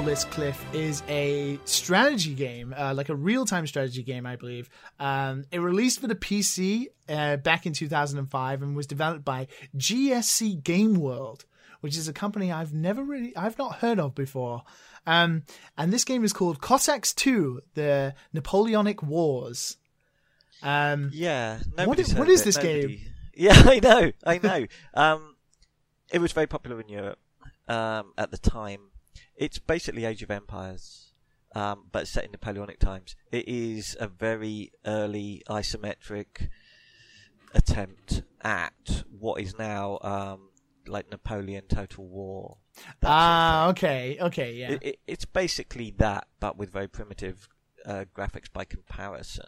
List, 0.00 0.30
Cliff, 0.30 0.62
is 0.74 1.02
a 1.08 1.58
strategy 1.64 2.34
game, 2.34 2.74
uh, 2.76 2.92
like 2.94 3.08
a 3.08 3.14
real-time 3.14 3.66
strategy 3.66 4.02
game, 4.02 4.26
I 4.26 4.36
believe. 4.36 4.68
Um, 4.98 5.44
it 5.50 5.58
released 5.58 6.00
for 6.00 6.06
the 6.06 6.14
PC 6.14 6.86
uh, 7.08 7.36
back 7.36 7.66
in 7.66 7.72
2005 7.72 8.62
and 8.62 8.76
was 8.76 8.86
developed 8.86 9.24
by 9.24 9.46
GSC 9.76 10.62
Game 10.62 10.94
World, 10.94 11.44
which 11.80 11.96
is 11.96 12.08
a 12.08 12.12
company 12.12 12.50
I've 12.52 12.72
never 12.72 13.02
really, 13.02 13.36
I've 13.36 13.58
not 13.58 13.76
heard 13.76 13.98
of 14.00 14.14
before. 14.14 14.62
Um, 15.06 15.44
and 15.78 15.92
this 15.92 16.04
game 16.04 16.24
is 16.24 16.32
called 16.32 16.60
Cossacks 16.60 17.12
2: 17.14 17.60
The 17.74 18.14
Napoleonic 18.32 19.02
Wars. 19.02 19.76
Um, 20.62 21.10
Yeah. 21.12 21.60
What 21.84 21.98
is- 21.98 22.14
what 22.14 22.28
is 22.28 22.44
this 22.44 22.56
game? 22.58 23.00
Yeah, 23.32 23.54
I 23.64 23.80
know. 23.80 24.12
I 24.26 24.38
know. 24.38 24.66
um, 24.92 25.34
it 26.12 26.18
was 26.20 26.32
very 26.32 26.46
popular 26.46 26.78
in 26.78 26.88
Europe 26.90 27.18
um, 27.68 28.12
at 28.18 28.30
the 28.30 28.36
time. 28.36 28.89
It's 29.40 29.58
basically 29.58 30.04
Age 30.04 30.22
of 30.22 30.30
Empires, 30.30 31.14
um, 31.54 31.86
but 31.90 32.06
set 32.06 32.26
in 32.26 32.30
Napoleonic 32.30 32.78
times. 32.78 33.16
It 33.32 33.48
is 33.48 33.96
a 33.98 34.06
very 34.06 34.70
early 34.84 35.42
isometric 35.48 36.50
attempt 37.54 38.22
at 38.42 39.02
what 39.18 39.40
is 39.40 39.58
now 39.58 39.98
um, 40.02 40.50
like 40.86 41.10
Napoleon 41.10 41.64
Total 41.68 42.04
War. 42.04 42.58
that 42.76 42.84
sort 42.84 43.04
of 43.04 43.10
ah, 43.10 43.68
okay, 43.70 44.18
okay, 44.20 44.52
yeah. 44.52 44.72
It, 44.72 44.82
it, 44.82 44.98
it's 45.06 45.24
basically 45.24 45.94
that, 45.96 46.26
but 46.38 46.58
with 46.58 46.70
very 46.70 46.88
primitive 46.88 47.48
uh, 47.86 48.04
graphics 48.14 48.52
by 48.52 48.66
comparison. 48.66 49.46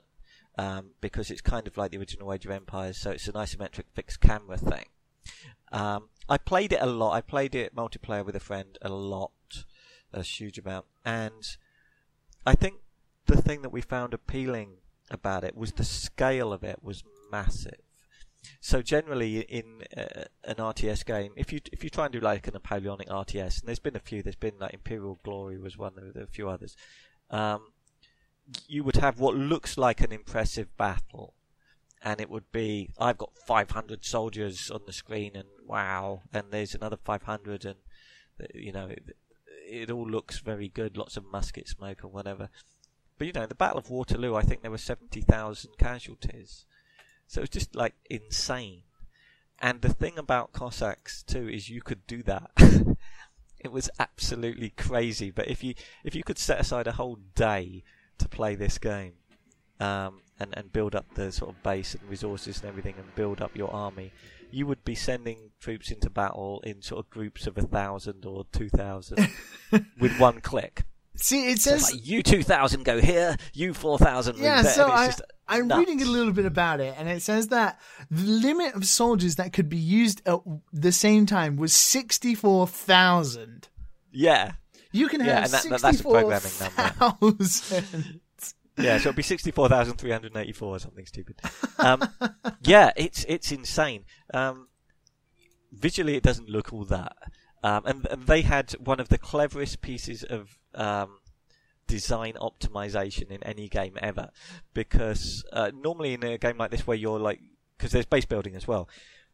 Um, 0.57 0.93
because 1.03 1.31
it's 1.31 1.41
kind 1.43 1.67
of 1.67 1.77
like 1.77 1.91
the 1.91 1.99
original 1.99 2.33
Age 2.33 2.47
of 2.47 2.51
Empires, 2.51 2.97
so 2.97 3.11
it's 3.11 3.29
an 3.29 3.35
isometric 3.35 3.85
fixed 3.95 4.21
camera 4.21 4.57
thing. 4.57 4.87
Um, 5.71 6.09
I 6.29 6.39
played 6.39 6.73
it 6.73 6.81
a 6.81 6.87
lot. 6.87 7.13
I 7.13 7.21
played 7.21 7.55
it 7.55 7.75
multiplayer 7.75 8.25
with 8.25 8.37
a 8.37 8.41
friend 8.41 8.79
a 8.83 8.91
lot, 8.91 9.33
a 10.13 10.23
huge 10.23 10.59
amount, 10.59 10.87
and 11.05 11.57
I 12.47 12.55
think 12.55 12.77
the 13.27 13.41
thing 13.41 13.63
that 13.63 13.71
we 13.71 13.81
found 13.81 14.15
appealing 14.15 14.79
about 15.11 15.45
it 15.45 15.57
was 15.57 15.73
the 15.73 15.85
scale 15.85 16.53
of 16.53 16.65
it 16.65 16.79
was 16.83 17.05
massive. 17.31 17.81
So 18.61 18.83
generally, 18.83 19.41
in 19.41 19.83
uh, 19.97 20.25
an 20.45 20.57
RTS 20.57 21.05
game, 21.05 21.33
if 21.37 21.53
you 21.53 21.61
if 21.71 21.85
you 21.85 21.91
try 21.91 22.07
and 22.07 22.13
do 22.13 22.21
like 22.21 22.47
a 22.49 22.51
Napoleonic 22.51 23.09
RTS, 23.09 23.61
and 23.61 23.69
there's 23.69 23.79
been 23.79 23.97
a 23.97 24.01
few, 24.01 24.23
there's 24.23 24.37
been 24.37 24.59
like 24.59 24.75
Imperial 24.75 25.21
Glory 25.23 25.59
was 25.59 25.79
one, 25.79 25.93
there 25.95 26.11
were 26.13 26.23
a 26.23 26.27
few 26.27 26.49
others. 26.49 26.77
Um, 27.31 27.73
you 28.67 28.83
would 28.83 28.97
have 28.97 29.21
what 29.21 29.37
looks 29.37 29.79
like 29.79 30.01
an 30.01 30.11
impressive 30.11 30.77
battle, 30.77 31.35
and 32.03 32.21
it 32.21 32.29
would 32.29 32.51
be 32.51 32.91
I've 32.99 33.19
got 33.19 33.31
500 33.47 34.05
soldiers 34.05 34.71
on 34.71 34.83
the 34.87 34.93
screen, 34.93 35.33
and 35.37 35.49
wow, 35.65 36.23
and 36.33 36.47
there's 36.51 36.75
another 36.75 36.97
500, 36.97 37.65
and 37.65 37.77
you 38.55 38.73
know 38.73 38.91
it, 39.73 39.91
all 39.91 40.09
looks 40.09 40.39
very 40.39 40.69
good, 40.69 40.97
lots 40.97 41.17
of 41.17 41.25
musket 41.31 41.69
smoke 41.69 42.03
and 42.03 42.13
whatever. 42.13 42.49
But 43.19 43.27
you 43.27 43.33
know, 43.33 43.47
the 43.47 43.55
Battle 43.55 43.79
of 43.79 43.91
Waterloo, 43.91 44.35
I 44.35 44.43
think 44.43 44.63
there 44.63 44.71
were 44.71 44.79
70,000 44.79 45.79
casualties. 45.79 46.65
So 47.27 47.41
it 47.41 47.43
was 47.43 47.51
just 47.51 47.75
like 47.75 47.95
insane. 48.11 48.83
And 49.59 49.81
the 49.81 49.93
thing 49.93 50.19
about 50.19 50.53
Cossacks 50.53 51.23
too 51.23 51.49
is 51.49 51.71
you 51.71 51.81
could 51.83 52.07
do 52.07 52.23
that. 52.25 52.51
it 53.61 53.71
was 53.71 53.89
absolutely 53.99 54.71
crazy. 54.71 55.31
But 55.31 55.49
if 55.49 55.63
you 55.63 55.75
if 56.05 56.15
you 56.15 56.25
could 56.25 56.39
set 56.39 56.61
aside 56.61 56.89
a 56.89 56.93
whole 56.93 57.19
day 57.35 57.85
to 58.19 58.29
play 58.29 58.57
this 58.57 58.79
game, 58.79 59.13
um, 59.83 60.21
and, 60.39 60.57
and 60.57 60.73
build 60.73 60.95
up 60.95 61.07
the 61.15 61.33
sort 61.33 61.51
of 61.51 61.63
base 61.63 61.95
and 61.95 62.09
resources 62.09 62.61
and 62.61 62.69
everything 62.69 62.95
and 62.99 63.15
build 63.15 63.41
up 63.41 63.57
your 63.57 63.73
army, 63.73 64.13
you 64.53 64.67
would 64.67 64.85
be 64.85 64.95
sending 64.95 65.51
troops 65.61 65.91
into 65.91 66.11
battle 66.11 66.61
in 66.65 66.83
sort 66.83 67.05
of 67.05 67.11
groups 67.11 67.47
of 67.47 67.57
a 67.59 67.63
thousand 67.63 68.25
or 68.27 68.45
two 68.53 68.69
thousand 68.69 69.29
with 69.99 70.19
one 70.19 70.41
click. 70.41 70.85
See, 71.15 71.51
it 71.51 71.59
says 71.59 71.83
it's 71.83 71.93
like, 71.93 72.07
you 72.07 72.23
two 72.23 72.43
thousand 72.43 72.85
go 72.85 72.99
here, 73.01 73.37
you 73.53 73.75
four 73.75 73.99
thousand 73.99 74.39
Yeah, 74.39 74.63
there. 74.63 74.73
so 74.73 74.89
I, 74.89 75.07
just 75.09 75.23
I'm 75.47 75.69
nuts. 75.69 75.79
reading 75.81 76.01
a 76.03 76.07
little 76.07 76.33
bit 76.33 76.47
about 76.47 76.81
it, 76.81 76.95
and 76.97 77.09
it 77.09 77.21
says 77.23 77.49
that 77.49 77.79
the 78.11 78.23
limit 78.23 78.75
of 78.75 78.87
soldiers 78.87 79.37
that 79.37 79.53
could 79.53 79.69
be 79.69 79.77
used 79.77 80.23
at 80.27 80.41
the 80.73 80.93
same 80.93 81.27
time 81.27 81.57
was 81.57 81.73
64,000. 81.75 83.69
Yeah, 84.11 84.53
You 84.93 85.09
can 85.09 85.21
Yeah, 85.25 85.35
have 85.41 85.45
and 85.45 85.53
that- 85.53 85.63
that- 85.71 85.81
that's 85.83 86.01
a 86.01 86.03
programming 86.03 86.53
number. 86.61 88.21
64,000. 88.77 88.85
yeah. 88.85 88.99
So 88.99 89.09
it'd 89.09 89.17
be 89.17 89.23
sixty-four 89.23 89.69
thousand 89.69 89.97
three 89.97 90.11
hundred 90.11 90.37
eighty-four 90.37 90.77
or 90.77 90.79
something 90.79 91.07
stupid. 91.07 91.41
Um, 91.79 92.09
yeah, 92.63 92.93
it's 92.97 93.25
it's 93.29 93.53
insane. 93.53 94.05
Um, 94.33 94.69
visually, 95.73 96.17
it 96.17 96.23
doesn't 96.23 96.49
look 96.49 96.73
all 96.73 96.85
that. 96.85 97.17
Um, 97.65 97.87
and, 97.87 98.07
and 98.11 98.27
they 98.27 98.43
had 98.43 98.73
one 98.73 98.99
of 98.99 99.09
the 99.09 99.19
cleverest 99.19 99.83
pieces 99.83 100.25
of 100.25 100.59
um, 100.75 101.19
design 101.87 102.35
optimization 102.41 103.31
in 103.31 103.43
any 103.45 103.69
game 103.69 103.97
ever, 104.03 104.31
because 104.75 105.45
uh, 105.53 105.71
normally 105.73 106.15
in 106.15 106.25
a 106.25 106.39
game 106.39 106.59
like 106.59 106.73
this, 106.73 106.87
where 106.87 106.97
you're 106.97 107.21
like, 107.21 107.41
because 107.79 107.93
there's 107.93 108.07
base 108.07 108.25
building 108.25 108.57
as 108.57 108.67
well, 108.67 108.89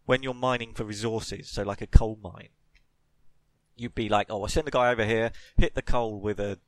when 0.05 0.23
you're 0.23 0.35
mining 0.35 0.75
for 0.75 0.85
resources, 0.85 1.49
so 1.49 1.63
like 1.63 1.81
a 1.81 1.87
coal 1.87 2.19
mine, 2.23 2.49
you'd 3.77 3.95
be 3.95 4.11
like, 4.11 4.27
oh, 4.29 4.43
I'll 4.43 4.49
send 4.49 4.69
a 4.69 4.73
guy 4.73 4.91
over 4.91 5.07
here, 5.07 5.33
hit 5.57 5.75
the 5.75 5.83
coal 5.83 6.21
with 6.21 6.39
a 6.39 6.59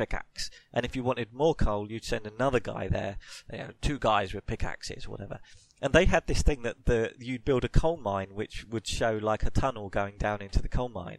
pickaxe, 0.00 0.50
and 0.72 0.86
if 0.86 0.96
you 0.96 1.02
wanted 1.02 1.30
more 1.30 1.54
coal, 1.54 1.90
you'd 1.92 2.06
send 2.06 2.26
another 2.26 2.58
guy 2.58 2.88
there, 2.88 3.18
you 3.52 3.58
know, 3.58 3.70
two 3.82 3.98
guys 3.98 4.32
with 4.32 4.46
pickaxes, 4.46 5.06
whatever. 5.06 5.40
And 5.82 5.92
they 5.92 6.06
had 6.06 6.26
this 6.26 6.40
thing 6.40 6.62
that 6.62 6.86
the 6.86 7.12
you'd 7.18 7.44
build 7.44 7.64
a 7.64 7.68
coal 7.68 7.98
mine 7.98 8.28
which 8.32 8.64
would 8.70 8.86
show 8.86 9.18
like 9.20 9.42
a 9.42 9.50
tunnel 9.50 9.90
going 9.90 10.16
down 10.16 10.40
into 10.40 10.62
the 10.62 10.68
coal 10.68 10.88
mine. 10.88 11.18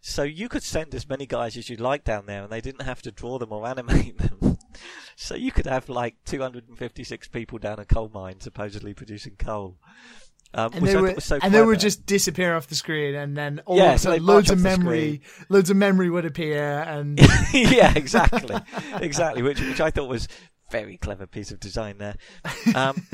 So 0.00 0.24
you 0.24 0.48
could 0.48 0.64
send 0.64 0.94
as 0.94 1.08
many 1.08 1.26
guys 1.26 1.56
as 1.56 1.70
you'd 1.70 1.80
like 1.80 2.02
down 2.02 2.26
there, 2.26 2.42
and 2.42 2.50
they 2.50 2.60
didn't 2.60 2.82
have 2.82 3.02
to 3.02 3.12
draw 3.12 3.38
them 3.38 3.52
or 3.52 3.66
animate 3.72 4.18
them. 4.18 4.58
so 5.14 5.36
you 5.36 5.52
could 5.52 5.66
have 5.66 5.88
like 5.88 6.16
256 6.24 7.28
people 7.28 7.58
down 7.58 7.78
a 7.78 7.84
coal 7.84 8.10
mine, 8.12 8.40
supposedly 8.40 8.94
producing 8.94 9.36
coal. 9.36 9.78
Um, 10.54 10.70
And 10.72 10.86
they 10.86 10.96
were, 10.96 11.20
so 11.20 11.38
and 11.42 11.52
they 11.52 11.62
would 11.62 11.78
just 11.78 12.06
disappear 12.06 12.56
off 12.56 12.68
the 12.68 12.74
screen, 12.74 13.14
and 13.14 13.36
then 13.36 13.60
all 13.66 13.76
Yeah, 13.76 13.94
of 13.94 14.00
so 14.00 14.14
loads 14.16 14.50
of 14.50 14.58
memory, 14.58 15.20
loads 15.50 15.68
of 15.68 15.76
memory 15.76 16.08
would 16.08 16.24
appear, 16.24 16.80
and 16.80 17.20
yeah, 17.52 17.92
exactly, 17.94 18.56
exactly. 18.94 19.42
Which 19.42 19.60
which 19.60 19.80
I 19.80 19.90
thought 19.90 20.08
was 20.08 20.26
very 20.70 20.96
clever 20.96 21.26
piece 21.26 21.50
of 21.50 21.60
design 21.60 21.98
there. 21.98 22.16
Um, 22.74 23.06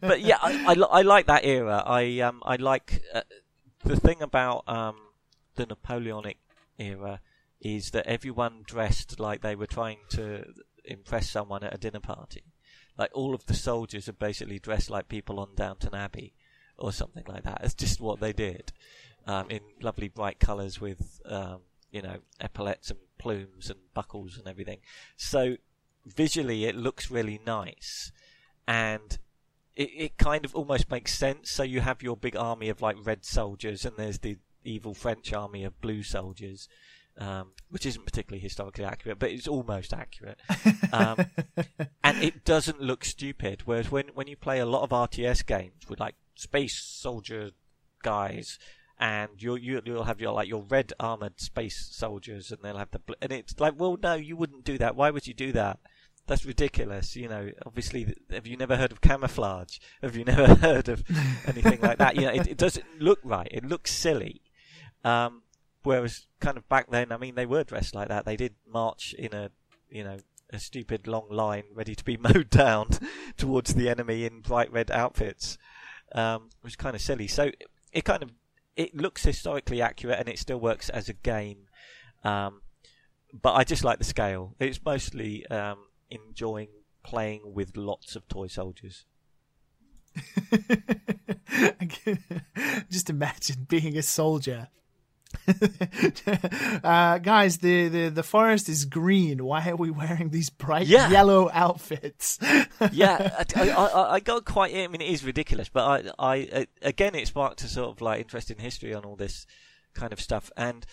but 0.00 0.20
yeah, 0.20 0.38
I, 0.40 0.74
I, 0.74 0.98
I 0.98 1.02
like 1.02 1.26
that 1.26 1.44
era. 1.44 1.82
I 1.84 2.20
um 2.20 2.40
I 2.44 2.56
like 2.56 3.02
uh, 3.12 3.22
the 3.84 3.96
thing 3.96 4.22
about 4.22 4.68
um 4.68 4.96
the 5.56 5.66
Napoleonic 5.66 6.38
era 6.78 7.20
is 7.60 7.90
that 7.90 8.06
everyone 8.06 8.62
dressed 8.64 9.18
like 9.18 9.40
they 9.42 9.56
were 9.56 9.66
trying 9.66 9.98
to 10.10 10.44
impress 10.84 11.30
someone 11.30 11.64
at 11.64 11.74
a 11.74 11.78
dinner 11.78 12.00
party. 12.00 12.44
Like 12.96 13.10
all 13.12 13.34
of 13.34 13.46
the 13.46 13.54
soldiers 13.54 14.08
are 14.08 14.12
basically 14.12 14.58
dressed 14.58 14.88
like 14.88 15.08
people 15.08 15.40
on 15.40 15.54
Downton 15.56 15.94
Abbey 15.94 16.34
or 16.78 16.92
something 16.92 17.24
like 17.26 17.44
that. 17.44 17.60
It's 17.62 17.74
just 17.74 18.00
what 18.00 18.20
they 18.20 18.32
did. 18.32 18.72
Um, 19.26 19.50
in 19.50 19.60
lovely 19.82 20.06
bright 20.06 20.38
colours 20.38 20.80
with 20.80 21.20
um, 21.24 21.62
you 21.90 22.00
know 22.00 22.18
epaulets 22.40 22.90
and 22.90 23.00
plumes 23.18 23.70
and 23.70 23.80
buckles 23.92 24.38
and 24.38 24.46
everything. 24.46 24.78
So 25.16 25.56
visually, 26.04 26.64
it 26.64 26.76
looks 26.76 27.10
really 27.10 27.40
nice, 27.44 28.12
and 28.68 29.18
it, 29.74 29.90
it 29.96 30.18
kind 30.18 30.44
of 30.44 30.54
almost 30.54 30.90
makes 30.90 31.16
sense. 31.16 31.50
So 31.50 31.62
you 31.62 31.80
have 31.80 32.02
your 32.02 32.16
big 32.16 32.36
army 32.36 32.68
of 32.68 32.82
like 32.82 32.96
red 33.04 33.24
soldiers, 33.24 33.84
and 33.84 33.96
there's 33.96 34.18
the 34.18 34.38
evil 34.64 34.94
French 34.94 35.32
army 35.32 35.64
of 35.64 35.80
blue 35.80 36.02
soldiers, 36.02 36.68
um, 37.18 37.52
which 37.70 37.86
isn't 37.86 38.04
particularly 38.04 38.40
historically 38.40 38.84
accurate, 38.84 39.18
but 39.18 39.30
it's 39.30 39.48
almost 39.48 39.92
accurate. 39.92 40.38
Um, 40.92 41.26
and 42.04 42.22
it 42.22 42.44
doesn't 42.44 42.80
look 42.80 43.04
stupid. 43.04 43.62
Whereas 43.64 43.90
when 43.90 44.08
when 44.14 44.26
you 44.26 44.36
play 44.36 44.58
a 44.58 44.66
lot 44.66 44.82
of 44.82 44.90
RTS 44.90 45.46
games 45.46 45.88
with 45.88 46.00
like 46.00 46.14
space 46.36 46.78
soldier 46.82 47.50
guys, 48.02 48.58
and 48.98 49.30
you'll 49.38 49.58
you, 49.58 49.80
you'll 49.84 50.04
have 50.04 50.20
your 50.20 50.32
like 50.32 50.48
your 50.48 50.62
red 50.62 50.92
armored 51.00 51.40
space 51.40 51.88
soldiers, 51.90 52.50
and 52.50 52.60
they'll 52.62 52.78
have 52.78 52.90
the 52.90 53.00
and 53.20 53.32
it's 53.32 53.58
like, 53.60 53.74
well, 53.76 53.98
no, 54.02 54.14
you 54.14 54.36
wouldn't 54.36 54.64
do 54.64 54.78
that. 54.78 54.96
Why 54.96 55.10
would 55.10 55.26
you 55.26 55.34
do 55.34 55.52
that? 55.52 55.78
That's 56.26 56.44
ridiculous. 56.44 57.14
You 57.14 57.28
know, 57.28 57.50
obviously, 57.64 58.14
have 58.30 58.46
you 58.46 58.56
never 58.56 58.76
heard 58.76 58.92
of 58.92 59.00
camouflage? 59.00 59.78
Have 60.02 60.16
you 60.16 60.24
never 60.24 60.54
heard 60.66 60.88
of 60.88 61.04
anything 61.46 61.80
like 61.80 61.98
that? 61.98 62.16
You 62.16 62.22
know, 62.22 62.32
it, 62.32 62.46
it 62.48 62.56
doesn't 62.56 62.86
look 62.98 63.20
right. 63.22 63.48
It 63.50 63.64
looks 63.64 63.92
silly. 63.92 64.42
Um, 65.04 65.42
whereas, 65.84 66.26
kind 66.40 66.56
of 66.56 66.68
back 66.68 66.90
then, 66.90 67.12
I 67.12 67.16
mean, 67.16 67.36
they 67.36 67.46
were 67.46 67.62
dressed 67.62 67.94
like 67.94 68.08
that. 68.08 68.24
They 68.24 68.36
did 68.36 68.54
march 68.66 69.14
in 69.16 69.32
a, 69.32 69.50
you 69.88 70.02
know, 70.02 70.18
a 70.50 70.58
stupid 70.58 71.06
long 71.06 71.28
line, 71.30 71.64
ready 71.74 71.94
to 71.94 72.04
be 72.04 72.16
mowed 72.20 72.50
down 72.50 72.90
towards 73.36 73.74
the 73.74 73.88
enemy 73.88 74.24
in 74.24 74.40
bright 74.40 74.72
red 74.72 74.90
outfits, 74.90 75.58
um, 76.12 76.50
which 76.60 76.72
is 76.72 76.76
kind 76.76 76.94
of 76.94 77.02
silly. 77.02 77.26
So 77.28 77.44
it, 77.44 77.64
it 77.92 78.04
kind 78.04 78.22
of 78.22 78.30
it 78.76 78.94
looks 78.94 79.24
historically 79.24 79.80
accurate, 79.80 80.18
and 80.18 80.28
it 80.28 80.38
still 80.38 80.58
works 80.58 80.88
as 80.88 81.08
a 81.08 81.14
game. 81.14 81.68
Um, 82.24 82.60
but 83.32 83.54
I 83.54 83.64
just 83.64 83.84
like 83.84 83.98
the 83.98 84.04
scale. 84.04 84.54
It's 84.58 84.80
mostly 84.84 85.46
um, 85.46 85.78
enjoying 86.10 86.68
playing 87.02 87.40
with 87.54 87.76
lots 87.76 88.16
of 88.16 88.26
toy 88.28 88.46
soldiers. 88.48 89.04
Just 92.90 93.10
imagine 93.10 93.66
being 93.68 93.96
a 93.96 94.02
soldier. 94.02 94.68
uh, 96.84 97.18
guys, 97.18 97.58
the, 97.58 97.88
the, 97.88 98.08
the 98.08 98.22
forest 98.22 98.68
is 98.68 98.84
green. 98.84 99.44
Why 99.44 99.68
are 99.70 99.76
we 99.76 99.90
wearing 99.90 100.30
these 100.30 100.50
bright 100.50 100.86
Yeah. 100.86 101.10
yellow 101.10 101.50
outfits? 101.52 102.38
yeah, 102.92 103.44
I, 103.56 103.60
I, 103.60 103.68
I- 103.70 104.12
I 104.14 104.20
got 104.20 104.44
quite. 104.44 104.74
I 104.74 104.86
mean, 104.88 105.00
it 105.00 105.10
is 105.10 105.24
ridiculous, 105.24 105.68
but 105.68 106.12
I, 106.18 106.34
I, 106.36 106.48
uh, 106.52 106.64
again, 106.82 107.14
it 107.14 107.26
sparked 107.28 107.62
a 107.62 107.68
sort 107.68 107.90
of 107.90 108.00
like 108.00 108.20
interest 108.20 108.50
in 108.50 108.58
history 108.58 108.94
on 108.94 109.04
all 109.04 109.16
this 109.16 109.46
kind 109.94 110.12
of 110.12 110.20
stuff, 110.20 110.50
and 110.56 110.86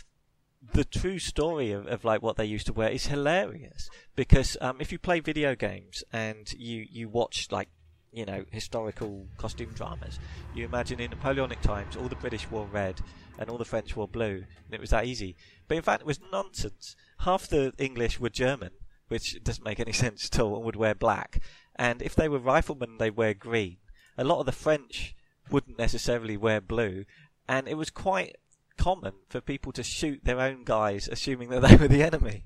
the 0.73 0.84
true 0.85 1.19
story 1.19 1.72
of, 1.72 1.85
of 1.88 2.05
like 2.05 2.22
what 2.22 2.38
they 2.38 2.45
used 2.45 2.65
to 2.68 2.73
wear 2.73 2.89
is 2.89 3.07
hilarious 3.07 3.89
because 4.15 4.55
um, 4.61 4.77
if 4.80 4.93
you 4.93 4.97
play 4.99 5.19
video 5.19 5.55
games 5.55 6.05
and 6.14 6.53
you 6.53 6.85
you 6.89 7.10
watch 7.10 7.47
like 7.51 7.68
you 8.14 8.26
know 8.26 8.45
historical 8.51 9.27
costume 9.38 9.72
dramas, 9.76 10.19
you 10.55 10.64
imagine 10.65 10.99
in 11.01 11.10
Napoleonic 11.10 11.60
times 11.61 11.97
all 11.97 12.07
the 12.07 12.15
British 12.15 12.49
wore 12.49 12.65
red 12.68 13.01
and 13.38 13.49
all 13.49 13.57
the 13.57 13.65
French 13.65 13.95
wore 13.95 14.07
blue, 14.07 14.45
and 14.65 14.73
it 14.73 14.81
was 14.81 14.91
that 14.91 15.05
easy. 15.05 15.35
But 15.68 15.77
in 15.77 15.84
fact, 15.84 16.01
it 16.01 16.07
was 16.07 16.19
nonsense. 16.31 16.95
Half 17.19 17.47
the 17.47 17.73
English 17.77 18.19
were 18.19 18.30
German, 18.30 18.72
which 19.07 19.43
doesn't 19.43 19.64
make 19.64 19.80
any 19.80 19.91
sense 20.03 20.30
at 20.31 20.39
all, 20.39 20.55
and 20.55 20.65
would 20.65 20.76
wear 20.76 20.95
black. 20.95 21.41
And 21.76 22.01
if 22.01 22.15
they 22.15 22.30
were 22.30 22.39
riflemen, 22.39 22.97
they'd 22.97 23.18
wear 23.18 23.34
green. 23.34 23.77
A 24.18 24.23
lot 24.23 24.39
of 24.39 24.45
the 24.45 24.51
French 24.51 25.15
wouldn't 25.49 25.77
necessarily 25.77 26.38
wear 26.38 26.61
blue, 26.61 27.05
and 27.47 27.68
it 27.68 27.77
was 27.77 27.89
quite 27.89 28.38
common 28.77 29.14
for 29.30 29.41
people 29.41 29.72
to 29.72 29.84
shoot 29.84 30.22
their 30.23 30.39
own 30.39 30.64
guys, 30.64 31.07
assuming 31.07 31.49
that 31.49 31.61
they 31.68 31.76
were 31.76 31.88
the 31.88 32.03
enemy. 32.03 32.45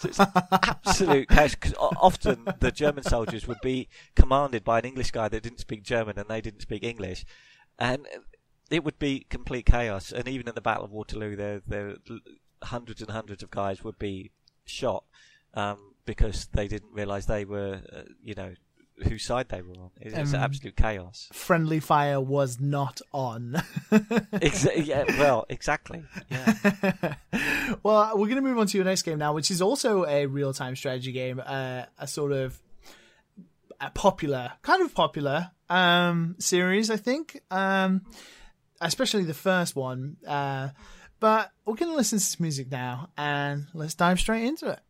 So 0.00 0.08
it's 0.08 0.20
absolute 0.20 1.28
chaos. 1.28 1.54
Because 1.54 1.74
often 1.78 2.46
the 2.60 2.70
German 2.70 3.02
soldiers 3.04 3.48
would 3.48 3.60
be 3.60 3.88
commanded 4.14 4.62
by 4.62 4.78
an 4.78 4.84
English 4.84 5.10
guy 5.10 5.28
that 5.28 5.42
didn't 5.42 5.58
speak 5.58 5.82
German 5.82 6.18
and 6.18 6.28
they 6.28 6.40
didn't 6.40 6.62
speak 6.62 6.84
English, 6.84 7.24
and 7.78 8.06
it 8.70 8.84
would 8.84 8.98
be 8.98 9.26
complete 9.30 9.66
chaos. 9.66 10.12
And 10.12 10.28
even 10.28 10.48
at 10.48 10.54
the 10.54 10.60
Battle 10.60 10.84
of 10.84 10.90
Waterloo, 10.92 11.36
there, 11.36 11.62
there 11.66 11.96
hundreds 12.62 13.00
and 13.00 13.10
hundreds 13.10 13.42
of 13.42 13.50
guys 13.50 13.82
would 13.84 13.98
be 13.98 14.30
shot 14.64 15.04
um, 15.54 15.94
because 16.04 16.46
they 16.52 16.68
didn't 16.68 16.92
realise 16.92 17.26
they 17.26 17.44
were, 17.44 17.80
uh, 17.92 18.02
you 18.22 18.34
know, 18.34 18.54
whose 19.04 19.24
side 19.24 19.48
they 19.48 19.62
were 19.62 19.74
on. 19.74 19.90
It- 20.00 20.12
It's 20.12 20.34
Um, 20.34 20.40
absolute 20.40 20.76
chaos. 20.76 21.28
Friendly 21.32 21.78
fire 21.80 22.20
was 22.20 22.58
not 22.60 23.00
on. 23.12 23.52
Exa- 23.92 24.84
yeah, 24.84 25.04
well, 25.20 25.46
exactly. 25.48 26.02
Yeah. 26.30 27.14
well, 27.84 28.10
we're 28.18 28.26
going 28.26 28.36
to 28.36 28.48
move 28.48 28.58
on 28.58 28.66
to 28.66 28.76
your 28.76 28.84
next 28.84 29.02
game 29.02 29.18
now, 29.18 29.32
which 29.32 29.50
is 29.52 29.62
also 29.62 30.04
a 30.06 30.26
real 30.26 30.52
time 30.52 30.74
strategy 30.76 31.12
game, 31.12 31.40
uh, 31.44 31.84
a 31.98 32.06
sort 32.08 32.32
of 32.32 32.58
a 33.80 33.90
popular, 33.90 34.52
kind 34.62 34.82
of 34.82 34.92
popular 34.94 35.52
um, 35.70 36.34
series, 36.40 36.90
I 36.90 36.96
think, 36.96 37.40
um, 37.52 38.02
especially 38.80 39.24
the 39.24 39.34
first 39.34 39.76
one. 39.76 40.16
Uh, 40.26 40.68
but 41.20 41.50
we're 41.64 41.74
going 41.74 41.90
to 41.90 41.96
listen 41.96 42.18
to 42.18 42.24
this 42.24 42.40
music 42.40 42.70
now 42.70 43.10
and 43.16 43.66
let's 43.74 43.94
dive 43.94 44.20
straight 44.20 44.44
into 44.44 44.68
it. 44.68 44.80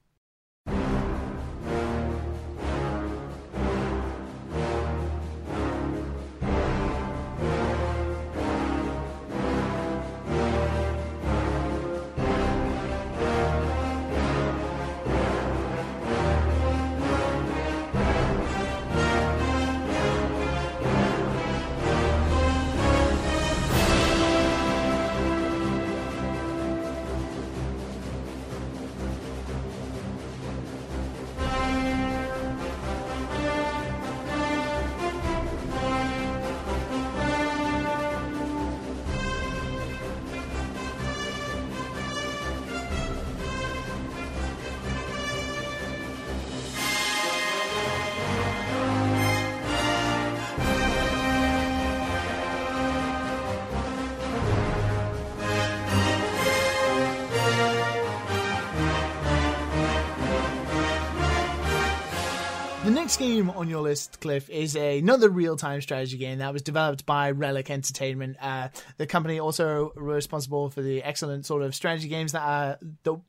Next 63.09 63.17
game 63.17 63.49
on 63.49 63.71
your 63.71 63.81
list, 63.81 64.21
Cliff, 64.21 64.51
is 64.51 64.77
another 64.77 65.31
real-time 65.31 65.81
strategy 65.81 66.19
game 66.19 66.41
that 66.41 66.53
was 66.53 66.61
developed 66.61 67.07
by 67.07 67.31
Relic 67.31 67.71
Entertainment. 67.71 68.37
Uh, 68.39 68.69
the 68.99 69.07
company 69.07 69.41
also 69.41 69.95
responsible 69.97 70.69
for 70.69 70.83
the 70.83 71.03
excellent 71.03 71.47
sort 71.47 71.63
of 71.63 71.75
strategy 71.75 72.09
games 72.09 72.33
that 72.33 72.43
are, 72.43 72.79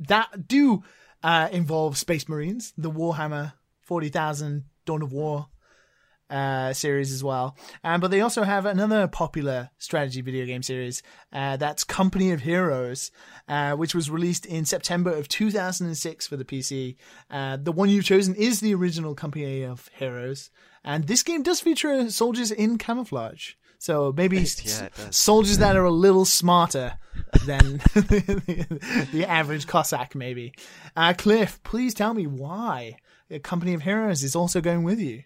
that 0.02 0.50
do 0.50 0.84
uh, 1.24 1.48
involve 1.54 1.98
Space 1.98 2.28
Marines, 2.28 2.74
the 2.78 2.92
Warhammer 2.92 3.54
40,000 3.84 4.66
Dawn 4.84 5.02
of 5.02 5.14
War 5.14 5.48
uh, 6.30 6.74
series 6.74 7.12
as 7.12 7.24
well. 7.24 7.58
Um, 7.84 8.02
but 8.02 8.12
they 8.12 8.22
also 8.22 8.44
have 8.44 8.66
another 8.66 9.08
popular 9.08 9.70
strategy 9.78 10.22
video 10.22 10.46
game 10.46 10.64
series 10.64 11.02
uh, 11.34 11.58
that's 11.58 11.84
Company 11.84 12.32
of 12.32 12.42
Heroes, 12.42 13.12
uh, 13.48 13.74
which 13.74 13.96
was 13.96 14.10
released 14.10 14.46
in 14.46 14.66
September 14.66 15.12
of 15.12 15.28
2006 15.28 16.28
for 16.28 16.38
the 16.38 16.46
PC. 16.46 16.96
Uh, 17.30 17.58
the 17.58 17.72
one 17.72 17.90
you've 17.90 18.06
chosen 18.06 18.36
is 18.36 18.60
the 18.60 18.76
original 18.76 19.16
Company 19.16 19.64
of 19.64 19.90
Heroes, 19.94 20.50
and 20.84 21.08
this 21.08 21.24
game 21.24 21.44
does 21.44 21.60
feature 21.60 22.10
soldiers 22.10 22.52
in 22.52 22.78
camouflage. 22.78 23.54
So 23.80 24.14
maybe 24.16 24.40
yeah, 24.40 24.90
soldiers 25.10 25.60
that 25.60 25.78
are 25.78 25.86
a 25.86 25.92
little 25.92 26.26
smarter 26.26 26.98
than 27.46 27.78
the, 27.96 29.08
the, 29.14 29.26
average 29.26 29.68
Cossack, 29.68 30.16
maybe. 30.16 30.54
Uh, 30.98 31.14
Cliff, 31.18 31.64
please 31.64 31.94
tell 31.94 32.14
me 32.14 32.28
why 32.28 32.98
a 33.32 33.40
Company 33.40 33.74
of 33.74 33.84
Heroes 33.84 34.22
is 34.22 34.36
also 34.36 34.60
going 34.60 34.84
with 34.84 35.00
you. 35.00 35.24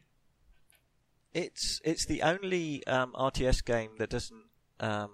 It's 1.33 1.81
it's 1.83 2.05
the 2.05 2.21
only 2.21 2.85
um, 2.85 3.13
RTS 3.13 3.65
game 3.65 3.91
that 3.97 4.09
doesn't 4.09 4.43
um, 4.79 5.09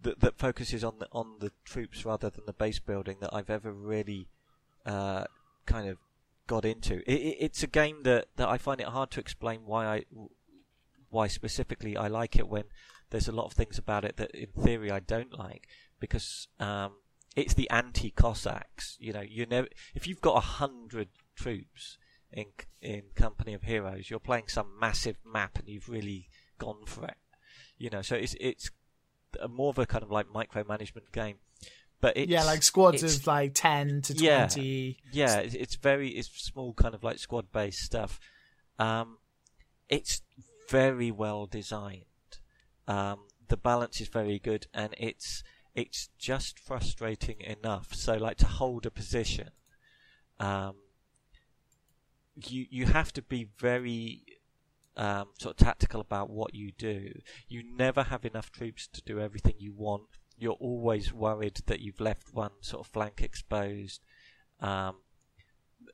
that 0.00 0.20
that 0.20 0.38
focuses 0.38 0.82
on 0.82 0.98
the 0.98 1.08
on 1.12 1.36
the 1.40 1.52
troops 1.64 2.04
rather 2.04 2.30
than 2.30 2.44
the 2.46 2.52
base 2.52 2.78
building 2.78 3.18
that 3.20 3.30
I've 3.32 3.50
ever 3.50 3.72
really 3.72 4.28
uh, 4.84 5.24
kind 5.66 5.88
of 5.88 5.98
got 6.46 6.64
into. 6.64 6.96
It, 7.10 7.20
it, 7.20 7.36
it's 7.40 7.62
a 7.62 7.68
game 7.68 8.02
that, 8.02 8.26
that 8.36 8.48
I 8.48 8.58
find 8.58 8.80
it 8.80 8.88
hard 8.88 9.10
to 9.12 9.20
explain 9.20 9.60
why 9.66 9.86
I 9.86 10.04
why 11.10 11.28
specifically 11.28 11.96
I 11.96 12.08
like 12.08 12.36
it 12.36 12.48
when 12.48 12.64
there's 13.10 13.28
a 13.28 13.32
lot 13.32 13.46
of 13.46 13.52
things 13.52 13.78
about 13.78 14.04
it 14.04 14.16
that 14.16 14.32
in 14.32 14.48
theory 14.48 14.90
I 14.90 15.00
don't 15.00 15.38
like 15.38 15.68
because 16.00 16.48
um, 16.58 16.94
it's 17.36 17.54
the 17.54 17.70
anti 17.70 18.10
Cossacks. 18.10 18.96
You 18.98 19.12
know, 19.12 19.20
you 19.20 19.46
never 19.46 19.68
if 19.94 20.06
you've 20.08 20.20
got 20.20 20.36
a 20.36 20.40
hundred 20.40 21.08
troops 21.36 21.98
in 22.32 22.46
in 22.80 23.02
Company 23.14 23.54
of 23.54 23.62
Heroes, 23.62 24.10
you're 24.10 24.18
playing 24.18 24.48
some 24.48 24.78
massive 24.78 25.16
map 25.24 25.58
and 25.58 25.68
you've 25.68 25.88
really 25.88 26.28
gone 26.58 26.84
for 26.86 27.04
it. 27.06 27.16
You 27.78 27.90
know, 27.90 28.02
so 28.02 28.16
it's 28.16 28.34
it's 28.40 28.70
more 29.48 29.70
of 29.70 29.78
a 29.78 29.86
kind 29.86 30.02
of 30.02 30.10
like 30.10 30.28
micromanagement 30.28 31.12
game. 31.12 31.36
But 32.00 32.16
it's, 32.16 32.30
yeah, 32.30 32.44
like 32.44 32.62
squads 32.62 33.02
of 33.02 33.26
like 33.26 33.52
ten 33.54 34.02
to 34.02 34.14
twenty. 34.14 34.98
Yeah, 35.10 35.40
yeah, 35.42 35.50
it's 35.52 35.74
very 35.74 36.10
it's 36.10 36.28
small 36.28 36.72
kind 36.72 36.94
of 36.94 37.02
like 37.02 37.18
squad 37.18 37.50
based 37.50 37.80
stuff. 37.80 38.20
Um, 38.78 39.18
it's 39.88 40.22
very 40.68 41.10
well 41.10 41.46
designed. 41.46 42.04
Um, 42.86 43.20
the 43.48 43.56
balance 43.56 44.00
is 44.00 44.08
very 44.08 44.38
good, 44.38 44.66
and 44.72 44.94
it's 44.98 45.42
it's 45.74 46.08
just 46.18 46.58
frustrating 46.58 47.40
enough. 47.40 47.94
So, 47.94 48.14
like 48.14 48.36
to 48.38 48.46
hold 48.46 48.86
a 48.86 48.90
position, 48.90 49.50
um, 50.38 50.74
you 52.46 52.66
you 52.70 52.86
have 52.86 53.12
to 53.14 53.22
be 53.22 53.48
very 53.58 54.22
um, 54.96 55.28
sort 55.38 55.58
of 55.58 55.66
tactical 55.66 56.00
about 56.00 56.30
what 56.30 56.54
you 56.54 56.72
do. 56.72 57.20
You 57.48 57.62
never 57.62 58.04
have 58.04 58.24
enough 58.24 58.50
troops 58.50 58.86
to 58.88 59.02
do 59.02 59.20
everything 59.20 59.54
you 59.58 59.72
want. 59.72 60.04
You're 60.36 60.52
always 60.52 61.12
worried 61.12 61.60
that 61.66 61.80
you've 61.80 62.00
left 62.00 62.34
one 62.34 62.52
sort 62.60 62.86
of 62.86 62.92
flank 62.92 63.22
exposed. 63.22 64.00
Um, 64.60 64.96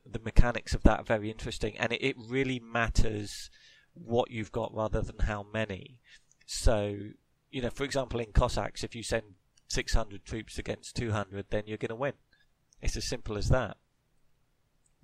the 0.05 0.19
mechanics 0.19 0.73
of 0.73 0.83
that 0.83 0.99
are 0.99 1.05
very 1.05 1.31
interesting, 1.31 1.77
and 1.77 1.91
it, 1.93 2.03
it 2.03 2.15
really 2.17 2.59
matters 2.59 3.49
what 3.93 4.29
you've 4.29 4.51
got 4.51 4.73
rather 4.73 5.01
than 5.01 5.19
how 5.19 5.45
many. 5.53 5.99
So, 6.45 6.95
you 7.51 7.61
know, 7.61 7.69
for 7.69 7.83
example, 7.83 8.19
in 8.19 8.33
Cossacks, 8.33 8.83
if 8.83 8.95
you 8.95 9.03
send 9.03 9.23
600 9.69 10.25
troops 10.25 10.59
against 10.59 10.95
200, 10.95 11.45
then 11.49 11.63
you're 11.65 11.77
going 11.77 11.89
to 11.89 11.95
win. 11.95 12.13
It's 12.81 12.97
as 12.97 13.07
simple 13.07 13.37
as 13.37 13.49
that 13.49 13.77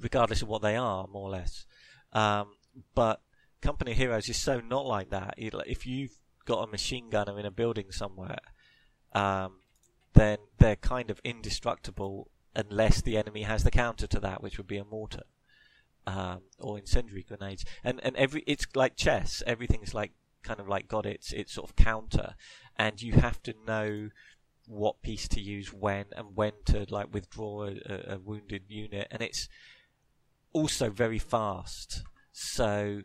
regardless 0.01 0.41
of 0.41 0.47
what 0.47 0.61
they 0.61 0.75
are, 0.75 1.07
more 1.07 1.27
or 1.27 1.31
less. 1.31 1.65
Um, 2.13 2.55
but 2.95 3.21
Company 3.61 3.93
Heroes 3.93 4.27
is 4.27 4.37
so 4.37 4.59
not 4.59 4.85
like 4.85 5.09
that. 5.11 5.35
If 5.37 5.85
you've 5.85 6.17
got 6.45 6.67
a 6.67 6.71
machine 6.71 7.09
gunner 7.09 7.39
in 7.39 7.45
a 7.45 7.51
building 7.51 7.91
somewhere, 7.91 8.39
um, 9.13 9.59
then 10.13 10.37
they're 10.57 10.75
kind 10.75 11.09
of 11.09 11.21
indestructible 11.23 12.29
unless 12.55 13.01
the 13.01 13.17
enemy 13.17 13.43
has 13.43 13.63
the 13.63 13.71
counter 13.71 14.07
to 14.07 14.19
that, 14.19 14.41
which 14.41 14.57
would 14.57 14.67
be 14.67 14.77
a 14.77 14.83
mortar 14.83 15.23
um, 16.07 16.41
or 16.59 16.77
incendiary 16.77 17.23
grenades. 17.23 17.65
And 17.83 17.99
and 18.03 18.15
every 18.15 18.43
it's 18.47 18.65
like 18.75 18.95
chess. 18.95 19.43
Everything's 19.45 19.93
like 19.93 20.11
kind 20.43 20.59
of 20.59 20.67
like 20.67 20.87
got 20.87 21.05
its 21.05 21.31
its 21.31 21.53
sort 21.53 21.69
of 21.69 21.75
counter, 21.75 22.35
and 22.77 23.01
you 23.01 23.13
have 23.13 23.41
to 23.43 23.53
know 23.65 24.09
what 24.67 25.01
piece 25.01 25.27
to 25.27 25.41
use 25.41 25.73
when 25.73 26.05
and 26.15 26.35
when 26.35 26.53
to 26.65 26.85
like 26.89 27.13
withdraw 27.13 27.65
a, 27.65 28.13
a 28.13 28.19
wounded 28.19 28.63
unit. 28.67 29.07
And 29.11 29.21
it's 29.21 29.49
also 30.53 30.89
very 30.89 31.19
fast. 31.19 32.03
So, 32.31 33.01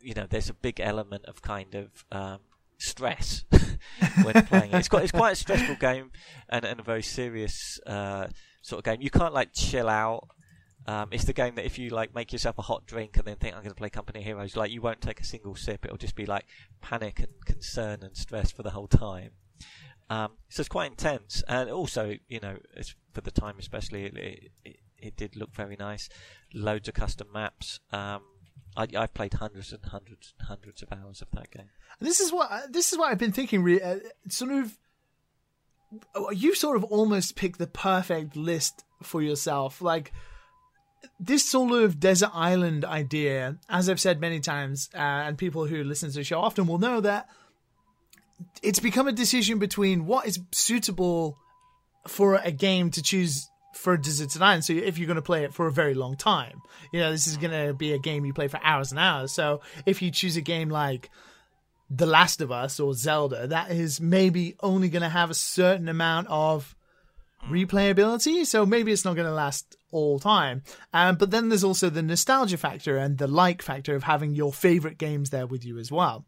you 0.00 0.14
know, 0.14 0.26
there's 0.28 0.50
a 0.50 0.54
big 0.54 0.80
element 0.80 1.24
of 1.26 1.42
kind 1.42 1.74
of 1.74 2.04
um, 2.10 2.40
stress 2.78 3.44
when 4.22 4.34
playing 4.46 4.72
it. 4.72 4.78
It's 4.78 4.88
quite, 4.88 5.04
it's 5.04 5.12
quite 5.12 5.32
a 5.32 5.36
stressful 5.36 5.76
game 5.76 6.10
and, 6.48 6.64
and 6.64 6.80
a 6.80 6.82
very 6.82 7.02
serious 7.02 7.78
uh, 7.86 8.28
sort 8.62 8.78
of 8.78 8.84
game. 8.84 9.02
You 9.02 9.10
can't 9.10 9.34
like 9.34 9.52
chill 9.52 9.88
out. 9.88 10.28
Um, 10.86 11.08
it's 11.12 11.24
the 11.24 11.32
game 11.32 11.54
that 11.54 11.64
if 11.64 11.78
you 11.78 11.88
like 11.88 12.14
make 12.14 12.30
yourself 12.30 12.58
a 12.58 12.62
hot 12.62 12.84
drink 12.84 13.16
and 13.16 13.24
then 13.24 13.36
think 13.36 13.54
I'm 13.54 13.62
going 13.62 13.70
to 13.70 13.78
play 13.78 13.88
Company 13.88 14.22
Heroes, 14.22 14.54
like 14.54 14.70
you 14.70 14.82
won't 14.82 15.00
take 15.00 15.18
a 15.20 15.24
single 15.24 15.54
sip. 15.54 15.84
It'll 15.84 15.96
just 15.96 16.14
be 16.14 16.26
like 16.26 16.44
panic 16.82 17.20
and 17.20 17.28
concern 17.46 18.02
and 18.02 18.14
stress 18.16 18.50
for 18.50 18.62
the 18.62 18.70
whole 18.70 18.86
time. 18.86 19.30
Um, 20.10 20.32
so 20.50 20.60
it's 20.60 20.68
quite 20.68 20.90
intense, 20.90 21.42
and 21.48 21.70
also 21.70 22.16
you 22.28 22.38
know, 22.38 22.58
it's 22.76 22.94
for 23.12 23.22
the 23.22 23.30
time 23.30 23.54
especially, 23.58 24.04
it, 24.04 24.52
it, 24.64 24.76
it 25.04 25.16
did 25.16 25.36
look 25.36 25.54
very 25.54 25.76
nice. 25.76 26.08
Loads 26.52 26.88
of 26.88 26.94
custom 26.94 27.28
maps. 27.32 27.80
Um, 27.92 28.22
I, 28.76 28.86
have 28.92 29.14
played 29.14 29.34
hundreds 29.34 29.72
and 29.72 29.84
hundreds 29.84 30.34
and 30.38 30.48
hundreds 30.48 30.82
of 30.82 30.92
hours 30.92 31.22
of 31.22 31.28
that 31.32 31.50
game. 31.50 31.70
This 32.00 32.20
is 32.20 32.32
what 32.32 32.72
this 32.72 32.92
is 32.92 32.98
what 32.98 33.12
I've 33.12 33.18
been 33.18 33.32
thinking. 33.32 33.80
Uh, 33.80 33.98
sort 34.28 34.50
of, 34.50 34.76
you 36.32 36.54
sort 36.54 36.76
of 36.76 36.84
almost 36.84 37.36
picked 37.36 37.58
the 37.58 37.66
perfect 37.66 38.36
list 38.36 38.84
for 39.02 39.22
yourself. 39.22 39.80
Like 39.80 40.12
this 41.20 41.48
sort 41.48 41.72
of 41.72 42.00
desert 42.00 42.30
island 42.32 42.84
idea, 42.84 43.58
as 43.68 43.88
I've 43.88 44.00
said 44.00 44.20
many 44.20 44.40
times, 44.40 44.90
uh, 44.94 44.98
and 44.98 45.38
people 45.38 45.66
who 45.66 45.84
listen 45.84 46.10
to 46.10 46.16
the 46.16 46.24
show 46.24 46.40
often 46.40 46.66
will 46.66 46.78
know 46.78 47.00
that 47.00 47.28
it's 48.62 48.80
become 48.80 49.06
a 49.06 49.12
decision 49.12 49.58
between 49.58 50.06
what 50.06 50.26
is 50.26 50.40
suitable 50.52 51.38
for 52.08 52.36
a 52.36 52.50
game 52.50 52.90
to 52.90 53.02
choose 53.02 53.48
for 53.74 53.96
Deserted 53.96 54.42
Island. 54.42 54.64
So 54.64 54.72
if 54.72 54.98
you're 54.98 55.06
going 55.06 55.16
to 55.16 55.22
play 55.22 55.44
it 55.44 55.54
for 55.54 55.66
a 55.66 55.72
very 55.72 55.94
long 55.94 56.16
time, 56.16 56.62
you 56.92 57.00
know, 57.00 57.10
this 57.10 57.26
is 57.26 57.36
going 57.36 57.66
to 57.66 57.74
be 57.74 57.92
a 57.92 57.98
game 57.98 58.24
you 58.24 58.32
play 58.32 58.48
for 58.48 58.60
hours 58.62 58.90
and 58.90 58.98
hours. 58.98 59.32
So 59.32 59.60
if 59.86 60.02
you 60.02 60.10
choose 60.10 60.36
a 60.36 60.40
game 60.40 60.68
like 60.68 61.10
The 61.90 62.06
Last 62.06 62.40
of 62.40 62.52
Us 62.52 62.80
or 62.80 62.94
Zelda, 62.94 63.46
that 63.48 63.70
is 63.70 64.00
maybe 64.00 64.56
only 64.62 64.88
going 64.88 65.02
to 65.02 65.08
have 65.08 65.30
a 65.30 65.34
certain 65.34 65.88
amount 65.88 66.28
of 66.28 66.74
replayability. 67.48 68.46
So 68.46 68.64
maybe 68.64 68.92
it's 68.92 69.04
not 69.04 69.16
going 69.16 69.28
to 69.28 69.34
last 69.34 69.76
all 69.90 70.18
time. 70.18 70.62
Um, 70.92 71.16
but 71.16 71.30
then 71.30 71.48
there's 71.48 71.64
also 71.64 71.90
the 71.90 72.02
nostalgia 72.02 72.56
factor 72.56 72.96
and 72.96 73.18
the 73.18 73.26
like 73.26 73.62
factor 73.62 73.94
of 73.94 74.04
having 74.04 74.34
your 74.34 74.52
favorite 74.52 74.98
games 74.98 75.30
there 75.30 75.46
with 75.46 75.64
you 75.64 75.78
as 75.78 75.90
well. 75.90 76.24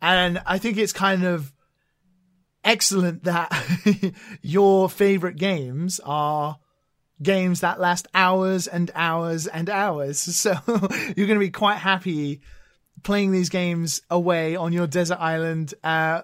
And 0.00 0.40
I 0.46 0.58
think 0.58 0.76
it's 0.76 0.92
kind 0.92 1.24
of 1.24 1.52
excellent 2.64 3.24
that 3.24 3.50
your 4.42 4.88
favorite 4.88 5.36
games 5.36 6.00
are 6.04 6.58
games 7.22 7.60
that 7.60 7.80
last 7.80 8.06
hours 8.14 8.66
and 8.66 8.90
hours 8.94 9.46
and 9.46 9.68
hours. 9.68 10.18
So 10.38 10.54
you're 11.16 11.26
going 11.26 11.38
to 11.38 11.38
be 11.38 11.50
quite 11.50 11.78
happy 11.78 12.40
playing 13.02 13.32
these 13.32 13.48
games 13.48 14.02
away 14.10 14.56
on 14.56 14.72
your 14.72 14.86
desert 14.86 15.18
island, 15.20 15.74
uh, 15.84 16.22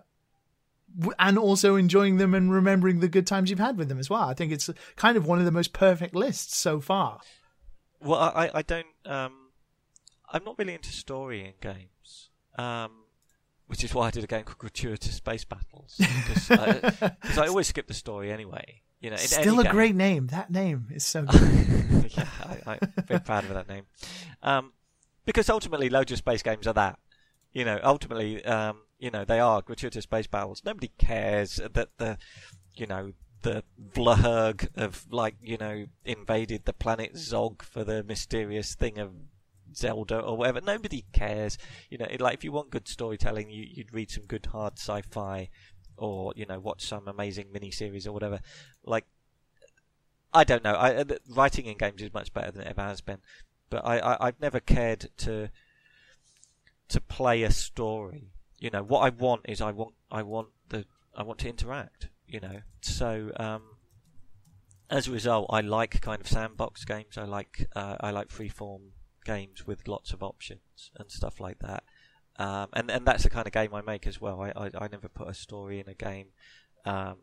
and 1.19 1.39
also 1.39 1.77
enjoying 1.77 2.19
them 2.19 2.35
and 2.35 2.53
remembering 2.53 3.01
the 3.01 3.09
good 3.09 3.27
times 3.27 3.51
you've 3.51 3.59
had 3.59 3.77
with 3.77 3.89
them 3.89 3.99
as 3.99 4.09
well. 4.09 4.23
I 4.23 4.35
think 4.35 4.53
it's 4.53 4.71
kind 4.97 5.17
of 5.17 5.27
one 5.27 5.39
of 5.39 5.45
the 5.45 5.51
most 5.51 5.73
perfect 5.73 6.15
lists 6.15 6.57
so 6.57 6.81
far. 6.81 7.21
Well, 8.01 8.21
I, 8.21 8.51
I 8.55 8.63
don't, 8.63 8.87
um, 9.05 9.33
I'm 10.31 10.45
not 10.45 10.59
really 10.59 10.75
into 10.75 10.91
story 10.91 11.45
in 11.45 11.53
games. 11.61 12.31
Um, 12.57 12.93
which 13.67 13.83
is 13.83 13.95
why 13.95 14.07
I 14.07 14.11
did 14.11 14.25
a 14.25 14.27
game 14.27 14.45
called 14.45 14.59
Gratuitous 14.59 15.17
Space 15.17 15.45
Battles 15.45 15.97
because 15.99 16.51
I, 16.51 17.15
I, 17.43 17.47
always 17.49 17.69
skip 17.69 17.89
the 17.89 17.95
story 17.95 18.31
anyway. 18.31 18.83
You 19.05 19.11
know, 19.11 19.17
still 19.17 19.61
a 19.61 19.65
game. 19.65 19.73
great 19.73 19.95
name. 19.95 20.29
That 20.29 20.51
name 20.51 20.87
is 20.91 21.05
so 21.05 21.23
good. 21.31 22.11
yeah, 22.17 22.27
I, 22.67 22.79
am 22.81 22.93
very 23.07 23.21
proud 23.21 23.45
of 23.45 23.51
that 23.51 23.69
name. 23.69 23.85
Um, 24.43 24.73
because 25.27 25.51
ultimately, 25.51 25.89
of 25.95 26.09
space 26.17 26.43
games 26.43 26.67
are 26.67 26.73
that. 26.73 26.99
You 27.53 27.67
know, 27.67 27.79
ultimately, 27.85 28.43
um, 28.47 28.79
you 28.99 29.11
know, 29.11 29.27
they 29.27 29.41
are 29.41 29.61
gratuitous 29.61 30.05
space 30.05 30.27
battles. 30.27 30.63
Nobody 30.65 30.91
cares 30.97 31.61
that 31.75 31.91
the, 31.99 32.17
you 32.77 32.87
know, 32.87 33.13
the 33.43 33.63
Vlhurg 33.93 34.69
of 34.75 35.07
like 35.11 35.35
you 35.43 35.59
know 35.59 35.85
invaded 36.07 36.65
the 36.65 36.73
planet 36.73 37.15
Zog 37.15 37.63
for 37.63 37.85
the 37.85 38.03
mysterious 38.05 38.75
thing 38.75 38.99
of 38.99 39.11
Zelda 39.77 40.19
or 40.19 40.39
whatever. 40.39 40.63
Nobody 40.63 41.05
cares. 41.13 41.59
You 41.91 41.99
know, 41.99 42.07
it, 42.09 42.23
like 42.23 42.35
if 42.35 42.45
you 42.45 42.53
want 42.53 42.71
good 42.71 42.89
storytelling, 42.89 43.51
you, 43.51 43.67
you'd 43.69 43.93
read 43.93 44.11
some 44.11 44.25
good 44.25 44.47
hard 44.47 44.79
sci-fi, 44.79 45.51
or 45.97 46.33
you 46.37 46.47
know, 46.47 46.59
watch 46.59 46.85
some 46.85 47.09
amazing 47.09 47.47
mini 47.53 47.71
series 47.71 48.07
or 48.07 48.13
whatever. 48.13 48.41
Like, 48.85 49.07
I 50.33 50.45
don't 50.45 50.65
know. 50.65 50.75
I, 50.75 51.05
writing 51.29 51.67
in 51.67 51.77
games 51.77 52.03
is 52.03 52.13
much 52.13 52.33
better 52.33 52.51
than 52.51 52.63
it 52.63 52.69
ever 52.69 52.83
has 52.83 53.01
been, 53.01 53.19
but 53.71 53.85
I, 53.85 53.99
I 53.99 54.27
I've 54.29 54.41
never 54.41 54.61
cared 54.61 55.11
to 55.19 55.51
to 56.89 57.01
play 57.01 57.43
a 57.43 57.51
story. 57.51 58.33
You 58.59 58.71
know, 58.71 58.83
what 58.83 59.01
I 59.01 59.11
want 59.11 59.43
is 59.49 59.61
I 59.61 59.71
want 59.71 59.95
I 60.11 60.23
want 60.23 60.49
the 60.69 60.85
I 61.17 61.23
want 61.23 61.39
to 61.41 61.49
interact. 61.49 62.09
You 62.27 62.41
know, 62.41 62.61
so 62.81 63.31
um, 63.37 63.63
as 64.91 65.09
a 65.09 65.13
result, 65.13 65.47
I 65.51 65.61
like 65.61 66.01
kind 66.01 66.21
of 66.21 66.27
sandbox 66.27 66.85
games. 66.85 67.19
I 67.19 67.25
like 67.25 67.69
uh, 67.77 67.97
I 68.01 68.11
like 68.11 68.29
freeform 68.29 68.91
games 69.25 69.67
with 69.67 69.89
lots 69.89 70.13
of 70.13 70.23
options 70.23 70.91
and 70.97 71.11
stuff 71.11 71.41
like 71.41 71.59
that. 71.61 71.85
Um, 72.37 72.69
and 72.73 72.91
and 72.91 73.07
that's 73.07 73.23
the 73.23 73.31
kind 73.31 73.47
of 73.47 73.53
game 73.53 73.75
I 73.75 73.83
make 73.83 74.07
as 74.07 74.21
well. 74.21 74.41
I 74.41 74.51
I, 74.57 74.71
I 74.85 74.89
never 74.89 75.09
put 75.09 75.29
a 75.29 75.35
story 75.35 75.81
in 75.81 75.89
a 75.89 75.95
game. 75.95 76.29
Um, 76.85 77.17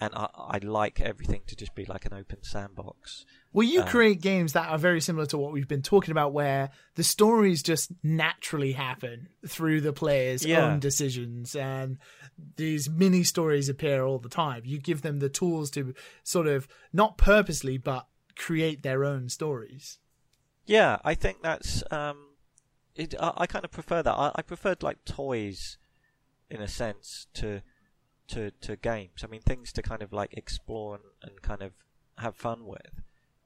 and 0.00 0.14
I, 0.14 0.28
I 0.36 0.58
like 0.58 1.00
everything 1.00 1.42
to 1.48 1.56
just 1.56 1.74
be 1.74 1.84
like 1.84 2.06
an 2.06 2.14
open 2.14 2.42
sandbox. 2.42 3.24
Well, 3.52 3.66
you 3.66 3.82
um, 3.82 3.88
create 3.88 4.20
games 4.20 4.52
that 4.52 4.68
are 4.68 4.78
very 4.78 5.00
similar 5.00 5.26
to 5.26 5.38
what 5.38 5.52
we've 5.52 5.66
been 5.66 5.82
talking 5.82 6.12
about, 6.12 6.32
where 6.32 6.70
the 6.94 7.02
stories 7.02 7.62
just 7.62 7.90
naturally 8.02 8.72
happen 8.72 9.28
through 9.46 9.80
the 9.80 9.92
player's 9.92 10.46
yeah. 10.46 10.66
own 10.66 10.78
decisions, 10.78 11.56
and 11.56 11.98
these 12.56 12.88
mini 12.88 13.24
stories 13.24 13.68
appear 13.68 14.04
all 14.04 14.18
the 14.18 14.28
time. 14.28 14.62
You 14.64 14.78
give 14.78 15.02
them 15.02 15.18
the 15.18 15.28
tools 15.28 15.70
to 15.72 15.94
sort 16.22 16.46
of 16.46 16.68
not 16.92 17.18
purposely, 17.18 17.78
but 17.78 18.06
create 18.36 18.82
their 18.82 19.04
own 19.04 19.28
stories. 19.28 19.98
Yeah, 20.66 20.98
I 21.04 21.14
think 21.14 21.42
that's. 21.42 21.82
Um, 21.90 22.27
it, 22.98 23.14
I, 23.18 23.32
I 23.38 23.46
kind 23.46 23.64
of 23.64 23.70
prefer 23.70 24.02
that. 24.02 24.12
I, 24.12 24.32
I 24.34 24.42
preferred 24.42 24.82
like 24.82 25.04
toys, 25.04 25.78
in 26.50 26.60
a 26.60 26.68
sense, 26.68 27.26
to 27.34 27.62
to 28.28 28.50
to 28.60 28.76
games. 28.76 29.24
I 29.24 29.26
mean, 29.28 29.40
things 29.40 29.72
to 29.72 29.82
kind 29.82 30.02
of 30.02 30.12
like 30.12 30.34
explore 30.34 30.96
and, 30.96 31.04
and 31.22 31.42
kind 31.42 31.62
of 31.62 31.72
have 32.18 32.36
fun 32.36 32.66
with, 32.66 33.00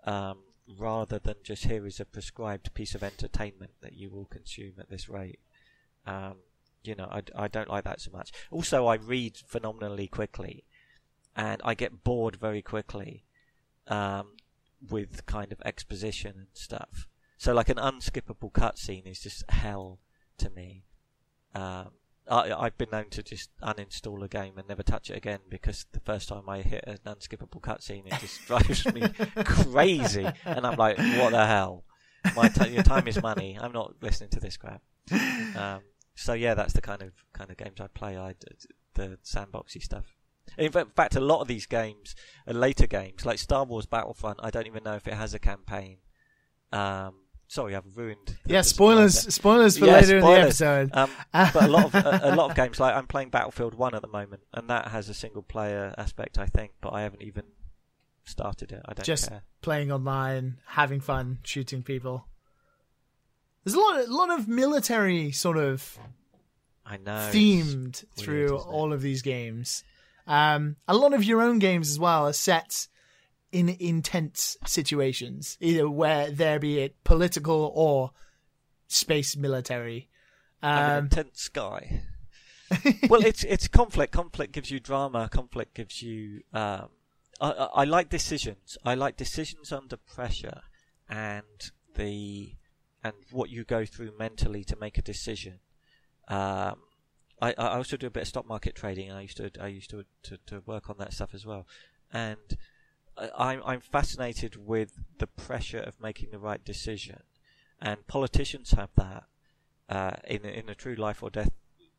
um, 0.04 0.38
rather 0.66 1.18
than 1.18 1.36
just 1.44 1.64
here 1.64 1.86
is 1.86 2.00
a 2.00 2.04
prescribed 2.04 2.72
piece 2.74 2.94
of 2.94 3.02
entertainment 3.02 3.72
that 3.82 3.92
you 3.92 4.10
will 4.10 4.24
consume 4.24 4.74
at 4.78 4.90
this 4.90 5.08
rate. 5.08 5.40
Um, 6.06 6.36
you 6.82 6.96
know, 6.96 7.08
I, 7.10 7.22
I 7.36 7.48
don't 7.48 7.68
like 7.68 7.84
that 7.84 8.00
so 8.00 8.10
much. 8.10 8.32
Also, 8.50 8.86
I 8.86 8.96
read 8.96 9.36
phenomenally 9.36 10.08
quickly, 10.08 10.64
and 11.36 11.60
I 11.64 11.74
get 11.74 12.02
bored 12.02 12.36
very 12.36 12.62
quickly 12.62 13.24
um, 13.86 14.28
with 14.90 15.26
kind 15.26 15.52
of 15.52 15.60
exposition 15.64 16.34
and 16.36 16.46
stuff. 16.54 17.06
So, 17.42 17.52
like 17.52 17.70
an 17.70 17.76
unskippable 17.76 18.52
cutscene 18.52 19.04
is 19.04 19.18
just 19.18 19.42
hell 19.50 19.98
to 20.38 20.48
me. 20.48 20.84
Um, 21.56 21.88
I, 22.30 22.66
have 22.66 22.78
been 22.78 22.90
known 22.92 23.10
to 23.10 23.22
just 23.24 23.50
uninstall 23.60 24.22
a 24.22 24.28
game 24.28 24.58
and 24.58 24.68
never 24.68 24.84
touch 24.84 25.10
it 25.10 25.16
again 25.16 25.40
because 25.48 25.86
the 25.90 25.98
first 25.98 26.28
time 26.28 26.48
I 26.48 26.62
hit 26.62 26.84
an 26.86 26.98
unskippable 27.04 27.60
cutscene, 27.60 28.06
it 28.06 28.20
just 28.20 28.46
drives 28.46 28.86
me 28.94 29.02
crazy, 29.44 30.24
and 30.44 30.64
I'm 30.64 30.76
like, 30.76 30.98
"What 30.98 31.32
the 31.32 31.44
hell? 31.44 31.82
My 32.36 32.46
t- 32.46 32.68
your 32.70 32.84
time 32.84 33.08
is 33.08 33.20
money. 33.20 33.58
I'm 33.60 33.72
not 33.72 33.96
listening 34.00 34.30
to 34.30 34.38
this 34.38 34.56
crap." 34.56 34.82
Um, 35.56 35.80
so 36.14 36.34
yeah, 36.34 36.54
that's 36.54 36.74
the 36.74 36.80
kind 36.80 37.02
of 37.02 37.10
kind 37.32 37.50
of 37.50 37.56
games 37.56 37.80
I 37.80 37.88
play. 37.88 38.16
I 38.16 38.36
the 38.94 39.18
sandboxy 39.24 39.82
stuff. 39.82 40.14
In 40.56 40.70
fact, 40.70 41.16
a 41.16 41.20
lot 41.20 41.40
of 41.40 41.48
these 41.48 41.66
games 41.66 42.14
are 42.46 42.54
later 42.54 42.86
games, 42.86 43.26
like 43.26 43.40
Star 43.40 43.64
Wars 43.64 43.86
Battlefront. 43.86 44.38
I 44.44 44.50
don't 44.50 44.68
even 44.68 44.84
know 44.84 44.94
if 44.94 45.08
it 45.08 45.14
has 45.14 45.34
a 45.34 45.40
campaign. 45.40 45.96
Um, 46.70 47.21
sorry, 47.52 47.76
I've 47.76 47.96
ruined. 47.96 48.38
Yeah, 48.46 48.62
spoilers. 48.62 49.34
Spoilers 49.34 49.78
for 49.78 49.84
yeah, 49.84 49.94
later 49.94 50.20
spoilers. 50.20 50.24
in 50.24 50.30
the 50.30 50.40
episode. 50.40 50.90
Um, 50.94 51.10
but 51.32 51.64
a 51.64 51.68
lot 51.68 51.84
of 51.84 51.94
a, 51.94 52.20
a, 52.24 52.34
lot 52.34 52.50
of 52.50 52.56
games, 52.56 52.80
like 52.80 52.94
I'm 52.94 53.06
playing 53.06 53.28
Battlefield 53.28 53.74
One 53.74 53.94
at 53.94 54.02
the 54.02 54.08
moment, 54.08 54.42
and 54.54 54.70
that 54.70 54.88
has 54.88 55.08
a 55.08 55.14
single 55.14 55.42
player 55.42 55.94
aspect, 55.98 56.38
I 56.38 56.46
think, 56.46 56.72
but 56.80 56.94
I 56.94 57.02
haven't 57.02 57.22
even 57.22 57.44
started 58.24 58.72
it. 58.72 58.80
I 58.86 58.94
don't 58.94 59.04
just 59.04 59.28
care. 59.28 59.42
playing 59.60 59.92
online, 59.92 60.58
having 60.66 61.00
fun, 61.00 61.38
shooting 61.42 61.82
people. 61.82 62.26
There's 63.64 63.74
a 63.74 63.80
lot, 63.80 64.08
a 64.08 64.12
lot 64.12 64.30
of 64.30 64.48
military 64.48 65.30
sort 65.30 65.58
of. 65.58 65.98
I 66.84 66.96
know 66.96 67.30
themed 67.32 68.04
through 68.16 68.56
all 68.56 68.92
of 68.92 69.02
these 69.02 69.22
games. 69.22 69.84
Um, 70.26 70.76
a 70.88 70.96
lot 70.96 71.14
of 71.14 71.22
your 71.22 71.42
own 71.42 71.58
games 71.58 71.90
as 71.90 71.98
well 71.98 72.26
are 72.26 72.32
set 72.32 72.88
in 73.52 73.68
intense 73.68 74.56
situations, 74.66 75.56
either 75.60 75.88
where 75.88 76.30
there 76.30 76.58
be 76.58 76.80
it 76.80 77.04
political 77.04 77.72
or 77.74 78.10
space 78.88 79.36
military. 79.36 80.08
Um, 80.62 81.04
intense 81.04 81.48
guy. 81.48 82.02
well, 83.08 83.24
it's 83.24 83.44
it's 83.44 83.68
conflict. 83.68 84.12
Conflict 84.12 84.52
gives 84.52 84.70
you 84.70 84.80
drama. 84.80 85.28
Conflict 85.28 85.74
gives 85.74 86.02
you. 86.02 86.42
Um, 86.52 86.88
I, 87.40 87.50
I 87.50 87.84
like 87.84 88.08
decisions. 88.08 88.78
I 88.84 88.94
like 88.94 89.16
decisions 89.16 89.72
under 89.72 89.96
pressure, 89.96 90.62
and 91.08 91.70
the 91.94 92.54
and 93.04 93.14
what 93.30 93.50
you 93.50 93.64
go 93.64 93.84
through 93.84 94.12
mentally 94.18 94.64
to 94.64 94.76
make 94.76 94.96
a 94.96 95.02
decision. 95.02 95.58
Um, 96.28 96.76
I, 97.40 97.54
I 97.58 97.76
also 97.76 97.96
do 97.96 98.06
a 98.06 98.10
bit 98.10 98.22
of 98.22 98.28
stock 98.28 98.46
market 98.46 98.76
trading, 98.76 99.10
I 99.10 99.22
used 99.22 99.36
to 99.38 99.50
I 99.60 99.66
used 99.66 99.90
to, 99.90 100.04
to, 100.22 100.38
to 100.46 100.62
work 100.64 100.88
on 100.88 100.96
that 100.98 101.12
stuff 101.12 101.34
as 101.34 101.44
well. 101.44 101.66
And 102.12 102.56
I'm 103.36 103.62
I'm 103.64 103.80
fascinated 103.80 104.56
with 104.56 104.98
the 105.18 105.26
pressure 105.26 105.80
of 105.80 106.00
making 106.00 106.30
the 106.30 106.38
right 106.38 106.64
decision, 106.64 107.22
and 107.80 108.06
politicians 108.06 108.72
have 108.72 108.90
that 108.96 109.24
uh, 109.88 110.16
in 110.26 110.44
in 110.44 110.68
a 110.68 110.74
true 110.74 110.94
life 110.94 111.22
or 111.22 111.30
death 111.30 111.52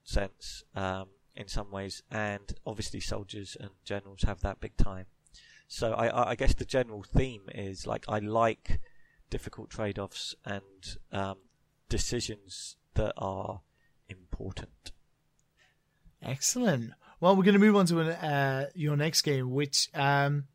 sense 0.03 0.63
um, 0.75 1.07
in 1.35 1.47
some 1.47 1.71
ways, 1.71 2.03
and 2.11 2.53
obviously 2.65 2.99
soldiers 2.99 3.57
and 3.59 3.71
generals 3.83 4.23
have 4.23 4.41
that 4.41 4.59
big 4.59 4.75
time. 4.77 5.05
So 5.67 5.93
I 5.93 6.31
I 6.31 6.35
guess 6.35 6.53
the 6.53 6.65
general 6.65 7.03
theme 7.03 7.43
is 7.53 7.87
like 7.87 8.05
I 8.07 8.19
like 8.19 8.79
difficult 9.29 9.69
trade-offs 9.69 10.35
and 10.45 10.97
um, 11.11 11.37
decisions 11.89 12.75
that 12.93 13.13
are 13.17 13.61
important. 14.07 14.91
Excellent. 16.21 16.91
Well, 17.19 17.35
we're 17.35 17.43
going 17.43 17.53
to 17.53 17.59
move 17.59 17.75
on 17.75 17.85
to 17.87 18.01
uh, 18.01 18.65
your 18.75 18.95
next 18.95 19.23
game, 19.23 19.51
which 19.51 19.89
um, 19.93 20.45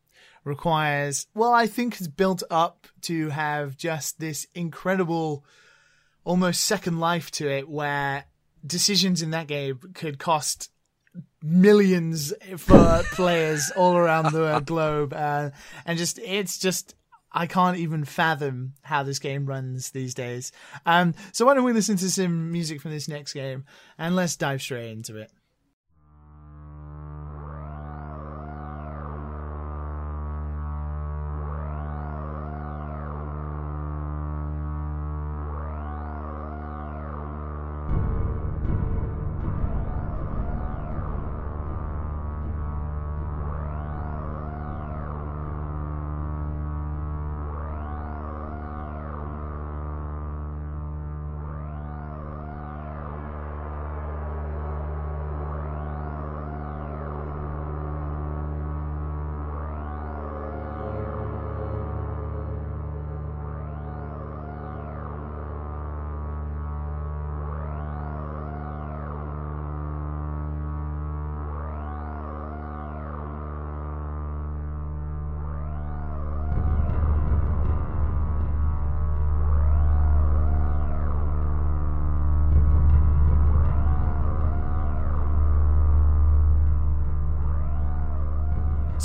requires, 0.45 1.27
well, 1.35 1.53
I 1.53 1.67
think 1.67 1.97
it's 1.97 2.09
built 2.09 2.43
up 2.51 2.87
to 3.03 3.31
have 3.31 3.77
just 3.77 4.19
this 4.19 4.47
incredible, 4.55 5.45
almost 6.25 6.65
second 6.65 7.01
life 7.01 7.31
to 7.33 7.49
it 7.49 7.69
where 7.69 8.25
decisions 8.67 9.23
in 9.23 9.31
that 9.31 9.47
game 9.47 9.79
could 9.95 10.19
cost 10.19 10.71
millions 11.43 12.33
for 12.57 13.03
players 13.13 13.71
all 13.77 13.97
around 13.97 14.33
the 14.33 14.61
globe. 14.67 15.13
Uh, 15.13 15.51
and 15.87 15.99
just, 15.99 16.19
it's 16.19 16.59
just, 16.59 16.95
I 17.33 17.47
can't 17.47 17.77
even 17.77 18.05
fathom 18.05 18.75
how 18.83 19.03
this 19.03 19.19
game 19.19 19.47
runs 19.47 19.91
these 19.91 20.15
days. 20.15 20.53
Um, 20.87 21.15
so 21.33 21.47
why 21.47 21.55
don't 21.55 21.65
we 21.65 21.73
listen 21.73 21.97
to 21.99 22.11
some 22.11 22.51
music 22.51 22.81
from 22.81 22.91
this 22.91 23.09
next 23.09 23.33
game 23.33 23.65
and 23.99 24.17
let's 24.17 24.37
dive 24.37 24.63
straight 24.63 24.91
into 24.91 25.17
it. 25.17 25.31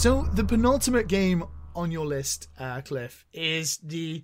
So 0.04 0.24
the 0.24 0.44
penultimate 0.44 1.08
game 1.08 1.46
on 1.78 1.90
your 1.90 2.06
list, 2.06 2.50
uh, 2.60 2.82
Cliff, 2.82 3.26
is 3.32 3.78
the 3.78 4.22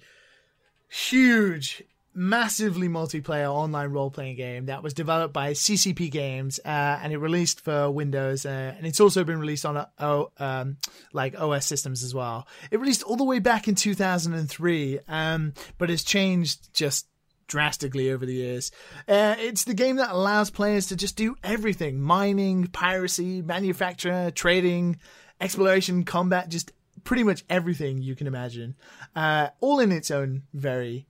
huge, 0.89 1.81
massively 2.13 2.89
multiplayer 2.89 3.47
online 3.47 3.91
role 3.91 4.11
playing 4.11 4.35
game 4.35 4.65
that 4.65 4.83
was 4.83 4.93
developed 4.93 5.33
by 5.33 5.53
CCP 5.53 6.11
Games, 6.11 6.59
uh, 6.65 6.67
and 7.01 7.13
it 7.13 7.17
released 7.19 7.61
for 7.61 7.89
Windows, 7.89 8.45
uh, 8.45 8.73
and 8.75 8.85
it's 8.85 8.99
also 8.99 9.23
been 9.23 9.39
released 9.39 9.65
on 9.65 9.77
uh, 9.77 10.23
um, 10.37 10.75
like 11.13 11.39
OS 11.39 11.65
systems 11.65 12.03
as 12.03 12.13
well. 12.13 12.45
It 12.71 12.81
released 12.81 13.03
all 13.03 13.15
the 13.15 13.23
way 13.23 13.39
back 13.39 13.69
in 13.69 13.75
2003, 13.75 14.99
um, 15.07 15.53
but 15.77 15.89
it's 15.89 16.03
changed 16.03 16.73
just 16.73 17.07
drastically 17.47 18.11
over 18.11 18.25
the 18.25 18.35
years. 18.35 18.71
Uh, 19.07 19.35
it's 19.39 19.63
the 19.63 19.73
game 19.73 19.95
that 19.95 20.11
allows 20.11 20.49
players 20.49 20.87
to 20.87 20.97
just 20.97 21.15
do 21.15 21.37
everything: 21.41 22.01
mining, 22.01 22.67
piracy, 22.67 23.41
manufacture, 23.41 24.29
trading, 24.31 24.97
exploration, 25.39 26.03
combat, 26.03 26.49
just 26.49 26.71
pretty 27.03 27.23
much 27.23 27.43
everything 27.49 28.01
you 28.01 28.15
can 28.15 28.27
imagine, 28.27 28.75
uh, 29.15 29.49
all 29.61 29.79
in 29.79 29.91
its 29.91 30.11
own 30.11 30.43
very 30.53 31.07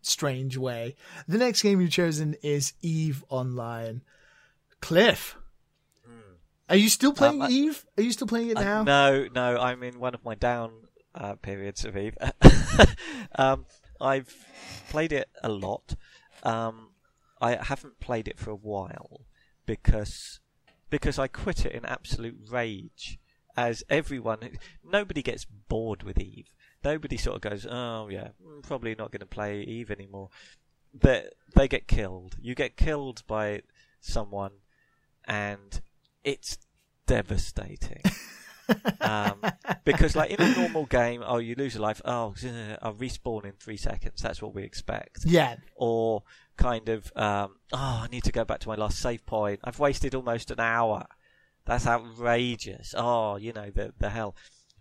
strange 0.00 0.56
way. 0.56 0.94
The 1.28 1.38
next 1.38 1.62
game 1.62 1.80
you've 1.80 1.90
chosen 1.90 2.36
is 2.42 2.72
Eve 2.82 3.24
Online. 3.28 4.02
Cliff, 4.80 5.36
are 6.68 6.76
you 6.76 6.88
still 6.88 7.12
playing 7.12 7.42
Um, 7.42 7.48
I- 7.48 7.50
Eve? 7.50 7.84
Are 7.98 8.02
you 8.02 8.12
still 8.12 8.26
playing 8.26 8.50
it 8.50 8.54
now? 8.54 8.82
no, 8.82 9.28
no, 9.34 9.58
I'm 9.58 9.82
in 9.82 9.98
one 9.98 10.14
of 10.14 10.24
my 10.24 10.34
down 10.34 10.72
uh, 11.14 11.34
periods 11.34 11.84
of 11.84 11.96
Eve. 11.96 12.16
um, 13.36 13.66
I've 14.00 14.34
played 14.88 15.12
it 15.12 15.28
a 15.42 15.48
lot. 15.48 15.94
Um, 16.42 16.90
I 17.40 17.56
haven't 17.56 18.00
played 18.00 18.26
it 18.28 18.38
for 18.38 18.50
a 18.50 18.56
while 18.56 19.22
because 19.66 20.40
because 20.90 21.18
I 21.18 21.26
quit 21.28 21.64
it 21.66 21.72
in 21.72 21.84
absolute 21.84 22.38
rage. 22.48 23.18
As 23.56 23.84
everyone, 23.90 24.38
nobody 24.84 25.22
gets 25.22 25.44
bored 25.44 26.02
with 26.02 26.18
Eve. 26.18 26.52
Nobody 26.84 27.16
sort 27.16 27.36
of 27.36 27.42
goes, 27.42 27.66
"Oh 27.68 28.08
yeah, 28.10 28.28
mm, 28.44 28.62
probably 28.62 28.94
not 28.94 29.10
going 29.10 29.20
to 29.20 29.26
play 29.26 29.62
Eve 29.62 29.90
anymore." 29.90 30.30
But 30.94 31.34
they 31.54 31.68
get 31.68 31.86
killed. 31.86 32.36
You 32.40 32.54
get 32.54 32.76
killed 32.76 33.22
by 33.26 33.62
someone, 34.00 34.52
and 35.24 35.80
it's 36.24 36.58
devastating. 37.06 38.02
um, 39.00 39.42
because 39.84 40.16
like 40.16 40.30
in 40.30 40.40
a 40.40 40.54
normal 40.56 40.86
game, 40.86 41.22
oh, 41.24 41.38
you 41.38 41.54
lose 41.54 41.76
a 41.76 41.82
life. 41.82 42.00
Oh, 42.04 42.34
I'll 42.82 42.94
respawn 42.94 43.44
in 43.44 43.52
three 43.52 43.76
seconds. 43.76 44.22
That's 44.22 44.42
what 44.42 44.54
we 44.54 44.62
expect. 44.62 45.24
Yeah, 45.24 45.56
Or 45.76 46.22
kind 46.56 46.88
of, 46.88 47.12
um, 47.16 47.56
oh, 47.72 48.02
I 48.04 48.08
need 48.10 48.24
to 48.24 48.32
go 48.32 48.44
back 48.44 48.60
to 48.60 48.68
my 48.68 48.74
last 48.76 48.98
save 48.98 49.24
point. 49.26 49.60
I've 49.64 49.78
wasted 49.78 50.14
almost 50.14 50.50
an 50.50 50.60
hour. 50.60 51.06
That's 51.64 51.86
outrageous. 51.86 52.94
Oh, 52.96 53.36
you 53.36 53.52
know 53.52 53.70
the 53.70 53.92
the 53.98 54.10
hell. 54.10 54.34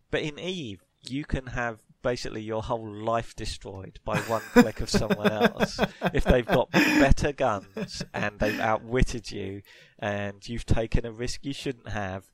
But 0.10 0.22
in 0.22 0.40
Eve, 0.40 0.84
you 1.04 1.26
can 1.26 1.48
have 1.48 1.80
basically 2.02 2.42
your 2.42 2.64
whole 2.64 2.92
life 2.92 3.36
destroyed 3.36 4.00
by 4.04 4.18
one 4.22 4.42
click 4.54 4.82
of 4.82 4.90
someone 4.90 5.32
else 5.32 5.80
if 6.14 6.24
they've 6.24 6.46
got 6.46 6.72
better 6.72 7.32
guns 7.32 8.04
and 8.14 8.40
they've 8.40 8.60
outwitted 8.60 9.32
you 9.32 9.62
and 10.00 10.48
you've 10.50 10.66
taken 10.66 11.06
a 11.06 11.12
risk 11.12 11.46
you 11.46 11.54
shouldn't 11.54 11.90
have. 11.90 12.26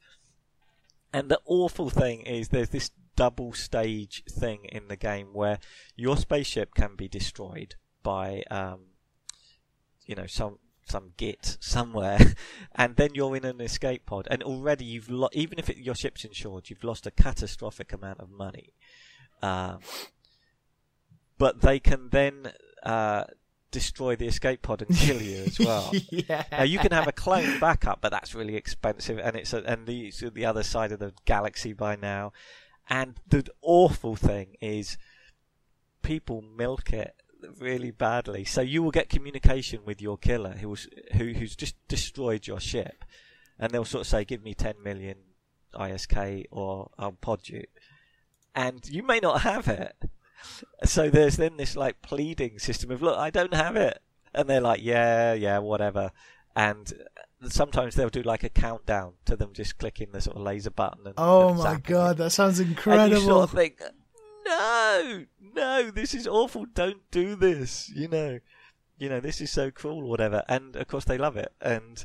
And 1.13 1.29
the 1.29 1.39
awful 1.45 1.89
thing 1.89 2.21
is 2.21 2.49
there's 2.49 2.69
this 2.69 2.91
double 3.15 3.51
stage 3.51 4.23
thing 4.29 4.65
in 4.65 4.87
the 4.87 4.95
game 4.95 5.33
where 5.33 5.59
your 5.95 6.15
spaceship 6.15 6.73
can 6.75 6.95
be 6.95 7.07
destroyed 7.07 7.75
by 8.03 8.43
um, 8.51 8.79
you 10.05 10.15
know 10.15 10.27
some 10.27 10.59
some 10.89 11.13
git 11.17 11.57
somewhere, 11.59 12.19
and 12.75 12.95
then 12.95 13.13
you're 13.13 13.35
in 13.35 13.45
an 13.45 13.61
escape 13.61 14.05
pod, 14.05 14.27
and 14.29 14.43
already 14.43 14.85
you've 14.85 15.09
lo- 15.09 15.29
even 15.33 15.59
if 15.59 15.69
it, 15.69 15.77
your 15.77 15.95
ship's 15.95 16.23
insured, 16.23 16.69
you've 16.69 16.83
lost 16.83 17.05
a 17.05 17.11
catastrophic 17.11 17.93
amount 17.93 18.19
of 18.19 18.29
money. 18.29 18.73
Um, 19.41 19.79
but 21.37 21.61
they 21.61 21.79
can 21.79 22.09
then 22.09 22.51
uh, 22.83 23.25
destroy 23.71 24.15
the 24.15 24.27
escape 24.27 24.61
pod 24.61 24.81
and 24.81 24.95
kill 24.95 25.21
you 25.21 25.43
as 25.43 25.59
well. 25.59 25.91
yeah. 26.09 26.43
Now 26.51 26.63
you 26.63 26.79
can 26.79 26.91
have 26.91 27.07
a 27.07 27.11
clone 27.11 27.59
backup, 27.59 28.01
but 28.01 28.11
that's 28.11 28.33
really 28.33 28.55
expensive, 28.55 29.19
and 29.19 29.35
it's 29.35 29.53
a, 29.53 29.63
and 29.63 29.85
the 29.85 30.07
it's 30.07 30.19
the 30.19 30.45
other 30.45 30.63
side 30.63 30.91
of 30.91 30.99
the 30.99 31.13
galaxy 31.25 31.73
by 31.73 31.95
now. 31.95 32.33
And 32.89 33.19
the 33.27 33.45
awful 33.61 34.15
thing 34.15 34.55
is, 34.61 34.97
people 36.01 36.41
milk 36.41 36.93
it 36.93 37.15
really 37.59 37.91
badly. 37.91 38.45
So 38.45 38.61
you 38.61 38.83
will 38.83 38.91
get 38.91 39.09
communication 39.09 39.81
with 39.85 40.01
your 40.01 40.17
killer, 40.17 40.51
who's 40.53 40.87
who 41.13 41.33
who's 41.33 41.55
just 41.55 41.75
destroyed 41.87 42.47
your 42.47 42.59
ship, 42.59 43.03
and 43.59 43.71
they'll 43.71 43.85
sort 43.85 44.01
of 44.01 44.07
say, 44.07 44.25
"Give 44.25 44.43
me 44.43 44.53
ten 44.53 44.75
million 44.83 45.17
ISK, 45.73 46.45
or 46.51 46.91
I'll 46.97 47.11
pod 47.13 47.49
you," 47.49 47.63
and 48.55 48.87
you 48.89 49.03
may 49.03 49.19
not 49.19 49.41
have 49.41 49.67
it. 49.67 49.95
So 50.85 51.09
there's 51.09 51.37
then 51.37 51.57
this 51.57 51.75
like 51.75 52.01
pleading 52.01 52.59
system 52.59 52.91
of, 52.91 53.01
"Look, 53.01 53.17
I 53.17 53.29
don't 53.29 53.53
have 53.53 53.75
it," 53.75 54.01
and 54.33 54.49
they're 54.49 54.61
like, 54.61 54.81
"Yeah, 54.83 55.33
yeah, 55.33 55.57
whatever," 55.59 56.11
and 56.55 56.93
sometimes 57.49 57.95
they'll 57.95 58.09
do 58.09 58.21
like 58.23 58.43
a 58.43 58.49
countdown 58.49 59.13
to 59.25 59.35
them 59.35 59.53
just 59.53 59.77
clicking 59.77 60.11
the 60.11 60.21
sort 60.21 60.37
of 60.37 60.43
laser 60.43 60.71
button. 60.71 61.05
And, 61.05 61.15
Oh 61.17 61.49
and 61.49 61.57
my 61.59 61.75
god, 61.75 62.17
that 62.17 62.31
sounds 62.31 62.59
incredible! 62.59 63.03
and 63.05 63.13
you 63.13 63.19
sort 63.19 63.43
of 63.43 63.51
think, 63.51 63.81
no, 64.47 65.25
no, 65.55 65.91
this 65.91 66.13
is 66.13 66.27
awful. 66.27 66.65
Don't 66.65 67.09
do 67.11 67.35
this. 67.35 67.89
You 67.93 68.07
know, 68.07 68.39
you 68.97 69.09
know, 69.09 69.19
this 69.19 69.41
is 69.41 69.51
so 69.51 69.71
cruel, 69.71 69.99
or 69.99 70.09
whatever. 70.09 70.43
And 70.47 70.75
of 70.75 70.87
course, 70.87 71.05
they 71.05 71.17
love 71.17 71.37
it. 71.37 71.51
And 71.61 72.03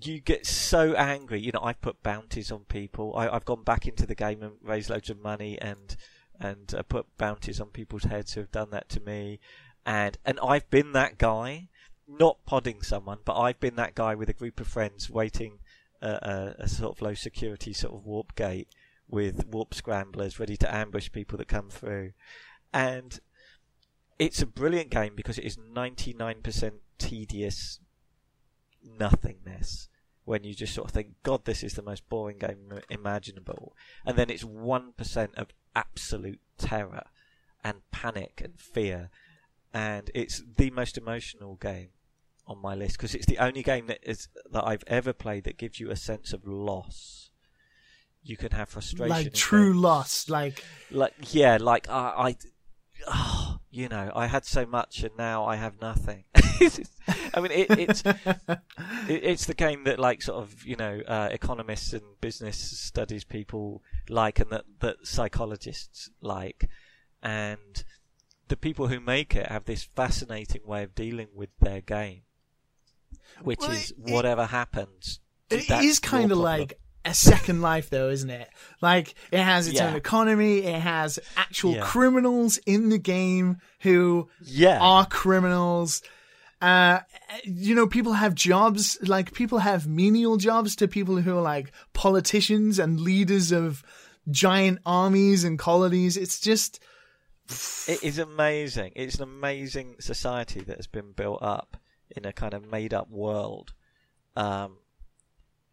you 0.00 0.20
get 0.20 0.46
so 0.46 0.94
angry. 0.94 1.40
You 1.40 1.52
know, 1.52 1.62
I 1.62 1.72
put 1.72 2.02
bounties 2.02 2.50
on 2.50 2.60
people. 2.60 3.14
I, 3.16 3.28
I've 3.28 3.44
gone 3.44 3.62
back 3.62 3.86
into 3.86 4.06
the 4.06 4.14
game 4.14 4.42
and 4.42 4.52
raised 4.62 4.90
loads 4.90 5.10
of 5.10 5.20
money 5.20 5.58
and 5.60 5.96
and 6.40 6.74
uh, 6.74 6.82
put 6.82 7.06
bounties 7.18 7.60
on 7.60 7.68
people's 7.68 8.04
heads 8.04 8.32
who 8.32 8.40
have 8.40 8.50
done 8.50 8.70
that 8.70 8.88
to 8.90 9.00
me. 9.00 9.38
And 9.84 10.18
and 10.24 10.38
I've 10.42 10.68
been 10.70 10.92
that 10.92 11.18
guy, 11.18 11.68
not 12.08 12.44
podding 12.46 12.82
someone, 12.82 13.18
but 13.24 13.38
I've 13.38 13.60
been 13.60 13.76
that 13.76 13.94
guy 13.94 14.14
with 14.14 14.28
a 14.28 14.34
group 14.34 14.60
of 14.60 14.66
friends 14.66 15.10
waiting 15.10 15.58
uh, 16.00 16.18
a, 16.22 16.54
a 16.64 16.68
sort 16.68 16.96
of 16.96 17.02
low 17.02 17.14
security 17.14 17.72
sort 17.72 17.94
of 17.94 18.04
warp 18.04 18.34
gate 18.34 18.68
with 19.12 19.46
warp 19.46 19.74
scramblers 19.74 20.40
ready 20.40 20.56
to 20.56 20.74
ambush 20.74 21.12
people 21.12 21.36
that 21.38 21.46
come 21.46 21.68
through. 21.68 22.12
And 22.72 23.20
it's 24.18 24.40
a 24.40 24.46
brilliant 24.46 24.90
game 24.90 25.12
because 25.14 25.38
it 25.38 25.44
is 25.44 25.58
99% 25.58 26.72
tedious 26.98 27.78
nothingness 28.98 29.88
when 30.24 30.44
you 30.44 30.54
just 30.54 30.74
sort 30.74 30.88
of 30.88 30.94
think, 30.94 31.08
God, 31.22 31.44
this 31.44 31.62
is 31.62 31.74
the 31.74 31.82
most 31.82 32.08
boring 32.08 32.38
game 32.38 32.80
imaginable. 32.88 33.76
And 34.06 34.16
then 34.16 34.30
it's 34.30 34.44
1% 34.44 35.34
of 35.34 35.48
absolute 35.76 36.40
terror 36.56 37.04
and 37.62 37.78
panic 37.90 38.40
and 38.42 38.58
fear. 38.58 39.10
And 39.74 40.10
it's 40.14 40.42
the 40.56 40.70
most 40.70 40.96
emotional 40.96 41.56
game 41.56 41.88
on 42.46 42.62
my 42.62 42.74
list 42.74 42.96
because 42.96 43.14
it's 43.14 43.26
the 43.26 43.38
only 43.38 43.62
game 43.62 43.88
that 43.88 43.98
is 44.02 44.28
that 44.50 44.66
I've 44.66 44.84
ever 44.86 45.12
played 45.12 45.44
that 45.44 45.58
gives 45.58 45.80
you 45.80 45.90
a 45.90 45.96
sense 45.96 46.32
of 46.32 46.46
loss. 46.46 47.31
You 48.24 48.36
can 48.36 48.52
have 48.52 48.68
frustration, 48.68 49.08
like 49.08 49.32
true 49.34 49.72
loss. 49.74 50.28
Like 50.28 50.64
Like 50.90 51.12
yeah, 51.34 51.58
like 51.60 51.88
I, 51.90 51.94
I 52.28 52.36
oh, 53.08 53.58
you 53.70 53.88
know, 53.88 54.12
I 54.14 54.26
had 54.28 54.44
so 54.44 54.64
much 54.64 55.02
and 55.02 55.16
now 55.16 55.44
I 55.44 55.56
have 55.56 55.80
nothing. 55.80 56.24
I 57.34 57.40
mean, 57.40 57.50
it, 57.50 57.66
it's 57.70 58.02
it, 58.06 58.60
it's 59.08 59.46
the 59.46 59.54
game 59.54 59.84
that 59.84 59.98
like 59.98 60.22
sort 60.22 60.40
of 60.42 60.64
you 60.64 60.76
know 60.76 61.00
uh, 61.08 61.28
economists 61.32 61.92
and 61.92 62.02
business 62.20 62.56
studies 62.58 63.24
people 63.24 63.82
like, 64.08 64.38
and 64.38 64.50
that 64.50 64.64
that 64.80 65.04
psychologists 65.06 66.08
like, 66.20 66.68
and 67.22 67.82
the 68.48 68.56
people 68.56 68.86
who 68.88 69.00
make 69.00 69.34
it 69.34 69.46
have 69.48 69.64
this 69.64 69.82
fascinating 69.82 70.60
way 70.64 70.84
of 70.84 70.94
dealing 70.94 71.28
with 71.34 71.50
their 71.58 71.80
game, 71.80 72.22
which 73.42 73.60
Well, 73.60 73.70
is 73.72 73.90
it- 73.90 73.98
whatever 73.98 74.46
happens. 74.46 75.18
it 75.50 75.68
is 75.70 75.98
kind 75.98 76.30
of 76.30 76.38
like 76.38 76.78
a 77.04 77.12
second 77.14 77.60
life 77.62 77.90
though 77.90 78.08
isn't 78.10 78.30
it 78.30 78.48
like 78.80 79.14
it 79.32 79.40
has 79.42 79.66
its 79.68 79.78
Yeah. 79.78 79.88
own 79.88 79.96
economy 79.96 80.58
it 80.58 80.80
has 80.80 81.18
actual 81.36 81.74
Yeah. 81.74 81.82
criminals 81.82 82.58
in 82.58 82.88
the 82.90 82.98
game 82.98 83.58
who 83.80 84.28
yeah, 84.40 84.78
are 84.80 85.04
criminals 85.06 86.02
uh 86.60 87.00
you 87.44 87.74
know 87.74 87.86
people 87.88 88.12
have 88.12 88.34
jobs 88.36 88.98
like 89.02 89.32
people 89.32 89.58
have 89.58 89.86
menial 89.88 90.36
jobs 90.36 90.76
to 90.76 90.86
people 90.86 91.20
who 91.20 91.36
are 91.38 91.42
like 91.42 91.72
politicians 91.92 92.78
and 92.78 93.00
leaders 93.00 93.50
of 93.50 93.82
giant 94.30 94.78
armies 94.86 95.42
and 95.42 95.58
colonies 95.58 96.16
it's 96.16 96.38
just 96.38 96.78
It 97.88 98.02
is 98.04 98.18
amazing. 98.18 98.92
It's 98.94 99.16
an 99.16 99.24
amazing 99.24 99.96
society 99.98 100.60
that 100.60 100.76
has 100.76 100.86
been 100.86 101.10
built 101.12 101.42
up 101.42 101.76
in 102.16 102.24
a 102.24 102.32
kind 102.32 102.54
of 102.54 102.70
made 102.70 102.94
up 102.94 103.10
world. 103.10 103.74
Um, 104.36 104.78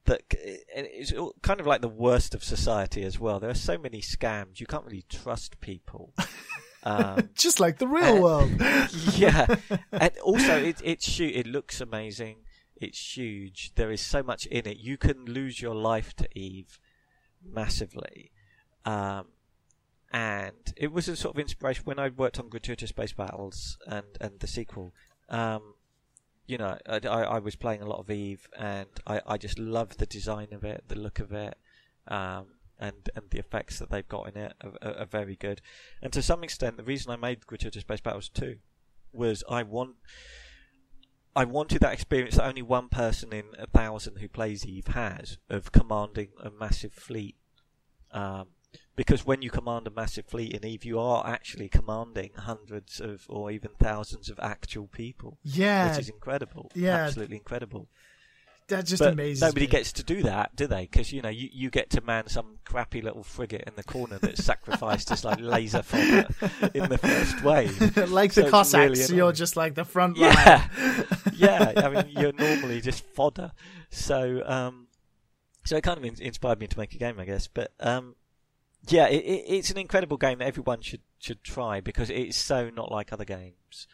that 0.10 0.22
it's 0.32 1.14
kind 1.42 1.60
of 1.60 1.66
like 1.68 1.82
the 1.82 1.88
worst 2.08 2.36
of 2.36 2.44
society 2.44 3.04
as 3.04 3.20
well. 3.20 3.40
There 3.40 3.50
are 3.50 3.56
so 3.72 3.78
many 3.78 4.02
scams. 4.02 4.60
You 4.60 4.66
can't 4.66 4.86
really 4.86 5.06
trust 5.10 5.60
people. 5.62 6.14
Um, 6.82 7.30
just 7.36 7.60
like 7.60 7.78
the 7.78 7.88
real 7.90 8.16
Uh, 8.16 8.22
world 8.22 8.52
yeah, 9.16 9.54
and 9.92 10.12
also 10.24 10.56
it 10.64 10.78
it's 10.82 11.06
shoot. 11.10 11.36
It 11.36 11.46
looks 11.46 11.82
amazing. 11.82 12.38
It's 12.78 13.18
huge. 13.18 13.74
There 13.76 13.92
is 13.92 14.00
so 14.00 14.24
much 14.24 14.46
in 14.46 14.66
it. 14.66 14.78
You 14.78 14.96
can 14.98 15.26
lose 15.26 15.62
your 15.62 15.76
life 15.76 16.16
to 16.16 16.30
Eve 16.34 16.80
massively, 17.44 18.32
um, 18.86 19.26
and 20.14 20.74
it 20.78 20.94
was 20.94 21.10
a 21.10 21.18
sort 21.18 21.36
of 21.36 21.40
inspiration 21.42 21.84
when 21.84 22.00
I 22.00 22.08
worked 22.08 22.40
on 22.40 22.48
Gratuitous 22.48 22.92
Space 22.92 23.12
Battles 23.12 23.78
and 23.86 24.06
and 24.22 24.40
the 24.40 24.48
sequel. 24.48 24.94
Um, 25.28 25.74
you 26.50 26.58
know, 26.58 26.78
I, 26.88 26.98
I, 27.06 27.40
was 27.40 27.56
playing 27.56 27.84
a 27.84 27.88
lot 27.88 28.00
of 28.00 28.10
Eve, 28.10 28.50
and 28.58 28.88
I, 29.06 29.22
I 29.28 29.38
just 29.38 29.60
love 29.60 29.98
the 29.98 30.08
design 30.08 30.48
of 30.52 30.64
it, 30.64 30.84
the 30.88 30.98
look 30.98 31.20
of 31.20 31.32
it, 31.32 31.56
um, 32.08 32.48
and 32.80 33.08
and 33.16 33.26
the 33.30 33.38
effects 33.38 33.78
that 33.78 33.92
they've 33.92 34.08
got 34.08 34.30
in 34.30 34.42
it 34.42 34.54
are, 34.62 34.72
are, 34.82 34.98
are, 34.98 35.06
very 35.06 35.36
good. 35.36 35.62
And 36.02 36.12
to 36.14 36.24
some 36.24 36.44
extent, 36.44 36.78
the 36.78 36.84
reason 36.84 37.12
I 37.12 37.18
made 37.18 37.46
Gratuitous 37.46 37.82
Space 37.82 38.02
Battles 38.02 38.30
2 38.30 38.56
was 39.14 39.44
I 39.48 39.62
want. 39.62 39.98
I 41.36 41.46
wanted 41.46 41.82
that 41.82 41.94
experience 41.94 42.36
that 42.36 42.48
only 42.48 42.64
one 42.64 42.90
person 42.90 43.32
in 43.32 43.46
a 43.60 43.68
thousand 43.68 44.18
who 44.18 44.28
plays 44.28 44.66
Eve 44.66 44.88
has 44.88 45.38
of 45.50 45.72
commanding 45.72 46.30
a 46.44 46.50
massive 46.50 46.94
fleet 46.94 47.36
um, 48.12 48.48
because 48.96 49.26
when 49.26 49.42
you 49.42 49.50
command 49.50 49.88
a 49.88 49.92
massive 49.92 50.26
fleet 50.26 50.54
in 50.54 50.66
Eve, 50.66 50.84
you 50.84 51.00
are 51.00 51.26
actually 51.26 51.70
commanding 51.70 52.32
hundreds 52.36 53.00
of 53.00 53.26
or 53.30 53.52
even 53.52 53.72
thousands 53.80 54.30
of 54.30 54.40
actual 54.42 54.88
people. 54.88 55.38
Yeah, 55.44 55.90
which 55.90 56.00
is 56.00 56.10
incredible. 56.10 56.72
Yeah, 56.76 56.96
absolutely 56.96 57.38
incredible. 57.38 57.88
That 58.70 58.86
just 58.86 59.02
but 59.02 59.14
amazes. 59.14 59.42
Nobody 59.42 59.66
me. 59.66 59.72
gets 59.72 59.94
to 59.94 60.04
do 60.04 60.22
that, 60.24 60.56
do 60.56 60.68
they? 60.68 60.82
Because 60.82 61.12
you 61.12 61.22
know, 61.22 61.30
you, 61.30 61.50
you 61.52 61.70
get 61.70 61.90
to 61.92 62.02
man 62.02 62.28
some 62.28 62.60
crappy 62.66 63.02
little 63.02 63.24
frigate 63.24 63.64
in 63.66 63.74
the 63.76 63.84
corner 63.84 64.20
that's 64.20 64.44
sacrificed 64.44 65.12
as 65.12 65.26
like 65.26 65.40
laser 65.40 65.82
fodder 65.82 66.28
in 66.74 66.88
the 66.88 66.98
first 66.98 67.44
wave. 67.44 67.98
like 68.10 68.32
so 68.32 68.44
the 68.44 68.50
Cossacks, 68.52 69.00
really 69.00 69.18
you're 69.18 69.32
just 69.32 69.58
like 69.58 69.74
the 69.74 69.86
front 69.86 70.18
line. 70.18 70.34
Yeah, 70.34 70.68
yeah. 71.34 71.74
I 71.78 71.90
mean, 71.90 72.06
you're 72.10 72.34
normally 72.34 72.80
just 72.80 73.04
fodder. 73.04 73.52
So, 73.90 74.44
um, 74.46 74.88
so 75.66 75.76
it 75.76 75.82
kind 75.82 75.98
of 75.98 76.22
inspired 76.22 76.60
me 76.60 76.68
to 76.68 76.78
make 76.78 76.94
a 76.94 76.98
game, 76.98 77.20
I 77.20 77.26
guess. 77.26 77.48
But 77.48 77.72
um, 77.80 78.16
yeah, 78.88 79.08
it, 79.08 79.24
it, 79.24 79.44
it's 79.48 79.70
an 79.70 79.78
incredible 79.78 80.18
game 80.18 80.40
that 80.40 80.48
everyone 80.48 80.82
should 80.82 81.02
should 81.20 81.44
try 81.44 81.82
because 81.82 82.10
it's 82.10 82.38
so 82.38 82.70
not 82.70 82.92
like 82.92 83.12
other 83.12 83.26
games, 83.26 83.88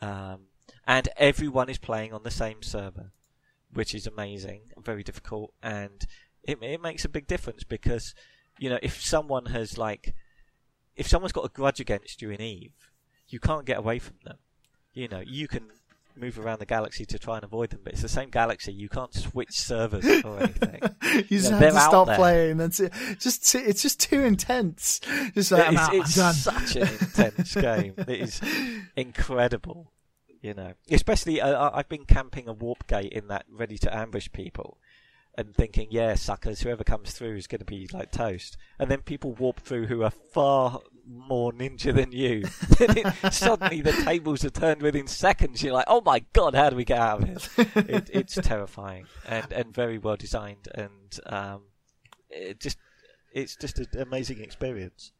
um, 0.00 0.46
and 0.86 1.08
everyone 1.16 1.68
is 1.68 1.78
playing 1.78 2.12
on 2.12 2.22
the 2.24 2.30
same 2.30 2.62
server, 2.62 3.12
which 3.72 3.94
is 3.94 4.06
amazing, 4.06 4.62
very 4.82 5.02
difficult, 5.02 5.52
and 5.62 6.06
it 6.42 6.58
it 6.62 6.82
makes 6.82 7.04
a 7.04 7.08
big 7.08 7.26
difference 7.26 7.64
because 7.64 8.14
you 8.58 8.68
know 8.68 8.78
if 8.82 9.00
someone 9.00 9.46
has 9.46 9.78
like 9.78 10.14
if 10.96 11.08
someone's 11.08 11.32
got 11.32 11.44
a 11.44 11.48
grudge 11.48 11.80
against 11.80 12.22
you 12.22 12.30
in 12.30 12.40
Eve, 12.40 12.72
you 13.28 13.40
can't 13.40 13.66
get 13.66 13.78
away 13.78 13.98
from 13.98 14.16
them. 14.24 14.38
You 14.92 15.08
know, 15.08 15.22
you 15.24 15.48
can 15.48 15.70
move 16.16 16.38
around 16.38 16.58
the 16.58 16.66
galaxy 16.66 17.04
to 17.06 17.18
try 17.18 17.36
and 17.36 17.44
avoid 17.44 17.70
them. 17.70 17.80
But 17.82 17.94
it's 17.94 18.02
the 18.02 18.08
same 18.08 18.30
galaxy. 18.30 18.72
You 18.72 18.88
can't 18.88 19.12
switch 19.12 19.58
servers 19.58 20.04
or 20.24 20.40
anything. 20.40 20.80
you 21.28 21.38
just 21.38 21.50
have 21.50 21.60
to 21.60 21.80
stop 21.80 22.08
playing. 22.08 22.56
That's 22.56 22.80
it. 22.80 22.92
Just 23.18 23.54
it's 23.54 23.82
just 23.82 24.00
too 24.00 24.22
intense. 24.22 25.00
Just 25.34 25.52
like, 25.52 25.72
it's, 25.72 26.18
out, 26.18 26.34
it's 26.34 26.42
such 26.42 26.76
an 26.76 26.88
intense 26.88 27.54
game. 27.54 27.94
It 27.98 28.20
is 28.20 28.40
incredible. 28.96 29.92
You 30.40 30.52
know, 30.52 30.74
especially 30.90 31.40
uh, 31.40 31.70
I've 31.72 31.88
been 31.88 32.04
camping 32.04 32.48
a 32.48 32.52
warp 32.52 32.86
gate 32.86 33.12
in 33.12 33.28
that, 33.28 33.46
ready 33.50 33.78
to 33.78 33.96
ambush 33.96 34.28
people 34.30 34.76
and 35.36 35.54
thinking, 35.54 35.88
yeah, 35.90 36.14
suckers, 36.14 36.60
whoever 36.60 36.84
comes 36.84 37.12
through 37.12 37.36
is 37.36 37.46
going 37.46 37.58
to 37.58 37.64
be 37.64 37.88
like 37.92 38.10
toast. 38.12 38.56
And 38.78 38.90
then 38.90 39.02
people 39.02 39.32
warp 39.32 39.60
through 39.60 39.86
who 39.86 40.02
are 40.02 40.10
far 40.10 40.80
more 41.06 41.52
ninja 41.52 41.94
than 41.94 42.12
you. 42.12 42.44
suddenly 43.30 43.80
the 43.80 43.92
tables 44.04 44.44
are 44.44 44.50
turned 44.50 44.82
within 44.82 45.06
seconds. 45.06 45.62
You're 45.62 45.74
like, 45.74 45.86
oh 45.88 46.00
my 46.00 46.24
god, 46.32 46.54
how 46.54 46.70
do 46.70 46.76
we 46.76 46.84
get 46.84 46.98
out 46.98 47.22
of 47.22 47.28
here? 47.28 47.66
It, 47.76 48.10
it's 48.12 48.34
terrifying 48.34 49.06
and, 49.26 49.52
and 49.52 49.74
very 49.74 49.98
well 49.98 50.16
designed, 50.16 50.68
and 50.74 51.18
um, 51.26 51.62
it 52.30 52.60
just 52.60 52.78
it's 53.32 53.56
just 53.56 53.78
an 53.78 53.88
amazing 54.00 54.40
experience. 54.40 55.12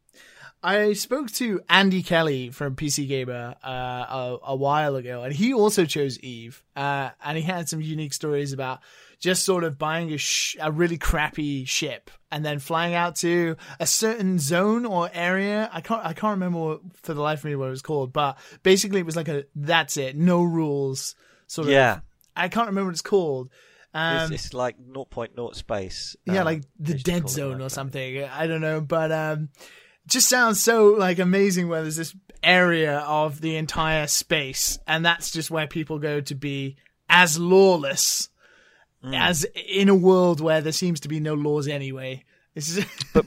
I 0.63 0.95
spoke 0.95 1.31
to 1.33 1.61
Andy 1.69 2.03
Kelly 2.03 2.49
from 2.49 2.75
PC 2.75 3.07
Gamer 3.07 3.55
uh, 3.63 3.69
a, 3.69 4.39
a, 4.45 4.57
while 4.57 4.97
ago, 4.97 5.23
and 5.23 5.35
he 5.35 5.53
also 5.53 5.85
chose 5.85 6.19
Eve, 6.21 6.63
uh, 6.75 7.11
and 7.23 7.37
he 7.37 7.45
had 7.45 7.69
some 7.69 7.83
unique 7.83 8.15
stories 8.15 8.55
about 8.55 8.81
just 9.25 9.43
sort 9.43 9.65
of 9.65 9.79
buying 9.79 10.13
a, 10.13 10.19
sh- 10.19 10.55
a 10.61 10.71
really 10.71 10.99
crappy 10.99 11.65
ship 11.65 12.11
and 12.31 12.45
then 12.45 12.59
flying 12.59 12.93
out 12.93 13.17
to 13.17 13.57
a 13.81 13.87
certain 13.87 14.39
zone 14.39 14.85
or 14.85 15.11
area. 15.15 15.71
I 15.73 15.81
can't 15.81 16.05
I 16.05 16.13
can't 16.13 16.33
remember 16.33 16.59
what, 16.59 16.81
for 17.03 17.15
the 17.15 17.23
life 17.23 17.39
of 17.39 17.47
me 17.47 17.57
what 17.57 17.69
it 17.69 17.71
was 17.71 17.81
called, 17.81 18.13
but 18.13 18.37
basically 18.63 19.01
it 19.01 19.07
was 19.07 19.17
like 19.17 19.29
a 19.29 19.45
that's 19.57 19.97
it, 19.97 20.15
no 20.15 20.43
rules 20.43 21.15
sort 21.47 21.69
yeah. 21.69 21.95
of. 21.95 22.03
I 22.37 22.49
can't 22.49 22.67
remember 22.67 22.89
what 22.89 22.93
it's 22.93 23.01
called. 23.01 23.49
Um, 23.95 24.31
it's, 24.31 24.45
it's, 24.45 24.55
like 24.55 24.77
0.0 24.79 25.55
space. 25.55 26.17
Yeah, 26.27 26.41
um, 26.41 26.45
like 26.45 26.65
the 26.79 26.95
dead 26.95 27.31
zone 27.31 27.63
or 27.63 27.71
something. 27.71 28.25
I 28.25 28.47
don't 28.47 28.61
know, 28.61 28.83
but 28.83 29.11
um, 29.11 29.49
just 30.07 30.29
sounds 30.29 30.63
so 30.63 30.89
like 30.89 31.19
amazing 31.19 31.69
where 31.69 31.81
there's 31.81 31.97
this 31.97 32.15
area 32.43 32.99
of 32.99 33.41
the 33.41 33.57
entire 33.57 34.07
space, 34.07 34.79
and 34.87 35.03
that's 35.03 35.31
just 35.31 35.51
where 35.51 35.67
people 35.67 35.99
go 35.99 36.21
to 36.21 36.35
be 36.35 36.77
as 37.09 37.39
lawless 37.39 38.29
mm. 39.05 39.19
as 39.19 39.47
in 39.55 39.89
a 39.89 39.95
world 39.95 40.41
where 40.41 40.61
there 40.61 40.73
seems 40.73 41.01
to 41.01 41.09
be 41.09 41.21
no 41.21 41.35
laws 41.35 41.69
anyway. 41.69 42.25
but 43.13 43.27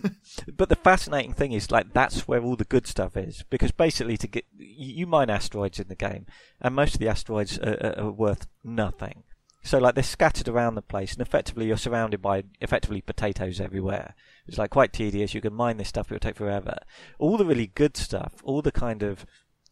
but 0.56 0.70
the 0.70 0.76
fascinating 0.76 1.34
thing 1.34 1.52
is 1.52 1.70
like 1.70 1.92
that's 1.92 2.30
where 2.30 2.42
all 2.42 2.56
the 2.56 2.64
good 2.64 2.88
stuff 2.88 3.18
is 3.18 3.44
because 3.50 3.72
basically 3.72 4.16
to 4.16 4.26
get 4.26 4.46
you 4.58 5.06
mine 5.06 5.30
asteroids 5.30 5.82
in 5.82 5.90
the 5.90 5.96
game 5.96 6.26
and 6.62 6.74
most 6.74 6.94
of 6.94 7.02
the 7.02 7.10
asteroids 7.10 7.60
are, 7.60 7.78
are, 7.82 8.00
are 8.06 8.12
worth 8.12 8.48
nothing. 8.64 9.24
So 9.64 9.80
like 9.80 9.96
they're 9.96 10.04
scattered 10.04 10.48
around 10.48 10.76
the 10.76 10.82
place 10.82 11.12
and 11.12 11.22
effectively 11.22 11.68
you're 11.68 11.76
surrounded 11.76 12.22
by 12.22 12.44
effectively 12.62 13.02
potatoes 13.02 13.60
everywhere. 13.60 14.16
It's 14.48 14.58
like 14.58 14.70
quite 14.70 14.94
tedious. 14.94 15.34
You 15.34 15.42
can 15.42 15.54
mine 15.54 15.76
this 15.76 15.90
stuff, 15.90 16.10
it'll 16.10 16.20
take 16.20 16.38
forever. 16.38 16.78
All 17.20 17.36
the 17.36 17.46
really 17.46 17.68
good 17.68 17.98
stuff, 17.98 18.36
all 18.46 18.62
the 18.62 18.72
kind 18.72 19.04
of 19.04 19.26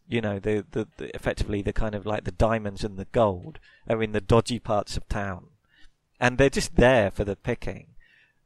you 0.06 0.20
know 0.20 0.38
the, 0.38 0.66
the, 0.70 0.86
the 0.98 1.16
effectively 1.16 1.62
the 1.62 1.72
kind 1.72 1.94
of 1.94 2.04
like 2.04 2.24
the 2.24 2.30
diamonds 2.30 2.84
and 2.84 2.98
the 2.98 3.06
gold 3.06 3.58
are 3.88 4.02
in 4.02 4.12
the 4.12 4.20
dodgy 4.20 4.58
parts 4.58 4.98
of 4.98 5.08
town 5.08 5.46
and 6.20 6.38
they're 6.38 6.50
just 6.50 6.76
there 6.76 7.10
for 7.10 7.24
the 7.24 7.36
picking. 7.36 7.88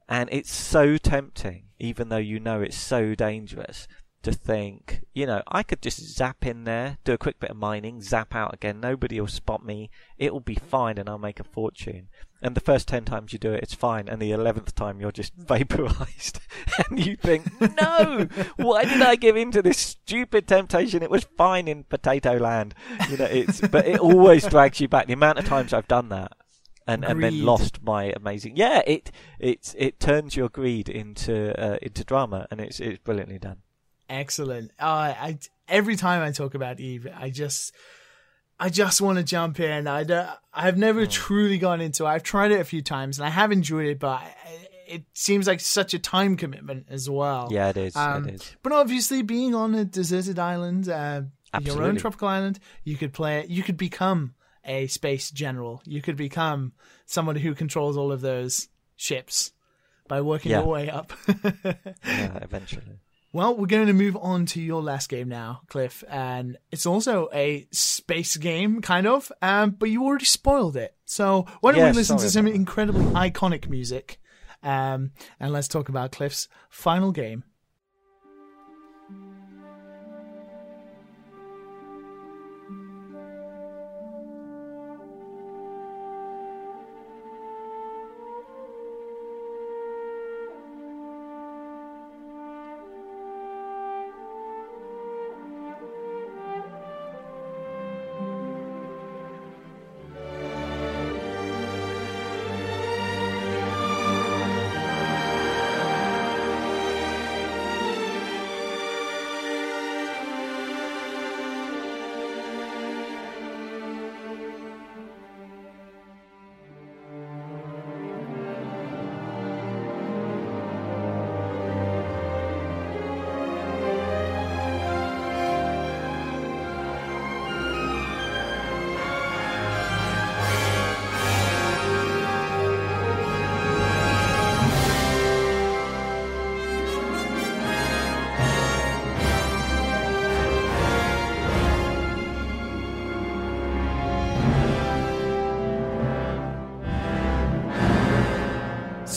And 0.08 0.28
it's 0.32 0.52
so 0.52 0.96
tempting, 0.96 1.64
even 1.78 2.08
though 2.08 2.16
you 2.16 2.40
know 2.40 2.60
it's 2.60 2.76
so 2.76 3.14
dangerous, 3.14 3.86
to 4.22 4.32
think, 4.32 5.02
you 5.14 5.24
know, 5.24 5.42
I 5.48 5.62
could 5.62 5.80
just 5.80 6.00
zap 6.00 6.44
in 6.44 6.64
there, 6.64 6.98
do 7.04 7.12
a 7.12 7.18
quick 7.18 7.40
bit 7.40 7.50
of 7.50 7.56
mining, 7.56 8.02
zap 8.02 8.34
out 8.34 8.52
again, 8.52 8.80
nobody 8.80 9.18
will 9.18 9.28
spot 9.28 9.64
me, 9.64 9.88
it'll 10.18 10.40
be 10.40 10.56
fine, 10.56 10.98
and 10.98 11.08
I'll 11.08 11.16
make 11.16 11.40
a 11.40 11.44
fortune. 11.44 12.08
And 12.42 12.54
the 12.54 12.60
first 12.60 12.88
10 12.88 13.04
times 13.04 13.32
you 13.32 13.38
do 13.38 13.52
it, 13.52 13.62
it's 13.62 13.74
fine, 13.74 14.08
and 14.08 14.20
the 14.20 14.30
11th 14.30 14.74
time 14.74 15.00
you're 15.00 15.12
just 15.12 15.32
vaporized. 15.36 16.40
and 16.90 17.04
you 17.04 17.16
think, 17.16 17.46
no, 17.80 18.28
why 18.56 18.84
did 18.84 19.00
I 19.00 19.16
give 19.16 19.36
in 19.36 19.52
to 19.52 19.62
this 19.62 19.78
stupid 19.78 20.46
temptation? 20.46 21.02
It 21.02 21.10
was 21.10 21.24
fine 21.38 21.66
in 21.66 21.84
potato 21.84 22.36
land. 22.36 22.74
You 23.08 23.16
know, 23.16 23.24
it's, 23.24 23.60
but 23.68 23.86
it 23.86 24.00
always 24.00 24.46
drags 24.46 24.80
you 24.80 24.88
back. 24.88 25.06
The 25.06 25.14
amount 25.14 25.38
of 25.38 25.46
times 25.46 25.72
I've 25.72 25.88
done 25.88 26.10
that 26.10 26.32
and, 26.90 27.04
and 27.04 27.22
then 27.22 27.44
lost 27.44 27.82
my 27.82 28.12
amazing. 28.16 28.56
Yeah, 28.56 28.82
it 28.86 29.10
it 29.38 29.74
it 29.78 30.00
turns 30.00 30.36
your 30.36 30.48
greed 30.48 30.88
into 30.88 31.58
uh, 31.60 31.78
into 31.80 32.04
drama, 32.04 32.46
and 32.50 32.60
it's 32.60 32.80
it's 32.80 32.98
brilliantly 32.98 33.38
done. 33.38 33.58
Excellent. 34.08 34.72
Uh, 34.78 35.14
I 35.16 35.38
every 35.68 35.96
time 35.96 36.22
I 36.22 36.32
talk 36.32 36.54
about 36.54 36.80
Eve, 36.80 37.06
I 37.16 37.30
just 37.30 37.72
I 38.58 38.68
just 38.68 39.00
want 39.00 39.18
to 39.18 39.24
jump 39.24 39.60
in. 39.60 39.86
I 39.86 40.04
don't, 40.04 40.28
I've 40.52 40.76
never 40.76 41.06
mm. 41.06 41.10
truly 41.10 41.58
gone 41.58 41.80
into. 41.80 42.04
it. 42.04 42.08
I've 42.08 42.22
tried 42.22 42.50
it 42.50 42.60
a 42.60 42.64
few 42.64 42.82
times 42.82 43.18
and 43.18 43.26
I 43.26 43.30
have 43.30 43.52
enjoyed 43.52 43.86
it, 43.86 43.98
but 43.98 44.20
it 44.86 45.04
seems 45.14 45.46
like 45.46 45.60
such 45.60 45.94
a 45.94 45.98
time 45.98 46.36
commitment 46.36 46.86
as 46.90 47.08
well. 47.08 47.48
Yeah, 47.50 47.68
it 47.68 47.76
is. 47.76 47.96
Um, 47.96 48.28
it 48.28 48.34
is. 48.34 48.56
But 48.62 48.72
obviously, 48.72 49.22
being 49.22 49.54
on 49.54 49.74
a 49.74 49.84
deserted 49.84 50.38
island, 50.38 50.88
uh, 50.88 51.22
your 51.62 51.82
own 51.82 51.96
tropical 51.96 52.28
island, 52.28 52.58
you 52.84 52.96
could 52.96 53.12
play 53.12 53.40
it. 53.40 53.48
You 53.48 53.62
could 53.62 53.76
become 53.76 54.34
a 54.64 54.86
space 54.86 55.30
general. 55.30 55.82
You 55.84 56.02
could 56.02 56.16
become 56.16 56.72
someone 57.06 57.36
who 57.36 57.54
controls 57.54 57.96
all 57.96 58.12
of 58.12 58.20
those 58.20 58.68
ships 58.96 59.52
by 60.08 60.20
working 60.20 60.50
yeah. 60.50 60.58
your 60.58 60.66
way 60.66 60.90
up. 60.90 61.12
yeah, 61.44 61.88
eventually. 62.42 63.00
Well, 63.32 63.56
we're 63.56 63.66
going 63.66 63.86
to 63.86 63.92
move 63.92 64.16
on 64.16 64.46
to 64.46 64.60
your 64.60 64.82
last 64.82 65.08
game 65.08 65.28
now, 65.28 65.60
Cliff, 65.68 66.02
and 66.08 66.56
it's 66.72 66.84
also 66.84 67.28
a 67.32 67.68
space 67.70 68.36
game, 68.36 68.82
kind 68.82 69.06
of, 69.06 69.30
um, 69.40 69.70
but 69.70 69.88
you 69.88 70.02
already 70.02 70.24
spoiled 70.24 70.76
it. 70.76 70.96
So 71.04 71.46
why 71.60 71.70
don't 71.70 71.80
yeah, 71.80 71.90
we 71.90 71.96
listen 71.96 72.18
to 72.18 72.28
some 72.28 72.48
incredibly 72.48 73.04
iconic 73.04 73.68
music, 73.68 74.20
um, 74.64 75.12
and 75.38 75.52
let's 75.52 75.68
talk 75.68 75.88
about 75.88 76.10
Cliff's 76.10 76.48
final 76.70 77.12
game. 77.12 77.44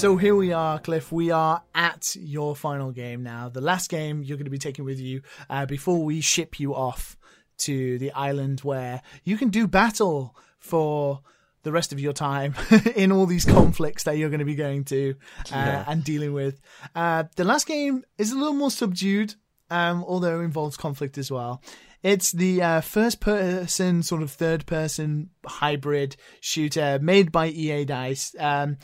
So 0.03 0.17
here 0.17 0.35
we 0.35 0.51
are, 0.51 0.79
Cliff. 0.79 1.13
We 1.13 1.31
are 1.31 1.63
at 1.73 2.17
your 2.19 2.57
final 2.57 2.91
game 2.91 3.23
now. 3.23 3.47
The 3.47 3.61
last 3.61 3.89
game 3.89 4.21
you're 4.21 4.35
going 4.35 4.43
to 4.43 4.51
be 4.51 4.57
taking 4.57 4.83
with 4.83 4.99
you 4.99 5.21
uh, 5.49 5.65
before 5.65 6.03
we 6.03 6.19
ship 6.19 6.59
you 6.59 6.75
off 6.75 7.15
to 7.59 7.97
the 7.99 8.11
island 8.11 8.59
where 8.65 9.01
you 9.23 9.37
can 9.37 9.47
do 9.47 9.65
battle 9.65 10.35
for 10.59 11.21
the 11.61 11.71
rest 11.71 11.93
of 11.93 12.01
your 12.01 12.11
time 12.11 12.53
in 12.97 13.13
all 13.13 13.25
these 13.25 13.45
conflicts 13.45 14.03
that 14.03 14.17
you're 14.17 14.27
going 14.27 14.39
to 14.39 14.45
be 14.45 14.55
going 14.55 14.83
to 14.83 15.15
uh, 15.39 15.55
yeah. 15.55 15.85
and 15.87 16.03
dealing 16.03 16.33
with. 16.33 16.59
Uh, 16.93 17.23
the 17.37 17.45
last 17.45 17.65
game 17.65 18.03
is 18.17 18.33
a 18.33 18.37
little 18.37 18.51
more 18.51 18.71
subdued, 18.71 19.35
um, 19.69 20.03
although 20.05 20.41
it 20.41 20.43
involves 20.43 20.75
conflict 20.75 21.17
as 21.17 21.31
well. 21.31 21.63
It's 22.01 22.33
the 22.33 22.61
uh, 22.61 22.81
first 22.81 23.21
person, 23.21 24.03
sort 24.03 24.21
of 24.21 24.31
third 24.31 24.65
person 24.65 25.29
hybrid 25.45 26.17
shooter 26.41 26.99
made 27.01 27.31
by 27.31 27.47
EA 27.47 27.85
Dice. 27.85 28.35
Um, 28.37 28.75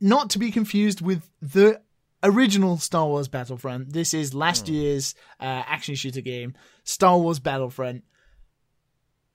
not 0.00 0.30
to 0.30 0.38
be 0.38 0.50
confused 0.50 1.00
with 1.00 1.28
the 1.40 1.80
original 2.22 2.78
Star 2.78 3.06
Wars 3.06 3.28
Battlefront. 3.28 3.92
This 3.92 4.14
is 4.14 4.34
last 4.34 4.66
mm. 4.66 4.74
year's 4.74 5.14
uh, 5.40 5.62
action 5.66 5.94
shooter 5.94 6.20
game, 6.20 6.54
Star 6.84 7.18
Wars 7.18 7.38
Battlefront. 7.38 8.04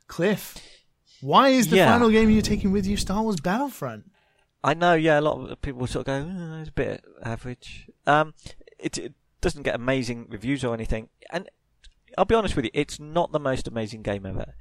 Cliff, 0.07 0.57
why 1.21 1.49
is 1.49 1.69
the 1.69 1.77
yeah. 1.77 1.91
final 1.91 2.09
game 2.09 2.29
you're 2.29 2.41
taking 2.41 2.71
with 2.71 2.85
you 2.85 2.97
Star 2.97 3.23
Wars 3.23 3.39
Battlefront? 3.39 4.11
I 4.63 4.73
know, 4.73 4.93
yeah, 4.93 5.19
a 5.19 5.21
lot 5.21 5.49
of 5.49 5.61
people 5.61 5.85
sort 5.87 6.07
of 6.07 6.25
go, 6.25 6.31
oh, 6.31 6.59
it's 6.61 6.69
a 6.69 6.73
bit 6.73 7.03
average. 7.23 7.89
Um, 8.05 8.33
it, 8.79 8.97
it 8.97 9.13
doesn't 9.41 9.63
get 9.63 9.75
amazing 9.75 10.27
reviews 10.29 10.63
or 10.63 10.73
anything, 10.73 11.09
and 11.31 11.49
I'll 12.17 12.25
be 12.25 12.35
honest 12.35 12.55
with 12.55 12.65
you, 12.65 12.71
it's 12.73 12.99
not 12.99 13.31
the 13.31 13.39
most 13.39 13.67
amazing 13.67 14.03
game 14.03 14.25
ever. 14.25 14.53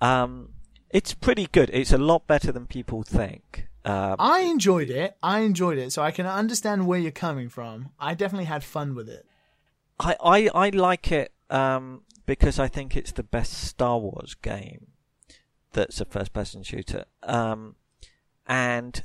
Um, 0.00 0.50
it's 0.90 1.14
pretty 1.14 1.46
good. 1.46 1.70
It's 1.72 1.92
a 1.92 1.98
lot 1.98 2.26
better 2.26 2.52
than 2.52 2.66
people 2.66 3.02
think. 3.02 3.66
Uh, 3.86 4.16
I 4.18 4.40
enjoyed 4.40 4.90
it. 4.90 5.16
I 5.22 5.40
enjoyed 5.40 5.78
it, 5.78 5.92
so 5.92 6.02
I 6.02 6.10
can 6.10 6.26
understand 6.26 6.88
where 6.88 6.98
you're 6.98 7.12
coming 7.12 7.48
from. 7.48 7.90
I 8.00 8.14
definitely 8.14 8.46
had 8.46 8.64
fun 8.64 8.96
with 8.96 9.08
it. 9.08 9.24
I 10.00 10.16
I, 10.20 10.50
I 10.52 10.68
like 10.70 11.12
it 11.12 11.32
um, 11.50 12.02
because 12.26 12.58
I 12.58 12.66
think 12.66 12.96
it's 12.96 13.12
the 13.12 13.22
best 13.22 13.52
Star 13.52 13.96
Wars 13.98 14.34
game 14.34 14.88
that's 15.72 16.00
a 16.00 16.04
first-person 16.04 16.64
shooter, 16.64 17.04
um, 17.22 17.76
and 18.46 19.04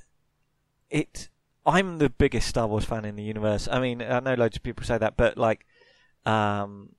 it. 0.89 1.29
I'm 1.63 1.99
the 1.99 2.09
biggest 2.09 2.47
Star 2.47 2.65
Wars 2.65 2.85
fan 2.85 3.05
in 3.05 3.15
the 3.15 3.23
universe. 3.23 3.67
I 3.71 3.79
mean, 3.79 4.01
I 4.01 4.19
know 4.19 4.33
loads 4.33 4.57
of 4.57 4.63
people 4.63 4.83
say 4.83 4.97
that, 4.97 5.15
but 5.15 5.37
like, 5.37 5.63
um, 6.25 6.95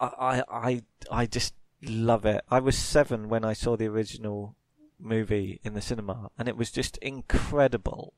I 0.00 0.42
I 0.50 0.82
I 1.10 1.26
just 1.26 1.52
love 1.82 2.24
it. 2.24 2.42
I 2.50 2.60
was 2.60 2.78
seven 2.78 3.28
when 3.28 3.44
I 3.44 3.52
saw 3.52 3.76
the 3.76 3.88
original 3.88 4.56
movie 4.98 5.60
in 5.62 5.74
the 5.74 5.80
cinema, 5.80 6.30
and 6.38 6.48
it 6.48 6.56
was 6.56 6.70
just 6.70 6.96
incredible. 6.98 8.14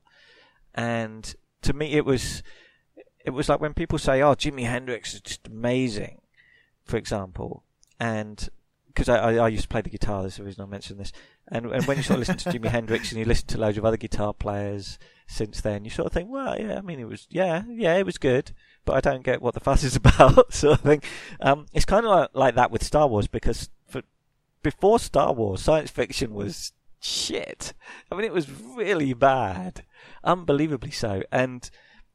And 0.73 1.35
to 1.63 1.73
me, 1.73 1.93
it 1.93 2.05
was 2.05 2.43
it 3.25 3.31
was 3.31 3.49
like 3.49 3.59
when 3.59 3.73
people 3.73 3.97
say, 3.97 4.21
"Oh, 4.21 4.35
Jimi 4.35 4.63
Hendrix 4.63 5.13
is 5.13 5.21
just 5.21 5.47
amazing," 5.47 6.21
for 6.85 6.97
example, 6.97 7.63
and 7.99 8.49
because 8.97 9.09
I, 9.09 9.17
I, 9.17 9.35
I, 9.35 9.47
used 9.49 9.63
to 9.63 9.69
play 9.69 9.81
the 9.81 9.91
guitar, 9.91 10.23
that's 10.23 10.37
the 10.37 10.43
reason 10.43 10.63
I 10.63 10.65
mentioned 10.65 10.99
this. 10.99 11.11
And, 11.49 11.67
and 11.67 11.85
when 11.85 11.97
you 11.97 12.03
sort 12.03 12.19
of 12.19 12.27
listen 12.27 12.37
to 12.37 12.49
Jimi 12.59 12.67
Hendrix 12.67 13.11
and 13.11 13.19
you 13.19 13.25
listen 13.25 13.45
to 13.49 13.59
loads 13.59 13.77
of 13.77 13.85
other 13.85 13.95
guitar 13.95 14.33
players 14.33 14.97
since 15.27 15.61
then, 15.61 15.85
you 15.85 15.91
sort 15.91 16.07
of 16.07 16.13
think, 16.13 16.31
well, 16.31 16.59
yeah, 16.59 16.79
I 16.79 16.81
mean, 16.81 16.99
it 16.99 17.07
was, 17.07 17.27
yeah, 17.29 17.61
yeah, 17.69 17.95
it 17.95 18.07
was 18.07 18.17
good, 18.17 18.53
but 18.85 18.95
I 18.95 19.01
don't 19.01 19.23
get 19.23 19.39
what 19.39 19.53
the 19.53 19.59
fuss 19.59 19.83
is 19.83 19.95
about, 19.97 20.51
sort 20.53 20.79
of 20.79 20.81
thing. 20.81 21.03
Um, 21.39 21.67
it's 21.73 21.85
kind 21.85 22.07
of 22.07 22.11
like, 22.11 22.29
like 22.33 22.55
that 22.55 22.71
with 22.71 22.83
Star 22.83 23.07
Wars 23.07 23.27
because 23.27 23.69
before 24.67 24.99
Star 24.99 25.31
Wars, 25.31 25.61
science 25.61 25.89
fiction 25.89 26.33
was 26.33 26.73
shit. 26.99 27.71
I 28.11 28.15
mean, 28.15 28.25
it 28.25 28.33
was 28.33 28.51
really 28.51 29.13
bad, 29.13 29.85
unbelievably 30.25 30.91
so. 30.91 31.23
And 31.31 31.69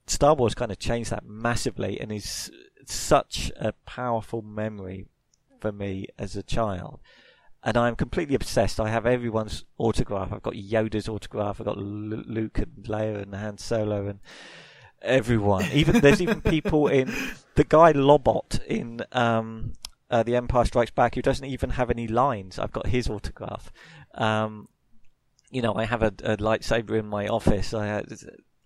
Star 0.06 0.34
Wars 0.34 0.54
kind 0.54 0.70
of 0.70 0.78
changed 0.78 1.08
that 1.12 1.24
massively, 1.24 1.98
and 1.98 2.12
is 2.12 2.50
such 2.84 3.50
a 3.58 3.72
powerful 3.86 4.42
memory 4.42 5.06
for 5.60 5.72
me 5.72 6.08
as 6.18 6.36
a 6.36 6.42
child. 6.42 7.00
And 7.64 7.78
I'm 7.78 7.96
completely 7.96 8.34
obsessed. 8.34 8.78
I 8.78 8.90
have 8.90 9.06
everyone's 9.06 9.64
autograph. 9.78 10.30
I've 10.30 10.42
got 10.42 10.52
Yoda's 10.52 11.08
autograph. 11.08 11.58
I've 11.58 11.64
got 11.64 11.78
Luke 11.78 12.58
and 12.58 12.84
Leia 12.84 13.22
and 13.22 13.34
Han 13.34 13.56
Solo 13.56 14.08
and 14.08 14.20
everyone. 15.00 15.64
Even 15.72 16.02
there's 16.02 16.20
even 16.20 16.42
people 16.42 16.86
in 16.88 17.10
the 17.54 17.64
guy 17.64 17.94
Lobot 17.94 18.62
in 18.66 19.00
um, 19.12 19.72
uh, 20.12 20.22
The 20.22 20.36
Empire 20.36 20.64
Strikes 20.66 20.90
Back 20.92 21.14
who 21.14 21.22
doesn't 21.22 21.46
even 21.46 21.70
have 21.70 21.90
any 21.90 22.06
lines. 22.06 22.58
I've 22.58 22.70
got 22.70 22.86
his 22.86 23.08
autograph. 23.08 23.72
Um, 24.14 24.68
you 25.50 25.62
know, 25.62 25.74
I 25.74 25.86
have 25.86 26.02
a, 26.02 26.12
a 26.22 26.36
lightsaber 26.36 26.98
in 26.98 27.06
my 27.06 27.26
office. 27.26 27.74
I 27.74 28.04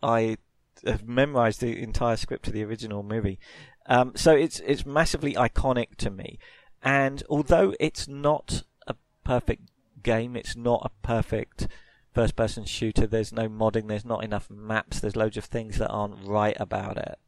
I 0.02 0.36
have 0.84 1.06
memorized 1.06 1.60
the 1.60 1.80
entire 1.80 2.16
script 2.16 2.48
of 2.48 2.52
the 2.52 2.64
original 2.64 3.02
movie. 3.02 3.38
Um, 3.86 4.12
so 4.16 4.32
it's 4.34 4.60
it's 4.60 4.84
massively 4.84 5.34
iconic 5.34 5.96
to 5.98 6.10
me. 6.10 6.38
And 6.82 7.22
although 7.30 7.74
it's 7.80 8.06
not 8.06 8.64
a 8.86 8.94
perfect 9.24 9.70
game, 10.02 10.36
it's 10.36 10.56
not 10.56 10.82
a 10.84 11.06
perfect 11.06 11.68
first 12.12 12.34
person 12.34 12.64
shooter. 12.64 13.06
There's 13.06 13.32
no 13.32 13.48
modding. 13.48 13.88
There's 13.88 14.04
not 14.04 14.24
enough 14.24 14.50
maps. 14.50 15.00
There's 15.00 15.16
loads 15.16 15.36
of 15.36 15.44
things 15.44 15.78
that 15.78 15.90
aren't 15.90 16.26
right 16.26 16.56
about 16.58 16.96
it. 16.96 17.18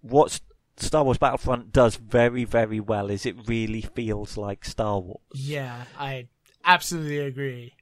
What 0.00 0.40
Star 0.76 1.04
Wars 1.04 1.18
Battlefront 1.18 1.72
does 1.72 1.96
very, 1.96 2.44
very 2.44 2.80
well 2.80 3.10
is 3.10 3.24
it 3.24 3.36
really 3.48 3.80
feels 3.80 4.36
like 4.36 4.64
Star 4.64 4.98
Wars. 4.98 5.20
Yeah, 5.32 5.84
I 5.98 6.28
absolutely 6.64 7.18
agree. 7.18 7.74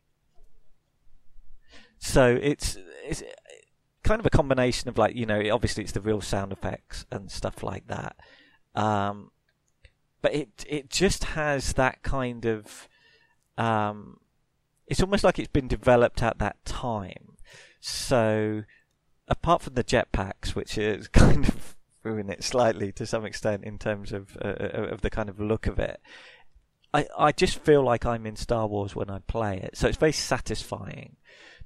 So 1.99 2.39
it's 2.41 2.77
it's 3.05 3.23
kind 4.03 4.19
of 4.19 4.27
a 4.27 4.31
combination 4.31 4.89
of 4.89 4.99
like 4.99 5.15
you 5.15 5.25
know 5.25 5.41
obviously 5.53 5.85
it's 5.85 5.93
the 5.93 6.01
real 6.01 6.21
sound 6.21 6.53
effects 6.53 7.07
and 7.13 7.31
stuff 7.31 7.63
like 7.63 7.87
that, 7.87 8.17
um, 8.75 9.31
but 10.21 10.35
it 10.35 10.65
it 10.69 10.91
just 10.91 11.25
has 11.25 11.75
that 11.75 12.03
kind 12.03 12.45
of 12.45 12.89
um, 13.57 14.19
it's 14.89 15.01
almost 15.01 15.23
like 15.25 15.39
it's 15.39 15.49
been 15.49 15.69
developed 15.69 16.23
at 16.23 16.39
that 16.39 16.63
time. 16.65 17.37
So 17.81 18.65
apart 19.29 19.63
from 19.63 19.75
the 19.75 19.85
jetpacks, 19.85 20.55
which 20.55 20.77
is 20.77 21.09
kind 21.13 21.47
of 21.47 21.62
ruin 22.03 22.31
it 22.31 22.43
slightly 22.45 22.93
to 22.93 23.07
some 23.07 23.25
extent 23.25 23.65
in 23.65 23.79
terms 23.79 24.13
of 24.13 24.37
uh, 24.43 24.49
uh, 24.49 24.89
of 24.91 25.01
the 25.03 25.11
kind 25.11 25.29
of 25.29 25.41
look 25.41 25.67
of 25.67 25.79
it. 25.79 26.01
I, 26.95 27.07
I 27.19 27.33
just 27.33 27.59
feel 27.59 27.83
like 27.83 28.05
I'm 28.05 28.27
in 28.27 28.37
Star 28.37 28.67
Wars 28.67 28.95
when 28.95 29.09
I 29.09 29.21
play 29.21 29.59
it, 29.59 29.77
so 29.77 29.89
it's 29.89 29.97
very 29.97 30.13
satisfying 30.13 31.17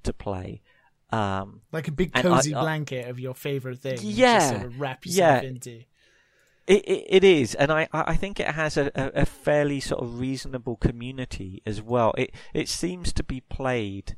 to 0.05 0.13
play. 0.13 0.63
Um, 1.11 1.63
like 1.73 1.89
a 1.89 1.93
big 1.93 2.13
cozy 2.13 2.55
I, 2.55 2.61
I, 2.61 2.63
blanket 2.63 3.09
of 3.09 3.19
your 3.19 3.35
favorite 3.35 3.81
thing. 3.81 3.99
Yeah, 4.01 4.51
sort 4.51 4.65
of 4.65 4.81
wrap 4.81 5.05
yourself 5.05 5.43
yeah. 5.43 5.49
into. 5.49 5.83
It, 6.67 6.85
it, 6.85 7.07
it 7.09 7.25
is, 7.25 7.55
and 7.55 7.71
I, 7.71 7.89
I 7.93 8.17
think 8.17 8.41
it 8.41 8.49
has 8.49 8.77
a, 8.77 8.91
a, 8.97 9.23
a, 9.23 9.27
fairly 9.27 9.79
sort 9.79 10.03
of 10.03 10.19
reasonable 10.19 10.75
community 10.77 11.63
as 11.65 11.81
well. 11.81 12.13
It 12.19 12.33
it 12.55 12.69
seems 12.69 13.13
to 13.13 13.23
be 13.23 13.41
played 13.41 14.17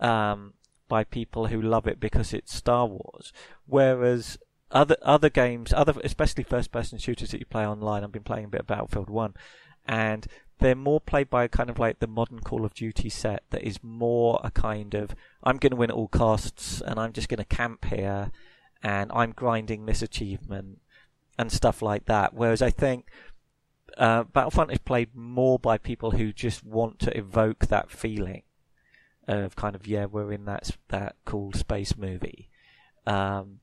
um, 0.00 0.54
by 0.88 1.04
people 1.04 1.48
who 1.48 1.60
love 1.60 1.86
it 1.86 2.00
because 2.00 2.32
it's 2.32 2.54
Star 2.54 2.86
Wars, 2.86 3.34
whereas 3.66 4.38
other 4.70 4.96
other 5.02 5.30
games, 5.30 5.72
other 5.72 5.94
especially 6.04 6.44
first 6.44 6.70
person 6.70 6.98
shooters 6.98 7.30
that 7.30 7.40
you 7.40 7.46
play 7.46 7.66
online. 7.66 8.04
I've 8.04 8.12
been 8.12 8.22
playing 8.22 8.46
a 8.46 8.48
bit 8.48 8.60
of 8.60 8.66
Battlefield 8.66 9.10
One, 9.10 9.34
and 9.86 10.26
they're 10.60 10.74
more 10.74 11.00
played 11.00 11.30
by 11.30 11.48
kind 11.48 11.70
of 11.70 11.78
like 11.78 11.98
the 11.98 12.06
modern 12.06 12.40
Call 12.40 12.64
of 12.64 12.74
Duty 12.74 13.08
set 13.08 13.42
that 13.50 13.62
is 13.62 13.82
more 13.82 14.40
a 14.44 14.50
kind 14.50 14.94
of 14.94 15.14
I'm 15.42 15.56
going 15.56 15.70
to 15.70 15.76
win 15.76 15.90
at 15.90 15.96
all 15.96 16.08
costs 16.08 16.82
and 16.82 17.00
I'm 17.00 17.12
just 17.12 17.28
going 17.28 17.38
to 17.38 17.44
camp 17.44 17.86
here 17.86 18.30
and 18.82 19.10
I'm 19.14 19.32
grinding 19.32 19.86
this 19.86 20.02
achievement 20.02 20.80
and 21.38 21.50
stuff 21.50 21.80
like 21.80 22.04
that. 22.06 22.34
Whereas 22.34 22.60
I 22.60 22.70
think 22.70 23.06
uh, 23.96 24.24
Battlefront 24.24 24.70
is 24.70 24.78
played 24.78 25.14
more 25.14 25.58
by 25.58 25.78
people 25.78 26.12
who 26.12 26.32
just 26.32 26.64
want 26.64 26.98
to 27.00 27.16
evoke 27.16 27.66
that 27.66 27.90
feeling 27.90 28.42
of 29.26 29.54
kind 29.54 29.76
of 29.76 29.86
yeah 29.86 30.06
we're 30.06 30.32
in 30.32 30.44
that 30.44 30.70
that 30.88 31.16
cool 31.24 31.52
space 31.52 31.96
movie. 31.96 32.50
Um, 33.06 33.60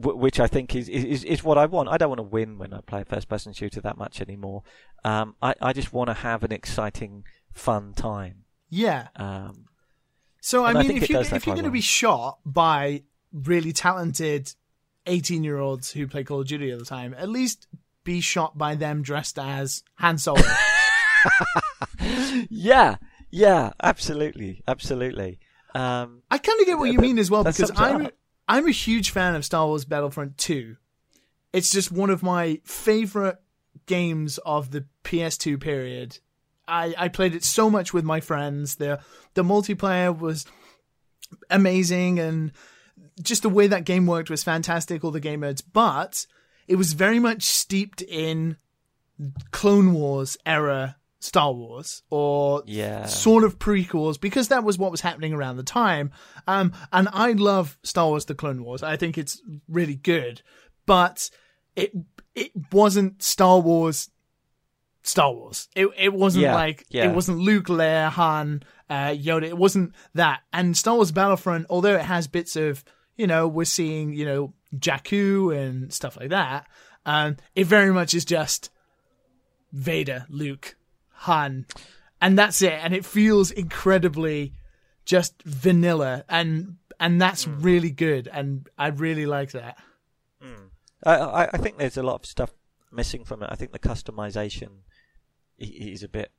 which 0.00 0.40
I 0.40 0.46
think 0.46 0.74
is, 0.74 0.88
is 0.88 1.24
is 1.24 1.44
what 1.44 1.58
I 1.58 1.66
want. 1.66 1.88
I 1.88 1.98
don't 1.98 2.08
want 2.08 2.18
to 2.18 2.24
win 2.24 2.58
when 2.58 2.72
I 2.72 2.80
play 2.80 3.02
a 3.02 3.04
first 3.04 3.28
person 3.28 3.52
shooter 3.52 3.80
that 3.80 3.96
much 3.96 4.20
anymore. 4.20 4.62
Um, 5.04 5.34
I 5.42 5.54
I 5.60 5.72
just 5.72 5.92
want 5.92 6.08
to 6.08 6.14
have 6.14 6.42
an 6.42 6.52
exciting, 6.52 7.24
fun 7.52 7.92
time. 7.94 8.44
Yeah. 8.68 9.08
Um, 9.16 9.66
so 10.40 10.64
I 10.64 10.72
mean, 10.72 10.92
I 10.92 10.94
if 10.96 11.10
you 11.10 11.18
if 11.18 11.46
you're 11.46 11.54
going 11.54 11.64
to 11.64 11.70
be 11.70 11.80
shot 11.80 12.38
by 12.44 13.02
really 13.32 13.72
talented 13.72 14.54
eighteen 15.06 15.44
year 15.44 15.58
olds 15.58 15.90
who 15.90 16.06
play 16.06 16.24
Call 16.24 16.40
of 16.40 16.46
Duty 16.46 16.72
all 16.72 16.78
the 16.78 16.84
time, 16.84 17.14
at 17.18 17.28
least 17.28 17.66
be 18.04 18.20
shot 18.20 18.56
by 18.56 18.74
them 18.74 19.02
dressed 19.02 19.38
as 19.38 19.82
Han 19.96 20.18
Solo. 20.18 20.40
yeah, 22.48 22.96
yeah, 23.30 23.72
absolutely, 23.82 24.62
absolutely. 24.66 25.38
Um, 25.74 26.22
I 26.30 26.38
kind 26.38 26.58
of 26.60 26.66
get 26.66 26.78
what 26.78 26.90
you 26.90 26.98
mean 26.98 27.18
as 27.18 27.30
well 27.30 27.44
because 27.44 27.70
I'm 27.76 28.08
I'm 28.50 28.66
a 28.66 28.72
huge 28.72 29.10
fan 29.10 29.36
of 29.36 29.44
Star 29.44 29.68
Wars 29.68 29.84
Battlefront 29.84 30.36
2. 30.36 30.76
It's 31.52 31.70
just 31.70 31.92
one 31.92 32.10
of 32.10 32.24
my 32.24 32.60
favorite 32.64 33.38
games 33.86 34.38
of 34.38 34.72
the 34.72 34.86
PS2 35.04 35.60
period. 35.60 36.18
I, 36.66 36.92
I 36.98 37.08
played 37.10 37.36
it 37.36 37.44
so 37.44 37.70
much 37.70 37.94
with 37.94 38.04
my 38.04 38.18
friends. 38.18 38.74
The 38.74 38.98
the 39.34 39.44
multiplayer 39.44 40.18
was 40.18 40.46
amazing 41.48 42.18
and 42.18 42.50
just 43.22 43.42
the 43.42 43.48
way 43.48 43.68
that 43.68 43.84
game 43.84 44.04
worked 44.04 44.30
was 44.30 44.42
fantastic, 44.42 45.04
all 45.04 45.12
the 45.12 45.20
game 45.20 45.40
modes, 45.40 45.62
but 45.62 46.26
it 46.66 46.74
was 46.74 46.94
very 46.94 47.20
much 47.20 47.44
steeped 47.44 48.02
in 48.02 48.56
Clone 49.52 49.92
Wars 49.94 50.36
era 50.44 50.96
Star 51.20 51.52
Wars 51.52 52.02
or 52.10 52.62
Yeah. 52.66 53.04
sort 53.06 53.44
of 53.44 53.58
prequels 53.58 54.18
because 54.20 54.48
that 54.48 54.64
was 54.64 54.78
what 54.78 54.90
was 54.90 55.02
happening 55.02 55.32
around 55.34 55.56
the 55.58 55.62
time. 55.62 56.10
Um, 56.48 56.72
and 56.92 57.08
I 57.12 57.32
love 57.32 57.78
Star 57.82 58.08
Wars: 58.08 58.24
The 58.24 58.34
Clone 58.34 58.64
Wars. 58.64 58.82
I 58.82 58.96
think 58.96 59.16
it's 59.18 59.40
really 59.68 59.96
good, 59.96 60.42
but 60.86 61.30
it 61.76 61.92
it 62.34 62.52
wasn't 62.72 63.22
Star 63.22 63.60
Wars. 63.60 64.08
Star 65.02 65.32
Wars. 65.32 65.68
It 65.74 65.88
it 65.98 66.12
wasn't 66.12 66.42
Yeah, 66.44 66.54
like 66.54 66.84
yeah. 66.90 67.10
it 67.10 67.14
wasn't 67.14 67.38
Luke, 67.38 67.66
Leia, 67.66 68.08
Han, 68.10 68.62
uh, 68.88 69.08
Yoda. 69.08 69.44
It 69.44 69.56
wasn't 69.58 69.94
that. 70.14 70.40
And 70.52 70.76
Star 70.76 70.94
Wars 70.94 71.12
Battlefront, 71.12 71.66
although 71.70 71.94
it 71.96 72.02
has 72.02 72.26
bits 72.28 72.56
of 72.56 72.82
you 73.16 73.26
know 73.26 73.46
we're 73.48 73.64
seeing 73.64 74.12
you 74.14 74.24
know 74.24 74.54
Jakku 74.74 75.54
and 75.56 75.92
stuff 75.92 76.16
like 76.18 76.30
that, 76.30 76.66
um, 77.04 77.36
it 77.54 77.66
very 77.66 77.92
much 77.92 78.14
is 78.14 78.24
just 78.24 78.70
Vader, 79.72 80.26
Luke, 80.28 80.76
Han, 81.24 81.66
and 82.20 82.38
that's 82.38 82.62
it. 82.62 82.72
And 82.72 82.94
it 82.94 83.04
feels 83.04 83.50
incredibly 83.50 84.52
just 85.04 85.42
vanilla, 85.44 86.24
and 86.28 86.76
and 86.98 87.20
that's 87.20 87.44
Hmm. 87.44 87.60
really 87.60 87.90
good. 87.90 88.28
And 88.32 88.68
I 88.78 88.88
really 88.88 89.26
like 89.26 89.52
that. 89.52 89.78
I, 91.02 91.14
I, 91.16 91.44
I 91.54 91.56
think 91.58 91.78
there's 91.78 91.96
a 91.96 92.02
lot 92.02 92.16
of 92.16 92.26
stuff 92.26 92.50
missing 92.92 93.24
from 93.24 93.42
it. 93.42 93.48
I 93.50 93.54
think 93.56 93.72
the 93.72 93.78
customization 93.78 94.82
is 95.58 96.02
a 96.02 96.08
bit 96.08 96.30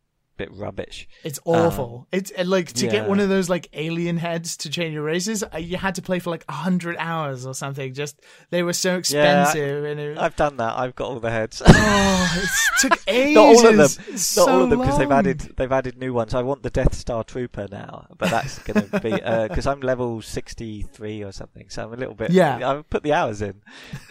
bit 0.42 0.50
rubbish. 0.54 1.08
It's 1.24 1.40
awful. 1.46 2.08
it's 2.12 2.32
uh, 2.38 2.44
like 2.46 2.74
to 2.74 2.88
get 2.88 3.04
Um, 3.04 3.10
one 3.10 3.20
of 3.20 3.30
those 3.30 3.48
like 3.50 3.68
alien 3.74 4.18
heads 4.18 4.58
to 4.58 4.70
change 4.70 4.94
your 4.94 5.04
races. 5.04 5.44
uh, 5.44 5.58
You 5.58 5.78
had 5.78 5.96
to 5.96 6.02
play 6.02 6.20
for 6.20 6.30
like 6.32 6.46
a 6.50 6.54
hundred 6.54 6.96
hours 7.00 7.46
or 7.46 7.54
something. 7.54 7.94
Just 7.94 8.20
they 8.50 8.64
were 8.64 8.74
so 8.74 8.92
Yeah, 8.94 8.98
expensive, 8.98 9.84
and 9.86 10.00
it, 10.00 10.18
I've 10.18 10.36
done 10.36 10.58
that. 10.58 10.74
I've 10.78 10.96
got 10.96 11.10
all 11.10 11.20
the 11.20 11.32
heads. 11.32 11.62
oh, 11.66 12.42
it 12.44 12.50
took 12.82 13.00
ages. 13.08 13.36
Not 13.36 13.46
all 13.46 13.68
of 13.68 13.78
them. 13.78 14.06
It's 14.14 14.36
Not 14.38 14.46
so 14.46 14.52
all 14.52 14.64
of 14.64 14.70
them 14.70 14.80
because 14.80 14.98
they've 14.98 15.12
added 15.12 15.40
they've 15.58 15.72
added 15.72 15.98
new 15.98 16.14
ones. 16.14 16.34
I 16.34 16.42
want 16.42 16.64
the 16.64 16.70
Death 16.70 16.94
Star 16.96 17.24
Trooper 17.24 17.68
now, 17.72 18.08
but 18.18 18.30
that's 18.30 18.60
going 18.60 18.90
to 18.90 19.00
be 19.00 19.12
because 19.48 19.68
I'm 19.68 19.82
level 19.82 20.22
sixty 20.22 20.82
three 20.82 21.24
or 21.24 21.32
something, 21.32 21.70
so 21.70 21.84
I'm 21.86 21.94
a 21.94 21.98
little 21.98 22.16
bit. 22.16 22.32
Yeah. 22.32 22.70
I've 22.70 22.90
put 22.90 23.04
the 23.04 23.14
hours 23.14 23.42
in, 23.42 23.62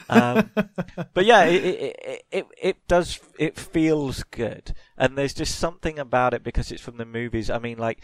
um, 0.08 0.50
but 1.14 1.24
yeah, 1.24 1.44
it, 1.44 1.64
it 1.64 1.96
it 2.04 2.22
it 2.30 2.46
it 2.62 2.76
does 2.88 3.18
it 3.38 3.56
feels 3.58 4.22
good, 4.24 4.74
and 5.00 5.18
there's 5.18 5.34
just 5.34 5.58
something 5.58 5.98
about 5.98 6.32
it 6.34 6.44
because 6.44 6.70
it's 6.70 6.80
from 6.82 6.96
the 6.98 7.04
movies. 7.06 7.50
I 7.50 7.58
mean, 7.58 7.78
like. 7.78 8.00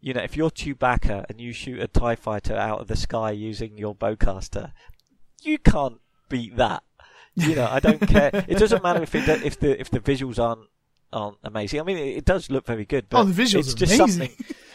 You 0.00 0.12
know, 0.12 0.20
if 0.20 0.36
you're 0.36 0.50
Chewbacca 0.50 1.24
and 1.30 1.40
you 1.40 1.54
shoot 1.54 1.80
a 1.80 1.86
Tie 1.88 2.14
Fighter 2.16 2.54
out 2.54 2.78
of 2.82 2.88
the 2.88 2.96
sky 2.96 3.30
using 3.30 3.78
your 3.78 3.94
bowcaster, 3.94 4.72
you 5.40 5.56
can't 5.56 5.98
beat 6.28 6.58
that. 6.58 6.82
You 7.34 7.54
know, 7.54 7.66
I 7.70 7.80
don't 7.80 8.00
care. 8.06 8.30
It 8.46 8.58
doesn't 8.58 8.82
matter 8.82 9.02
if 9.02 9.14
it 9.14 9.26
if 9.42 9.58
the 9.58 9.80
if 9.80 9.88
the 9.88 10.00
visuals 10.00 10.38
aren't 10.38 10.68
aren't 11.10 11.38
amazing. 11.42 11.80
I 11.80 11.84
mean, 11.84 11.96
it, 11.96 12.18
it 12.18 12.24
does 12.26 12.50
look 12.50 12.66
very 12.66 12.84
good. 12.84 13.08
But 13.08 13.20
Oh, 13.20 13.24
the 13.24 13.42
visuals 13.42 13.60
it's 13.60 13.72
just 13.72 13.98
amazing. 13.98 14.34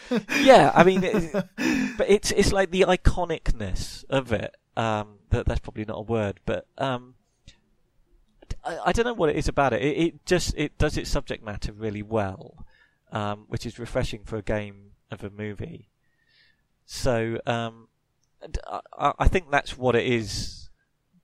something. 0.09 0.43
Yeah, 0.43 0.71
I 0.73 0.83
mean, 0.83 1.03
it, 1.03 1.31
but 1.97 2.09
it's 2.09 2.31
it's 2.31 2.51
like 2.51 2.71
the 2.71 2.85
iconicness 2.87 4.05
of 4.09 4.33
it. 4.33 4.55
Um, 4.75 5.19
that 5.29 5.45
that's 5.45 5.59
probably 5.59 5.85
not 5.85 5.99
a 5.99 6.01
word, 6.01 6.39
but 6.47 6.65
um, 6.79 7.13
I, 8.63 8.79
I 8.87 8.91
don't 8.91 9.05
know 9.05 9.13
what 9.13 9.29
it 9.29 9.35
is 9.35 9.47
about 9.47 9.73
it. 9.73 9.81
It, 9.81 9.97
it 9.97 10.25
just 10.25 10.53
it 10.57 10.77
does 10.77 10.97
its 10.97 11.09
subject 11.09 11.43
matter 11.43 11.71
really 11.73 12.03
well, 12.03 12.65
um, 13.11 13.45
which 13.47 13.65
is 13.65 13.79
refreshing 13.79 14.23
for 14.23 14.37
a 14.37 14.41
game 14.41 14.91
of 15.11 15.23
a 15.23 15.29
movie. 15.29 15.89
So 16.85 17.39
um, 17.45 17.87
I, 18.97 19.13
I 19.19 19.27
think 19.27 19.51
that's 19.51 19.77
what 19.77 19.95
it 19.95 20.05
is 20.05 20.69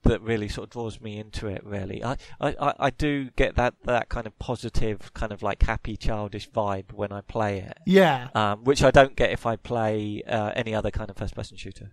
that 0.02 0.20
really 0.22 0.48
sort 0.48 0.66
of 0.68 0.70
draws 0.70 1.00
me 1.00 1.18
into 1.18 1.48
it. 1.48 1.64
Really, 1.64 2.02
I, 2.04 2.16
I, 2.40 2.54
I- 2.78 2.90
do 2.90 3.30
get 3.36 3.56
that 3.56 3.74
that 3.84 4.08
kind 4.08 4.26
of 4.26 4.38
positive, 4.38 5.12
kind 5.14 5.32
of 5.32 5.42
like 5.42 5.62
happy 5.64 5.96
childish 5.96 6.48
vibe 6.50 6.92
when 6.92 7.10
I 7.10 7.22
play 7.22 7.58
it, 7.58 7.78
Yeah, 7.86 8.28
um, 8.34 8.62
which 8.64 8.82
I 8.84 8.90
don't 8.92 9.16
get 9.16 9.30
if 9.32 9.46
I 9.46 9.56
play 9.56 10.22
uh, 10.28 10.52
any 10.54 10.74
other 10.74 10.92
kind 10.92 11.10
of 11.10 11.16
first-person 11.16 11.56
shooter. 11.56 11.92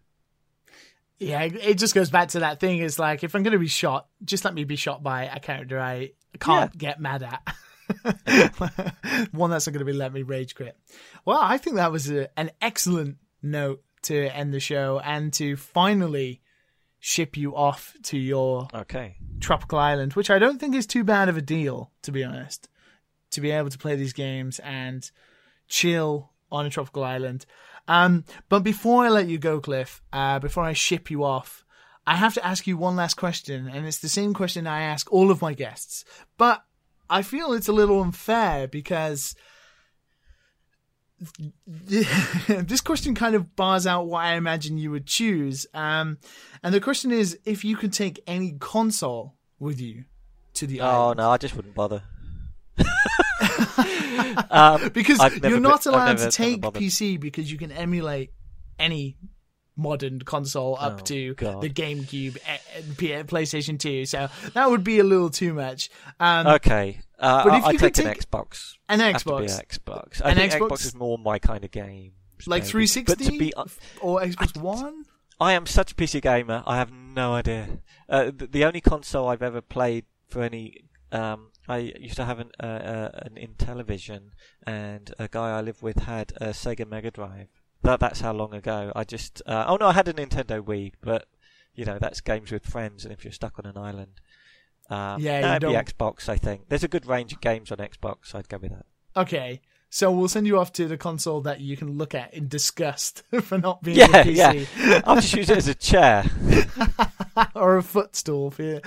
Yeah. 1.19 1.41
It 1.44 1.77
just 1.77 1.94
goes 1.95 2.10
back 2.10 2.30
to 2.30 2.40
that 2.40 2.60
thing. 2.60 2.80
It's 2.80 2.99
like 2.99 3.23
if 3.23 3.35
I'm 3.35 3.44
going 3.44 3.53
to 3.53 3.60
be 3.60 3.68
shot, 3.68 4.07
just 4.23 4.45
let 4.45 4.53
me 4.53 4.64
be 4.64 4.76
shot 4.76 5.03
by 5.03 5.23
a 5.26 5.40
character 5.40 5.80
I 5.80 6.11
can't 6.40 6.76
get 6.77 6.99
mad 6.99 7.23
at. 7.23 7.41
One 9.31 9.49
that's 9.49 9.68
not 9.68 9.73
going 9.73 9.80
to 9.80 9.91
be 9.91 9.94
let 9.94 10.14
me 10.14 10.23
rage 10.23 10.56
quit. 10.56 10.77
Well, 11.26 11.40
I 11.41 11.57
think 11.57 11.76
that 11.77 11.91
was 11.91 12.10
a, 12.10 12.27
an 12.40 12.52
excellent 12.61 13.18
note 13.41 13.84
to 14.03 14.27
end 14.35 14.53
the 14.53 14.60
show 14.60 14.99
and 15.03 15.31
to 15.34 15.56
finally 15.56 16.41
ship 16.99 17.35
you 17.38 17.56
off 17.56 17.94
to 18.03 18.18
your 18.18 18.68
Okay. 18.73 19.15
tropical 19.40 19.80
island, 19.80 20.14
which 20.14 20.30
I 20.30 20.40
don't 20.40 20.60
think 20.60 20.76
is 20.76 20.85
too 20.88 21.03
bad 21.03 21.30
of 21.30 21.38
a 21.38 21.41
deal, 21.41 21.91
to 22.03 22.11
be 22.11 22.23
honest. 22.23 22.69
To 23.31 23.41
be 23.41 23.52
able 23.52 23.69
to 23.69 23.77
play 23.77 23.95
these 23.95 24.14
games 24.14 24.60
and 24.60 25.10
chill 25.68 26.31
on 26.52 26.65
a 26.65 26.69
tropical 26.69 27.03
island. 27.03 27.45
Um, 27.88 28.23
but 28.49 28.60
before 28.64 29.03
I 29.05 29.10
let 29.10 29.27
you 29.27 29.38
go, 29.38 29.60
Cliff, 29.60 30.01
uh, 30.14 30.39
before 30.39 30.64
I 30.64 30.73
ship 30.73 31.11
you 31.11 31.23
off, 31.23 31.65
I 32.05 32.15
have 32.15 32.34
to 32.35 32.45
ask 32.45 32.68
you 32.68 32.77
one 32.77 32.95
last 32.95 33.15
question, 33.15 33.68
and 33.68 33.85
it's 33.85 33.99
the 33.99 34.10
same 34.10 34.34
question 34.34 34.68
I 34.68 34.81
ask 34.81 35.11
all 35.11 35.31
of 35.31 35.41
my 35.41 35.53
guests. 35.53 36.03
But 36.38 36.64
I 37.10 37.22
feel 37.22 37.53
it's 37.53 37.68
a 37.68 37.73
little 37.73 38.01
unfair 38.01 38.68
because 38.68 39.35
this 41.77 42.81
question 42.81 43.15
kind 43.15 43.35
of 43.35 43.55
bars 43.55 43.88
out 43.88 44.07
what 44.07 44.23
I 44.23 44.34
imagine 44.35 44.77
you 44.77 44.91
would 44.91 45.05
choose. 45.05 45.65
Um, 45.73 46.18
and 46.61 46.73
the 46.73 46.81
question 46.81 47.11
is 47.11 47.38
if 47.45 47.64
you 47.64 47.76
could 47.77 47.93
take 47.93 48.22
any 48.27 48.53
console 48.60 49.35
with 49.60 49.80
you 49.80 50.05
to 50.55 50.68
the 50.68 50.81
Oh 50.81 50.85
island. 50.85 51.18
no, 51.18 51.31
I 51.31 51.38
just 51.38 51.55
wouldn't 51.55 51.76
bother. 51.76 52.03
um, 54.52 54.90
Because 54.94 55.19
I've 55.19 55.38
you're 55.44 55.60
not 55.60 55.85
allowed 55.85 56.18
to 56.19 56.30
take. 56.31 56.61
PC 56.61 57.19
because 57.19 57.52
you 57.52 57.57
can 57.57 57.72
emulate 57.72 58.31
any 58.80 59.18
modern 59.76 60.19
console 60.19 60.77
up 60.80 60.99
Oh, 60.99 61.03
to 61.06 61.34
God. 61.35 61.61
the 61.61 61.69
GameCube, 61.69 62.38
eh, 62.45 62.57
eh, 62.76 63.23
PlayStation 63.23 63.80
2. 63.80 64.06
So 64.06 64.30
that 64.53 64.69
would 64.69 64.84
be 64.84 64.99
a 64.99 65.03
little 65.03 65.30
too 65.30 65.53
much. 65.53 65.90
Um, 66.19 66.45
Okay, 66.48 66.99
uh, 67.19 67.44
But 67.44 67.57
if 67.60 67.64
I'd 67.65 67.73
you 67.73 67.80
could 67.80 67.94
take 67.95 68.06
an 68.06 68.14
Xbox. 68.14 68.73
an 68.90 68.99
Have 68.99 69.23
to 69.23 69.26
be 69.26 69.31
Xbox, 69.31 69.57
an 69.60 69.65
Xbox. 69.65 70.22
I 70.23 70.30
An 70.31 70.35
think 70.38 70.53
Xbox? 70.53 70.68
Xbox 70.69 70.85
is 70.85 70.95
more 70.95 71.18
my 71.18 71.40
kind 71.40 71.64
of 71.64 71.72
game. 71.72 72.11
like 72.45 72.61
maybe. 72.64 72.72
360 72.72 73.15
But 73.15 73.31
to 73.31 73.40
be, 73.40 73.53
or 74.02 74.19
Xbox 74.22 74.61
One? 74.61 75.06
I 75.40 75.53
am 75.53 75.65
such 75.65 75.91
a 75.91 75.95
PC 75.95 76.22
gamer. 76.22 76.61
I 76.68 76.77
have 76.77 76.91
no 76.91 77.34
idea. 77.34 77.80
Uh, 78.07 78.26
the, 78.26 78.45
the 78.48 78.65
only 78.65 78.80
console 78.81 79.27
I've 79.27 79.41
ever 79.41 79.61
played 79.61 80.06
for 80.27 80.44
any, 80.44 80.84
um, 81.11 81.49
I 81.68 81.77
used 81.77 82.15
to 82.18 82.26
have 82.26 82.40
an 82.40 82.52
uh, 82.61 82.65
uh, 82.65 83.10
an 83.14 83.35
Intellivision, 83.35 84.31
and 84.65 85.14
a 85.18 85.27
guy 85.27 85.57
I 85.57 85.61
live 85.61 85.81
with 85.81 85.99
had 85.99 86.34
a 86.38 86.48
Sega 86.49 86.88
Mega 86.88 87.11
Drive. 87.11 87.48
That 87.84 87.99
that's 87.99 88.22
how 88.22 88.34
long 88.34 88.53
ago. 88.53 88.91
I 88.95 89.03
just 89.03 89.41
uh, 89.45 89.65
oh 89.68 89.77
no, 89.77 89.88
I 89.88 89.94
had 89.94 90.07
a 90.07 90.14
Nintendo 90.14 90.61
Wii, 90.61 90.94
but 91.02 91.27
you 91.76 91.85
know 91.85 91.98
that's 91.99 92.22
games 92.22 92.52
with 92.52 92.65
friends, 92.65 93.03
and 93.03 93.14
if 93.14 93.23
you're 93.23 93.31
stuck 93.34 93.60
on 93.60 93.65
an 93.65 93.77
island, 93.77 94.22
um, 94.90 95.22
Yeah, 95.22 95.41
it'd 95.56 95.61
be 95.69 95.76
Xbox. 95.94 96.30
I 96.30 96.38
think 96.38 96.69
there's 96.69 96.84
a 96.84 96.88
good 96.90 97.06
range 97.06 97.34
of 97.34 97.41
games 97.41 97.72
on 97.72 97.77
Xbox. 97.77 98.27
So 98.27 98.40
I'd 98.40 98.49
go 98.49 98.57
with 98.57 98.72
that. 98.72 98.85
Okay. 99.15 99.61
So 99.94 100.11
we'll 100.11 100.28
send 100.28 100.48
you 100.48 100.57
off 100.57 100.74
to 100.74 100.88
the 100.88 100.98
console 100.98 101.41
that 101.41 101.61
you 101.61 101.78
can 101.78 101.99
look 101.99 102.15
at 102.15 102.34
in 102.34 102.48
disgust 102.48 103.22
for 103.44 103.60
not 103.60 103.84
being 103.84 103.98
Yeah, 103.99 104.06
a 104.06 104.26
PC. 104.26 104.68
yeah. 104.76 105.02
I'll 105.06 105.18
just 105.18 105.36
use 105.36 105.52
it 105.52 105.57
as 105.57 105.68
a 105.68 105.76
chair. 105.76 106.26
or 107.56 107.78
a 107.78 107.84
footstool 107.84 108.49
for 108.49 108.64
you. 108.64 108.82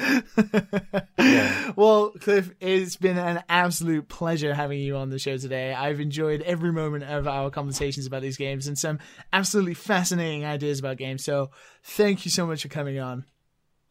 Yeah. 1.16 1.73
Well, 1.77 2.11
Cliff, 2.11 2.51
it's 2.59 2.97
been 2.97 3.19
an 3.19 3.45
absolute 3.49 4.09
pleasure 4.09 4.53
having 4.53 4.81
you 4.81 4.97
on 4.97 5.11
the 5.11 5.20
show 5.20 5.37
today. 5.37 5.73
I've 5.73 6.01
enjoyed 6.01 6.43
every 6.43 6.73
moment 6.73 7.05
of 7.05 7.28
our 7.28 7.51
conversations 7.51 8.07
about 8.07 8.23
these 8.23 8.37
games 8.37 8.66
and 8.66 8.77
some 8.77 8.99
absolutely 9.33 9.74
fascinating 9.74 10.45
ideas 10.45 10.81
about 10.81 10.97
games. 10.97 11.23
So 11.23 11.51
thank 11.85 12.24
you 12.24 12.33
so 12.33 12.49
much 12.49 12.62
for 12.62 12.69
coming 12.69 12.99
on. 12.99 13.27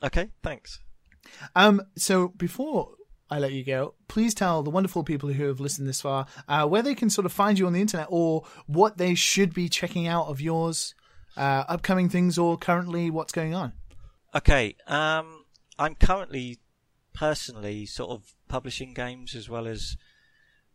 Okay, 0.03 0.31
thanks. 0.43 0.79
Um, 1.55 1.81
so 1.95 2.27
before 2.27 2.94
I 3.29 3.39
let 3.39 3.53
you 3.53 3.63
go, 3.63 3.95
please 4.07 4.33
tell 4.35 4.61
the 4.61 4.69
wonderful 4.69 5.03
people 5.03 5.29
who 5.33 5.47
have 5.47 5.59
listened 5.59 5.87
this 5.87 6.01
far 6.01 6.27
uh, 6.47 6.67
where 6.67 6.83
they 6.83 6.93
can 6.93 7.09
sort 7.09 7.25
of 7.25 7.33
find 7.33 7.57
you 7.57 7.65
on 7.65 7.73
the 7.73 7.81
internet 7.81 8.07
or 8.09 8.43
what 8.67 8.97
they 8.97 9.15
should 9.15 9.53
be 9.53 9.67
checking 9.67 10.05
out 10.07 10.27
of 10.27 10.39
yours, 10.39 10.93
uh, 11.35 11.63
upcoming 11.67 12.07
things, 12.07 12.37
or 12.37 12.55
currently 12.57 13.09
what's 13.09 13.33
going 13.33 13.55
on. 13.55 13.73
Okay, 14.35 14.75
um, 14.87 15.45
I'm 15.79 15.95
currently 15.95 16.59
personally 17.13 17.85
sort 17.85 18.11
of 18.11 18.35
publishing 18.47 18.93
games 18.93 19.33
as 19.33 19.49
well 19.49 19.65
as 19.67 19.97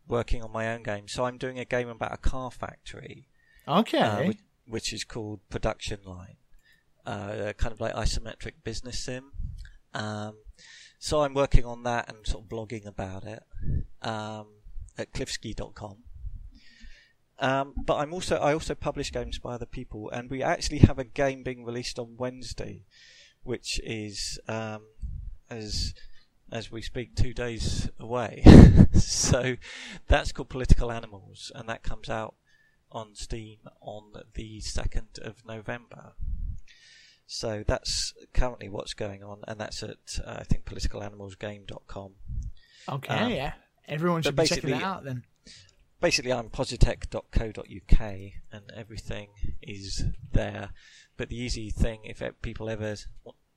working 0.07 0.43
on 0.43 0.51
my 0.51 0.67
own 0.73 0.83
game. 0.83 1.07
So 1.07 1.23
I'm 1.25 1.37
doing 1.37 1.57
a 1.59 1.65
game 1.65 1.87
about 1.87 2.13
a 2.13 2.17
car 2.17 2.51
factory, 2.51 3.29
Okay. 3.67 3.99
uh, 3.99 4.27
which, 4.27 4.39
which 4.67 4.93
is 4.93 5.03
called 5.05 5.39
Production 5.49 5.99
Line, 6.03 6.35
uh, 7.05 7.53
kind 7.57 7.71
of 7.71 7.79
like 7.79 7.93
isometric 7.93 8.53
business 8.63 8.99
sim. 8.99 9.31
Um, 9.93 10.35
so 11.03 11.23
I'm 11.23 11.33
working 11.33 11.65
on 11.65 11.81
that 11.81 12.07
and 12.07 12.27
sort 12.27 12.43
of 12.43 12.49
blogging 12.49 12.85
about 12.85 13.23
it 13.23 13.41
um, 14.03 14.45
at 14.99 15.11
cliffski.com. 15.11 15.97
Um, 17.39 17.73
but 17.75 17.95
I'm 17.95 18.13
also 18.13 18.37
I 18.37 18.53
also 18.53 18.75
publish 18.75 19.11
games 19.11 19.39
by 19.39 19.55
other 19.55 19.65
people, 19.65 20.11
and 20.11 20.29
we 20.29 20.43
actually 20.43 20.77
have 20.77 20.99
a 20.99 21.03
game 21.03 21.41
being 21.41 21.65
released 21.65 21.97
on 21.97 22.17
Wednesday, 22.17 22.83
which 23.41 23.81
is 23.83 24.39
um, 24.47 24.83
as 25.49 25.95
as 26.51 26.71
we 26.71 26.83
speak 26.83 27.15
two 27.15 27.33
days 27.33 27.89
away. 27.99 28.43
so 28.93 29.55
that's 30.07 30.31
called 30.31 30.49
Political 30.49 30.91
Animals, 30.91 31.51
and 31.55 31.67
that 31.67 31.81
comes 31.81 32.11
out 32.11 32.35
on 32.91 33.15
Steam 33.15 33.57
on 33.81 34.13
the 34.35 34.59
second 34.59 35.17
of 35.23 35.43
November. 35.47 36.13
So 37.33 37.63
that's 37.65 38.13
currently 38.33 38.67
what's 38.67 38.93
going 38.93 39.23
on, 39.23 39.39
and 39.47 39.57
that's 39.57 39.81
at 39.83 40.19
uh, 40.25 40.39
I 40.39 40.43
think 40.43 40.65
politicalanimalsgame.com. 40.65 42.11
Okay, 42.89 43.15
um, 43.15 43.31
yeah, 43.31 43.53
everyone 43.87 44.21
should 44.21 44.35
be 44.35 44.45
checking 44.45 44.71
that 44.71 44.83
out 44.83 45.05
then. 45.05 45.23
Basically, 46.01 46.33
I'm 46.33 46.49
positech.co.uk, 46.49 48.01
and 48.51 48.71
everything 48.75 49.29
is 49.61 50.03
there. 50.33 50.71
But 51.15 51.29
the 51.29 51.37
easy 51.37 51.69
thing, 51.69 52.01
if 52.03 52.21
people 52.41 52.69
ever 52.69 52.97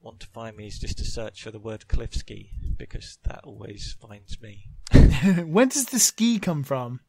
want 0.00 0.20
to 0.20 0.28
find 0.28 0.56
me, 0.56 0.68
is 0.68 0.78
just 0.78 0.98
to 0.98 1.04
search 1.04 1.42
for 1.42 1.50
the 1.50 1.58
word 1.58 1.86
Cliffski 1.88 2.50
because 2.76 3.18
that 3.24 3.40
always 3.42 3.96
finds 4.00 4.40
me. 4.40 4.68
when 5.44 5.66
does 5.66 5.86
the 5.86 5.98
ski 5.98 6.38
come 6.38 6.62
from? 6.62 7.00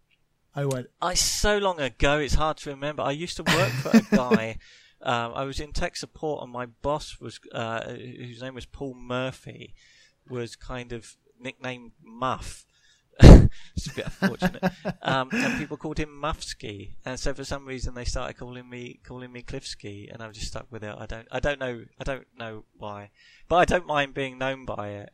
I 0.55 0.65
went. 0.65 0.87
I 0.99 1.13
so 1.13 1.59
long 1.59 1.79
ago, 1.79 2.17
it's 2.17 2.33
hard 2.33 2.57
to 2.57 2.71
remember. 2.71 3.03
I 3.03 3.11
used 3.11 3.37
to 3.37 3.43
work 3.43 3.69
for 3.69 3.95
a 3.95 4.01
guy. 4.15 4.57
Um, 5.05 5.33
I 5.35 5.43
was 5.43 5.59
in 5.59 5.71
tech 5.71 5.95
support, 5.95 6.43
and 6.43 6.51
my 6.51 6.65
boss 6.65 7.19
was, 7.21 7.39
uh, 7.51 7.93
whose 7.93 8.41
name 8.41 8.55
was 8.55 8.65
Paul 8.65 8.95
Murphy, 8.95 9.75
was 10.27 10.55
kind 10.55 10.91
of 10.91 11.15
nicknamed 11.39 11.91
Muff. 12.03 12.65
it's 13.19 13.87
a 13.87 13.93
bit 13.93 14.05
unfortunate. 14.05 14.63
um, 15.01 15.29
and 15.31 15.57
people 15.57 15.77
called 15.77 15.97
him 15.97 16.09
Muffski, 16.09 16.95
and 17.05 17.17
so 17.17 17.33
for 17.33 17.45
some 17.45 17.65
reason 17.65 17.93
they 17.93 18.03
started 18.03 18.35
calling 18.35 18.69
me 18.69 18.99
calling 19.05 19.31
me 19.31 19.41
Cliffski, 19.41 20.11
and 20.11 20.21
I'm 20.21 20.33
just 20.33 20.47
stuck 20.47 20.69
with 20.69 20.83
it. 20.83 20.93
I 20.97 21.05
don't 21.05 21.27
I 21.31 21.39
don't 21.39 21.59
know 21.59 21.85
I 21.99 22.03
don't 22.03 22.27
know 22.37 22.65
why, 22.77 23.11
but 23.47 23.55
I 23.57 23.65
don't 23.65 23.87
mind 23.87 24.13
being 24.13 24.37
known 24.37 24.65
by 24.65 24.89
it. 24.89 25.11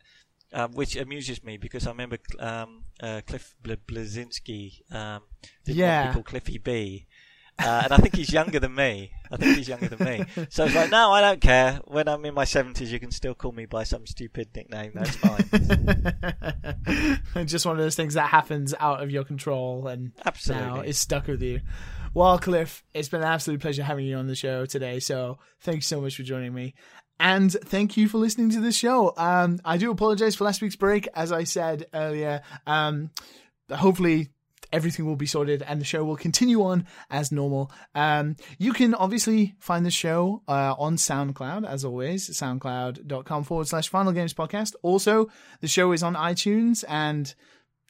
Um, 0.53 0.73
which 0.73 0.97
amuses 0.97 1.45
me 1.45 1.55
because 1.55 1.87
I 1.87 1.91
remember 1.91 2.17
um, 2.37 2.83
uh, 3.01 3.21
Cliff 3.25 3.55
Bleszinski 3.63 4.81
um, 4.93 5.21
did 5.63 5.77
yeah. 5.77 6.11
called 6.11 6.25
Cliffy 6.25 6.57
B, 6.57 7.07
uh, 7.59 7.81
and 7.83 7.93
I 7.93 7.97
think 7.97 8.15
he's 8.15 8.31
younger 8.31 8.59
than 8.59 8.73
me. 8.73 9.11
I 9.31 9.37
think 9.37 9.57
he's 9.57 9.67
younger 9.67 9.87
than 9.87 10.05
me. 10.05 10.25
So 10.49 10.65
it's 10.65 10.75
like, 10.75 10.89
no, 10.89 11.11
I 11.11 11.21
don't 11.21 11.39
care. 11.39 11.79
When 11.85 12.07
I'm 12.07 12.25
in 12.25 12.33
my 12.33 12.45
seventies, 12.45 12.91
you 12.91 12.99
can 12.99 13.11
still 13.11 13.35
call 13.35 13.51
me 13.51 13.65
by 13.65 13.83
some 13.83 14.05
stupid 14.05 14.49
nickname. 14.55 14.91
That's 14.93 15.15
fine. 15.15 15.45
Just 17.45 17.65
one 17.65 17.75
of 17.77 17.81
those 17.81 17.95
things 17.95 18.15
that 18.15 18.29
happens 18.29 18.73
out 18.79 19.03
of 19.03 19.11
your 19.11 19.23
control 19.23 19.87
and 19.87 20.11
Absolutely. 20.25 20.67
now 20.67 20.81
is 20.81 20.97
stuck 20.97 21.27
with 21.27 21.41
you. 21.41 21.61
Well, 22.13 22.37
Cliff, 22.39 22.83
it's 22.93 23.09
been 23.09 23.21
an 23.21 23.27
absolute 23.27 23.61
pleasure 23.61 23.83
having 23.83 24.05
you 24.05 24.17
on 24.17 24.27
the 24.27 24.35
show 24.35 24.65
today. 24.65 24.99
So 24.99 25.39
thank 25.61 25.77
you 25.77 25.81
so 25.81 26.01
much 26.01 26.17
for 26.17 26.23
joining 26.23 26.53
me. 26.53 26.73
And 27.19 27.51
thank 27.51 27.97
you 27.97 28.09
for 28.09 28.17
listening 28.17 28.49
to 28.51 28.59
the 28.59 28.71
show. 28.71 29.13
Um, 29.15 29.59
I 29.63 29.77
do 29.77 29.91
apologize 29.91 30.35
for 30.35 30.43
last 30.43 30.61
week's 30.61 30.75
break. 30.75 31.07
As 31.13 31.31
I 31.31 31.43
said 31.43 31.85
earlier, 31.93 32.41
um, 32.65 33.11
hopefully 33.69 34.29
everything 34.71 35.05
will 35.05 35.15
be 35.15 35.25
sorted 35.25 35.61
and 35.61 35.79
the 35.79 35.85
show 35.85 36.03
will 36.03 36.15
continue 36.15 36.61
on 36.63 36.85
as 37.09 37.31
normal. 37.31 37.71
Um, 37.95 38.35
you 38.57 38.73
can 38.73 38.93
obviously 38.93 39.55
find 39.59 39.85
the 39.85 39.91
show 39.91 40.43
uh, 40.47 40.75
on 40.77 40.95
SoundCloud, 40.95 41.67
as 41.67 41.85
always, 41.85 42.29
soundcloud.com 42.29 43.43
forward 43.43 43.67
slash 43.67 43.89
final 43.89 44.11
games 44.11 44.33
podcast. 44.33 44.73
Also, 44.81 45.29
the 45.59 45.67
show 45.67 45.91
is 45.91 46.03
on 46.03 46.15
iTunes 46.15 46.83
and 46.87 47.33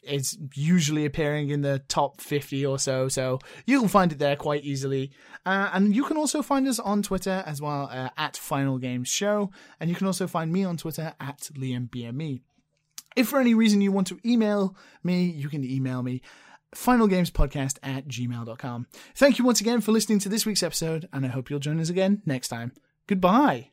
it's 0.03 0.37
usually 0.55 1.05
appearing 1.05 1.49
in 1.49 1.61
the 1.61 1.79
top 1.87 2.21
50 2.21 2.65
or 2.65 2.79
so, 2.79 3.07
so 3.07 3.39
you 3.65 3.79
can 3.79 3.87
find 3.87 4.11
it 4.11 4.19
there 4.19 4.35
quite 4.35 4.63
easily. 4.63 5.11
Uh, 5.45 5.69
and 5.73 5.95
you 5.95 6.03
can 6.03 6.17
also 6.17 6.41
find 6.41 6.67
us 6.67 6.79
on 6.79 7.03
Twitter 7.03 7.43
as 7.45 7.61
well, 7.61 7.87
uh, 7.91 8.09
at 8.17 8.35
Final 8.37 8.77
Games 8.77 9.09
Show, 9.09 9.51
and 9.79 9.89
you 9.89 9.95
can 9.95 10.07
also 10.07 10.27
find 10.27 10.51
me 10.51 10.63
on 10.63 10.77
Twitter 10.77 11.13
at 11.19 11.49
LiamBME. 11.55 12.41
If 13.15 13.27
for 13.27 13.39
any 13.39 13.53
reason 13.53 13.81
you 13.81 13.91
want 13.91 14.07
to 14.07 14.19
email 14.25 14.75
me, 15.03 15.25
you 15.25 15.49
can 15.49 15.63
email 15.63 16.01
me 16.01 16.21
finalgamespodcast 16.75 17.79
at 17.83 18.07
gmail.com. 18.07 18.87
Thank 19.15 19.39
you 19.39 19.45
once 19.45 19.61
again 19.61 19.81
for 19.81 19.91
listening 19.91 20.19
to 20.19 20.29
this 20.29 20.45
week's 20.45 20.63
episode, 20.63 21.07
and 21.11 21.25
I 21.25 21.29
hope 21.29 21.49
you'll 21.49 21.59
join 21.59 21.79
us 21.79 21.89
again 21.89 22.21
next 22.25 22.47
time. 22.49 22.73
Goodbye. 23.07 23.70